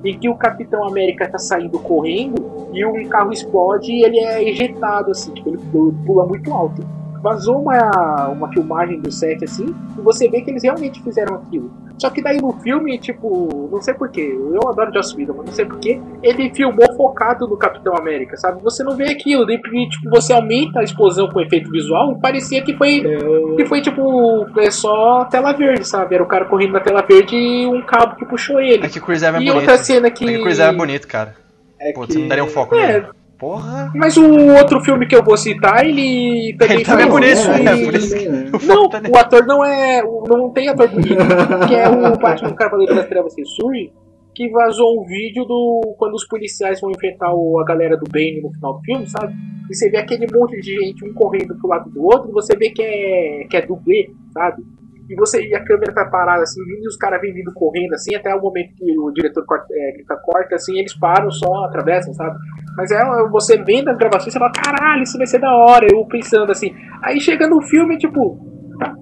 em 0.03 0.17
que 0.17 0.27
o 0.27 0.35
Capitão 0.35 0.83
América 0.87 1.29
tá 1.29 1.37
saindo 1.37 1.77
correndo 1.79 2.69
e 2.73 2.83
um 2.83 3.07
carro 3.07 3.31
explode 3.31 3.91
e 3.91 4.03
ele 4.03 4.17
é 4.17 4.49
ejetado, 4.49 5.11
assim, 5.11 5.31
tipo, 5.33 5.49
ele 5.49 5.59
pula 6.03 6.25
muito 6.25 6.51
alto. 6.51 6.83
Vazou 7.21 7.61
uma, 7.61 8.29
uma 8.29 8.51
filmagem 8.51 8.99
do 8.99 9.11
set 9.11 9.43
assim, 9.43 9.67
e 9.97 10.01
você 10.01 10.27
vê 10.27 10.41
que 10.41 10.49
eles 10.49 10.63
realmente 10.63 11.01
fizeram 11.03 11.35
aquilo. 11.35 11.71
Só 12.01 12.09
que 12.09 12.19
daí 12.19 12.41
no 12.41 12.51
filme, 12.53 12.97
tipo, 12.97 13.69
não 13.71 13.79
sei 13.79 13.93
porquê, 13.93 14.35
eu 14.35 14.67
adoro 14.67 14.91
Joss 14.91 15.15
Whedon, 15.15 15.35
mas 15.37 15.45
não 15.45 15.53
sei 15.53 15.65
porquê, 15.65 16.01
ele 16.23 16.51
filmou 16.51 16.91
focado 16.97 17.47
no 17.47 17.55
Capitão 17.55 17.95
América, 17.95 18.35
sabe? 18.37 18.59
Você 18.63 18.83
não 18.83 18.95
vê 18.97 19.11
aquilo, 19.11 19.45
daí 19.45 19.59
tipo, 19.59 20.09
você 20.09 20.33
aumenta 20.33 20.79
a 20.79 20.83
explosão 20.83 21.29
com 21.29 21.39
efeito 21.39 21.69
visual 21.69 22.13
e 22.13 22.19
parecia 22.19 22.63
que 22.63 22.75
foi, 22.75 23.05
Eu... 23.05 23.55
que 23.55 23.67
foi 23.67 23.81
tipo, 23.81 24.47
é 24.59 24.71
só 24.71 25.25
tela 25.25 25.53
verde, 25.53 25.87
sabe? 25.87 26.15
Era 26.15 26.23
o 26.23 26.27
cara 26.27 26.45
correndo 26.45 26.71
na 26.71 26.79
tela 26.79 27.03
verde 27.07 27.35
e 27.35 27.67
um 27.67 27.83
cabo 27.83 28.15
que 28.15 28.25
puxou 28.25 28.59
ele. 28.59 28.83
É 28.83 28.89
que 28.89 28.97
o 28.97 29.01
Chris 29.03 29.21
Evans 29.21 29.43
é 29.43 29.45
E 29.45 29.49
bonito. 29.51 29.59
outra 29.59 29.77
cena 29.77 30.09
que. 30.09 30.25
É 30.27 30.27
que 30.33 30.37
o 30.39 30.43
Chris 30.43 30.57
Evans 30.57 30.73
é 30.73 30.77
bonito, 30.77 31.07
cara. 31.07 31.35
É 31.79 31.93
Pô, 31.93 32.01
que... 32.01 32.13
você 32.13 32.19
não 32.19 32.27
daria 32.27 32.43
um 32.43 32.47
foco 32.47 32.73
É, 32.73 32.93
nele. 32.93 33.05
Porra. 33.41 33.91
mas 33.95 34.15
o 34.17 34.23
outro 34.55 34.79
filme 34.81 35.07
que 35.07 35.15
eu 35.15 35.23
vou 35.23 35.35
citar, 35.35 35.83
ele 35.83 36.55
também 36.59 36.75
Ele 36.77 36.85
também 36.85 37.05
é 37.27 37.31
isso 37.33 37.49
né? 37.49 37.75
e- 37.75 37.85
Por 37.85 37.95
isso- 37.95 38.15
né? 38.31 38.45
O 38.53 38.59
foco 38.59 38.65
Não, 38.67 38.89
tá 38.89 39.01
o 39.09 39.17
ator 39.17 39.45
não 39.47 39.65
é. 39.65 40.03
o- 40.03 40.23
Não 40.29 40.49
tem 40.51 40.69
ator 40.69 40.87
bonito. 40.87 41.15
que 41.67 41.73
é 41.75 41.89
o 41.89 42.17
Batman 42.19 42.53
Cavaleiro 42.53 42.93
das 42.95 43.07
Trevas 43.07 43.33
Sensui, 43.33 43.91
que 44.35 44.47
vazou 44.51 45.01
um 45.01 45.05
vídeo 45.05 45.43
do. 45.43 45.95
quando 45.97 46.13
os 46.13 46.25
policiais 46.27 46.79
vão 46.79 46.91
enfrentar 46.91 47.33
o- 47.33 47.59
a 47.59 47.65
galera 47.65 47.97
do 47.97 48.09
Bane 48.09 48.41
no 48.41 48.51
final 48.53 48.73
do 48.75 48.81
filme, 48.81 49.07
sabe? 49.09 49.33
E 49.69 49.75
você 49.75 49.89
vê 49.89 49.97
aquele 49.97 50.27
monte 50.31 50.59
de 50.61 50.73
gente, 50.75 51.03
um 51.03 51.13
correndo 51.13 51.55
pro 51.57 51.67
lado 51.67 51.89
do 51.89 52.03
outro, 52.03 52.29
e 52.29 52.33
você 52.33 52.55
vê 52.55 52.69
que 52.69 52.83
é. 52.83 53.47
que 53.49 53.57
é 53.57 53.65
dublê, 53.65 54.11
sabe? 54.33 54.61
E 55.09 55.15
você 55.15 55.45
e 55.45 55.53
a 55.53 55.61
câmera 55.65 55.93
tá 55.93 56.05
parada 56.05 56.43
assim, 56.43 56.61
e 56.61 56.87
os 56.87 56.95
caras 56.95 57.19
vêm 57.19 57.33
vindo 57.33 57.51
correndo 57.53 57.93
assim, 57.95 58.15
até 58.15 58.33
o 58.33 58.39
momento 58.41 58.73
que 58.77 58.97
o 58.97 59.11
diretor 59.11 59.45
corta, 59.45 59.65
é, 59.73 59.91
grita 59.93 60.15
corta, 60.23 60.55
assim, 60.55 60.77
eles 60.79 60.93
param 60.97 61.29
só, 61.31 61.65
atravessam, 61.65 62.13
sabe? 62.13 62.37
Mas 62.77 62.91
é 62.91 63.03
você 63.29 63.61
vendo 63.63 63.89
as 63.89 63.97
gravações, 63.97 64.33
você 64.33 64.39
fala, 64.39 64.51
caralho, 64.51 65.03
isso 65.03 65.17
vai 65.17 65.27
ser 65.27 65.39
da 65.39 65.53
hora. 65.55 65.87
Eu 65.91 66.05
pensando 66.05 66.51
assim. 66.51 66.71
Aí 67.03 67.19
chega 67.19 67.47
no 67.47 67.61
filme, 67.61 67.97
tipo, 67.97 68.39
tá, 68.79 68.95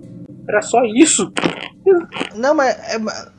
era 0.47 0.61
só 0.61 0.83
isso? 0.85 1.31
Não, 2.35 2.53
mas. 2.55 2.75
É, 2.93 2.97
mas- 2.99 3.37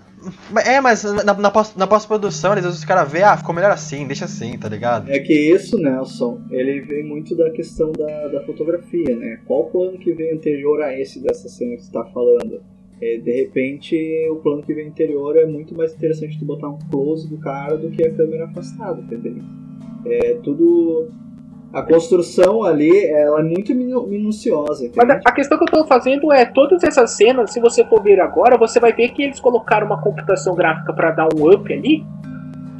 é, 0.67 0.81
mas 0.83 1.03
na, 1.25 1.33
na, 1.33 1.51
pós- 1.51 1.75
na 1.77 1.87
pós-produção, 1.87 2.53
às 2.53 2.61
vezes 2.63 2.79
os 2.81 2.85
caras 2.85 3.11
vê, 3.11 3.23
ah, 3.23 3.39
ficou 3.39 3.55
melhor 3.55 3.71
assim, 3.71 4.07
deixa 4.07 4.27
assim, 4.27 4.59
tá 4.59 4.69
ligado? 4.69 5.11
É 5.11 5.19
que 5.19 5.33
isso, 5.33 5.79
Nelson, 5.79 6.43
ele 6.51 6.83
vem 6.83 7.03
muito 7.09 7.35
da 7.35 7.51
questão 7.51 7.91
da, 7.93 8.29
da 8.29 8.45
fotografia, 8.45 9.17
né? 9.17 9.41
Qual 9.47 9.71
plano 9.71 9.97
que 9.99 10.13
vem 10.13 10.35
anterior 10.35 10.83
a 10.83 10.93
esse 10.99 11.23
dessa 11.23 11.49
cena 11.49 11.75
que 11.75 11.81
você 11.83 11.87
está 11.87 12.05
falando? 12.13 12.61
É, 13.01 13.17
de 13.17 13.33
repente, 13.33 13.97
o 14.31 14.37
plano 14.37 14.63
que 14.63 14.75
vem 14.75 14.89
anterior 14.89 15.39
é 15.39 15.47
muito 15.47 15.75
mais 15.75 15.95
interessante 15.95 16.39
tu 16.39 16.45
botar 16.45 16.69
um 16.69 16.79
close 16.91 17.27
do 17.27 17.39
cara 17.39 17.79
do 17.79 17.91
que 17.91 18.07
a 18.07 18.15
câmera 18.15 18.45
afastada, 18.45 19.01
entendeu? 19.01 19.37
É 20.07 20.37
tudo... 20.43 21.09
A 21.73 21.83
construção 21.83 22.65
ali, 22.65 23.07
ela 23.07 23.39
é 23.39 23.43
muito 23.45 23.73
minu- 23.73 24.05
minuciosa, 24.05 24.91
Mas 24.97 25.05
entende? 25.05 25.23
a 25.25 25.31
questão 25.31 25.57
que 25.57 25.63
eu 25.63 25.69
tô 25.69 25.87
fazendo 25.87 26.33
é, 26.33 26.45
todas 26.45 26.83
essas 26.83 27.13
cenas, 27.13 27.53
se 27.53 27.61
você 27.61 27.85
for 27.85 28.03
ver 28.03 28.19
agora, 28.21 28.59
você 28.59 28.81
vai 28.81 28.93
ver 28.93 29.11
que 29.11 29.23
eles 29.23 29.39
colocaram 29.39 29.87
uma 29.87 30.01
computação 30.03 30.57
gráfica 30.57 30.93
pra 30.93 31.13
dar 31.13 31.29
um 31.33 31.49
up 31.49 31.73
ali. 31.73 32.05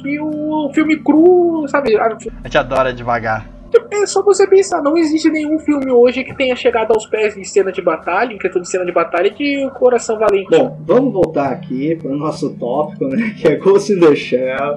Que 0.01 0.19
o 0.19 0.69
filme 0.73 0.97
cru, 0.97 1.65
sabe? 1.69 1.97
A 1.97 2.09
gente 2.43 2.57
adora 2.57 2.91
devagar. 2.91 3.49
É 3.91 4.05
só 4.05 4.21
você 4.21 4.45
pensar, 4.45 4.81
não 4.81 4.97
existe 4.97 5.29
nenhum 5.29 5.57
filme 5.59 5.89
hoje 5.89 6.25
que 6.25 6.35
tenha 6.35 6.55
chegado 6.57 6.91
aos 6.91 7.05
pés 7.05 7.35
de 7.35 7.45
cena 7.45 7.71
de 7.71 7.81
batalha, 7.81 8.33
em 8.33 8.37
questão 8.37 8.61
de 8.61 8.69
cena 8.69 8.83
de 8.85 8.91
batalha, 8.91 9.29
de 9.31 9.69
coração 9.79 10.19
valente. 10.19 10.49
Bom, 10.49 10.77
vamos 10.81 11.13
voltar 11.13 11.51
aqui 11.51 11.95
para 11.95 12.11
o 12.11 12.17
nosso 12.17 12.49
tópico, 12.57 13.05
né? 13.05 13.33
Que 13.39 13.47
é 13.47 13.55
Ghost 13.55 13.93
in 13.93 14.01
the 14.01 14.13
Shell. 14.15 14.75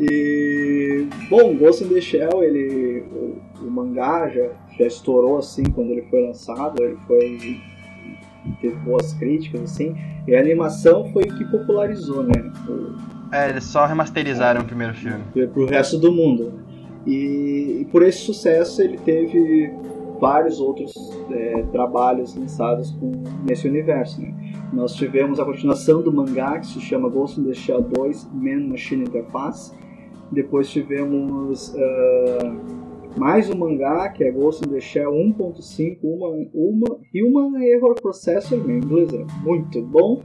E 0.00 1.06
bom, 1.28 1.54
Ghost 1.56 1.84
in 1.84 1.88
the 1.88 2.00
Shell, 2.00 2.42
ele 2.42 3.04
o, 3.12 3.36
o 3.66 3.70
mangá 3.70 4.28
já, 4.28 4.48
já 4.78 4.86
estourou 4.86 5.38
assim 5.38 5.64
quando 5.64 5.90
ele 5.90 6.02
foi 6.02 6.26
lançado, 6.26 6.82
ele 6.82 6.96
foi 7.06 7.60
teve 8.60 8.76
boas 8.76 9.12
críticas 9.14 9.62
assim. 9.62 9.94
E 10.26 10.34
a 10.34 10.40
animação 10.40 11.10
foi 11.12 11.24
o 11.24 11.36
que 11.36 11.44
popularizou, 11.44 12.22
né? 12.22 12.50
O, 12.68 12.96
É, 13.32 13.48
eles 13.48 13.64
só 13.64 13.86
remasterizaram 13.86 14.62
o 14.62 14.64
primeiro 14.64 14.94
filme. 14.94 15.22
para 15.32 15.62
o 15.62 15.66
resto 15.66 15.98
do 15.98 16.12
mundo. 16.12 16.52
E, 17.06 17.78
e 17.80 17.88
por 17.90 18.02
esse 18.02 18.18
sucesso 18.18 18.82
ele 18.82 18.98
teve 18.98 19.72
vários 20.20 20.60
outros 20.60 20.92
é, 21.30 21.62
trabalhos 21.72 22.34
lançados 22.34 22.90
com, 22.92 23.22
nesse 23.44 23.66
universo. 23.66 24.20
Né? 24.20 24.34
Nós 24.72 24.94
tivemos 24.94 25.40
a 25.40 25.44
continuação 25.44 26.02
do 26.02 26.12
mangá 26.12 26.58
que 26.58 26.66
se 26.66 26.80
chama 26.80 27.08
Ghost 27.08 27.40
in 27.40 27.44
the 27.44 27.54
Shell 27.54 27.80
2 27.82 28.28
Man 28.34 28.68
Machine 28.68 29.02
Interface. 29.02 29.72
Depois 30.32 30.70
tivemos 30.70 31.74
ah, 31.76 32.80
mais 33.16 33.50
um 33.50 33.56
mangá 33.56 34.08
que 34.10 34.22
é 34.22 34.30
Ghost 34.30 34.64
in 34.64 34.70
the 34.70 34.80
Shell 34.80 35.10
1.5 35.12 35.98
uma, 36.02 36.28
uma 36.54 37.00
Human 37.14 37.62
Error 37.64 37.94
Processor, 38.00 38.58
em 38.70 38.78
inglês 38.78 39.12
é 39.12 39.24
muito 39.42 39.82
bom. 39.82 40.22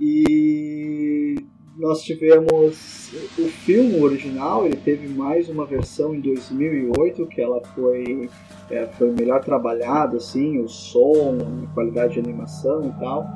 E 0.00 1.36
nós 1.78 2.02
tivemos 2.02 3.12
o 3.38 3.48
filme 3.48 4.00
original, 4.00 4.66
ele 4.66 4.76
teve 4.76 5.08
mais 5.08 5.48
uma 5.48 5.64
versão 5.64 6.14
em 6.14 6.20
2008 6.20 7.26
que 7.26 7.40
ela 7.40 7.60
foi 7.74 8.28
é, 8.70 8.86
foi 8.86 9.10
melhor 9.12 9.42
trabalhada 9.42 10.18
assim, 10.18 10.58
o 10.58 10.68
som, 10.68 11.38
a 11.64 11.74
qualidade 11.74 12.14
de 12.14 12.20
animação 12.20 12.86
e 12.86 13.00
tal. 13.00 13.26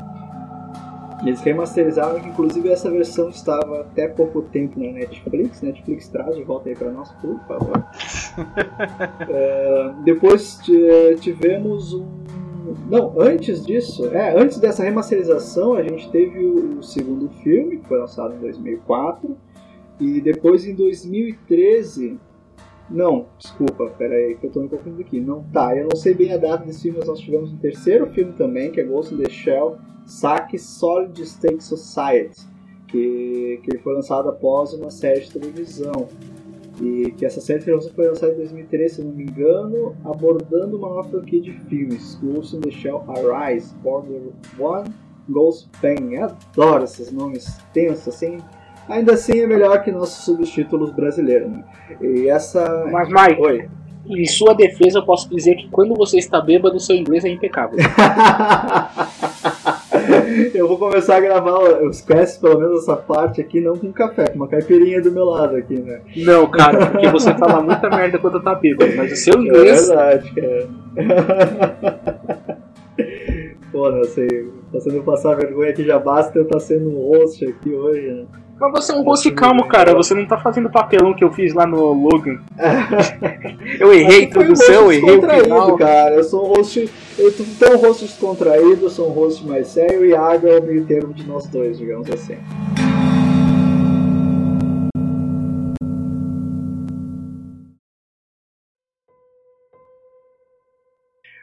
Eles 1.23 1.41
remasterizaram, 1.41 2.21
que 2.21 2.29
inclusive 2.29 2.69
essa 2.69 2.91
versão 2.91 3.29
estava 3.29 3.81
até 3.81 4.07
pouco 4.07 4.43
tempo 4.43 4.79
na 4.79 4.93
Netflix. 4.93 5.61
Netflix 5.63 6.09
traz 6.09 6.37
de 6.37 6.45
volta 6.45 6.69
aí 6.69 6.77
para 6.77 6.91
nós, 6.91 7.11
por 7.13 7.39
favor. 7.47 7.85
É, 9.29 9.93
depois 10.05 10.61
tivemos 11.21 11.93
um. 11.93 12.07
Não, 12.89 13.21
antes 13.21 13.67
disso, 13.67 14.07
é, 14.07 14.41
antes 14.41 14.59
dessa 14.59 14.85
remasterização, 14.85 15.75
a 15.75 15.83
gente 15.83 16.09
teve 16.11 16.39
o, 16.39 16.79
o 16.79 16.83
segundo 16.83 17.29
filme, 17.43 17.79
que 17.79 17.89
foi 17.89 17.99
lançado 17.99 18.35
em 18.37 18.39
2004. 18.39 19.37
E 19.99 20.21
depois 20.21 20.65
em 20.65 20.75
2013. 20.75 22.19
Não, 22.91 23.27
desculpa, 23.39 23.87
pera 23.99 24.15
aí, 24.15 24.37
que 24.37 24.47
eu 24.47 24.51
tô 24.51 24.61
me 24.61 24.69
confundindo 24.69 25.03
aqui. 25.03 25.21
Não, 25.21 25.45
tá, 25.53 25.77
eu 25.77 25.87
não 25.89 25.97
sei 25.97 26.15
bem 26.15 26.33
a 26.33 26.39
data 26.39 26.65
desse 26.65 26.83
filme, 26.83 26.99
mas 26.99 27.09
nós 27.09 27.21
tivemos 27.21 27.53
um 27.53 27.59
terceiro 27.59 28.07
filme 28.07 28.33
também, 28.33 28.71
que 28.71 28.81
é 28.81 28.85
Ghost 28.85 29.15
in 29.15 29.19
the 29.19 29.29
Shell 29.29 29.77
Saki 30.07 30.59
Solid 30.59 31.21
State 31.23 31.63
Society, 31.63 32.41
que, 32.89 33.61
que 33.63 33.79
foi 33.79 33.95
lançado 33.95 34.31
após 34.31 34.73
uma 34.73 34.91
série 34.91 35.21
de 35.21 35.33
televisão. 35.33 36.09
E 36.81 37.11
que 37.13 37.27
essa 37.27 37.41
série 37.41 37.59
de 37.59 37.67
televisão 37.67 37.93
foi 37.93 38.07
lançada 38.07 38.33
em 38.33 38.37
2013, 38.37 38.95
se 38.95 39.03
não 39.03 39.13
me 39.13 39.25
engano, 39.25 39.97
abordando 40.05 40.79
uma 40.79 40.89
nova 40.89 41.09
franquia 41.09 41.41
de 41.41 41.53
filmes, 41.53 42.15
Ghost 42.23 42.57
in 42.57 42.61
the 42.61 42.71
Shell 42.71 43.05
Arise, 43.09 43.75
Border 43.83 44.23
One, 44.59 44.89
Ghost 45.29 45.69
Pain. 45.83 46.15
Eu 46.15 46.25
adoro 46.25 46.85
esses 46.85 47.13
nomes 47.13 47.59
tensos, 47.75 48.09
assim. 48.09 48.39
Ainda 48.89 49.13
assim 49.15 49.41
é 49.41 49.47
melhor 49.47 49.83
que 49.83 49.91
nossos 49.93 50.25
subtítulos 50.25 50.91
brasileiros, 50.93 51.51
né? 51.51 51.63
E 52.01 52.29
essa... 52.29 52.87
Mas, 52.91 53.09
Mike, 53.09 53.41
Oi. 53.43 53.69
em 54.07 54.25
sua 54.27 54.55
defesa, 54.55 54.99
eu 54.99 55.05
posso 55.05 55.29
dizer 55.29 55.57
que 55.57 55.69
quando 55.69 55.95
você 55.95 56.19
está 56.19 56.41
bêbado, 56.41 56.79
seu 56.81 56.97
inglês 56.97 57.25
é 57.25 57.29
impecável. 57.29 57.79
eu 60.55 60.67
vou 60.69 60.79
começar 60.79 61.17
a 61.17 61.21
gravar 61.21 61.59
os 61.83 62.01
casts, 62.01 62.39
pelo 62.39 62.59
menos 62.61 62.83
essa 62.83 62.97
parte 62.97 63.41
aqui, 63.41 63.61
não 63.61 63.77
com 63.77 63.93
café, 63.93 64.29
com 64.29 64.37
uma 64.37 64.49
caipirinha 64.49 65.01
do 65.03 65.11
meu 65.13 65.25
lado 65.25 65.57
aqui, 65.57 65.75
né? 65.77 66.01
Não, 66.17 66.49
cara, 66.51 66.87
porque 66.87 67.09
você 67.09 67.35
fala 67.35 67.61
muita 67.63 67.89
merda 67.91 68.19
quando 68.19 68.41
tá 68.43 68.55
bêbado, 68.55 68.93
mas 68.97 69.13
o 69.13 69.17
seu 69.17 69.35
É 69.35 69.39
inglês. 69.39 69.89
verdade, 69.89 70.33
cara. 70.35 70.69
Pô, 73.71 73.91
não 73.91 74.05
sei, 74.05 74.51
fazendo 74.73 74.97
eu 74.97 75.03
passar 75.03 75.35
vergonha 75.37 75.71
aqui 75.71 75.85
já 75.85 75.99
basta 75.99 76.39
eu 76.39 76.45
estar 76.45 76.59
sendo 76.59 76.89
um 76.89 77.09
host 77.09 77.45
aqui 77.45 77.71
hoje, 77.73 78.09
né? 78.11 78.27
Mas 78.61 78.71
você 78.73 78.93
é 78.93 78.95
um 78.97 79.03
rosto 79.03 79.33
calmo, 79.33 79.67
cara. 79.69 79.95
Você 79.95 80.15
não 80.15 80.27
tá 80.27 80.37
fazendo 80.37 80.67
o 80.67 80.71
papelão 80.73 81.15
que 81.15 81.23
eu 81.23 81.31
fiz 81.33 81.55
lá 81.55 81.67
no 81.67 81.93
Logan. 81.93 82.39
Eu 83.79 83.93
errei 83.93 84.25
Aqui 84.25 84.35
foi 84.35 84.43
um 84.43 84.45
introdução, 84.53 84.85
host 84.85 84.97
errei 84.97 85.03
o 85.03 85.07
descontraído, 85.07 85.45
final. 85.45 85.77
cara. 85.77 86.15
Eu 86.15 86.25
sou 86.25 86.45
um 86.45 86.49
host. 86.55 86.91
Eu 87.19 87.33
tenho 87.33 87.75
um 87.77 87.81
host 87.81 88.05
descontraído, 88.05 88.85
eu 88.87 88.91
sou 88.91 89.09
um 89.09 89.13
host 89.13 89.47
mais 89.47 89.67
sério 89.69 90.05
e 90.05 90.11
Iago 90.11 90.47
é 90.47 90.59
o 90.59 90.63
meio 90.63 90.85
termo 90.85 91.13
de 91.13 91.27
nós 91.27 91.47
dois, 91.47 91.77
digamos 91.79 92.09
assim. 92.11 92.37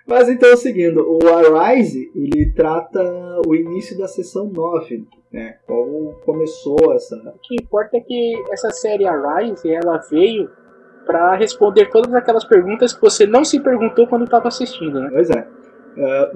Mas 0.07 0.29
então, 0.29 0.55
seguindo, 0.55 1.01
o 1.01 1.19
Arise, 1.33 2.11
ele 2.15 2.51
trata 2.51 3.01
o 3.47 3.55
início 3.55 3.97
da 3.97 4.07
sessão 4.07 4.51
9, 4.53 5.07
né? 5.31 5.57
Como 5.65 6.13
começou 6.23 6.93
essa... 6.93 7.15
O 7.15 7.39
que 7.41 7.55
importa 7.55 7.97
é 7.97 8.01
que 8.01 8.43
essa 8.51 8.69
série 8.69 9.07
Arise, 9.07 9.67
ela 9.67 9.97
veio 10.09 10.49
pra 11.05 11.35
responder 11.35 11.89
todas 11.89 12.13
aquelas 12.13 12.43
perguntas 12.43 12.93
que 12.93 13.01
você 13.01 13.25
não 13.25 13.43
se 13.43 13.59
perguntou 13.59 14.07
quando 14.07 14.27
tava 14.27 14.47
assistindo, 14.47 14.99
né? 14.99 15.09
Pois 15.11 15.29
é. 15.29 15.47
É, 15.97 16.31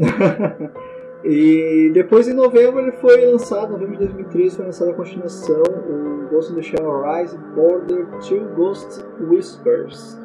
e 1.28 1.92
depois 1.94 2.28
em 2.28 2.34
novembro 2.34 2.80
ele 2.80 2.94
foi 2.94 3.26
lançado, 3.26 3.72
novembro 3.72 3.98
de 3.98 4.06
2013 4.06 4.56
foi 4.56 4.66
lançada 4.66 4.92
a 4.92 4.96
continuação, 4.96 5.64
o 5.64 6.30
Ghost 6.30 6.54
in 6.54 6.56
the 6.56 6.62
Shell 6.62 7.02
Rise 7.02 7.38
Border 7.56 8.08
to 8.20 8.56
Ghost 8.56 9.04
Whispers. 9.20 10.18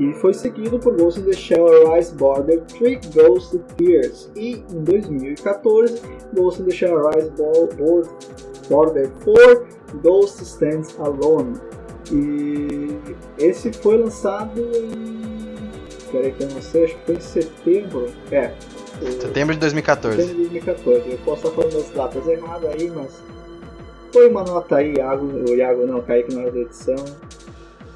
E 0.00 0.14
foi 0.14 0.32
seguido 0.32 0.78
por 0.78 0.96
Ghost 0.96 1.20
in 1.20 1.24
the 1.24 1.34
Shell 1.34 1.92
Rise 1.92 2.14
Border 2.14 2.62
3 2.62 3.00
Ghost 3.14 3.58
Tears. 3.76 4.30
E 4.34 4.64
em 4.72 4.82
2014, 4.82 6.00
Ghost 6.32 6.62
in 6.62 6.64
the 6.64 6.70
Shell 6.70 7.10
Rise 7.10 7.30
Border 8.70 9.10
4 9.22 9.66
Ghost 10.02 10.42
Stands 10.42 10.98
Alone. 10.98 11.60
E 12.10 12.98
esse 13.38 13.70
foi 13.74 13.98
lançado 13.98 14.58
em. 14.58 15.20
Peraí 16.10 16.32
que 16.32 16.44
eu 16.44 16.48
não 16.48 16.62
sei, 16.62 16.84
acho 16.84 16.96
que 16.96 17.04
foi 17.04 17.14
em 17.16 17.20
setembro. 17.20 18.06
É. 18.32 18.54
Setembro 19.20 19.54
de 19.54 19.60
2014. 19.60 20.16
Setembro 20.16 20.44
de 20.44 20.48
2014. 20.48 21.10
Eu 21.10 21.18
posso 21.18 21.46
estar 21.46 21.62
falando 21.62 21.76
as 21.76 21.90
datas 21.90 22.26
erradas 22.26 22.70
aí, 22.74 22.90
mas. 22.90 23.22
Foi 24.12 24.28
uma 24.28 24.42
nota 24.42 24.76
aí, 24.76 24.94
Iago, 24.96 25.26
o 25.26 25.54
Iago 25.54 25.86
não, 25.86 26.00
Kaique 26.00 26.34
na 26.34 26.40
hora 26.40 26.50
da 26.52 26.60
edição. 26.60 26.96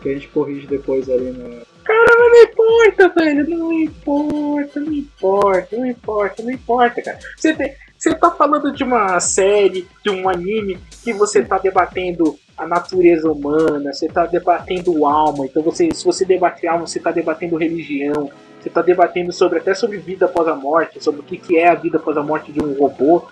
Que 0.02 0.10
a 0.10 0.12
gente 0.12 0.28
corrige 0.28 0.66
depois 0.66 1.08
ali 1.08 1.32
na. 1.32 1.73
Cara, 2.04 2.18
não 2.18 2.42
importa, 2.42 3.08
velho. 3.08 3.48
Não 3.48 3.72
importa, 3.72 4.80
não 4.80 4.92
importa, 4.92 5.76
não 5.76 5.86
importa, 5.86 6.42
não 6.42 6.50
importa, 6.50 7.02
cara. 7.02 7.18
Você, 7.36 7.54
tem, 7.54 7.74
você 7.96 8.14
tá 8.14 8.30
falando 8.30 8.72
de 8.72 8.84
uma 8.84 9.18
série, 9.20 9.88
de 10.02 10.10
um 10.10 10.28
anime, 10.28 10.78
que 11.02 11.12
você 11.12 11.42
tá 11.42 11.58
debatendo 11.58 12.38
a 12.56 12.66
natureza 12.66 13.30
humana, 13.30 13.92
você 13.92 14.06
tá 14.06 14.26
debatendo 14.26 15.06
alma. 15.06 15.46
Então, 15.46 15.62
você, 15.62 15.88
se 15.92 16.04
você 16.04 16.24
debater 16.24 16.68
alma, 16.68 16.86
você 16.86 17.00
tá 17.00 17.10
debatendo 17.10 17.56
religião. 17.56 18.30
Você 18.60 18.70
tá 18.70 18.80
debatendo 18.80 19.30
sobre 19.30 19.58
até 19.58 19.74
sobre 19.74 19.98
vida 19.98 20.24
após 20.24 20.48
a 20.48 20.54
morte, 20.54 21.02
sobre 21.02 21.20
o 21.20 21.24
que, 21.24 21.36
que 21.36 21.58
é 21.58 21.68
a 21.68 21.74
vida 21.74 21.98
após 21.98 22.16
a 22.16 22.22
morte 22.22 22.50
de 22.50 22.62
um 22.62 22.72
robô. 22.72 23.24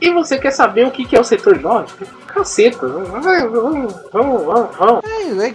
E 0.00 0.10
você 0.10 0.38
quer 0.38 0.50
saber 0.50 0.86
o 0.86 0.90
que, 0.90 1.06
que 1.06 1.16
é 1.16 1.20
o 1.20 1.24
setor 1.24 1.60
9? 1.60 2.04
Caceta, 2.26 2.86
vamos, 2.86 3.94
vamos, 4.12 4.44
vamos, 4.44 4.76
vamos. 4.76 5.04
É, 5.04 5.48
é, 5.48 5.54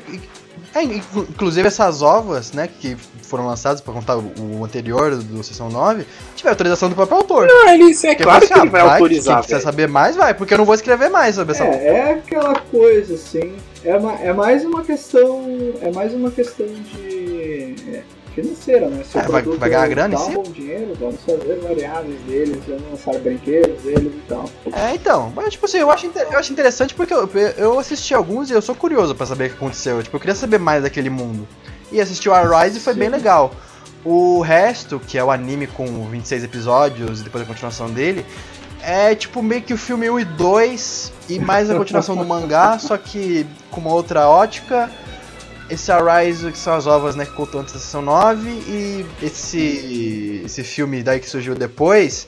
é, 0.73 0.83
inclusive 0.83 1.67
essas 1.67 2.01
ovas, 2.01 2.53
né, 2.53 2.67
que 2.67 2.95
foram 3.23 3.45
lançadas 3.45 3.81
para 3.81 3.93
contar 3.93 4.17
o, 4.17 4.63
anterior 4.63 5.15
do 5.15 5.43
Sessão 5.43 5.69
9, 5.69 6.05
tiver 6.35 6.49
autorização 6.49 6.89
do 6.89 6.95
próprio 6.95 7.17
autor. 7.17 7.47
Não, 7.47 7.69
ele, 7.69 7.91
é 7.91 7.95
porque 7.95 8.23
claro 8.23 8.47
que 8.47 8.53
ele 8.53 8.69
vai, 8.69 8.81
vai 8.81 8.93
autorizar. 8.93 9.43
Se 9.43 9.49
quiser 9.49 9.61
saber 9.61 9.87
mais, 9.87 10.15
vai, 10.15 10.33
porque 10.33 10.53
eu 10.53 10.57
não 10.57 10.65
vou 10.65 10.75
escrever 10.75 11.09
mais 11.09 11.35
sobre 11.35 11.53
essa 11.53 11.65
é, 11.65 11.87
É 11.87 12.13
aquela 12.13 12.55
coisa, 12.59 13.15
assim, 13.15 13.55
é, 13.83 13.95
uma, 13.95 14.13
é 14.15 14.33
mais 14.33 14.63
uma 14.63 14.83
questão, 14.83 15.43
é 15.81 15.91
mais 15.91 16.13
uma 16.13 16.31
questão 16.31 16.65
de... 16.67 17.75
É 17.93 18.20
financeira, 18.33 18.87
né? 18.89 19.03
Se 19.03 19.17
é, 19.17 19.21
vai, 19.23 19.41
vai 19.41 19.69
ganhar 19.69 19.87
grana 19.87 20.17
dá 20.17 20.23
um 20.23 20.33
bom 20.33 20.43
dinheiro, 20.43 20.93
vamos 20.99 21.21
fazer 21.21 21.59
variáveis 21.61 22.19
deles, 22.21 22.57
vamos 22.67 22.83
lançar 22.91 23.19
brinquedos 23.19 23.81
deles 23.81 24.13
e 24.13 24.21
tal. 24.27 24.49
É, 24.73 24.95
então, 24.95 25.31
mas 25.35 25.53
tipo 25.53 25.65
assim, 25.65 25.77
eu 25.77 25.91
acho, 25.91 26.09
eu 26.15 26.39
acho 26.39 26.51
interessante 26.51 26.93
porque 26.93 27.13
eu, 27.13 27.29
eu 27.57 27.79
assisti 27.79 28.13
alguns 28.13 28.49
e 28.49 28.53
eu 28.53 28.61
sou 28.61 28.75
curioso 28.75 29.13
para 29.15 29.25
saber 29.25 29.45
o 29.45 29.49
que 29.49 29.55
aconteceu. 29.55 30.01
Tipo, 30.01 30.15
eu 30.15 30.19
queria 30.19 30.35
saber 30.35 30.57
mais 30.57 30.83
daquele 30.83 31.09
mundo. 31.09 31.47
E 31.91 31.99
assisti 31.99 32.29
o 32.29 32.33
Arise 32.33 32.77
e 32.77 32.81
foi 32.81 32.93
Sim. 32.93 32.99
bem 32.99 33.09
legal. 33.09 33.51
O 34.03 34.41
resto, 34.41 34.99
que 34.99 35.17
é 35.17 35.23
o 35.23 35.29
anime 35.29 35.67
com 35.67 35.85
26 36.09 36.43
episódios 36.43 37.21
e 37.21 37.23
depois 37.23 37.43
a 37.43 37.47
continuação 37.47 37.89
dele, 37.89 38.25
é 38.81 39.13
tipo 39.13 39.43
meio 39.43 39.61
que 39.61 39.73
o 39.73 39.77
filme 39.77 40.09
1 40.09 40.19
e 40.19 40.25
2 40.25 41.13
e 41.29 41.39
mais 41.39 41.69
a 41.69 41.75
continuação 41.75 42.15
do 42.15 42.25
mangá, 42.25 42.79
só 42.79 42.97
que 42.97 43.45
com 43.69 43.79
uma 43.79 43.93
outra 43.93 44.27
ótica 44.27 44.89
esse 45.71 45.91
Arise, 45.91 46.51
que 46.51 46.57
são 46.57 46.73
as 46.73 46.85
ovas, 46.85 47.15
né, 47.15 47.25
que 47.25 47.31
contou 47.31 47.61
antes 47.61 47.73
da 47.73 47.79
sessão 47.79 48.01
9, 48.01 48.49
e 48.49 49.05
esse, 49.21 50.41
esse 50.45 50.63
filme 50.63 51.01
daí 51.01 51.19
que 51.19 51.29
surgiu 51.29 51.55
depois, 51.55 52.27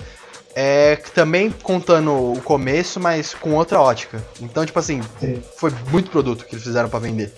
é 0.56 0.96
também 1.14 1.52
contando 1.52 2.12
o 2.12 2.42
começo, 2.42 3.00
mas 3.00 3.34
com 3.34 3.54
outra 3.56 3.82
ótica. 3.82 4.24
Então, 4.42 4.66
tipo 4.66 4.80
assim, 4.80 5.02
Sim. 5.20 5.42
foi 5.58 5.72
muito 5.92 6.10
produto 6.10 6.46
que 6.46 6.56
eles 6.56 6.64
fizeram 6.64 6.90
para 6.90 7.00
vender. 7.00 7.32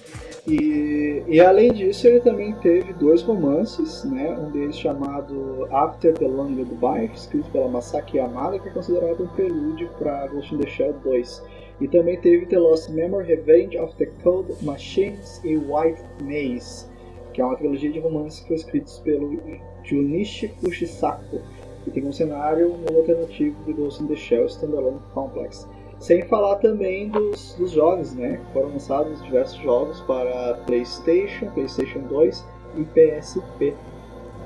E, 0.47 1.23
e, 1.27 1.41
além 1.41 1.73
disso, 1.73 2.05
ele 2.07 2.19
também 2.19 2.53
teve 2.55 2.93
dois 2.93 3.23
romances, 3.23 4.03
né? 4.03 4.37
Um 4.37 4.51
deles 4.51 4.77
chamado 4.77 5.67
After 5.71 6.13
the 6.13 6.27
Long 6.27 6.53
Goodbye, 6.53 7.09
escrito 7.15 7.49
pela 7.49 7.67
Masaki 7.67 8.17
Yamada, 8.17 8.59
que 8.59 8.69
é 8.69 8.71
considerado 8.71 9.23
um 9.23 9.27
prelúdio 9.27 9.89
para 9.97 10.27
Ghost 10.27 10.53
in 10.53 10.59
the 10.59 10.69
Shell 10.69 10.93
2. 11.03 11.43
E 11.79 11.87
também 11.87 12.17
teve 12.19 12.45
The 12.45 12.57
Lost 12.57 12.89
Memory, 12.89 13.27
Revenge 13.27 13.77
of 13.77 13.95
the 13.97 14.05
Cold 14.23 14.53
Machines 14.63 15.41
e 15.43 15.57
White 15.57 16.01
Maze, 16.21 16.87
que 17.33 17.41
é 17.41 17.45
uma 17.45 17.55
trilogia 17.57 17.91
de 17.91 17.99
romances 17.99 18.39
que 18.39 18.47
foi 18.47 18.55
escritos 18.55 18.99
pelo 18.99 19.37
Junichi 19.83 20.47
Kushisaku, 20.47 21.41
e 21.85 21.91
tem 21.91 22.05
um 22.05 22.11
cenário 22.11 22.73
um 22.73 22.97
alternativo 22.97 23.61
de 23.65 23.73
Ghost 23.73 24.01
in 24.01 24.07
the 24.07 24.15
Shell 24.15 24.45
Standalone 24.45 24.99
Complex. 25.13 25.67
Sem 25.99 26.23
falar 26.23 26.57
também 26.57 27.09
dos, 27.09 27.55
dos 27.55 27.71
jogos, 27.71 28.13
né? 28.15 28.39
Foram 28.53 28.69
lançados 28.69 29.21
diversos 29.23 29.57
jogos 29.61 30.01
para 30.01 30.55
PlayStation, 30.65 31.47
PlayStation 31.51 31.99
2 31.99 32.45
e 32.77 32.83
PSP. 32.83 33.73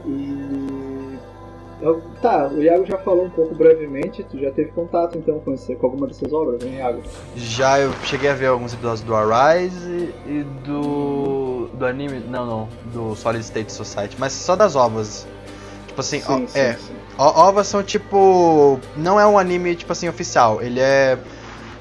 E 0.05 1.17
eu, 1.81 2.01
tá, 2.21 2.47
o 2.47 2.61
Iago 2.61 2.85
já 2.85 2.97
falou 2.97 3.25
um 3.25 3.29
pouco 3.29 3.55
brevemente, 3.55 4.23
tu 4.23 4.37
já 4.37 4.51
teve 4.51 4.71
contato 4.71 5.17
então 5.17 5.39
com, 5.39 5.53
esse, 5.53 5.75
com 5.75 5.85
alguma 5.85 6.07
dessas 6.07 6.31
obras, 6.33 6.61
hein, 6.63 6.75
Iago? 6.75 7.01
Já, 7.35 7.79
eu 7.79 7.93
cheguei 8.03 8.29
a 8.29 8.33
ver 8.33 8.47
alguns 8.47 8.73
episódios 8.73 9.01
do 9.01 9.15
Arise 9.15 10.13
e 10.27 10.43
do. 10.65 11.69
do 11.73 11.85
anime. 11.85 12.19
Não, 12.19 12.45
não, 12.45 12.69
do 12.93 13.15
Solid 13.15 13.43
State 13.43 13.71
Society, 13.71 14.17
mas 14.19 14.33
só 14.33 14.57
das 14.57 14.75
ovas. 14.75 15.25
Tipo 15.87 16.01
assim, 16.01 16.19
sim, 16.19 16.25
ó, 16.27 16.47
sim, 16.47 16.59
é. 16.59 16.73
Sim. 16.73 16.93
Ovas 17.17 17.67
são 17.67 17.81
tipo. 17.81 18.77
Não 18.97 19.17
é 19.17 19.25
um 19.25 19.37
anime, 19.37 19.75
tipo 19.75 19.91
assim, 19.93 20.09
oficial. 20.09 20.61
Ele 20.61 20.81
é. 20.81 21.17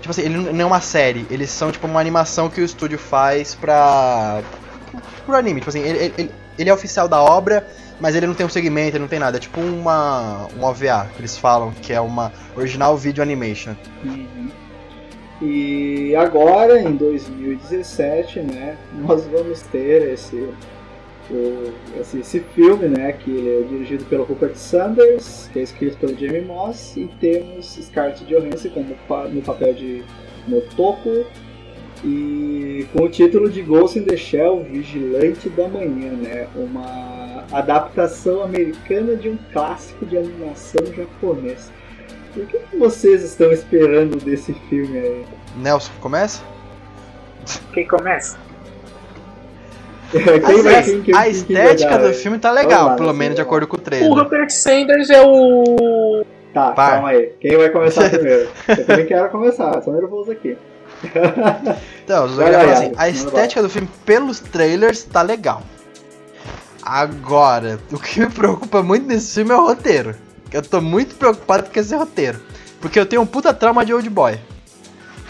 Tipo 0.01 0.11
assim, 0.13 0.23
ele 0.23 0.53
não 0.53 0.61
é 0.61 0.67
uma 0.67 0.81
série, 0.81 1.27
eles 1.29 1.51
são 1.51 1.73
tipo 1.73 1.89
uma 1.89 2.01
animação 2.01 2.49
que 2.49 2.61
o 2.61 2.65
estúdio 2.65 2.99
faz 2.99 3.57
pra. 3.57 4.43
pro 5.27 5.35
anime. 5.35 5.61
Tipo 5.61 5.71
assim, 5.71 5.81
ele, 5.81 6.13
ele, 6.17 6.31
ele 6.57 6.71
é 6.71 6.73
oficial 6.73 7.09
da 7.09 7.21
obra 7.21 7.67
mas 8.01 8.15
ele 8.15 8.27
não 8.27 8.35
tem 8.35 8.47
um 8.47 8.49
segmento, 8.49 8.97
ele 8.97 9.03
não 9.03 9.09
tem 9.09 9.19
nada. 9.19 9.37
É 9.37 9.41
tipo 9.41 9.61
uma, 9.61 10.49
um 10.57 10.65
OVA 10.65 11.09
que 11.15 11.21
eles 11.21 11.37
falam, 11.37 11.73
que 11.73 11.93
é 11.93 12.01
uma 12.01 12.33
Original 12.57 12.97
Video 12.97 13.23
Animation. 13.23 13.75
Uhum. 14.05 14.51
E 15.41 16.17
agora, 16.17 16.81
em 16.81 16.97
2017, 16.97 18.41
né, 18.41 18.77
nós 18.95 19.25
vamos 19.27 19.63
ter 19.63 20.13
esse, 20.13 20.49
o, 21.31 21.73
esse, 22.01 22.19
esse, 22.19 22.41
filme, 22.41 22.89
né, 22.89 23.13
que 23.13 23.49
é 23.49 23.63
dirigido 23.69 24.05
pelo 24.07 24.25
Rupert 24.25 24.57
Sanders, 24.57 25.49
que 25.53 25.61
é 25.61 25.63
escrito 25.63 25.97
pelo 25.99 26.19
Jamie 26.19 26.41
Moss, 26.41 26.97
e 26.97 27.09
temos 27.21 27.79
Scarlett 27.81 28.25
Johansson 28.25 28.71
como 28.71 28.97
no 29.33 29.43
papel 29.43 29.75
de 29.75 30.03
Motoko, 30.49 31.25
e 32.05 32.87
com 32.93 33.05
o 33.05 33.09
título 33.09 33.51
de 33.51 33.63
Ghost 33.63 33.99
in 33.99 34.05
the 34.05 34.17
Shell, 34.17 34.65
Vigilante 34.71 35.49
da 35.51 35.69
Manhã, 35.69 36.13
né? 36.13 36.47
Uma 36.55 37.45
adaptação 37.53 38.43
americana 38.43 39.17
de 39.17 39.29
um 39.29 39.39
clássico 39.53 40.07
de 40.07 40.17
animação 40.17 40.85
japonês. 40.95 41.71
O 42.37 42.47
que, 42.47 42.61
vocês 42.77 43.25
estão 43.25 43.51
esperando 43.51 44.17
desse 44.19 44.53
filme 44.69 44.99
aí? 44.99 45.25
Nelson, 45.57 45.91
começa? 46.01 46.43
Quem 47.73 47.87
começa? 47.87 48.39
quem 50.13 50.63
vai, 50.63 50.83
quem, 50.83 51.03
quem, 51.03 51.15
a 51.15 51.29
estética 51.29 51.99
do 51.99 52.15
filme 52.15 52.39
tá 52.39 52.51
legal, 52.51 52.89
lá, 52.89 52.97
pelo 52.97 53.13
menos 53.13 53.35
de 53.35 53.43
acordo 53.43 53.67
com 53.67 53.77
o 53.77 53.81
trailer. 53.81 54.11
O 54.11 54.15
Rupert 54.15 54.51
Sanders 54.51 55.11
é 55.11 55.21
o. 55.23 56.25
Tá, 56.55 56.73
Par. 56.73 56.93
calma 56.93 57.11
aí. 57.11 57.33
Quem 57.41 57.57
vai 57.57 57.69
começar 57.71 58.09
primeiro? 58.11 58.49
Eu 58.69 58.87
também 58.87 59.07
quero 59.07 59.29
começar, 59.31 59.83
sou 59.83 59.93
nervoso 59.93 60.31
aqui. 60.31 60.57
então, 62.05 62.29
falar 62.29 62.73
assim, 62.73 62.93
a 62.97 63.09
estética 63.09 63.63
do 63.63 63.69
filme 63.69 63.89
pelos 64.05 64.41
trailers 64.41 65.05
tá 65.05 65.23
legal. 65.23 65.63
Agora, 66.83 67.79
o 67.93 67.99
que 67.99 68.21
me 68.21 68.31
preocupa 68.31 68.83
muito 68.83 69.07
nesse 69.07 69.35
filme 69.35 69.51
é 69.51 69.57
o 69.57 69.67
roteiro. 69.67 70.17
Eu 70.51 70.63
tô 70.63 70.81
muito 70.81 71.15
preocupado 71.17 71.69
com 71.71 71.79
esse 71.79 71.95
roteiro. 71.95 72.41
Porque 72.81 72.99
eu 72.99 73.05
tenho 73.07 73.23
um 73.23 73.27
puta 73.27 73.53
trauma 73.53 73.85
de 73.85 73.93
Old 73.93 74.09
Boy. 74.09 74.39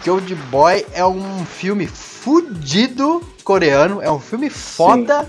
Que 0.03 0.11
Old 0.11 0.33
Boy 0.35 0.87
é 0.93 1.05
um 1.05 1.45
filme 1.45 1.87
fudido 1.87 3.21
coreano, 3.43 4.01
é 4.01 4.11
um 4.11 4.21
filme 4.21 4.49
foda. 4.49 5.23
Sim. 5.23 5.29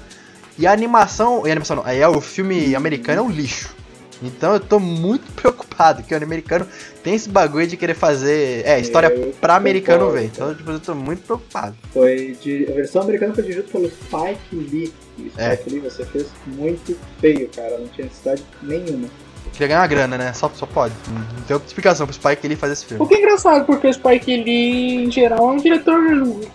E 0.59 0.67
a 0.67 0.71
animação. 0.71 1.43
E 1.45 1.49
a 1.49 1.51
animação 1.51 1.77
não, 1.77 1.87
é 1.87 2.07
o 2.07 2.21
filme 2.21 2.75
americano 2.75 3.19
é 3.19 3.23
um 3.23 3.29
lixo. 3.29 3.73
Então 4.21 4.53
eu 4.53 4.59
tô 4.59 4.79
muito 4.79 5.31
preocupado 5.33 6.03
que 6.03 6.13
o 6.13 6.17
americano 6.17 6.67
tem 7.03 7.15
esse 7.15 7.29
bagulho 7.29 7.67
de 7.67 7.77
querer 7.77 7.93
fazer. 7.93 8.65
É, 8.65 8.79
história 8.79 9.07
eu 9.07 9.33
pra 9.39 9.55
americano 9.55 10.11
ver. 10.11 10.25
Então, 10.25 10.53
tipo, 10.53 10.69
eu 10.71 10.79
tô 10.79 10.95
muito 10.95 11.23
preocupado. 11.23 11.75
Foi 11.93 12.37
de. 12.41 12.67
A 12.69 12.73
versão 12.73 13.01
americana 13.01 13.33
foi 13.33 13.43
dirigida 13.43 13.67
pelo 13.71 13.89
Spike 13.89 14.55
Lee. 14.55 14.93
E 15.17 15.29
Spike 15.29 15.39
é. 15.39 15.59
Lee 15.67 15.79
você 15.79 16.05
fez 16.05 16.27
muito 16.45 16.97
feio, 17.19 17.49
cara. 17.55 17.77
Não 17.77 17.87
tinha 17.87 18.05
necessidade 18.05 18.43
nenhuma. 18.61 19.07
Queria 19.53 19.67
ganhar 19.67 19.87
grana, 19.87 20.17
né? 20.17 20.33
Só, 20.33 20.49
só 20.53 20.65
pode. 20.65 20.93
Não 21.09 21.41
tem 21.43 21.53
outra 21.53 21.67
explicação 21.67 22.05
pro 22.05 22.13
Spike 22.13 22.47
Lee 22.47 22.55
fazer 22.55 22.73
esse 22.73 22.85
filme. 22.85 23.03
O 23.03 23.07
que 23.07 23.15
é 23.15 23.17
engraçado, 23.17 23.65
porque 23.65 23.87
o 23.87 23.93
Spike 23.93 24.43
Lee, 24.43 25.05
em 25.05 25.11
geral, 25.11 25.49
é 25.49 25.53
um 25.53 25.57
diretor 25.57 25.99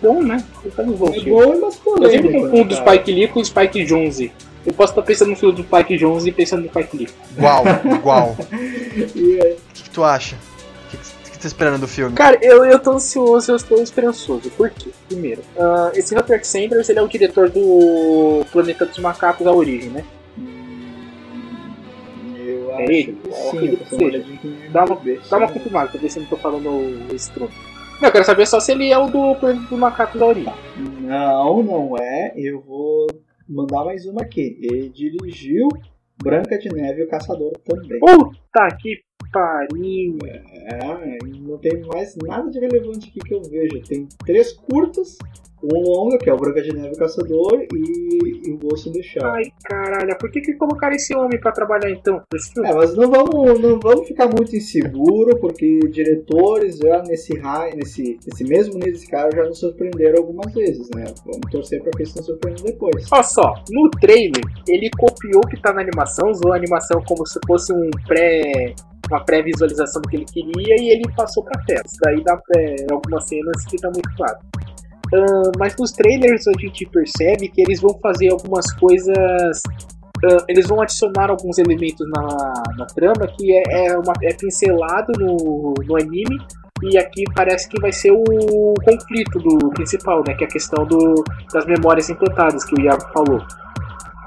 bom, 0.01 0.23
né? 0.23 0.43
Ele 0.63 0.71
faz 0.71 0.87
um 0.87 0.93
bom 0.93 1.13
é 1.13 1.19
bom, 1.19 1.61
mas 1.61 1.75
polêmico, 1.75 2.03
Eu 2.03 2.11
sempre 2.11 2.31
confundo 2.31 2.73
o 2.73 2.77
Spike 2.77 3.11
Lee 3.11 3.27
com 3.27 3.39
o 3.39 3.45
Spike 3.45 3.85
Jonze. 3.85 4.31
Eu 4.65 4.73
posso 4.73 4.91
estar 4.93 5.01
pensando 5.03 5.29
no 5.29 5.35
filme 5.35 5.55
do 5.55 5.63
Spike 5.63 5.97
Jonze 5.97 6.29
e 6.29 6.31
pensando 6.31 6.63
no 6.63 6.69
Spike 6.69 6.97
Lee. 6.97 7.09
Igual, 7.37 7.63
igual. 7.93 8.35
O 8.95 9.73
que, 9.73 9.83
que, 9.83 9.89
tu 9.89 10.03
acha? 10.03 10.35
O 10.87 10.89
que, 10.89 11.31
que, 11.31 11.39
tá 11.39 11.47
esperando 11.47 11.81
do 11.81 11.87
filme? 11.87 12.15
Cara, 12.15 12.37
eu, 12.41 12.63
eu 12.63 12.79
tô 12.79 12.91
ansioso, 12.93 13.51
eu 13.51 13.55
estou 13.57 13.81
esperançoso. 13.83 14.49
Por 14.51 14.69
quê? 14.69 14.89
Primeiro, 15.09 15.41
ah, 15.59 15.91
esse 15.93 16.15
Rupert 16.15 16.45
Sanders, 16.45 16.87
ele 16.87 16.99
é 16.99 17.01
o 17.01 17.07
diretor 17.07 17.49
do 17.49 18.45
Planeta 18.53 18.85
dos 18.85 18.97
Macacos, 18.99 19.45
a 19.45 19.51
origem, 19.51 19.89
né? 19.89 20.05
Eu 22.37 22.71
É 22.71 22.83
acho 22.83 22.91
ele? 22.91 23.03
que 23.21 23.27
Eu 23.27 23.33
sim, 23.33 23.75
que 23.75 23.89
seja. 23.89 24.17
no 24.43 24.71
Dá 24.71 24.85
uma, 24.85 24.95
dá 25.29 25.37
uma 25.37 25.47
sim. 25.47 25.53
confirmada 25.53 25.89
pra 25.89 25.99
ver 25.99 26.09
se 26.09 26.17
eu 26.19 26.23
não 26.23 26.29
tô 26.29 26.37
falando 26.37 27.13
esse 27.13 27.29
truque. 27.31 27.55
Não, 28.01 28.09
eu 28.09 28.11
quero 28.11 28.25
saber 28.25 28.45
só 28.47 28.59
se 28.59 28.71
ele 28.71 28.91
é 28.91 28.97
o 28.97 29.07
do 29.07 29.35
Planeta 29.35 29.65
dos 29.69 29.79
Macacos 29.79 30.19
da 30.19 30.25
origem. 30.25 30.53
Não, 31.01 31.61
não 31.63 31.95
é. 31.99 32.33
Eu 32.35 32.61
vou 32.61 33.07
mandar 33.47 33.85
mais 33.85 34.05
uma 34.05 34.21
aqui. 34.21 34.57
Ele 34.61 34.89
dirigiu 34.89 35.67
Branca 36.21 36.57
de 36.57 36.69
Neve 36.69 37.01
e 37.01 37.05
o 37.05 37.09
Caçador 37.09 37.51
também. 37.65 37.99
Puta 37.99 38.67
que 38.79 39.01
pariu. 39.31 40.17
É, 40.25 41.17
não 41.39 41.57
tem 41.57 41.81
mais 41.81 42.15
nada 42.17 42.49
de 42.49 42.59
relevante 42.59 43.09
aqui 43.09 43.19
que 43.19 43.33
eu 43.33 43.41
vejo. 43.43 43.81
Tem 43.81 44.07
três 44.25 44.53
curtas, 44.53 45.17
um 45.63 45.79
longa, 45.81 46.17
que 46.17 46.29
é 46.29 46.33
o 46.33 46.37
Branca 46.37 46.61
de 46.61 46.73
Neve 46.73 46.93
o 46.95 46.97
Caçador, 46.97 47.65
e, 47.73 48.49
e 48.49 48.51
o 48.51 48.57
Ghost 48.57 48.89
in 48.89 48.93
the 48.93 49.01
Shell. 49.01 49.25
Ai, 49.25 49.43
caralho, 49.63 50.17
por 50.19 50.29
que 50.31 50.41
que 50.41 50.53
colocaram 50.53 50.95
esse 50.95 51.15
homem 51.15 51.39
pra 51.39 51.51
trabalhar 51.51 51.89
então? 51.89 52.21
É, 52.63 52.73
mas 52.73 52.95
não 52.95 53.09
vamos, 53.09 53.59
não 53.59 53.79
vamos 53.79 54.07
ficar 54.07 54.27
muito 54.27 54.55
inseguro, 54.55 55.37
porque 55.39 55.79
diretores 55.89 56.77
já 56.77 57.01
nesse 57.03 57.37
raio, 57.39 57.75
nesse, 57.77 58.19
nesse 58.25 58.43
mesmo 58.43 58.75
nível 58.75 58.93
desse 58.93 59.07
cara 59.09 59.29
já 59.35 59.43
nos 59.43 59.59
surpreenderam 59.59 60.19
algumas 60.19 60.53
vezes, 60.53 60.89
né? 60.95 61.05
Vamos 61.25 61.51
torcer 61.51 61.81
pra 61.81 61.91
que 61.91 62.03
eles 62.03 62.15
nos 62.15 62.25
surpreendam 62.25 62.65
depois. 62.65 63.05
Olha 63.11 63.23
só, 63.23 63.53
no 63.71 63.89
trailer, 63.99 64.43
ele 64.67 64.89
copiou 64.97 65.41
o 65.43 65.47
que 65.47 65.59
tá 65.61 65.73
na 65.73 65.81
animação, 65.81 66.29
usou 66.29 66.53
a 66.53 66.55
animação 66.55 67.01
como 67.07 67.25
se 67.25 67.39
fosse 67.47 67.73
um 67.73 67.89
pré. 68.07 68.73
uma 69.09 69.23
pré-visualização 69.23 70.01
do 70.01 70.09
que 70.09 70.17
ele 70.17 70.25
queria 70.25 70.75
e 70.79 70.89
ele 70.89 71.03
passou 71.15 71.43
pra 71.43 71.61
tela. 71.65 71.83
Isso 71.85 71.97
daí 72.01 72.23
dá 72.23 72.39
algumas 72.91 73.27
cenas 73.27 73.63
fica 73.69 73.89
muito 73.89 74.09
claro. 74.15 74.37
Ah, 75.13 75.51
mas 75.57 75.75
nos 75.77 75.91
trailers 75.91 76.47
a 76.47 76.59
gente 76.59 76.85
percebe 76.87 77.47
que 77.49 77.61
eles 77.61 77.81
vão 77.81 77.97
fazer 78.01 78.31
algumas 78.31 78.71
coisas. 78.73 79.61
ah, 80.23 80.45
eles 80.47 80.67
vão 80.67 80.81
adicionar 80.81 81.29
alguns 81.29 81.57
elementos 81.57 82.07
na, 82.09 82.53
na 82.77 82.85
trama 82.87 83.27
que 83.37 83.53
é, 83.53 83.87
é, 83.87 83.97
uma, 83.97 84.13
é 84.23 84.33
pincelado 84.33 85.13
no, 85.19 85.73
no 85.85 85.95
anime. 85.95 86.39
E 86.83 86.97
aqui 86.97 87.23
parece 87.33 87.69
que 87.69 87.79
vai 87.79 87.91
ser 87.91 88.11
o 88.11 88.73
conflito 88.83 89.39
do 89.39 89.69
principal, 89.69 90.23
né? 90.27 90.33
Que 90.33 90.43
é 90.43 90.47
a 90.47 90.49
questão 90.49 90.85
do, 90.85 91.23
das 91.53 91.65
memórias 91.65 92.09
implantadas 92.09 92.65
que 92.65 92.75
o 92.75 92.81
Iago 92.81 93.05
falou. 93.13 93.41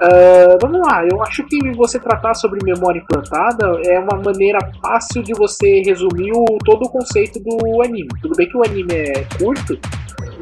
Ah, 0.01 0.57
vamos 0.63 0.81
lá, 0.87 1.05
eu 1.11 1.21
acho 1.23 1.45
que 1.45 1.73
você 1.73 1.99
tratar 1.99 2.35
sobre 2.35 2.61
memória 2.65 3.01
implantada 3.01 3.81
é 3.85 3.99
uma 3.99 4.17
maneira 4.23 4.59
fácil 4.81 5.23
de 5.25 5.33
você 5.35 5.83
resumir 5.85 6.31
o, 6.33 6.45
todo 6.65 6.85
o 6.85 6.89
conceito 6.89 7.41
do 7.41 7.83
anime. 7.83 8.09
Tudo 8.23 8.37
bem 8.37 8.49
que 8.49 8.57
o 8.57 8.65
anime 8.65 8.95
é 8.95 9.27
curto, 9.39 9.77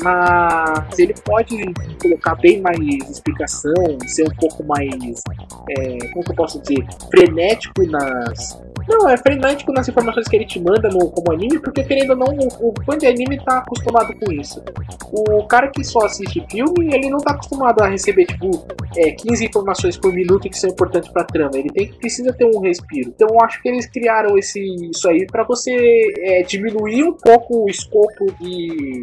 mas 0.03 0.99
ele 0.99 1.15
pode 1.25 1.57
colocar 2.01 2.35
bem 2.37 2.61
mais 2.61 2.79
explicação, 3.11 3.73
ser 4.07 4.25
um 4.25 4.35
pouco 4.37 4.65
mais, 4.65 5.23
é, 5.71 5.99
como 6.13 6.25
que 6.25 6.31
eu 6.31 6.37
posso 6.37 6.61
dizer, 6.61 6.85
frenético 7.11 7.87
nas. 7.87 8.61
Não, 8.89 9.09
é 9.09 9.17
frenético 9.17 9.73
nas 9.73 9.89
informações 9.89 10.29
que 10.29 10.37
ele 10.37 10.47
te 10.47 10.61
manda 10.61 10.89
no, 10.89 11.11
como 11.11 11.33
anime, 11.33 11.59
porque 11.59 11.83
querendo 11.83 12.11
ou 12.11 12.17
não, 12.17 12.27
o, 12.61 12.69
o 12.69 12.75
fã 12.85 12.97
de 12.97 13.07
anime 13.07 13.43
tá 13.45 13.59
acostumado 13.59 14.15
com 14.15 14.33
isso. 14.33 14.63
O 15.11 15.45
cara 15.47 15.69
que 15.69 15.83
só 15.83 16.07
assiste 16.07 16.45
filme, 16.49 16.95
ele 16.95 17.11
não 17.11 17.19
tá 17.19 17.33
acostumado 17.33 17.83
a 17.83 17.89
receber, 17.89 18.27
tipo, 18.27 18.65
é, 18.97 19.11
15 19.11 19.45
informações 19.45 19.97
por 19.97 20.13
minuto 20.13 20.49
que 20.49 20.57
são 20.57 20.71
importantes 20.71 21.11
pra 21.11 21.25
trama. 21.25 21.59
Ele 21.59 21.71
tem 21.71 21.87
precisa 22.07 22.33
ter 22.33 22.45
um 22.45 22.61
respiro. 22.61 23.13
Então 23.15 23.29
eu 23.29 23.41
acho 23.41 23.61
que 23.61 23.69
eles 23.69 23.87
criaram 23.87 24.39
esse, 24.39 24.61
isso 24.91 25.09
aí 25.09 25.27
pra 25.27 25.43
você 25.43 25.73
é, 26.19 26.43
diminuir 26.43 27.05
um 27.05 27.13
pouco 27.13 27.65
o 27.65 27.69
escopo 27.69 28.27
de. 28.41 29.03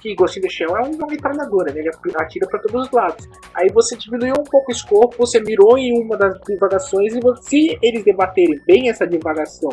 Que 0.00 0.14
Ghost 0.14 0.38
in 0.38 0.42
the 0.42 0.48
Shell 0.48 0.76
é 0.76 0.82
uma 0.82 1.06
metralhadora, 1.06 1.72
né? 1.72 1.80
Ele 1.80 1.90
atira 2.16 2.46
pra 2.48 2.60
todos 2.60 2.86
os 2.86 2.92
lados. 2.92 3.28
Aí 3.54 3.68
você 3.72 3.96
diminuiu 3.96 4.34
um 4.38 4.44
pouco 4.44 4.70
o 4.70 4.72
escopo, 4.72 5.16
você 5.18 5.40
mirou 5.40 5.78
em 5.78 6.02
uma 6.02 6.16
das 6.16 6.38
divagações 6.46 7.14
e 7.14 7.20
se 7.42 7.78
eles 7.82 8.04
debaterem 8.04 8.60
bem 8.66 8.88
essa 8.88 9.06
divagação 9.06 9.70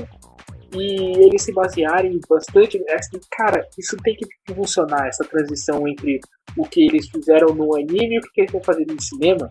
e 0.75 1.25
eles 1.25 1.43
se 1.43 1.53
basearem 1.53 2.19
bastante. 2.27 2.81
é 2.87 2.95
assim, 2.95 3.19
cara, 3.31 3.67
isso 3.77 3.95
tem 3.97 4.15
que 4.15 4.25
funcionar, 4.53 5.07
essa 5.07 5.23
transição 5.23 5.87
entre 5.87 6.19
o 6.57 6.63
que 6.63 6.85
eles 6.85 7.09
fizeram 7.09 7.53
no 7.53 7.75
anime 7.75 8.15
e 8.15 8.19
o 8.19 8.21
que 8.21 8.41
eles 8.41 8.51
vão 8.51 8.63
fazer 8.63 8.85
no 8.85 9.01
cinema. 9.01 9.49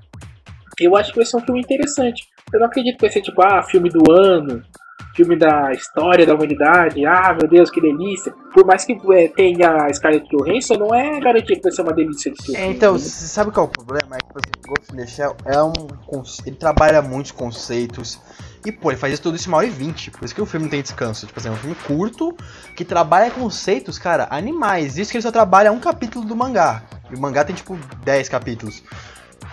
Eu 0.81 0.97
acho 0.97 1.11
que 1.11 1.17
vai 1.17 1.27
ser 1.27 1.37
um 1.37 1.45
filme 1.45 1.61
interessante. 1.61 2.27
Eu 2.53 2.61
não 2.61 2.67
acredito 2.67 2.97
que 2.97 3.03
vai 3.03 3.11
ser 3.11 3.23
tipo, 3.23 3.41
ah, 3.43 3.63
filme 3.63 3.89
do 3.89 4.11
ano, 4.11 4.63
filme 5.15 5.37
da 5.37 5.73
história 5.73 6.25
da 6.27 6.35
humanidade, 6.35 7.05
ah, 7.07 7.37
meu 7.39 7.49
Deus, 7.49 7.71
que 7.71 7.81
delícia. 7.81 8.33
Por 8.55 8.65
mais 8.67 8.85
que 8.85 8.99
é, 9.15 9.29
tenha 9.29 9.71
a 9.85 9.93
Scarlett 9.93 10.27
Johansson, 10.31 10.75
não 10.75 10.95
é 10.95 11.21
garantia 11.21 11.57
que 11.57 11.63
vai 11.63 11.73
ser 11.73 11.83
uma 11.83 11.93
delícia 11.93 12.31
de 12.31 12.43
filme. 12.43 12.61
É, 12.61 12.67
então, 12.71 12.99
c- 12.99 13.27
sabe 13.27 13.51
qual 13.51 13.67
é 13.67 13.69
o 13.69 13.73
problema? 13.73 14.17
É 14.17 14.19
que, 14.19 14.33
por 14.33 14.41
exemplo, 14.41 14.61
Ghost 14.69 14.93
in 14.93 14.97
the 14.97 15.07
Shell 15.07 15.37
é 15.47 15.63
um. 15.63 15.73
Ele 16.47 16.57
trabalha 16.57 17.01
muitos 17.03 17.33
conceitos. 17.33 18.21
E, 18.65 18.71
pô, 18.71 18.91
ele 18.93 18.99
faz 18.99 19.19
tudo 19.19 19.35
isso 19.37 19.49
uma 19.49 19.59
hora 19.59 19.67
e 19.67 19.71
vinte. 19.71 20.09
Por 20.11 20.25
isso 20.25 20.35
que 20.35 20.41
o 20.41 20.47
filme 20.47 20.67
não 20.67 20.71
tem 20.71 20.81
descanso. 20.83 21.27
Tipo 21.27 21.41
assim, 21.41 21.49
é 21.49 21.53
um 21.53 21.57
filme 21.57 21.75
curto 21.85 22.37
que 22.77 22.85
trabalha 22.85 23.29
conceitos, 23.31 23.99
cara, 23.99 24.29
animais. 24.31 24.97
Isso 24.99 25.11
que 25.11 25.17
ele 25.17 25.23
só 25.23 25.33
trabalha 25.33 25.73
um 25.73 25.81
capítulo 25.81 26.25
do 26.25 26.37
mangá. 26.37 26.85
E 27.11 27.15
o 27.17 27.21
mangá 27.21 27.45
tem, 27.45 27.57
tipo, 27.57 27.77
10 28.05 28.29
capítulos. 28.29 28.83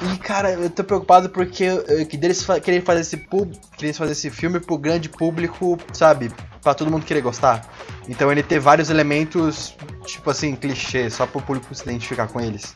E, 0.02 0.18
cara, 0.18 0.52
eu 0.54 0.70
tô 0.70 0.84
preocupado 0.84 1.30
porque 1.30 1.66
eh, 1.66 2.06
que 2.06 2.18
deles 2.18 2.44
fa 2.44 2.60
querer 2.60 2.82
fazer 2.82 3.02
esse 3.02 3.18
pub 3.18 3.52
querer 3.78 3.94
fazer 3.94 4.14
esse 4.14 4.30
filme 4.30 4.60
pro 4.60 4.78
grande 4.78 5.10
público, 5.10 5.78
sabe? 5.94 6.32
Pra 6.62 6.74
todo 6.74 6.92
mundo 6.92 7.06
querer 7.06 7.22
gostar. 7.22 7.68
Então 8.08 8.32
ele 8.32 8.44
ter 8.44 8.60
vários 8.60 8.90
elementos, 8.90 9.76
tipo 10.06 10.30
assim, 10.30 10.56
clichê, 10.56 11.10
só 11.10 11.26
pro 11.26 11.42
público 11.42 11.74
se 11.74 11.84
identificar 11.84 12.28
com 12.28 12.40
eles. 12.40 12.76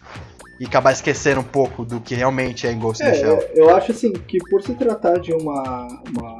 E 0.59 0.65
acabar 0.65 0.91
esquecendo 0.91 1.41
um 1.41 1.45
pouco 1.45 1.83
do 1.83 1.99
que 1.99 2.15
realmente 2.15 2.67
é 2.67 2.71
em 2.71 2.79
Ghost 2.79 3.03
in 3.03 3.07
the 3.07 3.15
Shell. 3.15 3.37
É, 3.41 3.51
eu 3.55 3.75
acho 3.75 3.91
assim 3.91 4.13
que 4.13 4.37
por 4.49 4.61
se 4.61 4.73
tratar 4.75 5.19
de 5.19 5.33
uma, 5.33 5.87
uma, 6.15 6.37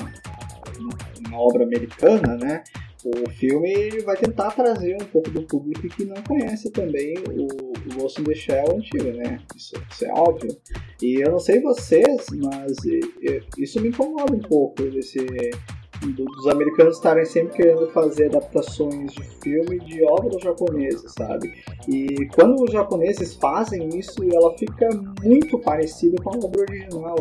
uma 1.28 1.40
obra 1.40 1.64
americana, 1.64 2.38
né? 2.38 2.64
O 3.06 3.30
filme 3.32 3.90
vai 4.02 4.16
tentar 4.16 4.52
trazer 4.52 4.96
um 4.96 5.06
pouco 5.06 5.30
do 5.30 5.44
público 5.44 5.88
que 5.90 6.06
não 6.06 6.16
conhece 6.24 6.72
também 6.72 7.16
o, 7.30 7.48
o 7.48 7.96
Ghost 7.96 8.22
in 8.22 8.24
the 8.24 8.34
Shell 8.34 8.78
antigo, 8.78 9.12
né? 9.18 9.40
Isso, 9.56 9.74
isso 9.92 10.06
é 10.06 10.12
óbvio. 10.14 10.56
E 11.02 11.16
eu 11.22 11.32
não 11.32 11.40
sei 11.40 11.60
vocês, 11.60 12.26
mas 12.32 12.78
isso 13.58 13.82
me 13.82 13.90
incomoda 13.90 14.34
um 14.34 14.40
pouco 14.40 14.84
desse 14.84 15.18
do- 15.20 15.83
dos 16.12 16.48
americanos 16.48 16.98
estarem 16.98 17.26
sempre 17.26 17.56
querendo 17.58 17.88
fazer 17.92 18.26
adaptações 18.26 19.12
de 19.14 19.24
filme 19.42 19.80
de 19.80 20.04
obras 20.04 20.42
japonesas, 20.42 21.14
sabe? 21.14 21.52
E 21.88 22.28
quando 22.36 22.64
os 22.64 22.72
japoneses 22.72 23.34
fazem 23.36 23.88
isso, 23.98 24.16
ela 24.34 24.56
fica 24.58 24.90
muito 25.24 25.58
parecida 25.60 26.22
com 26.22 26.32
a 26.32 26.38
obra 26.46 26.62
original. 26.62 27.16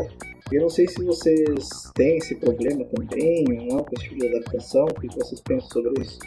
Eu 0.50 0.62
não 0.62 0.68
sei 0.68 0.86
se 0.86 1.02
vocês 1.04 1.90
têm 1.94 2.18
esse 2.18 2.34
problema 2.34 2.84
também, 2.84 3.44
ou 3.48 3.66
não, 3.76 3.84
com 3.84 3.90
esse 3.96 4.08
tipo 4.08 4.20
de 4.20 4.28
adaptação. 4.28 4.84
O 4.84 5.00
que 5.00 5.06
vocês 5.14 5.40
pensam 5.40 5.68
sobre 5.70 6.02
isso? 6.02 6.18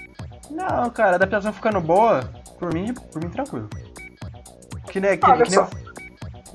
Não, 0.49 0.89
cara, 0.89 1.11
a 1.11 1.15
adaptação 1.15 1.53
ficando 1.53 1.79
boa, 1.81 2.21
por 2.57 2.73
mim, 2.73 2.93
por 3.11 3.23
mim 3.23 3.29
tranquilo. 3.29 3.69
Que 4.91 4.99
nem, 4.99 5.17
que, 5.17 5.25
Olha 5.29 5.43
que 5.43 5.51
nem 5.51 5.59
eu- 5.59 5.84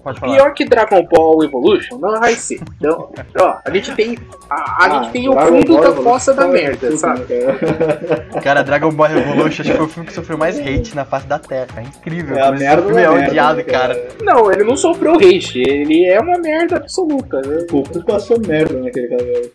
Pode 0.03 0.19
falar. 0.19 0.35
Pior 0.35 0.55
que 0.55 0.65
Dragon 0.65 1.03
Ball 1.11 1.45
Evolution 1.45 1.99
não 1.99 2.19
vai 2.19 2.35
ser. 2.35 2.61
Então, 2.77 3.11
ó, 3.39 3.57
a 3.65 3.71
gente 3.71 3.95
tem, 3.95 4.17
a, 4.49 4.55
a 4.55 4.77
Ah, 4.87 4.89
gente 5.03 5.13
tem 5.13 5.29
o 5.29 5.33
Dragon 5.33 5.49
fundo 5.59 5.67
Ball 5.73 5.81
da 5.83 5.89
Evolution 5.89 6.03
fossa 6.11 6.35
da 6.35 6.45
é 6.45 6.49
merda, 6.49 6.97
sabe? 6.97 7.25
cara? 7.27 8.27
Cara, 8.43 8.63
Dragon 8.65 8.91
Ball 8.93 9.09
Revolution 9.09 9.63
acho 9.63 9.63
que 9.63 9.73
foi 9.73 9.85
o 9.87 9.89
filme 9.89 10.07
que 10.09 10.15
sofreu 10.15 10.39
mais 10.39 10.59
hate 10.59 10.95
na 10.97 11.05
face 11.05 11.27
da 11.27 11.39
Terra. 11.39 11.67
É 11.77 11.83
incrível. 11.83 12.37
É 12.37 12.43
a 12.43 12.53
merda 12.53 12.83
filme 12.83 13.03
é 13.03 13.09
merda, 13.09 13.29
odiado, 13.29 13.57
né, 13.59 13.63
cara. 13.65 14.09
Não, 14.23 14.51
ele 14.51 14.65
não 14.65 14.77
sofreu 14.77 15.15
hate, 15.17 15.61
ele 15.61 16.07
é 16.07 16.19
uma 16.21 16.39
merda 16.39 16.77
absoluta. 16.77 17.41
né? 17.43 17.67
O 17.71 17.73
Goku 17.83 18.05
passou 18.05 18.39
merda 18.41 18.79
naquele 18.81 19.09
cabelo. 19.09 19.51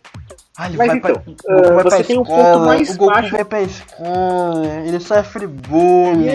Ah, 0.58 0.68
ele 0.70 0.78
Mas 0.78 0.88
vai 0.88 0.98
então, 0.98 1.14
pra, 1.14 1.22
o 1.22 1.26
Goku 1.26 1.42
ah, 1.50 1.74
vai 1.74 1.84
você 1.84 1.90
pra 1.98 2.04
tem 2.06 2.18
um 2.18 2.22
escola, 2.22 2.44
ponto 2.54 2.66
mais 2.66 2.90
O 2.90 2.98
Goku 2.98 3.14
baixo. 3.14 3.32
vai 3.32 3.46
pra 3.46 3.62
escola, 3.62 4.68
ele 4.86 5.00
sofre 5.02 5.48
bullying. 5.48 6.30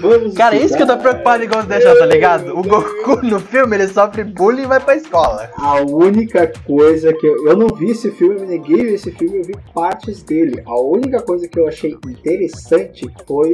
Vamos 0.00 0.34
Cara, 0.34 0.56
é 0.56 0.62
isso 0.62 0.74
que 0.74 0.82
eu 0.82 0.86
tô 0.86 0.96
preocupado 0.96 1.44
em 1.44 1.48
the 1.48 1.80
Shell, 1.80 1.98
tá 1.98 2.06
ligado? 2.06 2.58
O 2.58 2.62
Goku 2.62 3.22
no 3.22 3.38
filme 3.38 3.76
ele 3.76 3.88
sofre 3.88 4.24
bullying 4.24 4.62
e 4.62 4.66
vai 4.66 4.80
pra 4.80 4.96
escola. 4.96 5.50
A 5.58 5.82
única 5.82 6.50
coisa 6.66 7.12
que 7.12 7.26
eu, 7.26 7.46
eu 7.46 7.56
não 7.56 7.68
vi 7.68 7.90
esse 7.90 8.10
filme, 8.12 8.40
eu 8.40 8.46
neguei 8.46 8.94
esse 8.94 9.10
filme, 9.12 9.38
eu 9.38 9.44
vi 9.44 9.54
partes 9.74 10.22
dele. 10.22 10.62
A 10.64 10.80
única 10.80 11.20
coisa 11.20 11.46
que 11.46 11.60
eu 11.60 11.68
achei 11.68 11.94
interessante 12.08 13.06
foi 13.26 13.52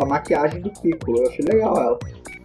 a 0.00 0.04
maquiagem 0.06 0.60
do 0.60 0.70
Piccolo. 0.80 1.22
Eu 1.24 1.28
achei 1.28 1.44
legal 1.44 1.76
ela. 1.76 1.98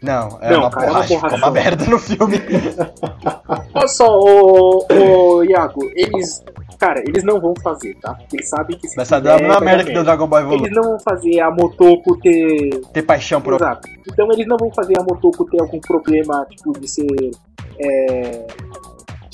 Não, 0.06 0.38
é 0.42 0.52
Não, 0.52 0.60
uma 0.62 0.70
cara, 0.70 0.86
é 0.86 0.90
uma 0.90 0.94
borracha, 0.94 1.16
ficou 1.20 1.38
uma 1.38 1.52
borrachona. 1.52 1.52
merda 1.52 1.86
no 1.86 2.00
filme. 2.00 2.42
Olha 3.74 3.88
só, 3.88 4.20
ô, 4.20 4.86
ô 4.90 5.44
Iago, 5.44 5.82
eles. 5.96 6.44
Cara, 6.80 7.00
eles 7.08 7.24
não 7.24 7.40
vão 7.40 7.54
fazer, 7.64 7.96
tá? 8.02 8.18
Eles 8.34 8.50
sabem 8.50 8.78
que 8.78 8.88
se 8.88 8.96
Vai 8.98 9.06
sair 9.06 9.22
fizer, 9.22 9.40
vai 9.40 9.48
dar 9.48 9.62
merda 9.62 9.84
que 9.86 9.94
deu. 9.94 10.04
Dragon 10.04 10.28
Ball 10.28 10.42
Evolution. 10.42 10.66
Eles 10.66 10.76
não 10.76 10.84
vão 10.84 11.00
fazer 11.00 11.40
a 11.40 11.50
Motoko 11.52 12.18
ter. 12.20 12.82
Ter 12.94 13.02
paixão 13.04 13.42
por 13.42 13.54
Exato. 13.56 13.88
Então 14.12 14.30
eles 14.34 14.46
não 14.46 14.58
vão 14.58 14.70
fazer 14.74 15.00
a 15.00 15.04
Motoko 15.04 15.46
ter 15.46 15.62
algum 15.62 15.80
problema, 15.80 16.46
tipo, 16.50 16.78
de 16.78 16.88
ser. 16.88 17.32
é, 17.80 18.48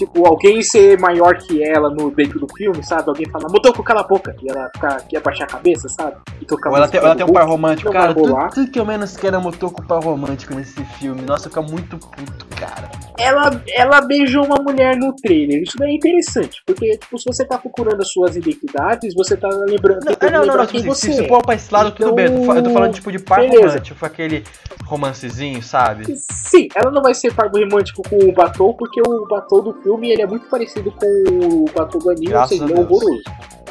Tipo, 0.01 0.25
alguém 0.25 0.63
ser 0.63 0.99
maior 0.99 1.37
que 1.37 1.63
ela 1.63 1.87
no 1.91 2.09
dentro 2.09 2.39
do 2.39 2.47
filme, 2.57 2.83
sabe? 2.83 3.07
Alguém 3.07 3.29
falar, 3.29 3.47
Motoko, 3.49 3.83
cala 3.83 4.01
a 4.01 4.07
boca, 4.07 4.35
e 4.41 4.49
ela 4.49 4.67
ficar, 4.73 4.99
quer 5.07 5.17
abaixar 5.17 5.47
a 5.47 5.51
cabeça, 5.51 5.87
sabe? 5.89 6.17
e 6.41 6.45
tocar 6.45 6.71
Ou 6.71 6.77
ela 6.77 6.87
tem, 6.87 6.99
ela 6.99 7.15
tem 7.15 7.25
um 7.25 7.31
par 7.31 7.47
romântico. 7.47 7.91
Cara, 7.91 8.13
tudo, 8.13 8.35
tudo 8.53 8.71
que 8.71 8.79
eu 8.79 8.85
menos 8.85 9.15
quero 9.15 9.35
é 9.35 9.39
motor 9.39 9.71
com 9.71 9.83
par 9.83 10.03
romântico 10.03 10.55
nesse 10.55 10.83
filme. 10.99 11.21
Nossa, 11.21 11.49
fica 11.49 11.61
muito 11.61 11.97
puto, 11.97 12.45
cara. 12.57 12.89
ela, 13.17 13.61
ela 13.75 14.01
beijou 14.01 14.45
uma 14.45 14.55
mulher 14.55 14.97
no 14.97 15.13
trailer. 15.15 15.61
Isso 15.61 15.77
daí 15.77 15.91
é 15.91 15.95
interessante, 15.95 16.61
porque 16.65 16.97
tipo, 16.97 17.17
se 17.17 17.25
você 17.25 17.45
tá 17.45 17.57
procurando 17.57 18.01
as 18.01 18.11
suas 18.11 18.35
identidades, 18.35 19.13
você 19.13 19.37
tá 19.37 19.47
lembrando, 19.49 19.99
Não, 20.03 20.13
tentando 20.13 20.31
não, 20.31 20.39
não, 20.39 20.45
lembrar 20.45 20.63
não, 20.63 20.67
quem 20.67 20.81
tipo, 20.81 20.95
se, 20.95 21.07
você 21.07 21.13
se 21.13 21.25
é. 21.25 21.27
for 21.27 21.43
pra 21.43 21.55
esse 21.55 21.71
lado, 21.71 21.91
tudo 21.91 22.13
bem. 22.13 22.25
Eu 22.25 22.45
tô, 22.45 22.53
eu 22.53 22.63
tô 22.63 22.69
falando 22.71 22.93
tipo 22.93 23.11
de 23.11 23.19
par 23.19 23.39
Beleza. 23.39 23.67
romântico, 23.67 24.05
aquele 24.05 24.43
romancezinho, 24.85 25.61
sabe? 25.61 26.05
Sim, 26.17 26.67
ela 26.75 26.91
não 26.91 27.01
vai 27.01 27.13
ser 27.13 27.33
par 27.33 27.49
romântico 27.49 28.01
com 28.09 28.17
o 28.17 28.33
Batou, 28.33 28.73
porque 28.73 28.99
o 28.99 29.27
Batou 29.27 29.61
do 29.61 29.73
filme 29.81 29.90
ele 30.11 30.21
é 30.21 30.27
muito 30.27 30.47
parecido 30.47 30.91
com 30.91 31.05
o 31.05 31.65
Batou 31.73 32.01
do 32.01 32.11
anime, 32.11 32.27
Graças 32.27 32.59
ou 32.59 32.67
seja, 32.67 32.79
é 32.79 32.83
horroroso. 32.83 33.23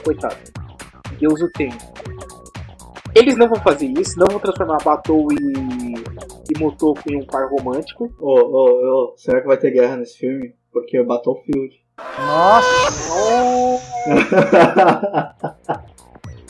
Coitado. 0.05 0.36
Deus 1.18 1.40
o 1.40 1.51
tem. 1.52 1.70
Eles 3.14 3.36
não 3.36 3.48
vão 3.48 3.60
fazer 3.62 3.86
isso, 3.86 4.18
não 4.18 4.26
vão 4.26 4.38
transformar 4.38 4.78
Batou 4.84 5.28
e, 5.32 5.36
e 5.36 6.59
Motoko 6.59 7.01
em 7.10 7.22
um 7.22 7.26
par 7.26 7.48
romântico. 7.51 8.12
Ô, 8.18 8.40
ô, 8.40 9.12
ô, 9.12 9.14
será 9.16 9.40
que 9.40 9.47
vai 9.47 9.59
ter 9.59 9.70
guerra 9.72 9.97
nesse 9.97 10.18
filme? 10.18 10.55
Porque 10.72 10.97
é 10.97 11.02
Battlefield. 11.02 11.80
Nossa! 12.18 12.90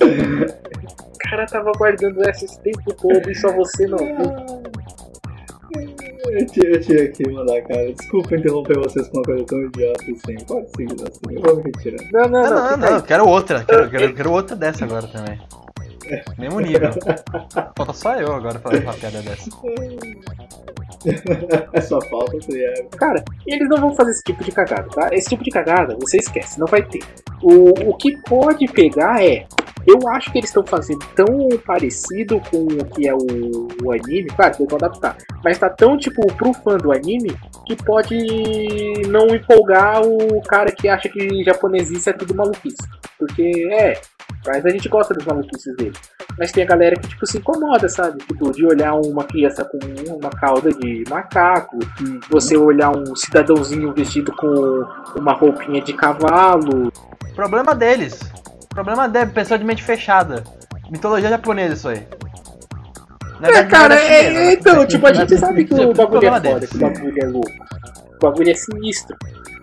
O 0.01 1.31
cara 1.31 1.47
tava 1.47 1.71
guardando 1.77 2.27
essa 2.29 2.45
esse 2.45 2.61
tempo 2.61 2.93
todo 2.95 3.31
e 3.31 3.35
só 3.35 3.53
você 3.53 3.87
não 3.87 3.99
viu. 3.99 4.60
Eu, 6.39 6.47
tinha, 6.47 6.69
eu 6.69 6.81
tinha 6.81 7.09
que 7.09 7.31
mandar, 7.31 7.63
cara. 7.63 7.93
Desculpa 7.93 8.37
interromper 8.37 8.79
vocês 8.79 9.09
com 9.09 9.19
uma 9.19 9.25
coisa 9.25 9.45
tão 9.45 9.63
idiota 9.63 10.05
assim. 10.05 10.45
Pode 10.47 10.71
seguir 10.77 11.03
assim. 11.03 11.37
Eu 11.37 11.43
vou 11.43 11.57
me 11.57 11.63
retirar. 11.65 12.05
Não, 12.13 12.29
não, 12.29 12.43
Não, 12.43 12.51
não. 12.51 12.77
não, 12.77 12.91
não, 12.93 13.01
quero 13.03 13.27
outra. 13.29 13.65
Quero, 13.65 13.91
quero, 13.91 14.15
quero 14.15 14.33
outra 14.33 14.57
dessa 14.57 14.85
agora 14.85 15.07
também. 15.09 15.39
Mesmo 16.39 16.61
nível. 16.61 16.91
Falta 17.77 17.93
só 17.93 18.15
eu 18.17 18.33
agora 18.33 18.59
falar 18.59 18.81
uma 18.81 18.95
piada 18.95 19.23
dessa. 19.23 19.51
Só 21.89 22.01
falta 22.03 22.37
o 22.37 22.41
Triego. 22.41 22.91
Cara, 22.91 23.25
eles 23.47 23.69
não 23.69 23.79
vão 23.79 23.95
fazer 23.95 24.11
esse 24.11 24.23
tipo 24.23 24.45
de 24.45 24.53
cagada, 24.53 24.89
tá? 24.91 25.09
Esse 25.13 25.31
tipo 25.31 25.43
de 25.43 25.51
cagada, 25.51 25.97
você 25.99 26.19
esquece, 26.19 26.59
não 26.59 26.67
vai 26.67 26.83
ter. 26.83 27.03
O, 27.43 27.71
o 27.89 27.97
que 27.97 28.17
pode 28.29 28.67
pegar 28.67 29.25
é. 29.25 29.47
Eu 29.91 30.09
acho 30.09 30.31
que 30.31 30.39
eles 30.39 30.51
estão 30.51 30.65
fazendo 30.65 31.05
tão 31.17 31.27
parecido 31.67 32.41
com 32.51 32.65
o 32.65 32.85
que 32.85 33.09
é 33.09 33.15
o, 33.15 33.69
o 33.83 33.93
anime, 33.93 34.29
claro 34.37 34.55
que 34.55 34.63
eles 34.63 34.71
vão 34.71 34.79
adaptar, 34.79 35.17
mas 35.43 35.59
tá 35.59 35.69
tão 35.69 35.99
tipo 35.99 36.25
pro 36.35 36.53
fã 36.53 36.77
do 36.77 36.93
anime 36.93 37.37
que 37.67 37.75
pode 37.75 38.17
não 39.09 39.27
empolgar 39.35 40.03
o 40.03 40.41
cara 40.43 40.71
que 40.71 40.89
acha 40.89 41.09
que 41.09 41.43
japonesice 41.43 42.11
é 42.11 42.13
tudo 42.13 42.35
maluquice. 42.35 42.77
Porque 43.19 43.69
é, 43.73 44.01
mas 44.47 44.65
a 44.65 44.71
gente 44.71 44.89
gosta 44.89 45.13
dos 45.13 45.25
maluquices 45.25 45.77
dele. 45.77 45.93
Mas 46.39 46.53
tem 46.53 46.63
a 46.63 46.67
galera 46.67 46.97
que 46.97 47.09
tipo 47.09 47.27
se 47.27 47.39
incomoda, 47.39 47.89
sabe? 47.89 48.19
Tipo, 48.25 48.51
de 48.53 48.65
olhar 48.65 48.95
uma 48.95 49.25
criança 49.25 49.65
com 49.65 49.79
uma 50.15 50.31
cauda 50.31 50.71
de 50.71 51.05
macaco, 51.09 51.79
você 52.31 52.57
olhar 52.57 52.91
um 52.91 53.15
cidadãozinho 53.15 53.93
vestido 53.93 54.33
com 54.33 54.85
uma 55.17 55.33
roupinha 55.33 55.83
de 55.83 55.93
cavalo. 55.93 56.93
Problema 57.35 57.75
deles. 57.75 58.19
Problema 58.71 59.09
dele, 59.09 59.33
pessoa 59.33 59.59
de 59.59 59.65
mente 59.65 59.83
fechada. 59.83 60.45
Mitologia 60.91 61.29
japonesa 61.29 61.75
isso 61.75 61.89
aí. 61.89 62.07
Não 63.41 63.49
É, 63.49 63.53
verdade, 63.53 63.71
cara, 63.71 63.95
é, 63.95 64.25
chinesa, 64.25 64.41
é, 64.41 64.53
então, 64.53 64.87
tipo, 64.87 65.07
a 65.07 65.13
gente 65.13 65.37
sabe 65.39 65.65
que 65.65 65.75
o 65.75 65.91
é 65.91 65.95
bagulho 65.95 66.27
é 66.27 66.41
foda, 66.41 66.67
que 66.67 66.77
o 66.77 66.81
bagulho 66.81 67.23
é 67.23 67.27
louco. 67.27 67.51
O 68.17 68.19
bagulho 68.21 68.51
é 68.51 68.55
sinistro. 68.55 69.17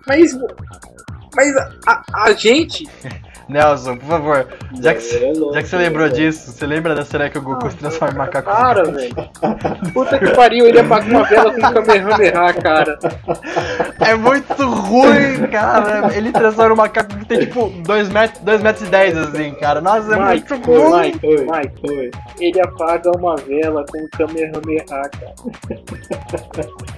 Mas. 0.08 0.38
Mas 1.38 1.56
a, 1.56 1.70
a- 1.86 2.04
a 2.26 2.32
gente. 2.34 2.86
Nelson, 3.48 3.96
por 3.96 4.08
favor, 4.08 4.46
já 4.82 4.94
que, 4.94 5.06
Ele 5.16 5.26
é 5.26 5.32
louco, 5.32 5.54
já 5.54 5.62
que 5.64 5.70
você 5.70 5.78
lembrou 5.78 6.10
velho. 6.10 6.16
disso, 6.18 6.52
você 6.52 6.66
lembra 6.68 6.94
da 6.94 7.06
cena 7.06 7.30
que 7.30 7.38
o 7.38 7.42
Goku 7.42 7.72
se 7.72 7.78
transforma 7.78 8.14
em 8.14 8.18
macaco? 8.18 8.52
Cara, 8.52 8.84
velho. 8.92 9.16
Puta 9.94 10.20
que 10.20 10.32
pariu, 10.36 10.68
ele 10.68 10.80
apaga 10.82 11.06
uma 11.10 11.24
vela 11.24 11.54
com 11.54 11.58
um 11.58 11.74
Kamehameha, 11.74 12.54
cara. 12.62 13.00
É 14.02 14.16
muito 14.16 14.54
ruim, 14.70 15.48
cara. 15.50 16.14
Ele 16.14 16.30
transforma 16.34 16.74
um 16.74 16.76
macaco 16.76 17.16
que 17.16 17.26
tem 17.26 17.40
tipo 17.40 17.70
2 17.70 18.10
metros, 18.10 18.42
dois 18.44 18.62
metros 18.62 18.86
e 18.86 18.92
10 18.92 19.18
assim, 19.18 19.52
cara. 19.54 19.80
Nossa, 19.80 20.14
é 20.14 20.20
Mike, 20.34 20.52
muito 20.54 20.70
ruim. 20.70 21.02
Mike, 21.14 21.26
Oi, 21.26 21.38
Mike, 21.50 21.90
oi. 21.90 22.12
ele 22.42 22.60
apaga 22.62 23.12
uma 23.18 23.38
vela 23.38 23.86
com 23.90 23.98
um 23.98 24.08
Kamehameha, 24.10 24.84
cara. 24.90 25.10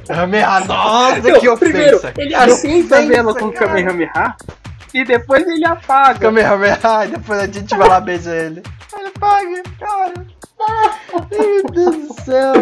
Kamehameha, 0.08 0.60
Nossa, 0.62 1.16
Não, 1.30 1.40
que 1.40 1.56
primeiro, 1.58 1.98
ofensa. 1.98 2.14
ele 2.18 2.30
Que 2.30 2.34
acende 2.34 2.92
a 2.94 3.02
vela 3.02 3.36
com 3.36 3.46
o 3.46 3.52
cara. 3.54 3.72
E 4.94 5.04
depois 5.04 5.48
ele 5.48 5.66
apaga. 5.66 6.20
Kamehameha, 6.20 7.06
e 7.06 7.08
depois 7.10 7.40
a 7.40 7.48
gente 7.48 7.76
vai 7.76 7.88
lá 7.88 8.00
beijar 8.00 8.36
ele. 8.36 8.64
Ele 8.98 9.12
paga, 9.20 9.64
cara. 9.80 10.26
Meu 11.32 11.64
Deus 11.72 12.08
do 12.08 12.14
céu. 12.24 12.54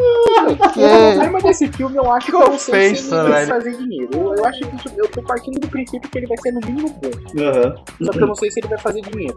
O 0.00 0.56
problema 0.56 1.40
desse 1.40 1.68
filme 1.68 1.96
eu 1.96 2.10
acho 2.10 2.26
que, 2.26 2.32
Que 2.32 2.38
eu 2.38 2.48
não 2.48 2.58
sei 2.58 2.94
se 2.94 3.14
ele 3.14 3.46
fazer 3.46 3.76
dinheiro. 3.76 4.10
Eu, 4.12 4.34
eu 4.34 4.44
acho 4.46 4.60
que 4.60 5.00
eu 5.00 5.08
tô 5.08 5.22
partindo 5.22 5.60
do 5.60 5.68
princípio 5.68 6.08
que 6.08 6.18
ele 6.18 6.26
vai 6.26 6.38
ser 6.38 6.52
no 6.52 6.60
mínimo 6.60 6.88
bom. 6.88 7.42
Aham. 7.42 7.74
Só 8.02 8.12
que 8.12 8.22
eu 8.22 8.26
não 8.26 8.34
sei 8.34 8.50
se 8.50 8.60
ele 8.60 8.68
vai 8.68 8.78
fazer 8.78 9.00
dinheiro. 9.02 9.34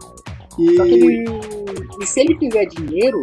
E. 0.58 0.80
ele... 0.80 1.24
E 2.00 2.06
se 2.06 2.20
ele 2.20 2.38
fizer 2.38 2.64
dinheiro, 2.66 3.22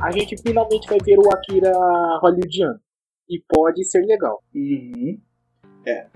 a 0.00 0.10
gente 0.10 0.36
finalmente 0.40 0.88
vai 0.88 0.98
ver 1.00 1.18
o 1.18 1.32
Akira 1.32 1.72
hollywoodiano. 2.20 2.78
E 3.28 3.42
pode 3.48 3.84
ser 3.84 4.04
legal. 4.04 4.42
Uhum. 4.54 5.18
É. 5.86 6.06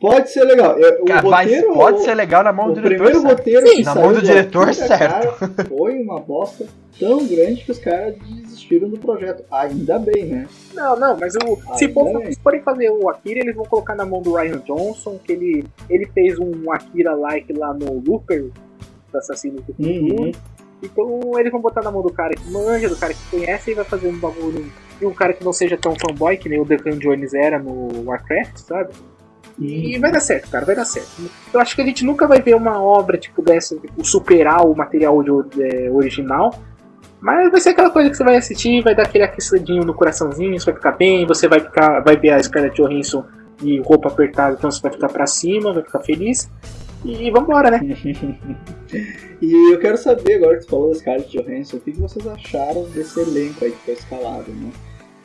Pode 0.00 0.30
ser 0.30 0.44
legal. 0.44 0.76
É, 0.78 1.00
O 1.00 1.04
Cara, 1.04 1.20
roteiro, 1.20 1.72
pode 1.74 1.98
o- 1.98 2.04
ser 2.04 2.14
legal 2.14 2.44
na 2.44 2.52
mão 2.52 2.68
do 2.68 2.74
diretor. 2.80 2.94
primeiro 3.04 3.20
certo? 3.20 3.36
roteiro 3.36 3.66
Sim, 3.68 3.82
na 3.82 3.94
mão 3.96 4.12
do 4.12 4.22
diretor, 4.22 4.72
certo. 4.74 4.98
cara, 4.98 5.32
foi 5.68 5.98
uma 6.00 6.20
bosta 6.20 6.66
tão 7.00 7.26
grande 7.26 7.64
que 7.64 7.72
os 7.72 7.78
caras 7.78 8.14
desistiram 8.18 8.88
do 8.88 8.98
projeto. 8.98 9.42
Ainda 9.50 9.98
bem, 9.98 10.26
né? 10.26 10.48
Não, 10.74 10.96
não, 10.98 11.16
mas 11.18 11.34
o, 11.34 11.58
se, 11.76 11.88
for, 11.88 12.18
bem. 12.20 12.32
se 12.32 12.40
forem 12.40 12.60
fazer 12.62 12.90
o 12.90 13.08
Akira, 13.08 13.40
eles 13.40 13.56
vão 13.56 13.64
colocar 13.64 13.94
na 13.96 14.04
mão 14.04 14.22
do 14.22 14.34
Ryan 14.34 14.58
Johnson, 14.64 15.18
que 15.24 15.32
ele, 15.32 15.64
ele 15.90 16.06
fez 16.14 16.38
um 16.38 16.70
Akira-like 16.72 17.52
lá 17.52 17.74
no 17.74 18.00
Looper, 18.06 18.50
do 19.10 19.18
Assassino 19.18 19.56
do 19.56 19.64
Futuro. 19.74 19.88
Uhum. 20.22 20.32
Então 20.80 21.38
eles 21.40 21.50
vão 21.50 21.60
botar 21.60 21.82
na 21.82 21.90
mão 21.90 22.02
do 22.02 22.12
cara 22.12 22.34
que 22.36 22.48
manja, 22.50 22.88
do 22.88 22.96
cara 22.96 23.12
que 23.12 23.30
conhece, 23.30 23.72
e 23.72 23.74
vai 23.74 23.84
fazer 23.84 24.06
um 24.08 24.16
bagulho. 24.18 24.64
E 25.00 25.06
um 25.06 25.12
cara 25.12 25.32
que 25.32 25.44
não 25.44 25.52
seja 25.52 25.76
tão 25.76 25.94
fanboy 26.00 26.36
que 26.36 26.48
nem 26.48 26.60
o 26.60 26.64
Duncan 26.64 26.98
Jones 26.98 27.34
era 27.34 27.58
no 27.58 28.04
Warcraft, 28.04 28.58
sabe? 28.58 28.90
E 29.60 29.98
vai 29.98 30.12
dar 30.12 30.20
certo, 30.20 30.50
cara, 30.50 30.64
vai 30.64 30.76
dar 30.76 30.84
certo. 30.84 31.08
Eu 31.52 31.60
acho 31.60 31.74
que 31.74 31.82
a 31.82 31.84
gente 31.84 32.04
nunca 32.04 32.26
vai 32.26 32.40
ver 32.40 32.54
uma 32.54 32.80
obra 32.80 33.18
tipo 33.18 33.42
dessa, 33.42 33.76
tipo, 33.76 34.04
superar 34.04 34.64
o 34.64 34.74
material 34.74 35.20
é, 35.58 35.90
original. 35.90 36.54
Mas 37.20 37.50
vai 37.50 37.60
ser 37.60 37.70
aquela 37.70 37.90
coisa 37.90 38.08
que 38.08 38.16
você 38.16 38.22
vai 38.22 38.36
assistir, 38.36 38.82
vai 38.82 38.94
dar 38.94 39.02
aquele 39.02 39.24
aquecidinho 39.24 39.84
no 39.84 39.92
coraçãozinho, 39.92 40.58
você 40.58 40.66
vai 40.66 40.74
ficar 40.74 40.92
bem, 40.92 41.26
você 41.26 41.48
vai 41.48 41.58
ficar, 41.58 42.00
vai 42.00 42.16
ver 42.16 42.30
a 42.30 42.42
Scarlett 42.42 42.80
Johansson 42.80 43.24
de 43.56 43.80
roupa 43.80 44.08
apertada, 44.08 44.54
então 44.56 44.70
você 44.70 44.80
vai 44.80 44.92
ficar 44.92 45.08
pra 45.08 45.26
cima, 45.26 45.72
vai 45.72 45.82
ficar 45.82 46.00
feliz. 46.00 46.48
E 47.04 47.30
vambora, 47.30 47.70
né? 47.70 47.80
E 49.40 49.72
eu 49.72 49.78
quero 49.78 49.96
saber, 49.96 50.34
agora 50.34 50.56
que 50.56 50.64
você 50.64 50.68
falou 50.68 50.88
da 50.88 50.98
Scarlett 50.98 51.30
Johansson, 51.30 51.76
o 51.76 51.80
que 51.80 51.92
vocês 51.92 52.26
acharam 52.26 52.88
desse 52.88 53.20
elenco 53.20 53.64
aí 53.64 53.70
que 53.70 53.84
foi 53.84 53.94
escalado, 53.94 54.50
né? 54.50 54.72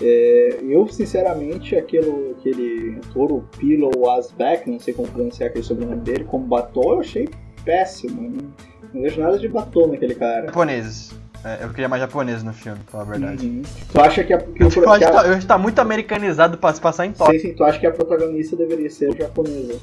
É, 0.02 0.60
eu, 0.64 0.88
sinceramente, 0.88 1.76
aquele, 1.76 2.36
aquele 2.38 3.00
ator, 3.06 3.32
o 3.32 3.42
Pillow 3.58 4.10
Asbeck, 4.12 4.70
não 4.70 4.80
sei 4.80 4.94
como 4.94 5.08
pronunciar 5.08 5.50
aquele 5.50 5.64
sobrenome 5.64 6.02
dele, 6.02 6.24
como 6.26 6.46
Batom, 6.46 6.94
eu 6.94 7.00
achei 7.00 7.30
péssimo. 7.64 8.22
Não, 8.22 8.54
não 8.94 9.02
vejo 9.02 9.22
nada 9.22 9.38
de 9.40 9.48
Batom 9.48 9.88
naquele 9.88 10.16
cara. 10.16 10.48
Japoneses. 10.48 11.12
É, 11.46 11.64
eu 11.64 11.70
queria 11.70 11.90
mais 11.90 12.02
japoneses 12.02 12.42
no 12.42 12.54
filme, 12.54 12.80
pra 12.86 12.92
falar 12.92 13.04
a 13.04 13.18
verdade. 13.18 13.46
Uhum. 13.48 13.62
Tu 13.92 14.02
acha 14.02 14.24
que 14.24 14.34
a, 14.34 14.38
que 14.38 14.60
tá, 14.82 15.26
eu 15.28 15.32
acho 15.34 15.42
que 15.42 15.46
tá 15.46 15.58
muito 15.58 15.78
americanizado 15.80 16.58
pra 16.58 16.74
se 16.74 16.80
passar 16.80 17.06
em 17.06 17.12
Tóquio. 17.12 17.38
sim, 17.40 17.48
sim, 17.50 17.54
tu 17.54 17.64
acha 17.66 17.78
que 17.80 17.86
a 17.86 17.92
protagonista 17.92 18.56
deveria 18.56 18.90
ser 18.90 19.14
japonesa? 19.16 19.78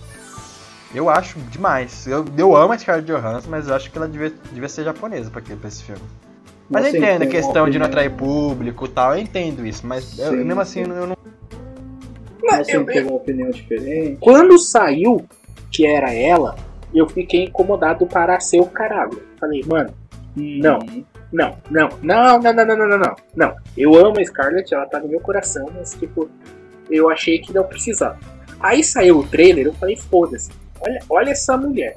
Eu 0.95 1.09
acho 1.11 1.39
demais. 1.51 2.07
Eu, 2.07 2.25
eu 2.37 2.57
amo 2.57 2.73
a 2.73 2.79
Scarlett 2.79 3.07
Johansson, 3.13 3.49
mas 3.51 3.69
eu 3.69 3.75
acho 3.75 3.91
que 3.91 3.97
ela 3.99 4.09
devia, 4.09 4.33
devia 4.51 4.69
ser 4.71 4.85
japonesa 4.85 5.31
pra, 5.31 5.41
que- 5.43 5.55
pra 5.55 5.69
esse 5.69 5.85
filme. 5.85 6.01
Mas 6.71 6.95
eu 6.95 7.01
entendo 7.03 7.23
a 7.23 7.27
questão 7.27 7.69
de 7.69 7.79
não 7.79 7.87
atrair 7.87 8.11
público 8.11 8.85
e 8.87 8.89
tal, 8.89 9.15
eu 9.15 9.21
entendo 9.21 9.67
isso, 9.67 9.85
mas 9.87 10.19
eu- 10.19 10.31
Sim, 10.31 10.45
mesmo 10.45 10.61
assim 10.61 10.85
sim. 10.85 10.91
eu 10.91 11.07
não. 11.07 11.17
Você 12.57 12.77
eu- 12.77 12.87
tem 12.87 13.03
uma 13.03 13.17
opinião 13.17 13.51
diferente? 13.51 14.19
Quando 14.21 14.59
saiu 14.59 15.25
que 15.71 15.87
era 15.87 16.13
ela, 16.13 16.57
eu 16.95 17.09
fiquei 17.09 17.45
incomodado 17.45 18.07
para 18.07 18.39
ser 18.41 18.61
o 18.61 18.67
caralho. 18.67 19.21
Falei, 19.39 19.63
mano, 19.67 19.91
Não. 20.37 20.79
Não, 21.33 21.57
não, 21.71 21.89
não, 22.03 22.41
não, 22.41 22.53
não, 22.53 22.65
não, 22.65 22.77
não, 22.77 22.89
não, 22.89 22.99
não, 22.99 23.17
não. 23.37 23.57
Eu 23.77 23.95
amo 23.95 24.19
a 24.19 24.25
Scarlett, 24.25 24.73
ela 24.75 24.87
tá 24.87 24.99
no 25.01 25.09
meu 25.09 25.21
coração, 25.21 25.69
mas 25.77 25.95
tipo, 25.95 26.29
eu 26.91 27.09
achei 27.11 27.39
que 27.41 27.53
não 27.53 27.65
precisava. 27.65 28.19
Aí 28.59 28.83
saiu 28.83 29.19
o 29.19 29.27
trailer, 29.27 29.67
eu 29.67 29.73
falei, 29.75 29.97
foda-se, 29.97 30.51
olha, 30.81 30.99
olha 31.09 31.31
essa 31.31 31.57
mulher. 31.57 31.97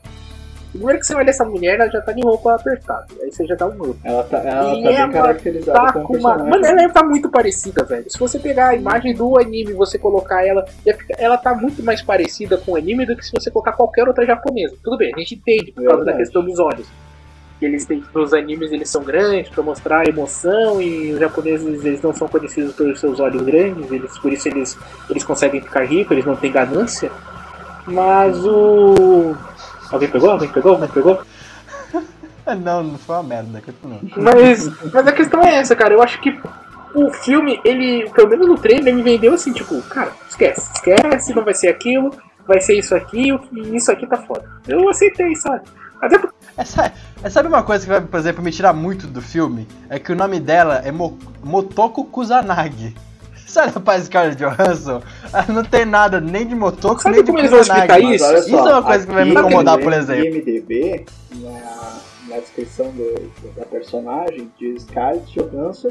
Primeiro 0.73 0.99
que 0.99 1.05
você 1.05 1.15
olha 1.15 1.29
essa 1.29 1.45
mulher, 1.45 1.79
ela 1.79 1.89
já 1.89 2.01
tá 2.01 2.11
de 2.11 2.21
roupa 2.23 2.55
apertada. 2.55 3.05
Aí 3.21 3.31
você 3.31 3.45
já 3.45 3.53
dá 3.55 3.67
um 3.67 3.75
novo. 3.75 3.95
Ela 4.03 4.23
tá, 4.23 4.37
ela 4.39 4.73
E 4.73 4.81
tá 4.83 4.89
bem 4.89 4.97
ela 4.97 5.11
caracterizada 5.13 5.79
Tá 5.79 5.93
como 5.93 6.07
com 6.07 6.17
uma. 6.17 6.37
Mano, 6.37 6.65
ela 6.65 6.89
tá 6.89 7.03
muito 7.03 7.29
parecida, 7.29 7.83
velho. 7.83 8.09
Se 8.09 8.17
você 8.19 8.39
pegar 8.39 8.69
a 8.69 8.75
imagem 8.75 9.13
do 9.13 9.37
anime 9.39 9.71
e 9.71 9.75
você 9.75 9.99
colocar 9.99 10.43
ela, 10.45 10.65
ela 11.17 11.37
tá 11.37 11.53
muito 11.53 11.83
mais 11.83 12.01
parecida 12.01 12.57
com 12.57 12.71
o 12.71 12.75
anime 12.75 13.05
do 13.05 13.15
que 13.15 13.23
se 13.23 13.31
você 13.31 13.51
colocar 13.51 13.73
qualquer 13.73 14.07
outra 14.07 14.25
japonesa. 14.25 14.75
Tudo 14.83 14.97
bem, 14.97 15.11
a 15.15 15.19
gente 15.19 15.35
entende 15.35 15.71
por 15.71 15.83
causa 15.83 15.99
da 15.99 16.11
Verdade. 16.11 16.17
questão 16.23 16.43
dos 16.43 16.57
olhos. 16.59 16.87
que 17.59 17.65
eles 17.65 17.85
têm 17.85 18.03
nos 18.13 18.33
animes 18.33 18.71
eles 18.71 18.89
são 18.89 19.03
grandes 19.03 19.49
para 19.51 19.61
mostrar 19.63 20.07
emoção 20.07 20.81
e 20.81 21.13
os 21.13 21.19
japoneses 21.19 21.85
eles 21.85 22.01
não 22.01 22.11
são 22.13 22.27
conhecidos 22.27 22.73
pelos 22.73 22.99
seus 22.99 23.19
olhos 23.19 23.41
grandes, 23.43 23.89
eles 23.91 24.17
por 24.17 24.33
isso 24.33 24.47
eles 24.49 24.75
eles 25.09 25.23
conseguem 25.23 25.61
ficar 25.61 25.85
ricos, 25.85 26.11
eles 26.11 26.25
não 26.25 26.35
têm 26.35 26.51
ganância. 26.51 27.11
Mas 27.85 28.37
o 28.45 29.35
alguém 29.93 30.09
pegou? 30.09 30.31
Alguém 30.31 30.49
pegou? 30.49 30.73
Alguém 30.73 30.89
pegou? 30.89 31.21
Não, 32.61 32.83
não 32.83 32.97
foi 32.97 33.15
uma 33.15 33.23
merda, 33.23 33.61
continua. 33.61 33.99
Mas, 34.17 34.69
mas 34.93 35.07
a 35.07 35.11
questão 35.13 35.41
é 35.41 35.55
essa, 35.55 35.73
cara. 35.77 35.93
Eu 35.93 36.01
acho 36.03 36.19
que 36.19 36.37
o 36.93 37.09
filme, 37.11 37.57
ele, 37.63 38.09
pelo 38.09 38.29
menos 38.29 38.45
no 38.47 38.57
trailer, 38.57 38.87
ele 38.87 38.97
me 38.97 39.03
vendeu 39.03 39.33
assim, 39.33 39.53
tipo, 39.53 39.81
cara, 39.83 40.11
esquece, 40.29 40.69
esquece, 40.75 41.33
não 41.33 41.45
vai 41.45 41.53
ser 41.53 41.69
aquilo, 41.69 42.11
vai 42.45 42.59
ser 42.59 42.77
isso 42.77 42.93
aqui, 42.95 43.29
e 43.53 43.75
isso 43.77 43.89
aqui 43.89 44.05
tá 44.05 44.17
foda. 44.17 44.43
Eu 44.67 44.89
aceitei, 44.89 45.33
sabe? 45.37 45.61
Até 46.01 46.19
porque 46.19 46.35
É, 46.57 46.65
sa- 46.65 46.91
é, 47.23 47.29
sabe 47.29 47.47
uma 47.47 47.63
coisa 47.63 47.85
que 47.85 47.89
vai, 47.91 48.01
por 48.01 48.19
exemplo, 48.19 48.43
me 48.43 48.51
tirar 48.51 48.73
muito 48.73 49.07
do 49.07 49.21
filme? 49.21 49.65
É 49.89 49.97
que 49.97 50.11
o 50.11 50.15
nome 50.15 50.37
dela 50.41 50.81
é 50.83 50.91
Mo- 50.91 51.17
Motoko 51.41 52.03
Kusanagi. 52.03 52.93
Sabe, 53.53 53.71
rapaz, 53.71 54.05
Scarlett 54.05 54.37
Johansson? 54.43 55.01
Ela 55.31 55.45
não 55.49 55.63
tem 55.63 55.85
nada 55.85 56.19
nem 56.19 56.45
de 56.47 56.55
Motoko, 56.55 56.99
Sabe 57.01 57.15
nem 57.17 57.23
de 57.23 57.27
como 57.31 57.39
eles 57.39 57.51
vão 57.51 57.59
explicar 57.61 58.01
Mas 58.01 58.15
isso? 58.15 58.25
olha 58.25 58.37
Isso 58.39 58.55
é 58.55 58.61
uma 58.61 58.83
coisa 58.83 59.05
que 59.05 59.13
vai 59.13 59.25
me 59.25 59.31
incomodar, 59.31 59.77
por 59.79 59.93
exemplo. 59.93 60.25
IMDB, 60.25 61.05
na, 61.35 61.99
na 62.29 62.37
descrição 62.39 62.87
do- 62.91 63.31
da 63.55 63.63
personagem, 63.65 64.51
diz 64.59 64.81
Scarlett 64.81 65.31
Johansson 65.39 65.89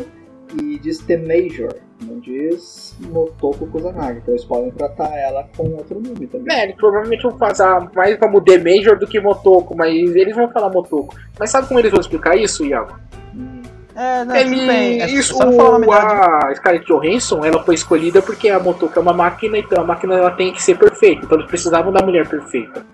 e 0.61 0.77
diz 0.81 0.99
The 0.99 1.17
Major, 1.19 1.73
não 2.03 2.19
diz 2.19 2.97
Motoko 3.01 3.65
Kusanagi. 3.69 4.19
Então 4.19 4.35
eles 4.35 4.45
podem 4.45 4.71
tratar 4.73 5.17
ela 5.17 5.49
com 5.57 5.63
outro 5.71 6.01
nome 6.01 6.27
também. 6.27 6.57
É, 6.57 6.65
eles 6.65 6.75
provavelmente 6.77 7.23
vão 7.23 7.39
passar 7.39 7.89
mais 7.95 8.19
como 8.19 8.41
The 8.41 8.59
Major 8.59 8.99
do 8.99 9.07
que 9.07 9.21
Motoko, 9.21 9.77
mas 9.77 9.95
eles 9.95 10.35
vão 10.35 10.51
falar 10.51 10.69
Motoko. 10.69 11.15
Mas 11.39 11.51
sabe 11.51 11.69
como 11.69 11.79
eles 11.79 11.93
vão 11.93 12.01
explicar 12.01 12.37
isso, 12.37 12.65
Iago? 12.67 12.99
Hum, 13.35 13.52
É, 13.95 14.25
não, 14.25 14.35
Ele. 14.37 14.71
É 15.01 15.11
isso, 15.11 15.35
só 15.37 15.45
não 15.45 15.53
falar 15.53 15.79
o 15.81 15.93
a 15.93 16.55
Scarlett 16.55 16.87
Johansson, 16.87 17.45
ela 17.45 17.63
foi 17.63 17.75
escolhida 17.75 18.23
porque 18.23 18.49
a 18.49 18.59
Motoko 18.59 18.99
é 18.99 19.03
uma 19.03 19.13
máquina, 19.13 19.59
então 19.59 19.83
a 19.83 19.85
máquina 19.87 20.15
ela 20.17 20.31
tem 20.31 20.53
que 20.53 20.63
ser 20.63 20.79
perfeita. 20.79 21.25
Então 21.25 21.37
eles 21.39 21.49
precisavam 21.49 21.93
da 21.93 22.03
mulher 22.05 22.27
perfeita. 22.27 22.85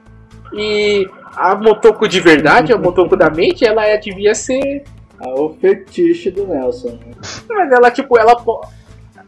E 0.53 1.09
a 1.37 1.55
Motoko 1.55 2.09
de 2.09 2.21
verdade, 2.21 2.73
a 2.73 2.79
Motoko 2.79 3.17
da 3.17 3.31
mente, 3.31 3.65
ela 3.65 3.85
é, 3.87 3.97
devia 3.97 4.35
ser. 4.35 4.83
ah, 5.21 5.29
o 5.41 5.55
fetiche 5.61 6.31
do 6.31 6.47
Nelson. 6.47 6.91
Né? 6.91 7.13
Mas 7.49 7.71
ela, 7.73 7.91
tipo, 7.91 8.19
ela. 8.19 8.35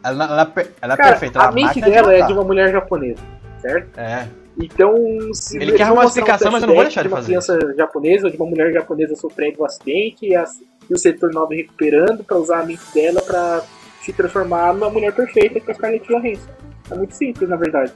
Ela, 0.03 0.23
ela, 0.25 0.45
per- 0.45 0.71
ela 0.81 0.93
é 0.95 0.97
Cara, 0.97 1.09
perfeita. 1.11 1.39
ela 1.39 1.47
a 1.49 1.51
mente 1.51 1.65
máquina 1.67 1.89
dela 1.89 2.11
é 2.13 2.17
matar. 2.19 2.27
de 2.27 2.33
uma 2.33 2.43
mulher 2.43 2.71
japonesa, 2.71 3.21
certo? 3.61 3.97
É. 3.99 4.27
Então, 4.59 4.95
se 5.33 5.57
Ele 5.57 5.71
quer 5.73 5.85
uma 5.85 6.01
mostrar 6.01 6.03
um 6.03 6.07
explicação, 6.25 6.51
mas 6.51 6.61
eu 6.63 6.67
não 6.67 6.75
vou 6.75 6.83
deixar 6.83 7.01
flashback 7.03 7.25
de 7.25 7.33
uma 7.35 7.41
fazer 7.41 7.55
criança 7.57 7.75
japonesa 7.77 8.25
ou 8.25 8.31
de 8.31 8.37
uma 8.37 8.45
mulher 8.47 8.73
japonesa 8.73 9.15
sofrendo 9.15 9.61
um 9.61 9.65
acidente 9.65 10.25
e, 10.25 10.35
as- 10.35 10.59
e 10.89 10.93
o 10.93 10.97
setor 10.97 11.33
9 11.33 11.55
recuperando 11.55 12.23
pra 12.23 12.37
usar 12.37 12.61
a 12.61 12.65
mente 12.65 12.83
dela 12.93 13.21
pra 13.21 13.63
se 14.01 14.11
transformar 14.11 14.73
numa 14.73 14.89
mulher 14.89 15.13
perfeita 15.13 15.59
que 15.59 15.69
é 15.69 15.71
a 15.71 15.75
Scarlett 15.75 16.07
Johansson. 16.07 16.49
É 16.89 16.95
muito 16.95 17.15
simples, 17.15 17.49
na 17.49 17.55
verdade. 17.55 17.93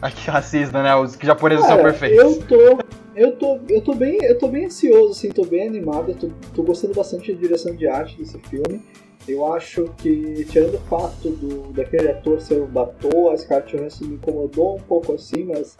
Aqui 0.00 0.30
racista, 0.30 0.82
né? 0.82 0.94
Os 0.94 1.18
japoneses 1.20 1.64
são 1.66 1.76
Cara, 1.76 1.90
perfeitos. 1.90 2.18
eu 2.18 2.42
tô. 2.46 2.78
Eu 3.16 3.32
tô, 3.32 3.58
eu 3.68 3.80
tô 3.80 3.94
bem, 3.96 4.16
eu 4.22 4.38
tô 4.38 4.46
bem 4.46 4.66
ansioso, 4.66 5.10
assim, 5.10 5.28
tô 5.30 5.44
bem 5.44 5.66
animado, 5.66 6.14
tô, 6.14 6.30
tô 6.54 6.62
gostando 6.62 6.94
bastante 6.94 7.32
da 7.32 7.40
direção 7.40 7.74
de 7.74 7.88
arte 7.88 8.16
desse 8.16 8.38
filme. 8.42 8.80
Eu 9.26 9.52
acho 9.52 9.92
que, 9.96 10.46
tirando 10.48 10.76
o 10.76 10.80
fato 10.82 11.30
do, 11.30 11.72
daquele 11.72 12.12
ator 12.12 12.40
ser 12.40 12.60
o 12.60 12.66
Batou, 12.66 13.32
a 13.32 13.36
Scarlett 13.36 13.76
Johansson 13.76 14.04
me 14.04 14.14
incomodou 14.14 14.76
um 14.76 14.80
pouco 14.80 15.14
assim, 15.14 15.42
mas 15.42 15.76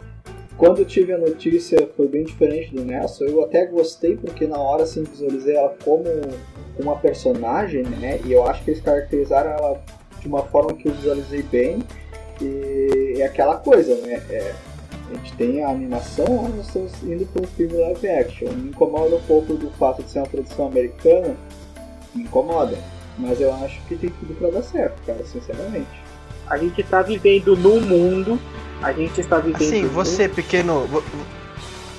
quando 0.59 0.83
tive 0.83 1.13
a 1.13 1.17
notícia 1.17 1.89
foi 1.95 2.09
bem 2.09 2.25
diferente 2.25 2.75
do 2.75 2.83
Nelson. 2.83 3.23
Eu 3.23 3.45
até 3.45 3.65
gostei 3.65 4.17
porque 4.17 4.45
na 4.45 4.57
hora 4.57 4.83
assim 4.83 5.03
visualizei 5.03 5.55
ela 5.55 5.73
como 5.85 6.03
uma 6.77 6.97
personagem, 6.97 7.83
né? 7.83 8.19
E 8.25 8.33
eu 8.33 8.45
acho 8.45 8.61
que 8.65 8.71
eles 8.71 8.83
caracterizaram 8.83 9.51
ela 9.51 9.81
de 10.19 10.27
uma 10.27 10.43
forma 10.43 10.73
que 10.73 10.89
eu 10.89 10.93
visualizei 10.93 11.43
bem. 11.43 11.79
E 12.41 13.21
é 13.21 13.25
aquela 13.25 13.55
coisa, 13.55 13.95
né? 14.01 14.21
É, 14.29 14.53
a 15.09 15.15
gente 15.15 15.33
tem 15.37 15.63
a 15.63 15.69
animação, 15.69 16.25
ah, 16.27 16.49
nós 16.49 16.67
estamos 16.67 17.03
indo 17.03 17.25
para 17.27 17.41
um 17.41 17.47
filme 17.47 17.77
live 17.77 18.09
action. 18.09 18.51
Me 18.51 18.69
incomoda 18.69 19.15
um 19.15 19.21
pouco 19.21 19.53
do 19.53 19.71
fato 19.71 20.03
de 20.03 20.11
ser 20.11 20.19
uma 20.19 20.27
produção 20.27 20.67
americana, 20.67 21.37
me 22.13 22.23
incomoda. 22.23 22.77
Mas 23.17 23.39
eu 23.39 23.53
acho 23.53 23.81
que 23.85 23.95
tem 23.95 24.09
tudo 24.09 24.33
para 24.35 24.51
dar 24.51 24.63
certo, 24.63 25.01
cara, 25.05 25.23
sinceramente. 25.23 25.87
A 26.47 26.57
gente 26.57 26.83
tá 26.83 27.01
vivendo 27.01 27.55
num 27.55 27.79
mundo, 27.79 28.37
a 28.81 28.91
gente 28.93 29.19
está 29.21 29.37
vivendo. 29.39 29.83
Num- 29.83 29.89
você 29.89 30.27
pequeno. 30.29 30.85
vo- 30.87 31.03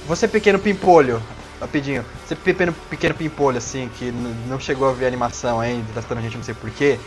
Você 0.06 0.26
pequeno 0.26 0.58
pimpolho, 0.58 1.22
rapidinho. 1.60 2.04
Você 2.26 2.34
pequeno, 2.34 2.72
pequeno 2.88 3.14
pimpolho, 3.14 3.58
assim, 3.58 3.88
que 3.98 4.10
não 4.48 4.58
chegou 4.58 4.88
a 4.88 4.92
ver 4.92 5.04
a 5.04 5.08
animação 5.08 5.60
ainda, 5.60 5.84
tá 5.92 6.00
assistindo 6.00 6.18
a 6.18 6.22
gente 6.22 6.36
não 6.36 6.44
sei 6.44 6.54
porquê. 6.54 6.98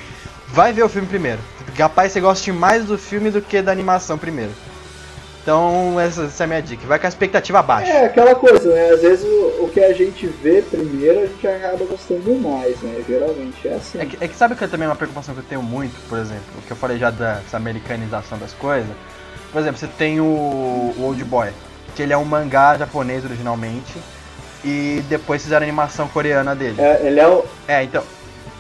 Vai 0.48 0.72
ver 0.72 0.84
o 0.84 0.90
filme 0.90 1.08
primeiro. 1.08 1.40
Capaz 1.76 2.12
você 2.12 2.22
goste 2.22 2.52
mais 2.52 2.86
do 2.86 2.98
filme 2.98 3.32
do 3.32 3.41
que 3.41 3.62
da 3.62 3.72
animação 3.72 4.18
primeiro. 4.18 4.52
Então, 5.41 6.00
essa, 6.00 6.24
essa 6.24 6.44
é 6.44 6.45
a 6.45 6.48
minha 6.48 6.62
dica. 6.62 6.88
Vai 6.88 6.98
com 6.98 7.06
a 7.06 7.10
expectativa 7.10 7.62
baixa. 7.62 7.91
É 7.91 8.06
aquela 8.06 8.34
coisa, 8.34 8.74
né? 8.74 8.91
Às 8.91 9.02
vezes 9.02 9.26
o, 9.26 9.66
o 9.66 9.70
que 9.74 9.82
a 9.82 9.91
gente 9.91 10.26
vê 10.28 10.62
primeiro 10.62 11.20
a 11.20 11.26
gente 11.26 11.45
acaba 11.45 11.84
gostando 11.84 12.34
mais, 12.40 12.78
né? 12.82 13.04
Geralmente 13.06 13.68
é 13.68 13.74
assim. 13.74 14.00
É 14.00 14.06
que, 14.06 14.18
é 14.24 14.28
que 14.30 14.36
sabe 14.38 14.56
que 14.56 14.66
também 14.68 14.86
é 14.86 14.90
uma 14.90 14.95
preocupação 14.95 15.34
que 15.34 15.41
eu 15.41 15.45
tenho 15.45 15.62
muito, 15.62 15.95
por 16.08 16.18
exemplo, 16.18 16.44
o 16.60 16.62
que 16.62 16.72
eu 16.72 16.78
falei 16.78 16.98
já 16.98 17.10
dessa 17.10 17.58
americanização 17.58 18.38
das 18.38 18.54
coisas. 18.54 18.90
Por 19.54 19.62
exemplo, 19.62 19.78
você 19.78 19.88
tem 19.88 20.20
o, 20.20 20.26
o 20.26 21.04
Old 21.04 21.24
Boy, 21.24 21.52
que 21.96 22.02
ele 22.02 22.12
é 22.12 22.18
um 22.18 22.26
mangá 22.26 22.76
japonês 22.76 23.24
originalmente, 23.24 23.94
e 24.66 25.02
depois 25.08 25.44
fizeram 25.44 25.64
a 25.64 25.68
animação 25.68 26.08
coreana 26.08 26.56
dele. 26.56 26.82
É, 26.82 27.06
ele, 27.06 27.20
é 27.20 27.28
o, 27.28 27.46
É, 27.68 27.84
então, 27.84 28.04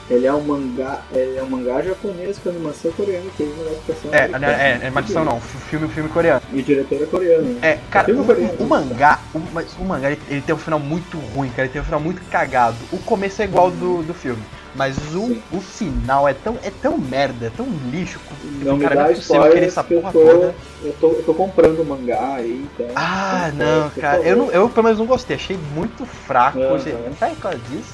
ele 0.09 0.27
é 0.27 0.33
um 0.33 0.41
mangá. 0.41 1.01
Ele 1.11 1.37
é 1.37 1.43
um 1.43 1.49
mangá 1.49 1.81
japonês 1.81 2.37
com 2.37 2.49
animação 2.49 2.91
coreana, 2.91 3.25
que 3.31 3.37
teve 3.37 3.51
uma 3.53 3.71
adaptação. 3.71 4.13
é, 4.13 4.17
é, 4.17 4.69
é 4.69 4.87
animação 4.87 5.25
não, 5.25 5.41
filme, 5.41 5.87
filme 5.87 6.09
coreano. 6.09 6.41
E 6.51 6.59
o 6.59 6.63
diretor 6.63 7.01
é 7.01 7.05
coreano. 7.05 7.43
né? 7.43 7.59
É, 7.61 7.79
cara, 7.89 8.13
o, 8.13 8.25
coreano. 8.25 8.53
o 8.59 8.65
mangá, 8.65 9.19
o, 9.33 9.39
o 9.39 9.85
mangá 9.85 10.11
ele, 10.11 10.21
ele 10.29 10.41
tem 10.41 10.53
um 10.53 10.59
final 10.59 10.79
muito 10.79 11.17
ruim, 11.17 11.49
cara, 11.49 11.63
ele 11.63 11.73
tem 11.73 11.81
um 11.81 11.85
final 11.85 11.99
muito 11.99 12.21
cagado. 12.29 12.77
O 12.91 12.99
começo 12.99 13.41
é 13.41 13.45
igual 13.45 13.71
do, 13.71 14.03
do 14.03 14.13
filme, 14.13 14.43
mas 14.75 14.97
o, 15.13 15.37
o 15.51 15.61
final 15.61 16.27
é 16.27 16.33
tão, 16.33 16.57
é 16.63 16.69
tão 16.69 16.97
merda, 16.97 17.47
é 17.47 17.49
tão 17.49 17.67
lixo. 17.91 18.19
Não 18.61 18.77
me 18.77 18.83
cara, 18.83 18.95
dá 18.95 19.01
não 19.03 19.09
é 19.09 19.13
spoilers 19.13 19.67
essa 19.67 19.85
eu 19.89 20.01
porra 20.01 20.11
tô, 20.11 20.19
toda. 20.19 20.55
eu 20.83 20.93
tô. 20.99 21.07
Eu 21.11 21.23
tô 21.23 21.33
comprando 21.33 21.79
o 21.81 21.85
mangá 21.85 22.35
aí, 22.35 22.65
então. 22.73 22.87
Ah, 22.95 23.51
não, 23.53 23.89
cara, 23.91 24.21
eu, 24.21 24.35
não, 24.35 24.51
eu 24.51 24.69
pelo 24.69 24.83
menos 24.83 24.99
não 24.99 25.05
gostei, 25.05 25.35
achei 25.35 25.57
muito 25.75 26.05
fraco. 26.05 26.59
Aham. 26.59 26.75
achei- 26.75 26.95
Sabe 27.19 27.35
por 27.35 27.55
disso? 27.69 27.93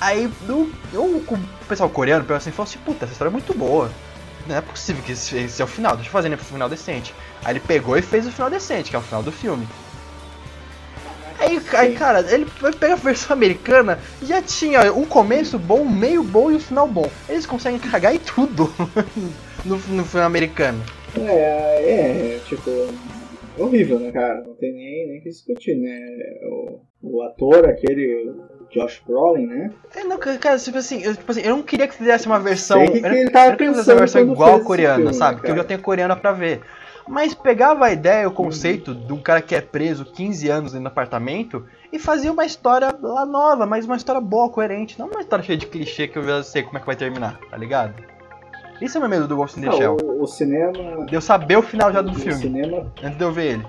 Aí 0.00 0.28
do, 0.46 0.70
eu, 0.92 1.04
o 1.04 1.38
pessoal 1.68 1.88
coreano 1.90 2.22
pensou 2.22 2.36
assim, 2.36 2.50
falou 2.52 2.68
assim, 2.68 2.78
puta, 2.78 3.04
essa 3.04 3.12
história 3.12 3.30
é 3.30 3.32
muito 3.32 3.52
boa. 3.54 3.90
Não 4.46 4.56
é 4.56 4.60
possível 4.60 5.02
que 5.02 5.12
esse, 5.12 5.36
esse 5.36 5.60
é 5.60 5.64
o 5.64 5.68
final, 5.68 5.94
deixa 5.94 6.08
eu 6.08 6.12
fazer 6.12 6.32
um 6.32 6.36
final 6.38 6.68
decente. 6.68 7.12
Aí 7.44 7.52
ele 7.52 7.60
pegou 7.60 7.96
e 7.96 8.02
fez 8.02 8.26
o 8.26 8.30
final 8.32 8.48
decente, 8.48 8.90
que 8.90 8.96
é 8.96 8.98
o 8.98 9.02
final 9.02 9.22
do 9.22 9.32
filme. 9.32 9.66
Aí, 11.38 11.60
aí 11.72 11.94
cara, 11.94 12.20
ele 12.32 12.44
vai 12.60 12.72
pegar 12.72 12.94
a 12.94 12.96
versão 12.96 13.34
americana, 13.36 13.98
já 14.22 14.42
tinha 14.42 14.92
um 14.92 15.04
começo 15.04 15.58
bom, 15.58 15.80
um 15.82 15.88
meio 15.90 16.22
bom 16.22 16.50
e 16.50 16.56
o 16.56 16.60
final 16.60 16.86
bom. 16.88 17.08
Eles 17.28 17.46
conseguem 17.46 17.78
cagar 17.78 18.14
em 18.14 18.18
tudo 18.18 18.72
no, 19.64 19.76
no 19.76 20.04
filme 20.04 20.26
americano. 20.26 20.82
É, 21.16 22.34
é, 22.34 22.38
tipo, 22.44 22.70
horrível, 23.56 23.98
né, 24.00 24.10
cara? 24.12 24.42
Não 24.46 24.54
tem 24.54 24.72
nem, 24.72 25.08
nem 25.08 25.20
que 25.20 25.28
discutir, 25.28 25.76
né? 25.76 25.98
O, 26.50 26.80
o 27.02 27.22
ator, 27.22 27.66
aquele 27.68 28.32
Josh 28.70 29.00
Brolin, 29.06 29.46
né? 29.46 29.70
É, 29.96 30.04
não, 30.04 30.18
cara, 30.18 30.58
tipo 30.58 30.76
assim, 30.78 31.02
eu, 31.02 31.14
tipo 31.16 31.30
assim, 31.30 31.42
eu 31.42 31.56
não 31.56 31.62
queria 31.62 31.88
que 31.88 31.94
fizesse 31.94 32.26
uma 32.26 32.38
versão. 32.38 32.78
Sei 32.80 33.00
que 33.00 33.06
eu 33.06 33.10
não- 33.10 33.16
ele 33.16 33.30
tava 33.30 33.46
eu 33.46 33.50
não 33.50 33.56
queria 33.56 33.72
que 33.72 33.74
fizesse 33.74 33.86
pensando 33.86 33.94
uma 33.96 34.00
versão 34.00 34.20
igual 34.22 34.54
a 34.56 34.60
coreana, 34.60 34.96
filme, 34.96 35.14
sabe? 35.14 35.30
né, 35.32 35.36
Porque 35.38 35.50
eu 35.52 35.56
já 35.56 35.64
tenho 35.64 35.80
coreana 35.80 36.16
pra 36.16 36.32
ver. 36.32 36.60
Mas 37.08 37.34
pegava 37.34 37.86
a 37.86 37.92
ideia, 37.92 38.28
o 38.28 38.32
conceito 38.32 38.94
de 38.94 39.12
um 39.12 39.18
cara 39.20 39.40
que 39.40 39.54
é 39.54 39.60
preso 39.60 40.04
15 40.04 40.48
anos 40.48 40.72
dentro 40.72 40.84
do 40.84 40.88
apartamento 40.88 41.64
e 41.92 41.98
fazia 41.98 42.30
uma 42.30 42.44
história 42.44 42.94
lá 43.00 43.24
nova, 43.24 43.64
mas 43.66 43.86
uma 43.86 43.96
história 43.96 44.20
boa, 44.20 44.50
coerente. 44.50 44.98
Não 44.98 45.06
uma 45.08 45.20
história 45.20 45.42
cheia 45.44 45.56
de 45.58 45.66
clichê 45.66 46.06
que 46.06 46.18
eu 46.18 46.22
já 46.22 46.42
sei 46.42 46.62
como 46.62 46.76
é 46.76 46.80
que 46.80 46.86
vai 46.86 46.96
terminar, 46.96 47.38
tá 47.50 47.56
ligado? 47.56 47.94
Isso 48.80 48.96
é 48.96 48.98
o 48.98 49.00
meu 49.00 49.10
medo 49.10 49.26
do 49.26 49.34
Ghost 49.36 49.58
in 49.58 49.62
the 49.64 49.72
Shell. 49.72 49.96
o, 50.02 50.22
o 50.22 50.26
cinema. 50.26 51.06
De 51.06 51.14
eu 51.14 51.20
saber 51.20 51.56
o 51.56 51.62
final 51.62 51.92
já 51.92 52.00
do 52.02 52.12
o 52.12 52.14
filme, 52.14 52.40
cinema. 52.40 52.86
antes 53.02 53.18
de 53.18 53.24
eu 53.24 53.32
ver 53.32 53.54
ele. 53.54 53.66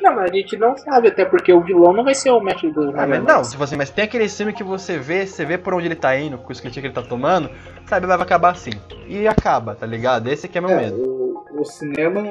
Não, 0.00 0.16
mas 0.16 0.32
a 0.32 0.34
gente 0.34 0.56
não 0.56 0.76
sabe, 0.76 1.06
até 1.08 1.24
porque 1.24 1.52
o 1.52 1.60
vilão 1.60 1.92
não 1.92 2.02
vai 2.02 2.12
ser 2.12 2.30
o 2.32 2.40
mestre 2.40 2.72
dos 2.72 2.92
Ah, 2.96 3.06
mas 3.06 3.22
não, 3.22 3.40
tipo 3.42 3.62
assim, 3.62 3.76
mas 3.76 3.88
tem 3.88 4.02
aquele 4.04 4.28
filme 4.28 4.52
que 4.52 4.64
você 4.64 4.98
vê, 4.98 5.24
você 5.24 5.44
vê 5.44 5.56
por 5.56 5.74
onde 5.74 5.86
ele 5.86 5.94
tá 5.94 6.16
indo, 6.18 6.38
com 6.38 6.50
os 6.50 6.58
clichês 6.58 6.80
que 6.80 6.86
ele 6.88 6.94
tá 6.94 7.02
tomando, 7.02 7.48
sabe, 7.86 8.04
vai 8.08 8.20
acabar 8.20 8.50
assim. 8.50 8.72
E 9.06 9.28
acaba, 9.28 9.76
tá 9.76 9.86
ligado? 9.86 10.26
Esse 10.26 10.46
aqui 10.46 10.58
é 10.58 10.60
meu 10.60 10.70
É, 10.70 10.76
medo. 10.76 10.96
o, 10.96 11.21
o 11.62 11.64
cinema. 11.64 12.22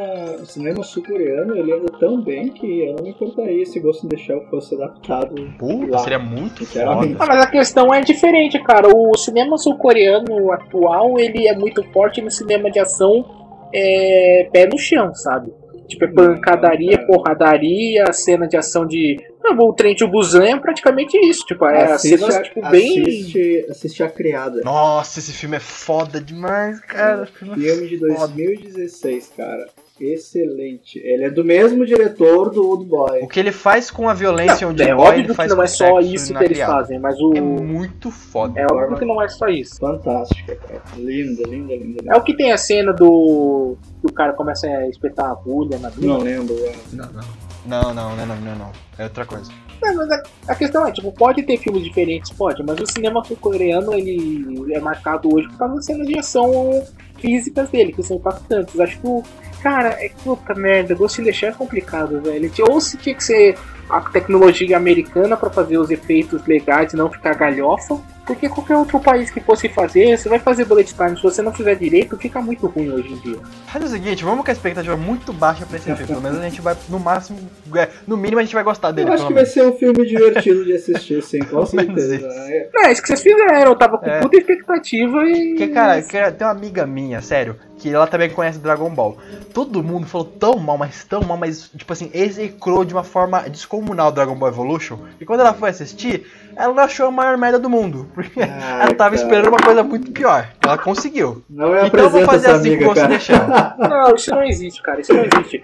O 0.41 0.45
cinema 0.45 0.83
sul-coreano 0.83 1.55
ele 1.55 1.73
anda 1.73 1.91
tão 1.99 2.21
bem 2.21 2.49
que 2.49 2.81
eu 2.81 2.95
não 2.95 3.03
me 3.03 3.09
importaria 3.09 3.65
se 3.65 3.79
Ghost 3.79 4.05
in 4.05 4.09
the 4.09 4.17
Shell 4.17 4.45
fosse 4.49 4.75
adaptado. 4.75 5.35
Puta, 5.57 5.91
lá. 5.91 5.97
seria 5.99 6.19
muito 6.19 6.65
foda. 6.65 7.15
Ah, 7.19 7.25
mas 7.25 7.43
a 7.43 7.47
questão 7.47 7.93
é 7.93 8.01
diferente, 8.01 8.61
cara. 8.63 8.87
O 8.87 9.17
cinema 9.17 9.57
sul-coreano 9.57 10.51
atual, 10.51 11.19
ele 11.19 11.47
é 11.47 11.55
muito 11.55 11.83
forte 11.91 12.21
no 12.21 12.29
cinema 12.29 12.69
de 12.69 12.79
ação 12.79 13.25
é, 13.73 14.49
pé 14.51 14.67
no 14.67 14.77
chão, 14.77 15.13
sabe? 15.15 15.51
Tipo, 15.87 16.05
é 16.05 16.07
pancadaria, 16.07 16.97
cara. 16.97 17.07
porradaria, 17.07 18.13
cena 18.13 18.47
de 18.47 18.57
ação 18.57 18.85
de 18.85 19.17
Não, 19.43 19.57
o 19.57 19.73
Trent 19.73 19.99
e 20.01 20.03
o 20.03 20.07
Busan 20.07 20.43
é 20.43 20.57
praticamente 20.57 21.17
isso. 21.17 21.45
Tipo, 21.45 21.65
é 21.65 21.93
assiste, 21.93 22.17
cenas, 22.17 22.35
a, 22.35 22.41
tipo, 22.43 22.61
bem. 22.69 23.01
assiste, 23.01 23.65
assiste 23.69 24.03
a 24.03 24.09
criada. 24.09 24.61
Nossa, 24.63 25.19
esse 25.19 25.33
filme 25.33 25.57
é 25.57 25.59
foda 25.59 26.21
demais, 26.21 26.79
cara. 26.81 27.23
É 27.23 27.25
Filme 27.25 27.87
de 27.87 27.97
foda. 27.99 28.27
2016, 28.35 29.33
cara. 29.35 29.67
Excelente. 29.99 30.99
Ele 30.99 31.25
é 31.25 31.29
do 31.29 31.43
mesmo 31.43 31.85
diretor 31.85 32.49
do 32.49 32.67
Old 32.67 32.85
Boy. 32.85 33.21
O 33.21 33.27
que 33.27 33.39
ele 33.39 33.51
faz 33.51 33.91
com 33.91 34.09
a 34.09 34.13
violência 34.15 34.65
Não, 34.65 34.71
onde 34.73 34.81
é 34.81 34.95
boy, 34.95 35.05
óbvio 35.05 35.19
ele 35.21 35.27
que 35.27 35.33
faz 35.35 35.51
não 35.51 35.61
é 35.61 35.67
só 35.67 35.99
isso 35.99 36.33
que 36.33 36.39
eles 36.39 36.57
criada. 36.57 36.73
fazem, 36.73 36.99
mas 36.99 37.19
o. 37.19 37.33
É 37.35 37.41
muito 37.41 38.09
foda. 38.09 38.59
É 38.59 38.65
óbvio 38.65 38.97
que 38.97 39.05
não 39.05 39.21
é 39.21 39.27
só 39.29 39.47
isso. 39.47 39.77
Fantástica, 39.77 40.55
cara. 40.55 40.81
Linda, 40.97 41.47
linda, 41.47 41.75
linda. 41.75 42.03
É 42.07 42.17
o 42.17 42.23
que 42.23 42.35
tem 42.35 42.51
a 42.51 42.57
cena 42.57 42.91
do. 42.93 43.77
que 44.01 44.07
o 44.07 44.13
cara 44.13 44.33
começa 44.33 44.65
a 44.67 44.87
espetar 44.89 45.27
a 45.27 45.31
agulha 45.31 45.77
na 45.77 45.91
mina. 45.91 46.13
Não 46.13 46.19
lembro. 46.19 46.55
é. 46.65 46.73
Não, 46.93 47.05
não. 47.11 47.50
Não, 47.65 47.93
não, 47.93 48.15
não, 48.15 48.25
não, 48.25 48.55
não. 48.55 48.71
É 48.97 49.03
outra 49.03 49.25
coisa. 49.25 49.51
Não, 49.81 49.95
mas 49.95 50.11
a, 50.11 50.23
a 50.49 50.55
questão 50.55 50.87
é, 50.87 50.91
tipo, 50.91 51.11
pode 51.11 51.43
ter 51.43 51.57
filmes 51.57 51.83
diferentes, 51.83 52.31
pode, 52.31 52.63
mas 52.63 52.79
o 52.79 52.85
cinema 52.85 53.23
coreano, 53.39 53.93
ele 53.93 54.73
é 54.73 54.79
marcado 54.79 55.33
hoje 55.33 55.47
por 55.49 55.57
causa 55.57 55.75
das 55.75 55.85
cenas 55.85 56.07
de 56.07 56.19
ação 56.19 56.83
físicas 57.19 57.69
dele, 57.69 57.91
que 57.91 58.03
são 58.03 58.17
impactantes. 58.17 58.79
Acho 58.79 58.99
que 58.99 59.07
o. 59.07 59.23
Cara, 59.61 59.89
é 59.89 60.09
puta 60.23 60.55
merda, 60.55 60.95
Ghost 60.95 61.21
in 61.21 61.25
the 61.25 61.31
Shell 61.31 61.49
é 61.49 61.53
complicado, 61.53 62.19
velho. 62.19 62.51
Ou 62.67 62.81
se 62.81 62.97
tinha 62.97 63.13
que 63.13 63.23
ser 63.23 63.55
a 63.87 64.01
tecnologia 64.01 64.75
americana 64.75 65.37
pra 65.37 65.51
fazer 65.51 65.77
os 65.77 65.91
efeitos 65.91 66.43
legais 66.47 66.93
e 66.93 66.95
não 66.95 67.11
ficar 67.11 67.35
galhofa, 67.35 67.99
porque 68.25 68.47
qualquer 68.49 68.77
outro 68.77 68.99
país 68.99 69.29
que 69.31 69.39
fosse 69.41 69.67
fazer, 69.69 70.17
você 70.17 70.29
vai 70.29 70.39
fazer 70.39 70.65
bullet 70.65 70.93
time, 70.93 71.15
se 71.17 71.23
você 71.23 71.41
não 71.41 71.51
fizer 71.53 71.75
direito, 71.75 72.17
fica 72.17 72.41
muito 72.41 72.67
ruim 72.67 72.89
hoje 72.89 73.13
em 73.13 73.17
dia. 73.17 73.37
Faz 73.67 73.83
o 73.85 73.87
seguinte, 73.87 74.23
vamos 74.23 74.45
com 74.45 74.51
a 74.51 74.53
expectativa 74.53 74.95
muito 74.95 75.33
baixa 75.33 75.65
pra 75.65 75.77
esse 75.77 75.85
filme. 75.85 76.05
Pelo 76.05 76.21
menos 76.21 76.37
a 76.39 76.43
gente 76.43 76.61
vai, 76.61 76.75
no 76.89 76.99
máximo, 76.99 77.39
é, 77.75 77.89
no 78.07 78.15
mínimo 78.17 78.39
a 78.39 78.43
gente 78.43 78.53
vai 78.53 78.63
gostar 78.63 78.91
dele. 78.91 79.09
Eu 79.09 79.13
acho 79.13 79.27
que 79.27 79.33
vai 79.33 79.45
ser 79.45 79.65
um 79.65 79.73
filme 79.77 80.05
divertido 80.05 80.63
de 80.65 80.73
assistir, 80.73 81.21
sim, 81.23 81.39
com 81.39 81.65
certeza. 81.65 82.15
isso. 82.15 82.25
É. 82.25 82.69
Não, 82.73 82.83
é 82.85 82.91
isso 82.91 83.01
que 83.01 83.07
vocês 83.07 83.21
fizeram, 83.23 83.59
eu 83.71 83.75
tava 83.75 83.97
com 83.97 84.05
É. 84.09 84.19
puta 84.21 84.37
expectativa 84.37 85.23
e. 85.25 85.49
Porque, 85.49 85.67
cara, 85.69 86.01
que- 86.01 86.31
tem 86.31 86.47
uma 86.47 86.53
amiga 86.53 86.85
minha, 86.85 87.21
sério, 87.21 87.55
que 87.77 87.89
ela 87.93 88.05
também 88.07 88.29
conhece 88.29 88.59
Dragon 88.59 88.89
Ball. 88.93 89.17
Todo 89.53 89.83
mundo 89.83 90.05
falou 90.05 90.25
tão 90.27 90.55
mal, 90.57 90.77
mas 90.77 91.03
tão 91.03 91.21
mal, 91.21 91.37
mas, 91.37 91.69
tipo 91.75 91.91
assim, 91.91 92.09
execrou 92.13 92.85
de 92.85 92.93
uma 92.93 93.03
forma 93.03 93.41
descomunal 93.49 94.11
Dragon 94.11 94.35
Ball 94.35 94.49
Evolution. 94.49 94.99
E 95.19 95.25
quando 95.25 95.39
ela 95.41 95.53
foi 95.53 95.69
assistir, 95.69 96.25
ela 96.55 96.73
não 96.73 96.83
achou 96.83 97.07
a 97.07 97.11
maior 97.11 97.37
merda 97.37 97.57
do 97.57 97.69
mundo. 97.69 98.07
Porque 98.13 98.41
Ai, 98.41 98.81
ela 98.81 98.93
tava 98.93 99.11
cara. 99.11 99.15
esperando 99.15 99.47
uma 99.47 99.59
coisa 99.59 99.83
muito 99.83 100.11
pior. 100.11 100.47
Ela 100.63 100.77
conseguiu. 100.77 101.43
Não 101.49 101.71
me 101.71 101.87
Então 101.87 101.99
eu 101.99 102.09
vou 102.09 102.25
fazer 102.25 102.51
assim 102.51 102.69
amiga, 102.69 102.85
com 102.85 102.93
você 102.93 103.07
deixando. 103.07 103.47
Não, 103.77 104.15
isso 104.15 104.31
não 104.31 104.43
existe, 104.43 104.81
cara, 104.81 105.01
isso 105.01 105.13
não 105.13 105.23
existe. 105.23 105.63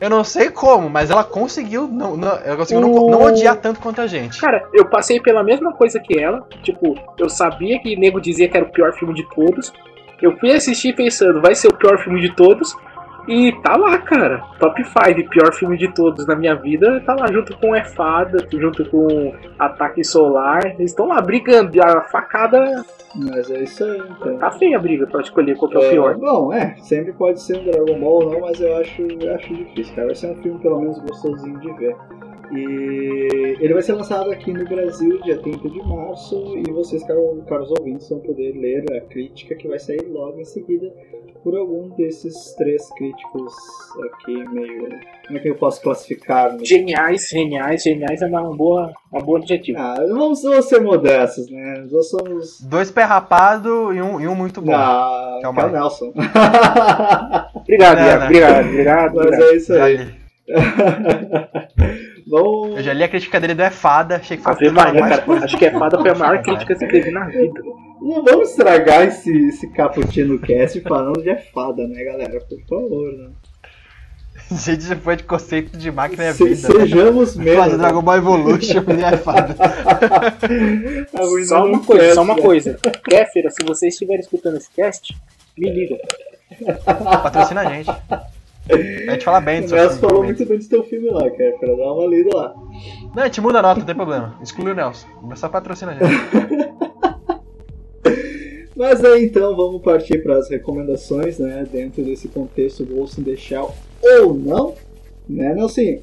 Eu 0.00 0.08
não 0.08 0.22
sei 0.22 0.48
como, 0.50 0.88
mas 0.88 1.10
ela 1.10 1.24
conseguiu 1.24 1.88
não, 1.88 2.16
não, 2.16 2.38
ela 2.44 2.56
conseguiu 2.56 2.80
não, 2.80 3.10
não 3.10 3.22
odiar 3.22 3.56
tanto 3.56 3.80
quanto 3.80 4.00
a 4.00 4.06
gente. 4.06 4.40
Cara, 4.40 4.64
eu 4.72 4.84
passei 4.88 5.20
pela 5.20 5.42
mesma 5.42 5.72
coisa 5.72 5.98
que 5.98 6.18
ela. 6.18 6.46
Tipo, 6.62 6.94
eu 7.18 7.28
sabia 7.28 7.80
que 7.80 7.96
nego 7.96 8.20
dizia 8.20 8.48
que 8.48 8.56
era 8.56 8.64
o 8.64 8.70
pior 8.70 8.92
filme 8.92 9.12
de 9.12 9.28
todos. 9.34 9.72
Eu 10.22 10.36
fui 10.38 10.52
assistir 10.52 10.94
pensando, 10.94 11.40
vai 11.40 11.54
ser 11.54 11.68
o 11.68 11.74
pior 11.74 11.98
filme 11.98 12.20
de 12.20 12.34
todos. 12.34 12.76
E 13.28 13.52
tá 13.62 13.76
lá, 13.76 13.98
cara. 13.98 14.42
Top 14.58 14.82
5, 14.82 15.28
pior 15.30 15.52
filme 15.52 15.76
de 15.76 15.92
todos 15.92 16.26
na 16.26 16.34
minha 16.34 16.54
vida. 16.54 17.00
Tá 17.04 17.14
lá 17.14 17.26
junto 17.30 17.56
com 17.58 17.74
É 17.76 17.84
Fada, 17.84 18.38
junto 18.50 18.88
com 18.88 19.34
Ataque 19.58 20.02
Solar. 20.02 20.64
Eles 20.64 20.90
estão 20.92 21.08
lá 21.08 21.20
brigando. 21.20 21.70
A 21.82 22.00
facada. 22.02 22.84
Mas 23.14 23.50
é 23.50 23.62
isso 23.62 23.84
aí, 23.84 24.02
então. 24.10 24.38
Tá 24.38 24.50
feia 24.50 24.76
a 24.76 24.80
briga 24.80 25.06
pra 25.06 25.20
escolher 25.20 25.56
qual 25.56 25.70
que 25.70 25.76
é 25.76 25.80
o 25.80 25.84
É, 25.84 25.90
pior. 25.90 26.16
bom, 26.16 26.52
é, 26.52 26.74
sempre 26.78 27.12
pode 27.12 27.40
ser 27.42 27.58
um 27.58 27.64
Dragon 27.64 27.98
Ball 28.00 28.24
ou 28.24 28.32
não, 28.32 28.40
mas 28.40 28.60
eu 28.60 28.76
acho, 28.78 29.02
eu 29.02 29.34
acho 29.34 29.54
difícil, 29.54 29.94
cara. 29.94 30.06
Vai 30.08 30.14
ser 30.14 30.30
um 30.30 30.36
filme 30.42 30.58
pelo 30.60 30.80
menos 30.80 30.98
gostosinho 31.00 31.58
de 31.58 31.72
ver. 31.74 31.96
E 32.52 33.56
ele 33.60 33.72
vai 33.74 33.82
ser 33.82 33.92
lançado 33.92 34.30
aqui 34.30 34.52
no 34.52 34.64
Brasil 34.64 35.20
dia 35.22 35.36
30 35.38 35.68
de 35.68 35.82
março 35.86 36.54
e 36.56 36.70
vocês, 36.72 37.04
caros, 37.04 37.70
ouvintes, 37.78 38.08
vão 38.08 38.20
poder 38.20 38.52
ler 38.52 38.84
a 38.96 39.00
crítica 39.02 39.54
que 39.54 39.68
vai 39.68 39.78
sair 39.78 40.02
logo 40.08 40.40
em 40.40 40.44
seguida 40.44 40.90
por 41.44 41.56
algum 41.56 41.88
desses 41.96 42.54
três 42.54 42.88
críticos 42.94 43.52
aqui 44.12 44.34
meio. 44.50 44.88
Como 45.26 45.38
é 45.38 45.42
que 45.42 45.50
eu 45.50 45.54
posso 45.56 45.80
classificar? 45.82 46.52
no- 46.56 46.64
Geniais, 46.64 47.28
geniais, 47.28 47.82
geniais 47.82 48.22
é 48.22 48.26
uma 48.26 48.56
boa, 48.56 48.92
uma 49.12 49.22
boa 49.22 49.38
adjetivo. 49.38 49.78
Ah, 49.78 49.94
vamos, 50.08 50.42
vamos 50.42 50.64
ser 50.66 50.80
modestos, 50.80 51.50
né? 51.50 51.86
Nós 51.90 52.08
somos. 52.10 52.60
Dois 52.62 52.90
pé 52.90 53.02
rapado 53.02 53.92
e 53.92 54.00
um, 54.00 54.20
e 54.20 54.26
um 54.26 54.34
muito 54.34 54.60
bom. 54.62 54.72
Ah, 54.74 55.38
que 55.40 55.46
é 55.46 55.48
o. 55.48 55.52
Nelson. 55.70 56.12
Obrigado, 57.54 57.98
É, 57.98 58.06
Iago, 58.06 58.20
né? 58.20 58.24
obrigado, 58.26 58.66
obrigado. 58.68 59.14
Mas 59.14 59.26
obrigado. 59.26 59.42
é 59.50 59.56
isso 59.56 59.72
aí. 59.74 59.98
Vamos. 62.28 62.76
Eu 62.76 62.82
já 62.82 62.92
li 62.92 63.02
a 63.02 63.08
crítica 63.08 63.40
dele 63.40 63.54
do 63.54 63.62
É 63.62 63.70
Fada, 63.70 64.16
achei 64.16 64.36
que 64.36 64.42
foi 64.42 64.70
Maria, 64.70 65.00
mais 65.00 65.18
cara, 65.18 65.44
acho 65.44 65.56
que 65.56 65.64
é 65.64 65.70
fada 65.70 65.98
foi 65.98 66.10
a 66.10 66.14
maior 66.14 66.42
crítica 66.44 66.74
que 66.74 66.78
você 66.78 66.88
teve 66.88 67.10
na 67.10 67.26
vida. 67.26 67.60
Não 68.00 68.22
vamos 68.22 68.50
estragar 68.50 69.06
esse, 69.06 69.30
esse 69.48 69.68
Cappuccino 69.70 70.38
Cast 70.38 70.80
falando 70.82 71.22
de 71.22 71.30
é 71.30 71.36
fada, 71.36 71.86
né, 71.88 72.04
galera? 72.04 72.40
Por 72.40 72.60
favor, 72.68 73.12
né? 73.12 73.30
Gente, 74.52 74.84
já 74.84 74.96
foi 74.96 75.16
de 75.16 75.24
conceito 75.24 75.76
de 75.76 75.90
máquina 75.90 76.24
é 76.24 76.32
vida. 76.32 76.50
né? 76.50 76.56
sejamos 76.56 77.36
menos. 77.36 77.64
Fazer 77.64 77.76
Dragon 77.78 78.02
Ball 78.02 78.16
Evolution 78.16 78.84
e 78.96 79.04
é 79.04 79.16
fada. 79.16 79.54
Só 81.46 81.64
uma 81.64 81.84
coisa, 81.84 82.14
só 82.14 82.22
uma 82.22 82.36
coisa. 82.36 82.78
Kéfera, 83.04 83.50
se 83.50 83.64
você 83.66 83.88
estiver 83.88 84.18
escutando 84.18 84.56
esse 84.56 84.70
cast, 84.70 85.14
me 85.56 85.70
liga. 85.70 85.96
Patrocina 87.22 87.60
a 87.62 87.64
gente. 87.64 87.90
A 88.70 89.12
gente 89.12 89.24
fala 89.24 89.40
bem 89.40 89.60
O 89.60 89.62
do 89.62 89.68
seu 89.68 89.78
Nelson 89.78 89.98
falou 89.98 90.24
muito 90.24 90.44
bem 90.44 90.58
do 90.58 90.68
teu 90.68 90.84
filme 90.84 91.08
lá, 91.08 91.30
cara, 91.30 91.52
pra 91.58 91.74
dar 91.74 91.92
uma 91.92 92.06
lida 92.06 92.36
lá. 92.36 92.54
Não, 93.14 93.22
a 93.22 93.26
gente 93.26 93.40
muda 93.40 93.60
a 93.60 93.62
nota, 93.62 93.80
não 93.80 93.86
tem 93.86 93.94
problema. 93.94 94.36
Exclui 94.42 94.72
o 94.72 94.74
Nelson. 94.74 95.06
Só 95.36 95.48
patrocina 95.48 95.92
a 95.92 95.94
gente. 95.94 96.68
Mas 98.76 99.04
aí 99.04 99.24
então 99.24 99.56
vamos 99.56 99.82
partir 99.82 100.22
para 100.22 100.36
as 100.36 100.48
recomendações, 100.48 101.38
né? 101.38 101.66
Dentro 101.70 102.04
desse 102.04 102.28
contexto 102.28 102.84
do 102.84 103.04
the 103.24 103.34
Shell 103.34 103.74
ou 104.02 104.34
não, 104.34 104.74
né, 105.28 105.54
Nelson? 105.54 105.98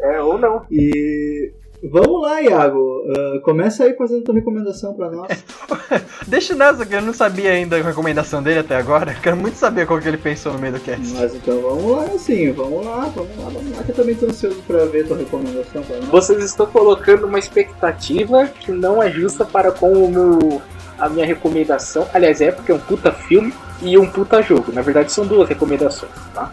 É, 0.00 0.20
ou 0.20 0.38
não. 0.38 0.66
E 0.70 1.52
vamos 1.82 2.22
lá, 2.22 2.40
Iago. 2.42 3.04
Ah, 3.08 3.40
começa 3.42 3.84
aí 3.84 3.94
fazendo 3.94 4.22
tua 4.22 4.34
recomendação 4.34 4.94
para 4.94 5.10
nós. 5.10 5.44
Deixa 6.26 6.54
Nelson, 6.54 6.84
que 6.84 6.94
eu 6.94 7.02
não 7.02 7.14
sabia 7.14 7.52
ainda 7.52 7.76
a 7.76 7.82
recomendação 7.82 8.42
dele 8.42 8.60
até 8.60 8.76
agora. 8.76 9.14
Quero 9.22 9.36
muito 9.36 9.56
saber 9.56 9.86
qual 9.86 10.00
que 10.00 10.08
ele 10.08 10.18
pensou 10.18 10.52
no 10.52 10.58
meio 10.58 10.74
do 10.74 10.80
cast. 10.80 11.14
Mas 11.14 11.34
então 11.34 11.60
vamos 11.60 11.90
lá, 11.90 12.04
assim, 12.14 12.52
vamos 12.52 12.84
lá, 12.84 13.10
vamos 13.14 13.36
lá, 13.38 13.50
vamos 13.50 13.76
lá, 13.76 13.82
que 13.82 13.90
eu 13.90 13.94
também 13.94 14.14
tô 14.14 14.26
ansioso 14.26 14.62
pra 14.66 14.84
ver 14.86 15.06
tua 15.06 15.16
recomendação 15.16 15.82
pra 15.82 15.96
nós. 15.96 16.08
Vocês 16.08 16.44
estão 16.44 16.66
colocando 16.66 17.26
uma 17.26 17.38
expectativa 17.38 18.46
que 18.46 18.72
não 18.72 19.02
é 19.02 19.10
justa 19.10 19.44
para 19.44 19.70
com 19.72 19.92
o 19.92 20.10
meu, 20.10 20.62
a 20.98 21.08
minha 21.08 21.26
recomendação. 21.26 22.06
Aliás, 22.12 22.40
é 22.40 22.50
porque 22.50 22.72
é 22.72 22.74
um 22.74 22.80
puta 22.80 23.12
filme 23.12 23.52
e 23.80 23.96
um 23.96 24.06
puta 24.06 24.42
jogo. 24.42 24.72
Na 24.72 24.82
verdade, 24.82 25.12
são 25.12 25.26
duas 25.26 25.48
recomendações, 25.48 26.12
tá? 26.34 26.50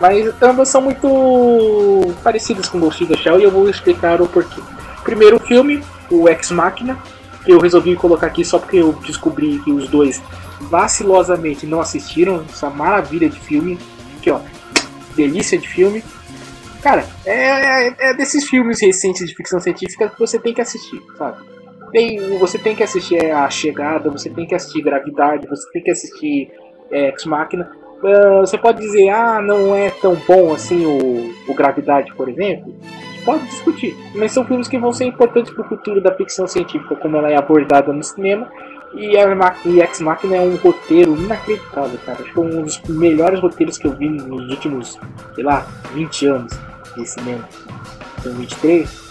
Mas 0.00 0.32
ambas 0.40 0.68
são 0.68 0.80
muito 0.80 2.14
parecidas 2.22 2.68
com 2.68 2.78
Ghost 2.78 3.02
in 3.02 3.06
the 3.08 3.16
Shell 3.16 3.40
e 3.40 3.44
eu 3.44 3.50
vou 3.50 3.68
explicar 3.68 4.20
o 4.22 4.28
porquê. 4.28 4.60
Primeiro 5.02 5.38
filme, 5.40 5.82
o 6.10 6.28
Ex 6.28 6.50
Machina. 6.50 6.98
Eu 7.46 7.58
resolvi 7.58 7.96
colocar 7.96 8.26
aqui 8.26 8.44
só 8.44 8.58
porque 8.58 8.76
eu 8.76 8.92
descobri 8.92 9.58
que 9.60 9.72
os 9.72 9.88
dois 9.88 10.22
vacilosamente 10.60 11.66
não 11.66 11.80
assistiram 11.80 12.44
essa 12.48 12.68
maravilha 12.68 13.28
de 13.28 13.40
filme. 13.40 13.78
Aqui, 14.18 14.30
ó. 14.30 14.40
Delícia 15.16 15.58
de 15.58 15.66
filme. 15.66 16.04
Cara, 16.82 17.06
é, 17.24 18.10
é 18.10 18.14
desses 18.14 18.48
filmes 18.48 18.80
recentes 18.80 19.26
de 19.26 19.34
ficção 19.34 19.58
científica 19.58 20.08
que 20.08 20.18
você 20.18 20.38
tem 20.38 20.54
que 20.54 20.60
assistir, 20.60 21.02
sabe? 21.16 21.38
Tem, 21.90 22.38
você 22.38 22.58
tem 22.58 22.76
que 22.76 22.82
assistir 22.82 23.30
A 23.30 23.48
Chegada, 23.48 24.10
você 24.10 24.28
tem 24.30 24.46
que 24.46 24.54
assistir 24.54 24.82
Gravidade, 24.82 25.48
você 25.48 25.68
tem 25.72 25.82
que 25.82 25.90
assistir 25.90 26.50
é, 26.90 27.08
Ex 27.08 27.24
Machina. 27.24 27.70
Ah, 28.04 28.40
você 28.40 28.56
pode 28.56 28.80
dizer, 28.80 29.08
ah, 29.08 29.40
não 29.40 29.74
é 29.74 29.90
tão 29.90 30.14
bom 30.26 30.54
assim 30.54 30.86
o, 30.86 31.34
o 31.50 31.54
Gravidade, 31.54 32.12
por 32.14 32.28
exemplo. 32.28 32.74
Pode 33.24 33.44
discutir, 33.44 33.96
mas 34.14 34.32
são 34.32 34.44
filmes 34.44 34.68
que 34.68 34.78
vão 34.78 34.92
ser 34.92 35.04
importantes 35.04 35.52
para 35.52 35.64
o 35.64 35.68
futuro 35.68 36.00
da 36.00 36.14
ficção 36.14 36.46
científica, 36.46 36.96
como 36.96 37.16
ela 37.16 37.30
é 37.30 37.36
abordada 37.36 37.92
no 37.92 38.02
cinema. 38.02 38.48
E 38.94 39.16
Ex 39.16 40.00
Machina 40.00 40.36
é 40.36 40.40
um 40.40 40.56
roteiro 40.56 41.14
inacreditável, 41.14 41.98
cara. 42.06 42.22
Acho 42.22 42.32
que 42.32 42.38
é 42.38 42.42
um 42.42 42.62
dos 42.62 42.80
melhores 42.88 43.38
roteiros 43.38 43.76
que 43.76 43.86
eu 43.86 43.92
vi 43.92 44.08
nos 44.08 44.48
últimos, 44.48 44.98
sei 45.34 45.44
lá, 45.44 45.66
20 45.92 46.26
anos 46.26 46.52
de 46.96 47.06
cinema. 47.06 47.46
Então 48.18 48.32
23, 48.32 48.88
ah, 48.88 49.07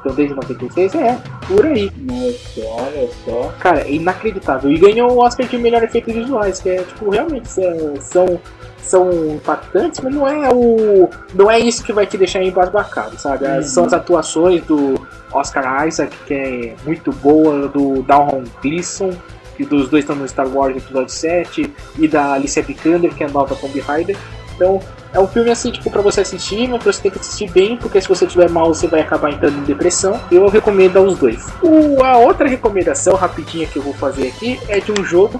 então 0.00 0.14
desde 0.14 0.34
96, 0.34 0.94
é, 0.94 1.18
por 1.46 1.66
aí. 1.66 1.90
Nossa, 1.96 2.60
olha 2.66 3.08
só. 3.24 3.52
Cara, 3.58 3.80
é 3.80 3.92
inacreditável. 3.92 4.70
E 4.70 4.78
ganhou 4.78 5.12
o 5.12 5.18
Oscar 5.18 5.46
de 5.46 5.58
melhor 5.58 5.82
efeitos 5.82 6.14
visuais, 6.14 6.60
que 6.60 6.70
é, 6.70 6.82
tipo, 6.82 7.10
realmente 7.10 7.48
são, 7.48 8.40
são 8.78 9.10
impactantes, 9.34 10.00
mas 10.00 10.14
não 10.14 10.26
é 10.26 10.48
o. 10.52 11.08
Não 11.34 11.50
é 11.50 11.58
isso 11.58 11.84
que 11.84 11.92
vai 11.92 12.06
te 12.06 12.16
deixar 12.16 12.42
embasbacado, 12.42 13.18
sabe? 13.18 13.46
Uhum. 13.46 13.62
São 13.62 13.84
as 13.84 13.92
atuações 13.92 14.64
do 14.64 15.06
Oscar 15.32 15.86
Isaac, 15.86 16.16
que 16.26 16.34
é 16.34 16.74
muito 16.84 17.12
boa, 17.12 17.68
do 17.68 18.02
Downham 18.02 18.44
Gleason, 18.62 19.10
que 19.56 19.64
dos 19.64 19.88
dois 19.88 20.04
estão 20.04 20.16
no 20.16 20.28
Star 20.28 20.48
Wars 20.48 20.76
episódio 20.76 21.10
7, 21.10 21.72
e 21.98 22.08
da 22.08 22.34
Alicia 22.34 22.62
Vikander, 22.62 23.14
que 23.14 23.22
é 23.24 23.26
a 23.26 23.30
nova 23.30 23.54
Tomb 23.54 23.78
Raider. 23.80 24.16
Então, 24.54 24.80
É 25.12 25.20
um 25.20 25.26
filme 25.26 25.50
assim, 25.50 25.70
tipo, 25.70 25.90
pra 25.90 26.00
você 26.00 26.22
assistir, 26.22 26.68
mas 26.68 26.82
você 26.82 27.02
tem 27.02 27.10
que 27.10 27.18
assistir 27.18 27.50
bem, 27.50 27.76
porque 27.76 28.00
se 28.00 28.08
você 28.08 28.26
tiver 28.26 28.48
mal, 28.48 28.72
você 28.72 28.86
vai 28.86 29.00
acabar 29.00 29.30
entrando 29.30 29.58
em 29.58 29.62
depressão. 29.62 30.18
Eu 30.30 30.48
recomendo 30.48 30.96
aos 30.96 31.18
dois. 31.18 31.46
O, 31.62 32.02
a 32.02 32.16
outra 32.16 32.48
recomendação 32.48 33.14
rapidinha 33.14 33.66
que 33.66 33.76
eu 33.76 33.82
vou 33.82 33.92
fazer 33.92 34.28
aqui 34.28 34.58
é 34.68 34.80
de 34.80 34.90
um 34.90 35.04
jogo 35.04 35.38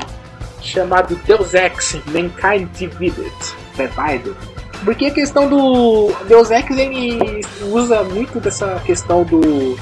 chamado 0.60 1.18
Deus 1.24 1.54
Ex 1.54 1.96
Mankind 2.06 2.68
Divided. 2.74 3.32
Divided. 3.74 4.36
Porque 4.84 5.06
a 5.06 5.10
questão 5.10 5.48
do 5.48 6.12
Deus 6.26 6.50
Ex 6.50 6.76
ele 6.76 7.40
usa 7.70 8.02
muito 8.02 8.40
dessa 8.40 8.80
questão 8.84 9.24
do 9.24 9.76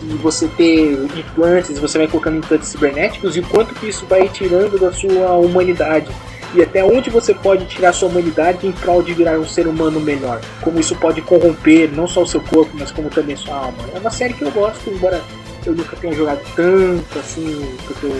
de 0.00 0.14
você 0.18 0.46
ter 0.46 0.92
implantes, 1.16 1.76
você 1.78 1.98
vai 1.98 2.06
colocando 2.06 2.36
implantes 2.36 2.68
cibernéticos 2.68 3.36
e 3.36 3.40
o 3.40 3.42
quanto 3.48 3.74
que 3.74 3.88
isso 3.88 4.06
vai 4.06 4.28
tirando 4.28 4.78
da 4.78 4.92
sua 4.92 5.32
humanidade 5.32 6.08
e 6.54 6.62
até 6.62 6.84
onde 6.84 7.10
você 7.10 7.34
pode 7.34 7.66
tirar 7.66 7.92
sua 7.92 8.08
humanidade 8.08 8.66
em 8.66 8.72
prol 8.72 9.02
de 9.02 9.12
virar 9.12 9.38
um 9.38 9.44
ser 9.44 9.66
humano 9.66 10.00
melhor. 10.00 10.40
Como 10.62 10.80
isso 10.80 10.96
pode 10.96 11.20
corromper 11.22 11.90
não 11.94 12.06
só 12.06 12.22
o 12.22 12.26
seu 12.26 12.40
corpo, 12.40 12.70
mas 12.74 12.90
como 12.90 13.10
também 13.10 13.36
sua 13.36 13.56
alma. 13.56 13.78
É 13.94 13.98
uma 13.98 14.10
série 14.10 14.34
que 14.34 14.42
eu 14.42 14.50
gosto, 14.50 14.88
embora 14.90 15.22
eu 15.66 15.74
nunca 15.74 15.96
tenha 15.96 16.14
jogado 16.14 16.40
tanto 16.54 17.18
assim, 17.18 17.76
porque 17.86 18.06
eu, 18.06 18.16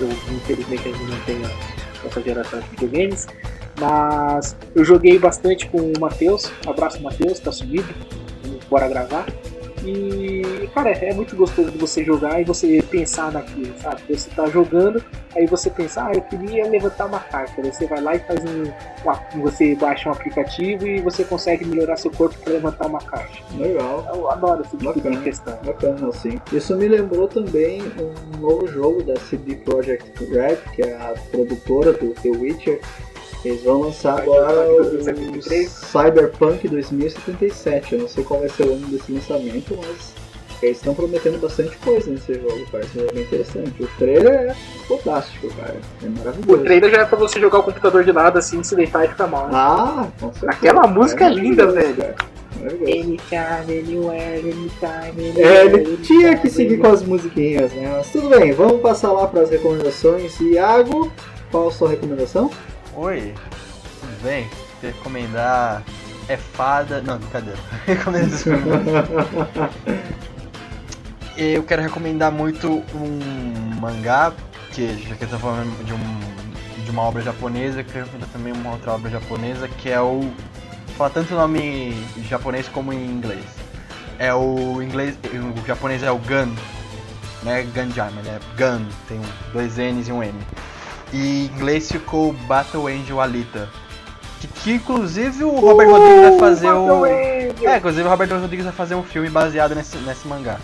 eu 0.00 0.08
infelizmente 0.34 0.86
ainda 0.86 0.98
não 0.98 1.20
tenho 1.20 1.50
essa 2.04 2.20
geração 2.20 2.60
de 2.60 2.68
videogames. 2.70 3.26
Mas 3.78 4.56
eu 4.74 4.84
joguei 4.84 5.18
bastante 5.18 5.66
com 5.68 5.78
o 5.78 5.92
Matheus. 5.98 6.52
Abraço, 6.66 7.02
Matheus, 7.02 7.38
tá 7.40 7.50
sumido. 7.50 7.88
Bora 8.68 8.88
gravar. 8.88 9.26
E, 9.84 10.68
cara, 10.74 10.90
é 10.90 11.12
muito 11.14 11.34
gostoso 11.36 11.70
de 11.70 11.78
você 11.78 12.04
jogar 12.04 12.40
e 12.40 12.44
você 12.44 12.82
pensar 12.90 13.32
naquilo, 13.32 13.72
sabe? 13.78 14.02
Você 14.08 14.30
tá 14.30 14.46
jogando, 14.46 15.02
aí 15.34 15.46
você 15.46 15.70
pensa, 15.70 16.04
ah, 16.04 16.12
eu 16.14 16.20
queria 16.22 16.68
levantar 16.68 17.06
uma 17.06 17.20
carta. 17.20 17.62
Aí 17.62 17.72
você 17.72 17.86
vai 17.86 18.00
lá 18.00 18.14
e 18.14 18.18
faz 18.20 18.40
um. 18.44 19.38
um 19.38 19.42
você 19.42 19.74
baixa 19.74 20.08
um 20.08 20.12
aplicativo 20.12 20.86
e 20.86 21.00
você 21.00 21.24
consegue 21.24 21.64
melhorar 21.64 21.96
seu 21.96 22.10
corpo 22.10 22.36
para 22.38 22.52
levantar 22.52 22.86
uma 22.86 23.00
caixa. 23.00 23.42
Legal. 23.56 24.06
Eu 24.14 24.30
adoro 24.30 24.62
esse 24.62 24.76
tipo 24.76 24.92
Bacana. 24.92 25.16
de 25.16 25.22
questão. 25.22 25.58
Bacana, 25.64 26.08
assim. 26.08 26.40
Isso 26.52 26.76
me 26.76 26.88
lembrou 26.88 27.26
também 27.28 27.82
um 27.82 28.38
novo 28.38 28.66
jogo 28.66 29.02
da 29.02 29.16
CD 29.16 29.56
Projekt 29.56 30.24
Red, 30.24 30.56
que 30.74 30.82
é 30.82 30.94
a 30.94 31.14
produtora 31.30 31.92
do 31.92 32.10
The 32.14 32.30
Witcher. 32.30 32.80
Eles 33.44 33.62
vão 33.64 33.80
lançar 33.82 34.18
agora 34.20 34.68
o 34.70 34.72
em 34.74 34.76
2073? 34.90 35.68
Cyberpunk 35.70 36.68
2077. 36.68 37.94
Eu 37.94 38.00
não 38.02 38.08
sei 38.08 38.24
qual 38.24 38.40
vai 38.40 38.48
ser 38.48 38.64
o 38.64 38.72
ano 38.74 38.86
desse 38.88 39.10
lançamento, 39.12 39.78
mas 39.78 40.12
eles 40.62 40.76
estão 40.76 40.94
prometendo 40.94 41.40
bastante 41.40 41.74
coisa 41.78 42.10
nesse 42.10 42.34
jogo. 42.34 42.66
Parece 42.70 42.98
bem 43.14 43.22
interessante. 43.22 43.82
O 43.82 43.88
trailer 43.98 44.50
é 44.50 44.54
fantástico, 44.86 45.48
cara. 45.54 45.76
É 46.02 46.06
O 46.06 46.10
maravilhoso. 46.10 46.64
trailer 46.64 46.90
já 46.90 47.00
é 47.00 47.04
pra 47.06 47.18
você 47.18 47.40
jogar 47.40 47.60
o 47.60 47.62
computador 47.62 48.04
de 48.04 48.12
lado 48.12 48.38
assim, 48.38 48.62
se 48.62 48.76
deitar 48.76 49.06
e 49.06 49.08
ficar 49.08 49.26
mal. 49.26 49.44
né? 49.46 49.52
Ah, 49.54 50.06
com 50.20 50.30
certeza. 50.32 50.52
Aquela 50.52 50.86
música 50.86 51.24
é 51.26 51.30
linda, 51.30 51.66
velho. 51.72 51.96
cara. 51.96 52.14
Maravilhoso. 52.60 52.92
Anytime, 52.92 53.78
anywhere, 53.78 54.40
anytime, 54.50 55.40
É, 55.40 55.62
anywhere, 55.62 55.80
ele 55.82 55.96
tinha 56.02 56.36
que 56.36 56.50
seguir 56.50 56.76
com 56.76 56.88
as 56.88 57.02
musiquinhas, 57.02 57.72
né? 57.72 57.90
Mas 57.96 58.10
tudo 58.12 58.28
bem, 58.28 58.52
vamos 58.52 58.82
passar 58.82 59.12
lá 59.12 59.26
para 59.26 59.40
as 59.40 59.48
recomendações. 59.50 60.38
Iago, 60.40 61.10
qual 61.50 61.68
a 61.68 61.72
sua 61.72 61.88
recomendação? 61.88 62.50
Oi, 62.94 63.34
tudo 64.00 64.22
bem? 64.22 64.50
Recomendar 64.82 65.82
é 66.28 66.36
fada. 66.36 67.00
Não, 67.00 67.18
brincadeira. 67.18 67.58
Recomendo 67.86 68.34
Eu 71.36 71.62
quero 71.62 71.82
recomendar 71.82 72.32
muito 72.32 72.82
um 72.92 73.80
mangá, 73.80 74.32
que 74.72 75.06
já 75.08 75.14
que 75.14 75.24
eu 75.24 75.28
tô 75.28 75.38
falando 75.38 75.84
de, 75.84 75.94
um, 75.94 76.20
de 76.84 76.90
uma 76.90 77.02
obra 77.02 77.22
japonesa, 77.22 77.80
eu 77.80 77.84
quero 77.84 78.06
recomendar 78.06 78.28
também 78.30 78.52
uma 78.52 78.72
outra 78.72 78.92
obra 78.92 79.08
japonesa, 79.08 79.68
que 79.68 79.88
é 79.88 80.00
o. 80.00 80.28
Fala 80.98 81.10
tanto 81.10 81.32
o 81.32 81.36
nome 81.36 81.94
em 82.16 82.24
japonês 82.24 82.68
como 82.68 82.92
em 82.92 83.06
inglês. 83.06 83.44
É 84.18 84.34
o 84.34 84.82
inglês. 84.82 85.16
O 85.32 85.66
japonês 85.66 86.02
é 86.02 86.10
o 86.10 86.18
Gun. 86.18 86.54
Não 87.44 87.52
é 87.52 87.62
Gunjama, 87.62 88.20
é 88.26 88.38
Gun. 88.58 88.84
Tem 89.08 89.20
dois 89.52 89.78
N's 89.78 90.08
e 90.08 90.12
um 90.12 90.22
M. 90.22 90.34
E 91.12 91.18
em 91.18 91.44
inglês 91.46 91.90
ficou 91.90 92.32
Battle 92.32 92.86
Angel 92.86 93.20
Alita. 93.20 93.68
Que, 94.40 94.46
que 94.48 94.72
inclusive 94.72 95.44
o 95.44 95.58
Robert 95.58 95.90
Rodrigues 95.90 96.22
vai 96.22 96.38
fazer 96.38 96.70
o. 96.70 97.04
Angel! 97.04 97.68
É, 97.68 97.76
inclusive 97.76 98.06
o 98.06 98.10
Robert 98.10 98.30
Rodrigues 98.30 98.64
vai 98.64 98.74
fazer 98.74 98.94
um 98.94 99.02
filme 99.02 99.28
baseado 99.28 99.74
nesse, 99.74 99.98
nesse 99.98 100.26
mangá. 100.26 100.58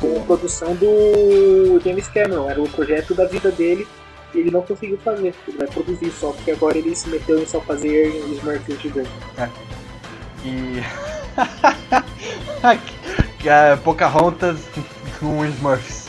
com 0.00 0.22
produção 0.24 0.74
do 0.74 1.80
James 1.84 2.06
Cameron. 2.08 2.48
Era 2.48 2.62
o 2.62 2.68
projeto 2.68 3.14
da 3.14 3.24
vida 3.26 3.50
dele 3.50 3.86
e 4.34 4.38
ele 4.38 4.50
não 4.50 4.62
conseguiu 4.62 4.98
fazer. 4.98 5.34
Ele 5.48 5.58
vai 5.58 5.66
produzir 5.66 6.10
só, 6.12 6.30
porque 6.30 6.52
agora 6.52 6.78
ele 6.78 6.94
se 6.94 7.08
meteu 7.08 7.38
em 7.38 7.46
só 7.46 7.60
fazer 7.60 8.08
Smurfs 8.38 8.80
gigantes. 8.80 9.12
E. 10.44 10.82
é 13.48 13.76
Pocahontas 13.76 14.60
com 15.18 15.44
Smurfs. 15.46 16.05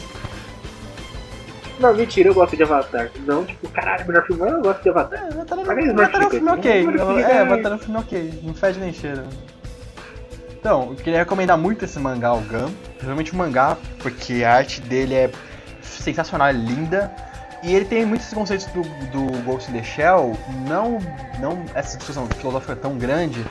Não, 1.80 1.94
mentira, 1.94 2.30
eu 2.30 2.34
gosto 2.34 2.56
de 2.56 2.64
Avatar. 2.64 3.10
Não, 3.26 3.46
tipo, 3.46 3.70
caralho, 3.70 4.08
melhor 4.08 4.26
filme, 4.26 4.50
eu 4.50 4.62
gosto 4.62 4.82
de 4.82 4.90
Avatar. 4.90 5.28
É, 5.28 5.34
Batalha 5.34 5.64
Mas 5.66 5.76
no, 5.76 5.82
Smurf 5.84 5.96
batalha 5.96 6.24
no 6.24 6.30
filme 6.30 6.50
ok. 6.50 6.72
É, 6.72 6.82
gigante. 6.82 7.50
batalha 7.50 7.70
no 7.70 7.80
filme 7.80 7.98
ok. 8.00 8.40
Não 8.44 8.54
fede 8.54 8.80
nem 8.80 8.94
cheira. 8.94 9.26
Então, 10.60 10.90
eu 10.90 10.96
queria 10.96 11.20
recomendar 11.20 11.58
muito 11.58 11.86
esse 11.86 12.00
mangá, 12.00 12.34
o 12.34 12.42
Gun. 12.42 12.72
Principalmente 12.90 13.34
o 13.34 13.36
mangá, 13.38 13.78
porque 14.00 14.44
a 14.44 14.56
arte 14.56 14.82
dele 14.82 15.14
é 15.14 15.32
sensacional, 15.82 16.48
é 16.48 16.52
linda. 16.52 17.12
E 17.64 17.74
ele 17.74 17.86
tem 17.86 18.06
muitos 18.06 18.32
conceitos 18.34 18.68
do, 18.68 18.82
do 18.82 19.44
Ghost 19.44 19.70
in 19.72 19.74
the 19.74 19.84
Shell, 19.84 20.38
não, 20.68 21.00
não 21.40 21.64
essa 21.74 21.98
discussão 21.98 22.28
filosófica 22.28 22.76
tão 22.76 22.98
grande, 22.98 23.44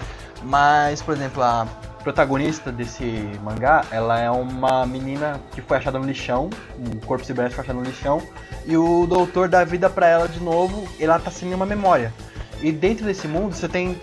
mas, 0.42 1.02
por 1.02 1.14
exemplo, 1.14 1.42
a 1.42 1.66
protagonista 2.06 2.70
desse 2.70 3.02
mangá, 3.42 3.84
ela 3.90 4.20
é 4.20 4.30
uma 4.30 4.86
menina 4.86 5.40
que 5.50 5.60
foi 5.60 5.76
achada 5.76 5.98
no 5.98 6.04
lixão, 6.04 6.48
um 6.78 7.00
corpo 7.00 7.24
cibernético 7.24 7.60
achado 7.60 7.80
no 7.80 7.84
lixão, 7.84 8.22
e 8.64 8.76
o 8.76 9.08
doutor 9.08 9.48
dá 9.48 9.64
vida 9.64 9.90
pra 9.90 10.06
ela 10.06 10.28
de 10.28 10.38
novo, 10.38 10.86
e 11.00 11.02
ela 11.02 11.18
tá 11.18 11.32
sem 11.32 11.48
nenhuma 11.48 11.66
memória. 11.66 12.14
E 12.62 12.70
dentro 12.70 13.04
desse 13.04 13.26
mundo 13.26 13.56
você 13.56 13.68
tem 13.68 14.00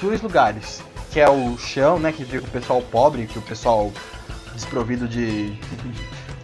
dois 0.00 0.22
lugares, 0.22 0.80
que 1.10 1.18
é 1.18 1.28
o 1.28 1.58
chão, 1.58 1.98
né, 1.98 2.12
que 2.12 2.24
fica 2.24 2.44
o 2.46 2.50
pessoal 2.50 2.80
pobre, 2.82 3.26
que 3.26 3.40
o 3.40 3.42
pessoal 3.42 3.90
desprovido 4.54 5.08
de 5.08 5.58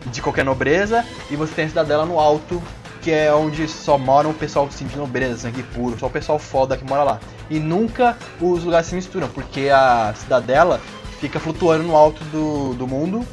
de 0.07 0.21
qualquer 0.21 0.45
nobreza, 0.45 1.05
e 1.31 1.37
você 1.37 1.55
tem 1.55 1.67
a 1.67 1.69
cidadela 1.69 2.05
no 2.05 2.19
alto, 2.19 2.61
que 3.07 3.13
é 3.13 3.33
onde 3.33 3.69
só 3.69 3.97
mora 3.97 4.27
o 4.27 4.35
pessoal 4.35 4.67
assim, 4.67 4.85
de 4.85 4.97
nobreza, 4.97 5.43
sangue 5.43 5.63
puro, 5.63 5.97
só 5.97 6.09
o 6.09 6.11
pessoal 6.11 6.41
foda 6.41 6.77
que 6.77 6.85
mora 6.85 7.05
lá. 7.05 7.21
E 7.49 7.61
nunca 7.61 8.19
os 8.41 8.65
lugares 8.65 8.89
se 8.89 8.97
misturam, 8.97 9.29
porque 9.29 9.69
a 9.69 10.13
cidadela 10.17 10.81
fica 11.21 11.39
flutuando 11.39 11.85
no 11.85 11.95
alto 11.95 12.25
do, 12.25 12.75
do 12.75 12.85
mundo 12.85 13.25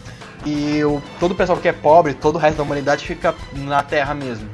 e 0.45 0.83
o, 0.83 1.01
todo 1.19 1.31
o 1.31 1.35
pessoal 1.35 1.57
que 1.57 1.67
é 1.67 1.73
pobre, 1.73 2.13
todo 2.13 2.35
o 2.35 2.37
resto 2.37 2.57
da 2.57 2.63
humanidade 2.63 3.03
fica 3.03 3.33
na 3.55 3.81
terra 3.81 4.13
mesmo. 4.13 4.47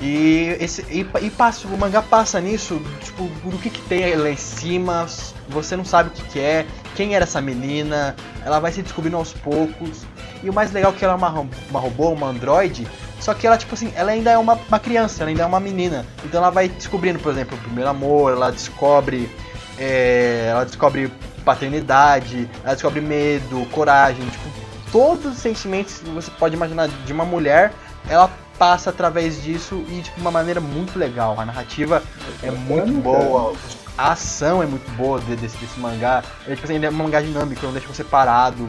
E, 0.00 0.56
esse, 0.58 0.82
e, 0.90 1.06
e 1.22 1.30
passa, 1.30 1.68
o 1.68 1.78
mangá 1.78 2.02
passa 2.02 2.40
nisso, 2.40 2.82
tipo, 3.04 3.28
do 3.48 3.56
que, 3.58 3.70
que 3.70 3.82
tem 3.82 4.16
lá 4.16 4.30
em 4.30 4.36
cima, 4.36 5.06
você 5.48 5.76
não 5.76 5.84
sabe 5.84 6.08
o 6.08 6.12
que, 6.12 6.22
que 6.24 6.40
é, 6.40 6.66
quem 6.96 7.14
era 7.14 7.22
essa 7.22 7.40
menina, 7.40 8.16
ela 8.44 8.58
vai 8.58 8.72
se 8.72 8.82
descobrindo 8.82 9.16
aos 9.16 9.32
poucos. 9.32 10.04
E 10.42 10.50
o 10.50 10.52
mais 10.52 10.72
legal 10.72 10.90
é 10.90 10.94
que 10.96 11.04
ela 11.04 11.14
é 11.14 11.16
uma, 11.16 11.48
uma 11.70 11.78
robô, 11.78 12.08
uma 12.08 12.26
androide, 12.26 12.84
só 13.24 13.32
que 13.32 13.46
ela, 13.46 13.56
tipo 13.56 13.72
assim, 13.74 13.90
ela 13.96 14.10
ainda 14.12 14.30
é 14.30 14.36
uma, 14.36 14.52
uma 14.68 14.78
criança, 14.78 15.22
ela 15.22 15.30
ainda 15.30 15.42
é 15.42 15.46
uma 15.46 15.58
menina. 15.60 16.04
Então 16.24 16.40
ela 16.40 16.50
vai 16.50 16.68
descobrindo, 16.68 17.18
por 17.18 17.32
exemplo, 17.32 17.56
o 17.56 17.60
primeiro 17.60 17.88
amor, 17.88 18.32
ela 18.32 18.50
descobre. 18.52 19.30
é, 19.78 20.48
ela 20.50 20.64
descobre 20.64 21.10
paternidade, 21.44 22.48
ela 22.62 22.74
descobre 22.74 23.00
medo, 23.00 23.66
coragem, 23.70 24.24
tipo, 24.28 24.44
todos 24.92 25.32
os 25.32 25.38
sentimentos 25.38 25.98
que 25.98 26.10
você 26.10 26.30
pode 26.32 26.54
imaginar 26.54 26.88
de 26.88 27.12
uma 27.12 27.24
mulher, 27.24 27.72
ela 28.08 28.30
passa 28.58 28.90
através 28.90 29.42
disso 29.42 29.84
e 29.88 30.00
de 30.02 30.12
uma 30.18 30.30
maneira 30.30 30.60
muito 30.60 30.98
legal. 30.98 31.34
A 31.40 31.44
narrativa 31.46 32.02
é 32.42 32.50
muito 32.50 32.92
boa, 33.02 33.54
a 33.98 34.12
ação 34.12 34.62
é 34.62 34.66
muito 34.66 34.88
boa 34.96 35.20
de- 35.20 35.36
desse, 35.36 35.56
desse 35.56 35.78
mangá. 35.80 36.22
É, 36.46 36.50
tipo 36.54 36.64
assim, 36.64 36.74
ele 36.74 36.86
é 36.86 36.90
um 36.90 36.92
mangá 36.92 37.20
dinâmico, 37.20 37.64
não 37.66 37.72
deixa 37.72 37.88
você 37.88 38.04
parado. 38.04 38.68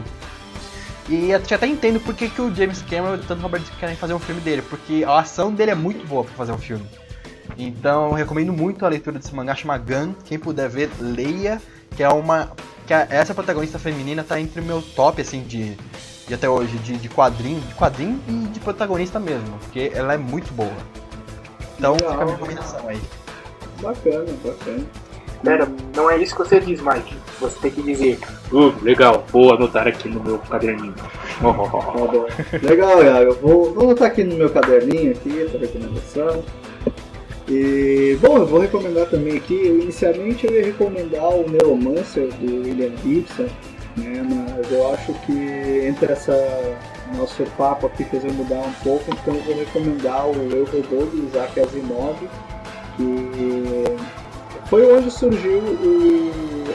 E 1.08 1.30
eu 1.30 1.36
até 1.36 1.66
entendo 1.66 2.00
por 2.00 2.14
que, 2.14 2.28
que 2.28 2.40
o 2.42 2.52
James 2.54 2.82
Cameron 2.82 3.14
e 3.14 3.18
tanto 3.18 3.38
o 3.38 3.42
Robert 3.42 3.62
querem 3.78 3.94
fazer 3.94 4.12
um 4.14 4.18
filme 4.18 4.40
dele, 4.40 4.62
porque 4.62 5.04
a 5.06 5.20
ação 5.20 5.52
dele 5.52 5.70
é 5.70 5.74
muito 5.74 6.04
boa 6.06 6.24
pra 6.24 6.34
fazer 6.34 6.52
um 6.52 6.58
filme. 6.58 6.84
Então 7.56 8.08
eu 8.08 8.12
recomendo 8.12 8.52
muito 8.52 8.84
a 8.84 8.88
leitura 8.88 9.18
desse 9.18 9.34
mangá, 9.34 9.54
chama 9.54 9.78
Gun. 9.78 10.14
Quem 10.24 10.38
puder 10.38 10.68
ver, 10.68 10.90
leia. 11.00 11.60
Que 11.96 12.02
é 12.02 12.08
uma. 12.08 12.50
Que 12.86 12.92
a- 12.92 13.06
essa 13.08 13.32
protagonista 13.34 13.78
feminina 13.78 14.24
tá 14.24 14.40
entre 14.40 14.60
o 14.60 14.64
meu 14.64 14.82
top, 14.82 15.22
assim, 15.22 15.42
de, 15.42 15.76
de 16.26 16.34
até 16.34 16.48
hoje, 16.48 16.76
de, 16.78 16.96
de 16.98 17.08
quadrinho, 17.08 17.60
de 17.60 17.74
quadrinho 17.74 18.20
e 18.28 18.32
de 18.48 18.60
protagonista 18.60 19.18
mesmo. 19.20 19.56
Porque 19.58 19.92
ela 19.94 20.12
é 20.12 20.16
muito 20.18 20.52
boa. 20.52 20.72
Então 21.78 21.92
Legal. 21.92 22.10
fica 22.10 22.22
a 22.22 22.24
minha 22.24 22.36
recomendação 22.36 22.88
aí. 22.88 23.00
Bacana, 23.80 24.26
bacana. 24.44 24.84
Pera, 25.42 25.68
não 25.94 26.10
é 26.10 26.18
isso 26.18 26.34
que 26.34 26.42
você 26.42 26.60
diz, 26.60 26.80
Mike. 26.80 27.14
Você 27.40 27.58
tem 27.60 27.70
que 27.70 27.82
dizer, 27.82 28.18
uh, 28.52 28.74
legal, 28.82 29.24
vou 29.30 29.54
anotar 29.54 29.86
aqui 29.86 30.08
no 30.08 30.22
meu 30.22 30.38
caderninho. 30.38 30.94
Tá 30.94 31.52
bom. 31.52 32.26
Legal, 32.62 33.02
Iago. 33.02 33.30
Eu 33.30 33.34
Vou, 33.34 33.74
vou 33.74 33.84
anotar 33.84 34.08
aqui 34.08 34.24
no 34.24 34.36
meu 34.36 34.50
caderninho 34.50 35.12
aqui, 35.12 35.42
essa 35.42 35.58
recomendação. 35.58 36.42
E, 37.48 38.18
bom, 38.20 38.38
eu 38.38 38.46
vou 38.46 38.60
recomendar 38.60 39.06
também 39.06 39.36
aqui, 39.36 39.54
inicialmente 39.54 40.46
eu 40.46 40.52
ia 40.52 40.64
recomendar 40.64 41.28
o 41.28 41.48
Neuromancer 41.48 42.28
do 42.40 42.64
William 42.64 42.90
Gibson, 43.04 43.46
né, 43.96 44.26
mas 44.28 44.72
eu 44.72 44.92
acho 44.92 45.12
que 45.24 45.86
entre 45.86 46.12
essa 46.12 46.34
nosso 47.14 47.44
papo 47.56 47.86
aqui 47.86 48.02
fez 48.04 48.24
eu 48.24 48.32
mudar 48.32 48.58
um 48.58 48.72
pouco, 48.82 49.04
então 49.10 49.34
eu 49.34 49.42
vou 49.42 49.54
recomendar 49.54 50.26
o 50.26 50.34
Eu 50.50 50.64
Robô 50.64 51.04
do 51.04 51.28
Isaac 51.28 51.60
Asimov, 51.60 52.16
que 52.96 53.84
foi 54.68 54.92
onde 54.92 55.10
surgiu 55.10 55.58
o, 55.58 56.32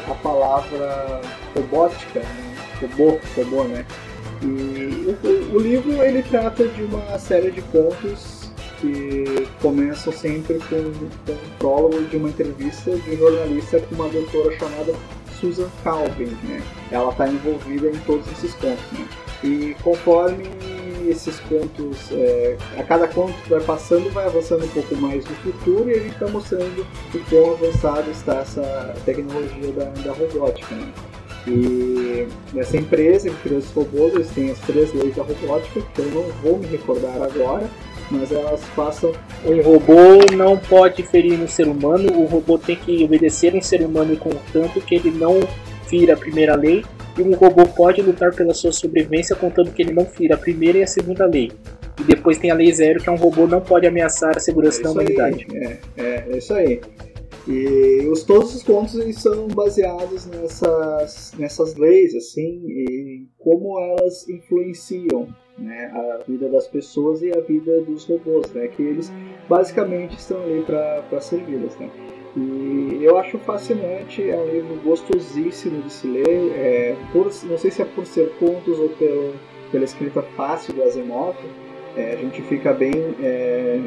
a 0.09 0.15
palavra 0.15 1.21
robótica, 1.55 2.19
né? 2.19 2.55
robô, 2.81 3.19
robô, 3.35 3.63
né? 3.65 3.85
E 4.41 5.15
o, 5.23 5.55
o, 5.55 5.59
livro 5.59 6.01
ele 6.01 6.23
trata 6.23 6.67
de 6.67 6.83
uma 6.83 7.19
série 7.19 7.51
de 7.51 7.61
contos 7.63 8.49
que 8.79 9.47
começam 9.61 10.11
sempre 10.11 10.55
com, 10.55 10.91
com 11.25 11.33
um 11.33 11.57
prólogo 11.59 12.03
de 12.05 12.17
uma 12.17 12.29
entrevista 12.29 12.91
de 12.91 13.11
um 13.11 13.17
jornalista 13.17 13.79
com 13.81 13.95
uma 13.95 14.09
doutora 14.09 14.57
chamada 14.57 14.93
Susan 15.39 15.69
Calvin, 15.83 16.35
né? 16.43 16.61
Ela 16.91 17.11
está 17.11 17.27
envolvida 17.27 17.89
em 17.89 17.99
todos 17.99 18.25
esses 18.31 18.53
contos, 18.55 18.83
né? 18.93 19.07
E 19.43 19.75
conforme 19.83 20.49
esses 21.09 21.39
contos, 21.41 22.11
é, 22.11 22.57
a 22.77 22.83
cada 22.83 23.07
conto 23.07 23.33
que 23.43 23.49
vai 23.49 23.61
passando, 23.61 24.09
vai 24.11 24.25
avançando 24.25 24.65
um 24.65 24.69
pouco 24.69 24.95
mais 24.95 25.25
no 25.25 25.35
futuro 25.35 25.89
e 25.89 25.93
a 25.93 25.99
gente 25.99 26.13
está 26.13 26.27
mostrando 26.27 26.85
o 27.13 27.19
quão 27.29 27.53
avançado 27.53 28.09
está 28.11 28.39
essa 28.39 28.95
tecnologia 29.05 29.71
da, 29.71 29.85
da 29.85 30.11
robótica. 30.13 30.75
Né? 30.75 30.91
E 31.47 32.27
essa 32.55 32.77
empresa 32.77 33.29
que 33.29 33.35
criou 33.37 33.59
esses 33.59 33.71
robôs, 33.71 34.13
eles 34.13 34.29
têm 34.29 34.51
as 34.51 34.59
três 34.59 34.93
leis 34.93 35.15
da 35.15 35.23
robótica, 35.23 35.81
que 35.81 35.99
eu 35.99 36.11
não 36.11 36.23
vou 36.43 36.59
me 36.59 36.67
recordar 36.67 37.15
agora, 37.21 37.67
mas 38.11 38.31
elas 38.31 38.61
passam. 38.75 39.11
Um 39.43 39.61
robô 39.61 40.35
não 40.35 40.57
pode 40.57 41.01
ferir 41.03 41.39
um 41.39 41.47
ser 41.47 41.67
humano, 41.67 42.11
o 42.13 42.25
robô 42.25 42.57
tem 42.57 42.75
que 42.75 43.03
obedecer 43.03 43.55
um 43.55 43.61
ser 43.61 43.81
humano 43.81 44.15
contanto 44.17 44.79
que 44.81 44.95
ele 44.95 45.11
não 45.11 45.39
fira 45.91 46.13
a 46.13 46.17
primeira 46.17 46.55
lei 46.55 46.85
e 47.17 47.21
um 47.21 47.33
robô 47.33 47.65
pode 47.65 48.01
lutar 48.01 48.33
pela 48.33 48.53
sua 48.53 48.71
sobrevivência 48.71 49.35
contando 49.35 49.71
que 49.73 49.81
ele 49.81 49.91
não 49.91 50.05
fira 50.05 50.35
a 50.35 50.37
primeira 50.37 50.77
e 50.77 50.83
a 50.83 50.87
segunda 50.87 51.25
lei. 51.25 51.51
E 51.99 52.03
depois 52.05 52.37
tem 52.37 52.49
a 52.49 52.55
lei 52.55 52.71
zero, 52.71 53.03
que 53.03 53.09
é 53.09 53.11
um 53.11 53.17
robô 53.17 53.45
não 53.45 53.59
pode 53.59 53.85
ameaçar 53.85 54.37
a 54.37 54.39
segurança 54.39 54.79
é 54.79 54.83
da 54.83 54.91
humanidade. 54.91 55.45
Aí, 55.51 55.57
é, 55.57 55.79
é, 55.97 56.25
é, 56.29 56.37
isso 56.37 56.53
aí. 56.53 56.79
E 57.45 58.07
os, 58.09 58.23
todos 58.23 58.55
os 58.55 58.63
contos 58.63 58.95
eles 58.95 59.17
são 59.17 59.47
baseados 59.49 60.25
nessas, 60.27 61.33
nessas 61.37 61.75
leis, 61.75 62.15
assim, 62.15 62.63
e 62.67 63.27
como 63.37 63.77
elas 63.79 64.29
influenciam 64.29 65.27
né, 65.57 65.91
a 65.93 66.23
vida 66.25 66.47
das 66.47 66.67
pessoas 66.67 67.21
e 67.21 67.31
a 67.31 67.41
vida 67.41 67.81
dos 67.81 68.05
robôs, 68.05 68.49
né, 68.53 68.67
que 68.69 68.81
eles 68.81 69.11
basicamente 69.49 70.17
estão 70.17 70.41
ali 70.43 70.63
para 70.63 71.19
servi-las. 71.19 71.77
Né. 71.77 71.89
E 72.35 72.99
eu 73.01 73.17
acho 73.17 73.37
fascinante, 73.39 74.29
é 74.29 74.37
um 74.37 74.47
livro 74.49 74.75
gostosíssimo 74.83 75.81
de 75.81 75.91
se 75.91 76.07
ler. 76.07 76.51
É, 76.55 76.95
por, 77.11 77.25
não 77.43 77.57
sei 77.57 77.71
se 77.71 77.81
é 77.81 77.85
por 77.85 78.05
ser 78.05 78.31
contos 78.39 78.79
ou 78.79 78.89
pelo, 78.89 79.33
pela 79.71 79.83
escrita 79.83 80.21
fácil 80.21 80.73
do 80.73 80.83
Asimov, 80.83 81.35
é, 81.95 82.13
a 82.13 82.15
gente 82.15 82.41
fica 82.43 82.71
bem, 82.71 82.93
é, 83.21 83.81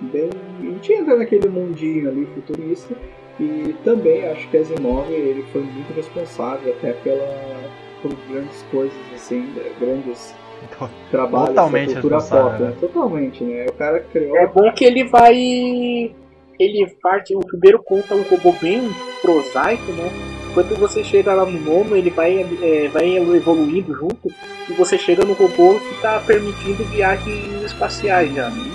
bem. 0.00 0.30
A 0.60 0.64
gente 0.64 0.92
entra 0.92 1.16
naquele 1.16 1.48
mundinho 1.48 2.08
ali 2.08 2.26
futurista. 2.34 2.96
E 3.38 3.74
também 3.84 4.26
acho 4.26 4.48
que 4.48 4.56
Asimov 4.56 5.12
ele 5.12 5.44
foi 5.52 5.60
muito 5.60 5.92
responsável 5.94 6.72
até 6.72 6.94
pela, 6.94 7.70
por 8.02 8.10
grandes 8.30 8.62
coisas, 8.72 8.96
assim, 9.14 9.52
grandes 9.78 10.34
trabalhos 11.12 11.50
Totalmente 11.50 11.94
da 11.94 12.00
cultura 12.00 12.22
pop. 12.22 12.62
Né? 12.62 12.74
Totalmente, 12.80 13.44
né? 13.44 13.66
O 13.68 13.72
cara 13.74 14.00
criou. 14.00 14.36
É 14.36 14.46
bom 14.46 14.72
que 14.72 14.84
ele 14.84 15.04
vai 15.04 16.14
ele 16.58 16.86
parte, 17.02 17.34
o 17.34 17.40
primeiro 17.40 17.82
conto 17.82 18.12
é 18.12 18.16
um 18.16 18.22
robô 18.22 18.52
bem 18.52 18.90
prosaico, 19.20 19.92
né? 19.92 20.10
Quando 20.54 20.74
você 20.76 21.04
chega 21.04 21.34
lá 21.34 21.44
no 21.44 21.60
nono, 21.60 21.94
ele 21.94 22.08
vai, 22.08 22.46
é, 22.62 22.88
vai 22.88 23.16
evoluindo 23.16 23.94
junto 23.94 24.32
e 24.68 24.72
você 24.72 24.96
chega 24.96 25.24
no 25.24 25.34
robô 25.34 25.78
que 25.78 25.94
está 25.94 26.18
permitindo 26.20 26.82
viagens 26.84 27.62
espaciais 27.62 28.34
já. 28.34 28.48
Né? 28.48 28.70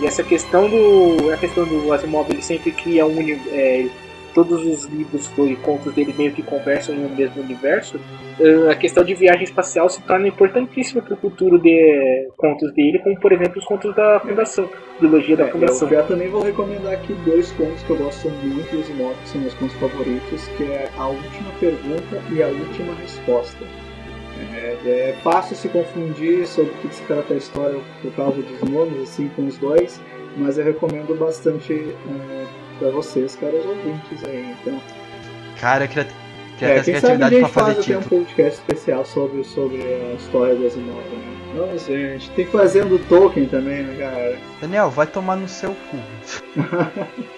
E 0.00 0.06
essa 0.06 0.22
questão 0.22 0.68
do. 0.68 1.30
A 1.32 1.36
questão 1.36 1.64
do 1.64 1.92
Asimov 1.92 2.30
ele 2.30 2.42
sempre 2.42 2.72
cria 2.72 3.06
um. 3.06 3.18
É, 3.50 3.86
todos 4.36 4.66
os 4.66 4.84
livros 4.84 5.30
e 5.38 5.56
contos 5.56 5.94
dele 5.94 6.14
meio 6.16 6.30
que 6.30 6.42
conversam 6.42 6.94
no 6.94 7.08
mesmo 7.08 7.42
universo, 7.42 7.98
a 8.70 8.74
questão 8.74 9.02
de 9.02 9.14
viagem 9.14 9.44
espacial 9.44 9.88
se 9.88 10.02
torna 10.02 10.28
importantíssima 10.28 11.00
para 11.00 11.14
o 11.14 11.16
futuro 11.16 11.58
de 11.58 12.28
contos 12.36 12.70
dele, 12.74 12.98
como 12.98 13.18
por 13.18 13.32
exemplo 13.32 13.58
os 13.58 13.64
contos 13.64 13.96
da 13.96 14.20
Fundação, 14.20 14.68
trilogia 14.98 15.38
da 15.38 15.44
é, 15.44 15.50
Fundação. 15.50 15.88
Eu 15.88 15.96
já 15.96 16.02
também 16.02 16.28
vou 16.28 16.42
recomendar 16.42 16.92
aqui 16.92 17.14
dois 17.24 17.50
contos 17.52 17.82
que 17.82 17.90
eu 17.90 17.96
gosto 17.96 18.28
muito 18.28 18.76
dos 18.76 18.90
Imóveis, 18.90 19.18
que 19.22 19.28
são 19.30 19.40
meus 19.40 19.54
contos 19.54 19.76
favoritos, 19.76 20.48
que 20.48 20.64
é 20.64 20.90
A 20.98 21.08
Última 21.08 21.50
Pergunta 21.58 22.22
e 22.30 22.42
A 22.42 22.48
Última 22.48 22.94
Resposta. 22.94 23.64
É, 24.54 24.76
é 24.84 25.16
fácil 25.22 25.56
se 25.56 25.70
confundir 25.70 26.46
sobre 26.46 26.72
o 26.72 26.74
que 26.74 26.94
se 26.94 27.02
trata 27.04 27.32
a 27.32 27.38
história 27.38 27.80
por 28.02 28.12
causa 28.12 28.42
dos 28.42 28.70
nomes, 28.70 29.00
assim, 29.00 29.30
com 29.34 29.46
os 29.46 29.56
dois, 29.56 29.98
mas 30.36 30.58
eu 30.58 30.64
recomendo 30.64 31.18
bastante 31.18 31.72
uh, 31.72 32.65
para 32.78 32.90
vocês, 32.90 33.36
caros 33.36 33.64
ouvintes 33.64 34.24
aí. 34.24 34.54
Então, 34.60 34.80
cara, 35.60 35.84
eu 35.84 35.88
queria, 35.88 36.08
queria 36.58 36.74
é, 36.74 36.82
ter 36.82 36.92
essa 36.92 37.06
criatividade 37.06 37.38
pra 37.38 37.48
fazer 37.48 37.82
faz 37.82 38.06
um 38.06 38.08
podcast 38.08 38.60
especial 38.60 39.04
sobre, 39.04 39.44
sobre 39.44 39.82
a 39.82 40.14
história 40.14 40.54
das 40.54 40.72
Asimov, 40.72 41.04
né? 41.04 41.36
Nossa, 41.54 41.92
gente, 41.96 42.30
tem 42.30 42.44
que 42.44 42.52
fazer 42.52 42.84
um 42.84 42.88
do 42.88 42.98
Tolkien 42.98 43.46
também, 43.46 43.82
né, 43.82 43.96
cara? 43.98 44.38
Daniel, 44.60 44.90
vai 44.90 45.06
tomar 45.06 45.36
no 45.36 45.48
seu 45.48 45.70
cu. 45.70 45.96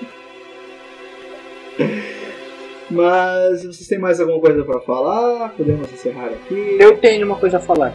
Mas 2.91 3.65
vocês 3.65 3.87
têm 3.87 3.99
mais 3.99 4.19
alguma 4.19 4.41
coisa 4.41 4.65
para 4.65 4.81
falar? 4.81 5.51
Podemos 5.51 5.93
encerrar 5.93 6.29
aqui? 6.29 6.77
Eu 6.81 6.97
tenho 6.97 7.27
uma 7.27 7.37
coisa 7.37 7.59
a 7.59 7.61
falar. 7.61 7.93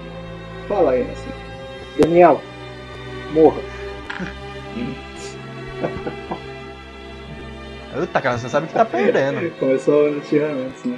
Fala 0.68 0.92
aí, 0.92 1.02
assim. 1.02 1.32
Daniel, 2.00 2.40
morra. 3.34 3.60
Eita, 7.96 8.22
cara, 8.22 8.38
você 8.38 8.50
sabe 8.50 8.68
que 8.68 8.74
tá 8.74 8.86
perdendo. 8.86 9.52
Começou 9.60 10.12
no 10.12 10.18
antes, 10.18 10.84
né? 10.86 10.98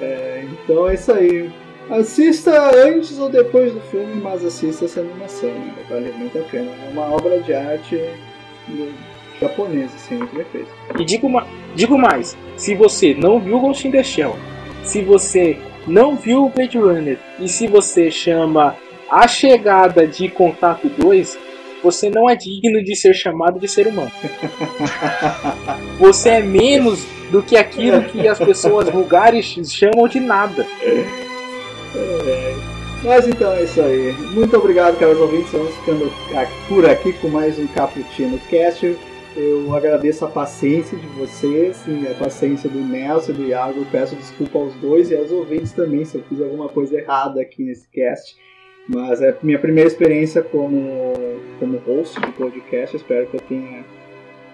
É, 0.00 0.44
então 0.52 0.88
é 0.88 0.94
isso 0.94 1.12
aí. 1.12 1.50
Assista 1.90 2.70
antes 2.86 3.18
ou 3.18 3.28
depois 3.28 3.72
do 3.72 3.80
filme, 3.80 4.14
mas 4.22 4.44
assista 4.44 4.84
essa 4.84 5.00
animação, 5.00 5.50
né? 5.50 5.74
vale 5.88 6.12
muito 6.12 6.38
a 6.38 6.42
pena. 6.42 6.70
É 6.70 6.90
uma 6.92 7.12
obra 7.12 7.40
de 7.40 7.52
arte 7.52 8.00
japonesa, 9.40 9.96
assim, 9.96 10.16
muito 10.16 10.36
bem 10.36 10.44
feita. 10.52 10.68
E 10.98 11.04
digo, 11.04 11.28
ma 11.28 11.46
digo 11.74 11.98
mais, 11.98 12.36
se 12.56 12.74
você 12.74 13.14
não 13.14 13.40
viu 13.40 13.58
Ghost 13.58 13.88
in 13.88 13.90
the 13.90 14.02
Shell, 14.02 14.36
se 14.84 15.02
você 15.02 15.58
não 15.86 16.14
viu 16.16 16.48
Blade 16.48 16.78
Runner, 16.78 17.18
e 17.38 17.48
se 17.48 17.66
você 17.66 18.10
chama 18.10 18.76
A 19.10 19.26
Chegada 19.26 20.06
de 20.06 20.28
Contato 20.28 20.88
2, 20.88 21.38
você 21.82 22.10
não 22.10 22.28
é 22.28 22.36
digno 22.36 22.82
de 22.82 22.94
ser 22.94 23.14
chamado 23.14 23.58
de 23.58 23.68
ser 23.68 23.86
humano. 23.86 24.12
Você 25.98 26.30
é 26.30 26.42
menos 26.42 27.04
do 27.30 27.42
que 27.42 27.56
aquilo 27.56 28.02
que 28.04 28.26
as 28.26 28.38
pessoas 28.38 28.88
vulgares 28.88 29.46
chamam 29.68 30.08
de 30.08 30.20
nada. 30.20 30.66
É. 31.94 32.54
Mas 33.02 33.26
então 33.26 33.52
é 33.52 33.64
isso 33.64 33.80
aí. 33.80 34.12
Muito 34.32 34.56
obrigado, 34.56 34.98
caros 34.98 35.18
ouvintes. 35.18 35.50
Vamos 35.52 35.74
ficando 35.76 36.12
por 36.68 36.88
aqui 36.88 37.12
com 37.14 37.28
mais 37.28 37.58
um 37.58 37.66
Cappuccino 37.68 38.38
Cast. 38.50 38.96
Eu 39.36 39.74
agradeço 39.74 40.24
a 40.24 40.28
paciência 40.28 40.98
de 40.98 41.06
vocês 41.06 41.82
e 41.86 42.06
a 42.08 42.14
paciência 42.14 42.68
do 42.68 42.78
Nelson 42.78 43.30
e 43.32 43.34
do 43.34 43.46
Iago. 43.46 43.86
Peço 43.90 44.16
desculpa 44.16 44.58
aos 44.58 44.74
dois 44.74 45.10
e 45.10 45.16
aos 45.16 45.30
ouvintes 45.30 45.72
também 45.72 46.04
se 46.04 46.16
eu 46.16 46.22
fiz 46.28 46.40
alguma 46.40 46.68
coisa 46.68 46.98
errada 46.98 47.40
aqui 47.40 47.62
nesse 47.62 47.88
cast. 47.90 48.36
Mas 48.92 49.22
é 49.22 49.36
minha 49.40 49.58
primeira 49.58 49.88
experiência 49.88 50.42
como, 50.42 51.14
como 51.60 51.78
host 51.78 52.20
de 52.20 52.32
podcast. 52.32 52.96
Espero 52.96 53.28
que 53.28 53.36
eu 53.36 53.40
tenha, 53.40 53.84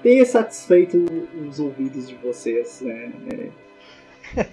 tenha 0.02 0.26
satisfeito 0.26 1.06
os 1.48 1.58
ouvidos 1.58 2.06
de 2.06 2.14
vocês. 2.16 2.82
Né? 2.82 3.10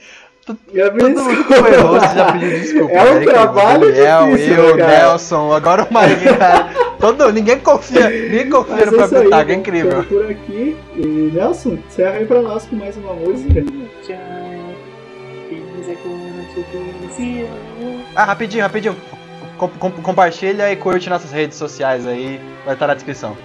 É. 0.76 0.90
Todo 0.90 1.24
mundo 1.24 1.46
que 1.46 1.54
foi 1.54 1.76
host 1.78 2.16
já 2.16 2.34
pediu 2.34 2.50
desculpa. 2.50 2.92
É 2.92 3.12
um 3.12 3.20
né, 3.20 3.26
trabalho 3.26 3.94
Daniel, 3.94 4.26
difícil, 4.32 4.56
eu, 4.56 4.76
né, 4.76 4.88
Nelson, 4.88 5.54
agora 5.54 5.84
o 5.84 5.86
cara. 5.86 6.70
Todo, 7.00 7.32
ninguém 7.32 7.60
confia, 7.60 8.10
ninguém 8.10 8.50
confia 8.50 8.86
no 8.88 8.92
próprio 8.92 9.30
Tago, 9.30 9.52
é 9.52 9.54
incrível. 9.54 10.04
por 10.04 10.30
aqui. 10.30 10.76
E 10.98 11.32
Nelson, 11.34 11.78
encerra 11.88 12.18
aí 12.18 12.26
pra 12.26 12.42
nós 12.42 12.66
com 12.66 12.76
mais 12.76 12.98
uma 12.98 13.14
música. 13.14 13.64
Ah, 18.14 18.26
rapidinho, 18.26 18.64
rapidinho 18.64 18.98
com, 19.68 19.92
compartilha 19.92 20.72
e 20.72 20.76
curte 20.76 21.10
nossas 21.10 21.32
redes 21.32 21.58
sociais 21.58 22.08
aí, 22.08 22.40
vai 22.66 22.74
estar 22.74 22.88
na 22.88 22.94
descrição. 22.94 23.38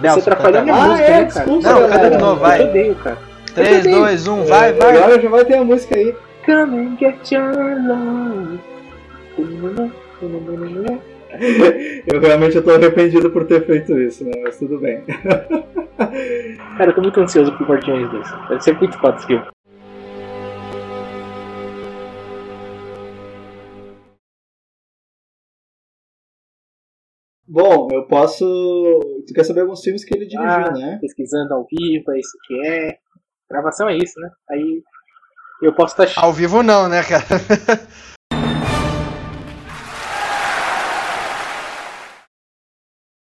Nelson, 0.00 0.20
Você 0.20 0.30
atrapalhou 0.30 0.62
minha 0.62 0.74
ah, 0.74 0.88
música, 0.88 1.08
é, 1.08 1.10
né, 1.10 1.24
desculpa, 1.24 1.68
Não, 1.68 1.88
canta 1.88 2.10
de 2.10 2.18
novo, 2.18 2.40
vai. 2.40 2.60
Eu 2.60 2.68
odeio, 2.68 2.94
cara. 2.96 3.18
3, 3.54 3.84
2, 3.84 4.28
1, 4.28 4.44
vai, 4.44 4.72
vai. 4.72 4.96
Agora 4.96 5.20
já 5.20 5.28
vai 5.28 5.44
ter 5.44 5.54
a 5.54 5.64
música 5.64 5.96
aí. 5.96 6.14
Come 6.46 6.78
and 6.78 6.96
get 6.98 7.32
your 7.32 7.52
love. 7.86 8.60
Eu 12.06 12.20
realmente 12.20 12.58
estou 12.58 12.74
arrependido 12.74 13.30
por 13.30 13.44
ter 13.46 13.64
feito 13.66 13.98
isso, 14.00 14.24
né? 14.24 14.32
Mas 14.42 14.58
tudo 14.58 14.78
bem. 14.78 15.02
Cara, 16.76 16.90
eu 16.90 16.94
tô 16.94 17.02
muito 17.02 17.20
ansioso 17.20 17.52
pro 17.52 17.66
Guardiões 17.66 18.10
2. 18.10 18.28
Deve 18.48 18.60
ser 18.62 18.78
muito 18.78 18.98
foda 18.98 19.16
esse 19.16 19.26
filme. 19.26 19.44
Bom, 27.48 27.88
eu 27.92 28.06
posso. 28.06 28.44
Tu 29.26 29.32
quer 29.34 29.44
saber 29.44 29.62
alguns 29.62 29.80
filmes 29.80 30.04
que 30.04 30.14
ele 30.14 30.26
dirigiu, 30.26 30.48
Ah, 30.48 30.70
né? 30.70 30.98
Pesquisando 31.00 31.54
ao 31.54 31.66
vivo, 31.66 32.12
é 32.12 32.18
isso 32.18 32.36
que 32.46 32.66
é. 32.66 32.98
Gravação 33.50 33.88
é 33.88 33.96
isso, 33.96 34.20
né? 34.20 34.28
Aí 34.50 34.82
eu 35.62 35.74
posso 35.74 36.00
estar 36.00 36.22
Ao 36.22 36.32
vivo 36.32 36.62
não, 36.62 36.88
né, 36.88 37.02
cara? 37.02 37.24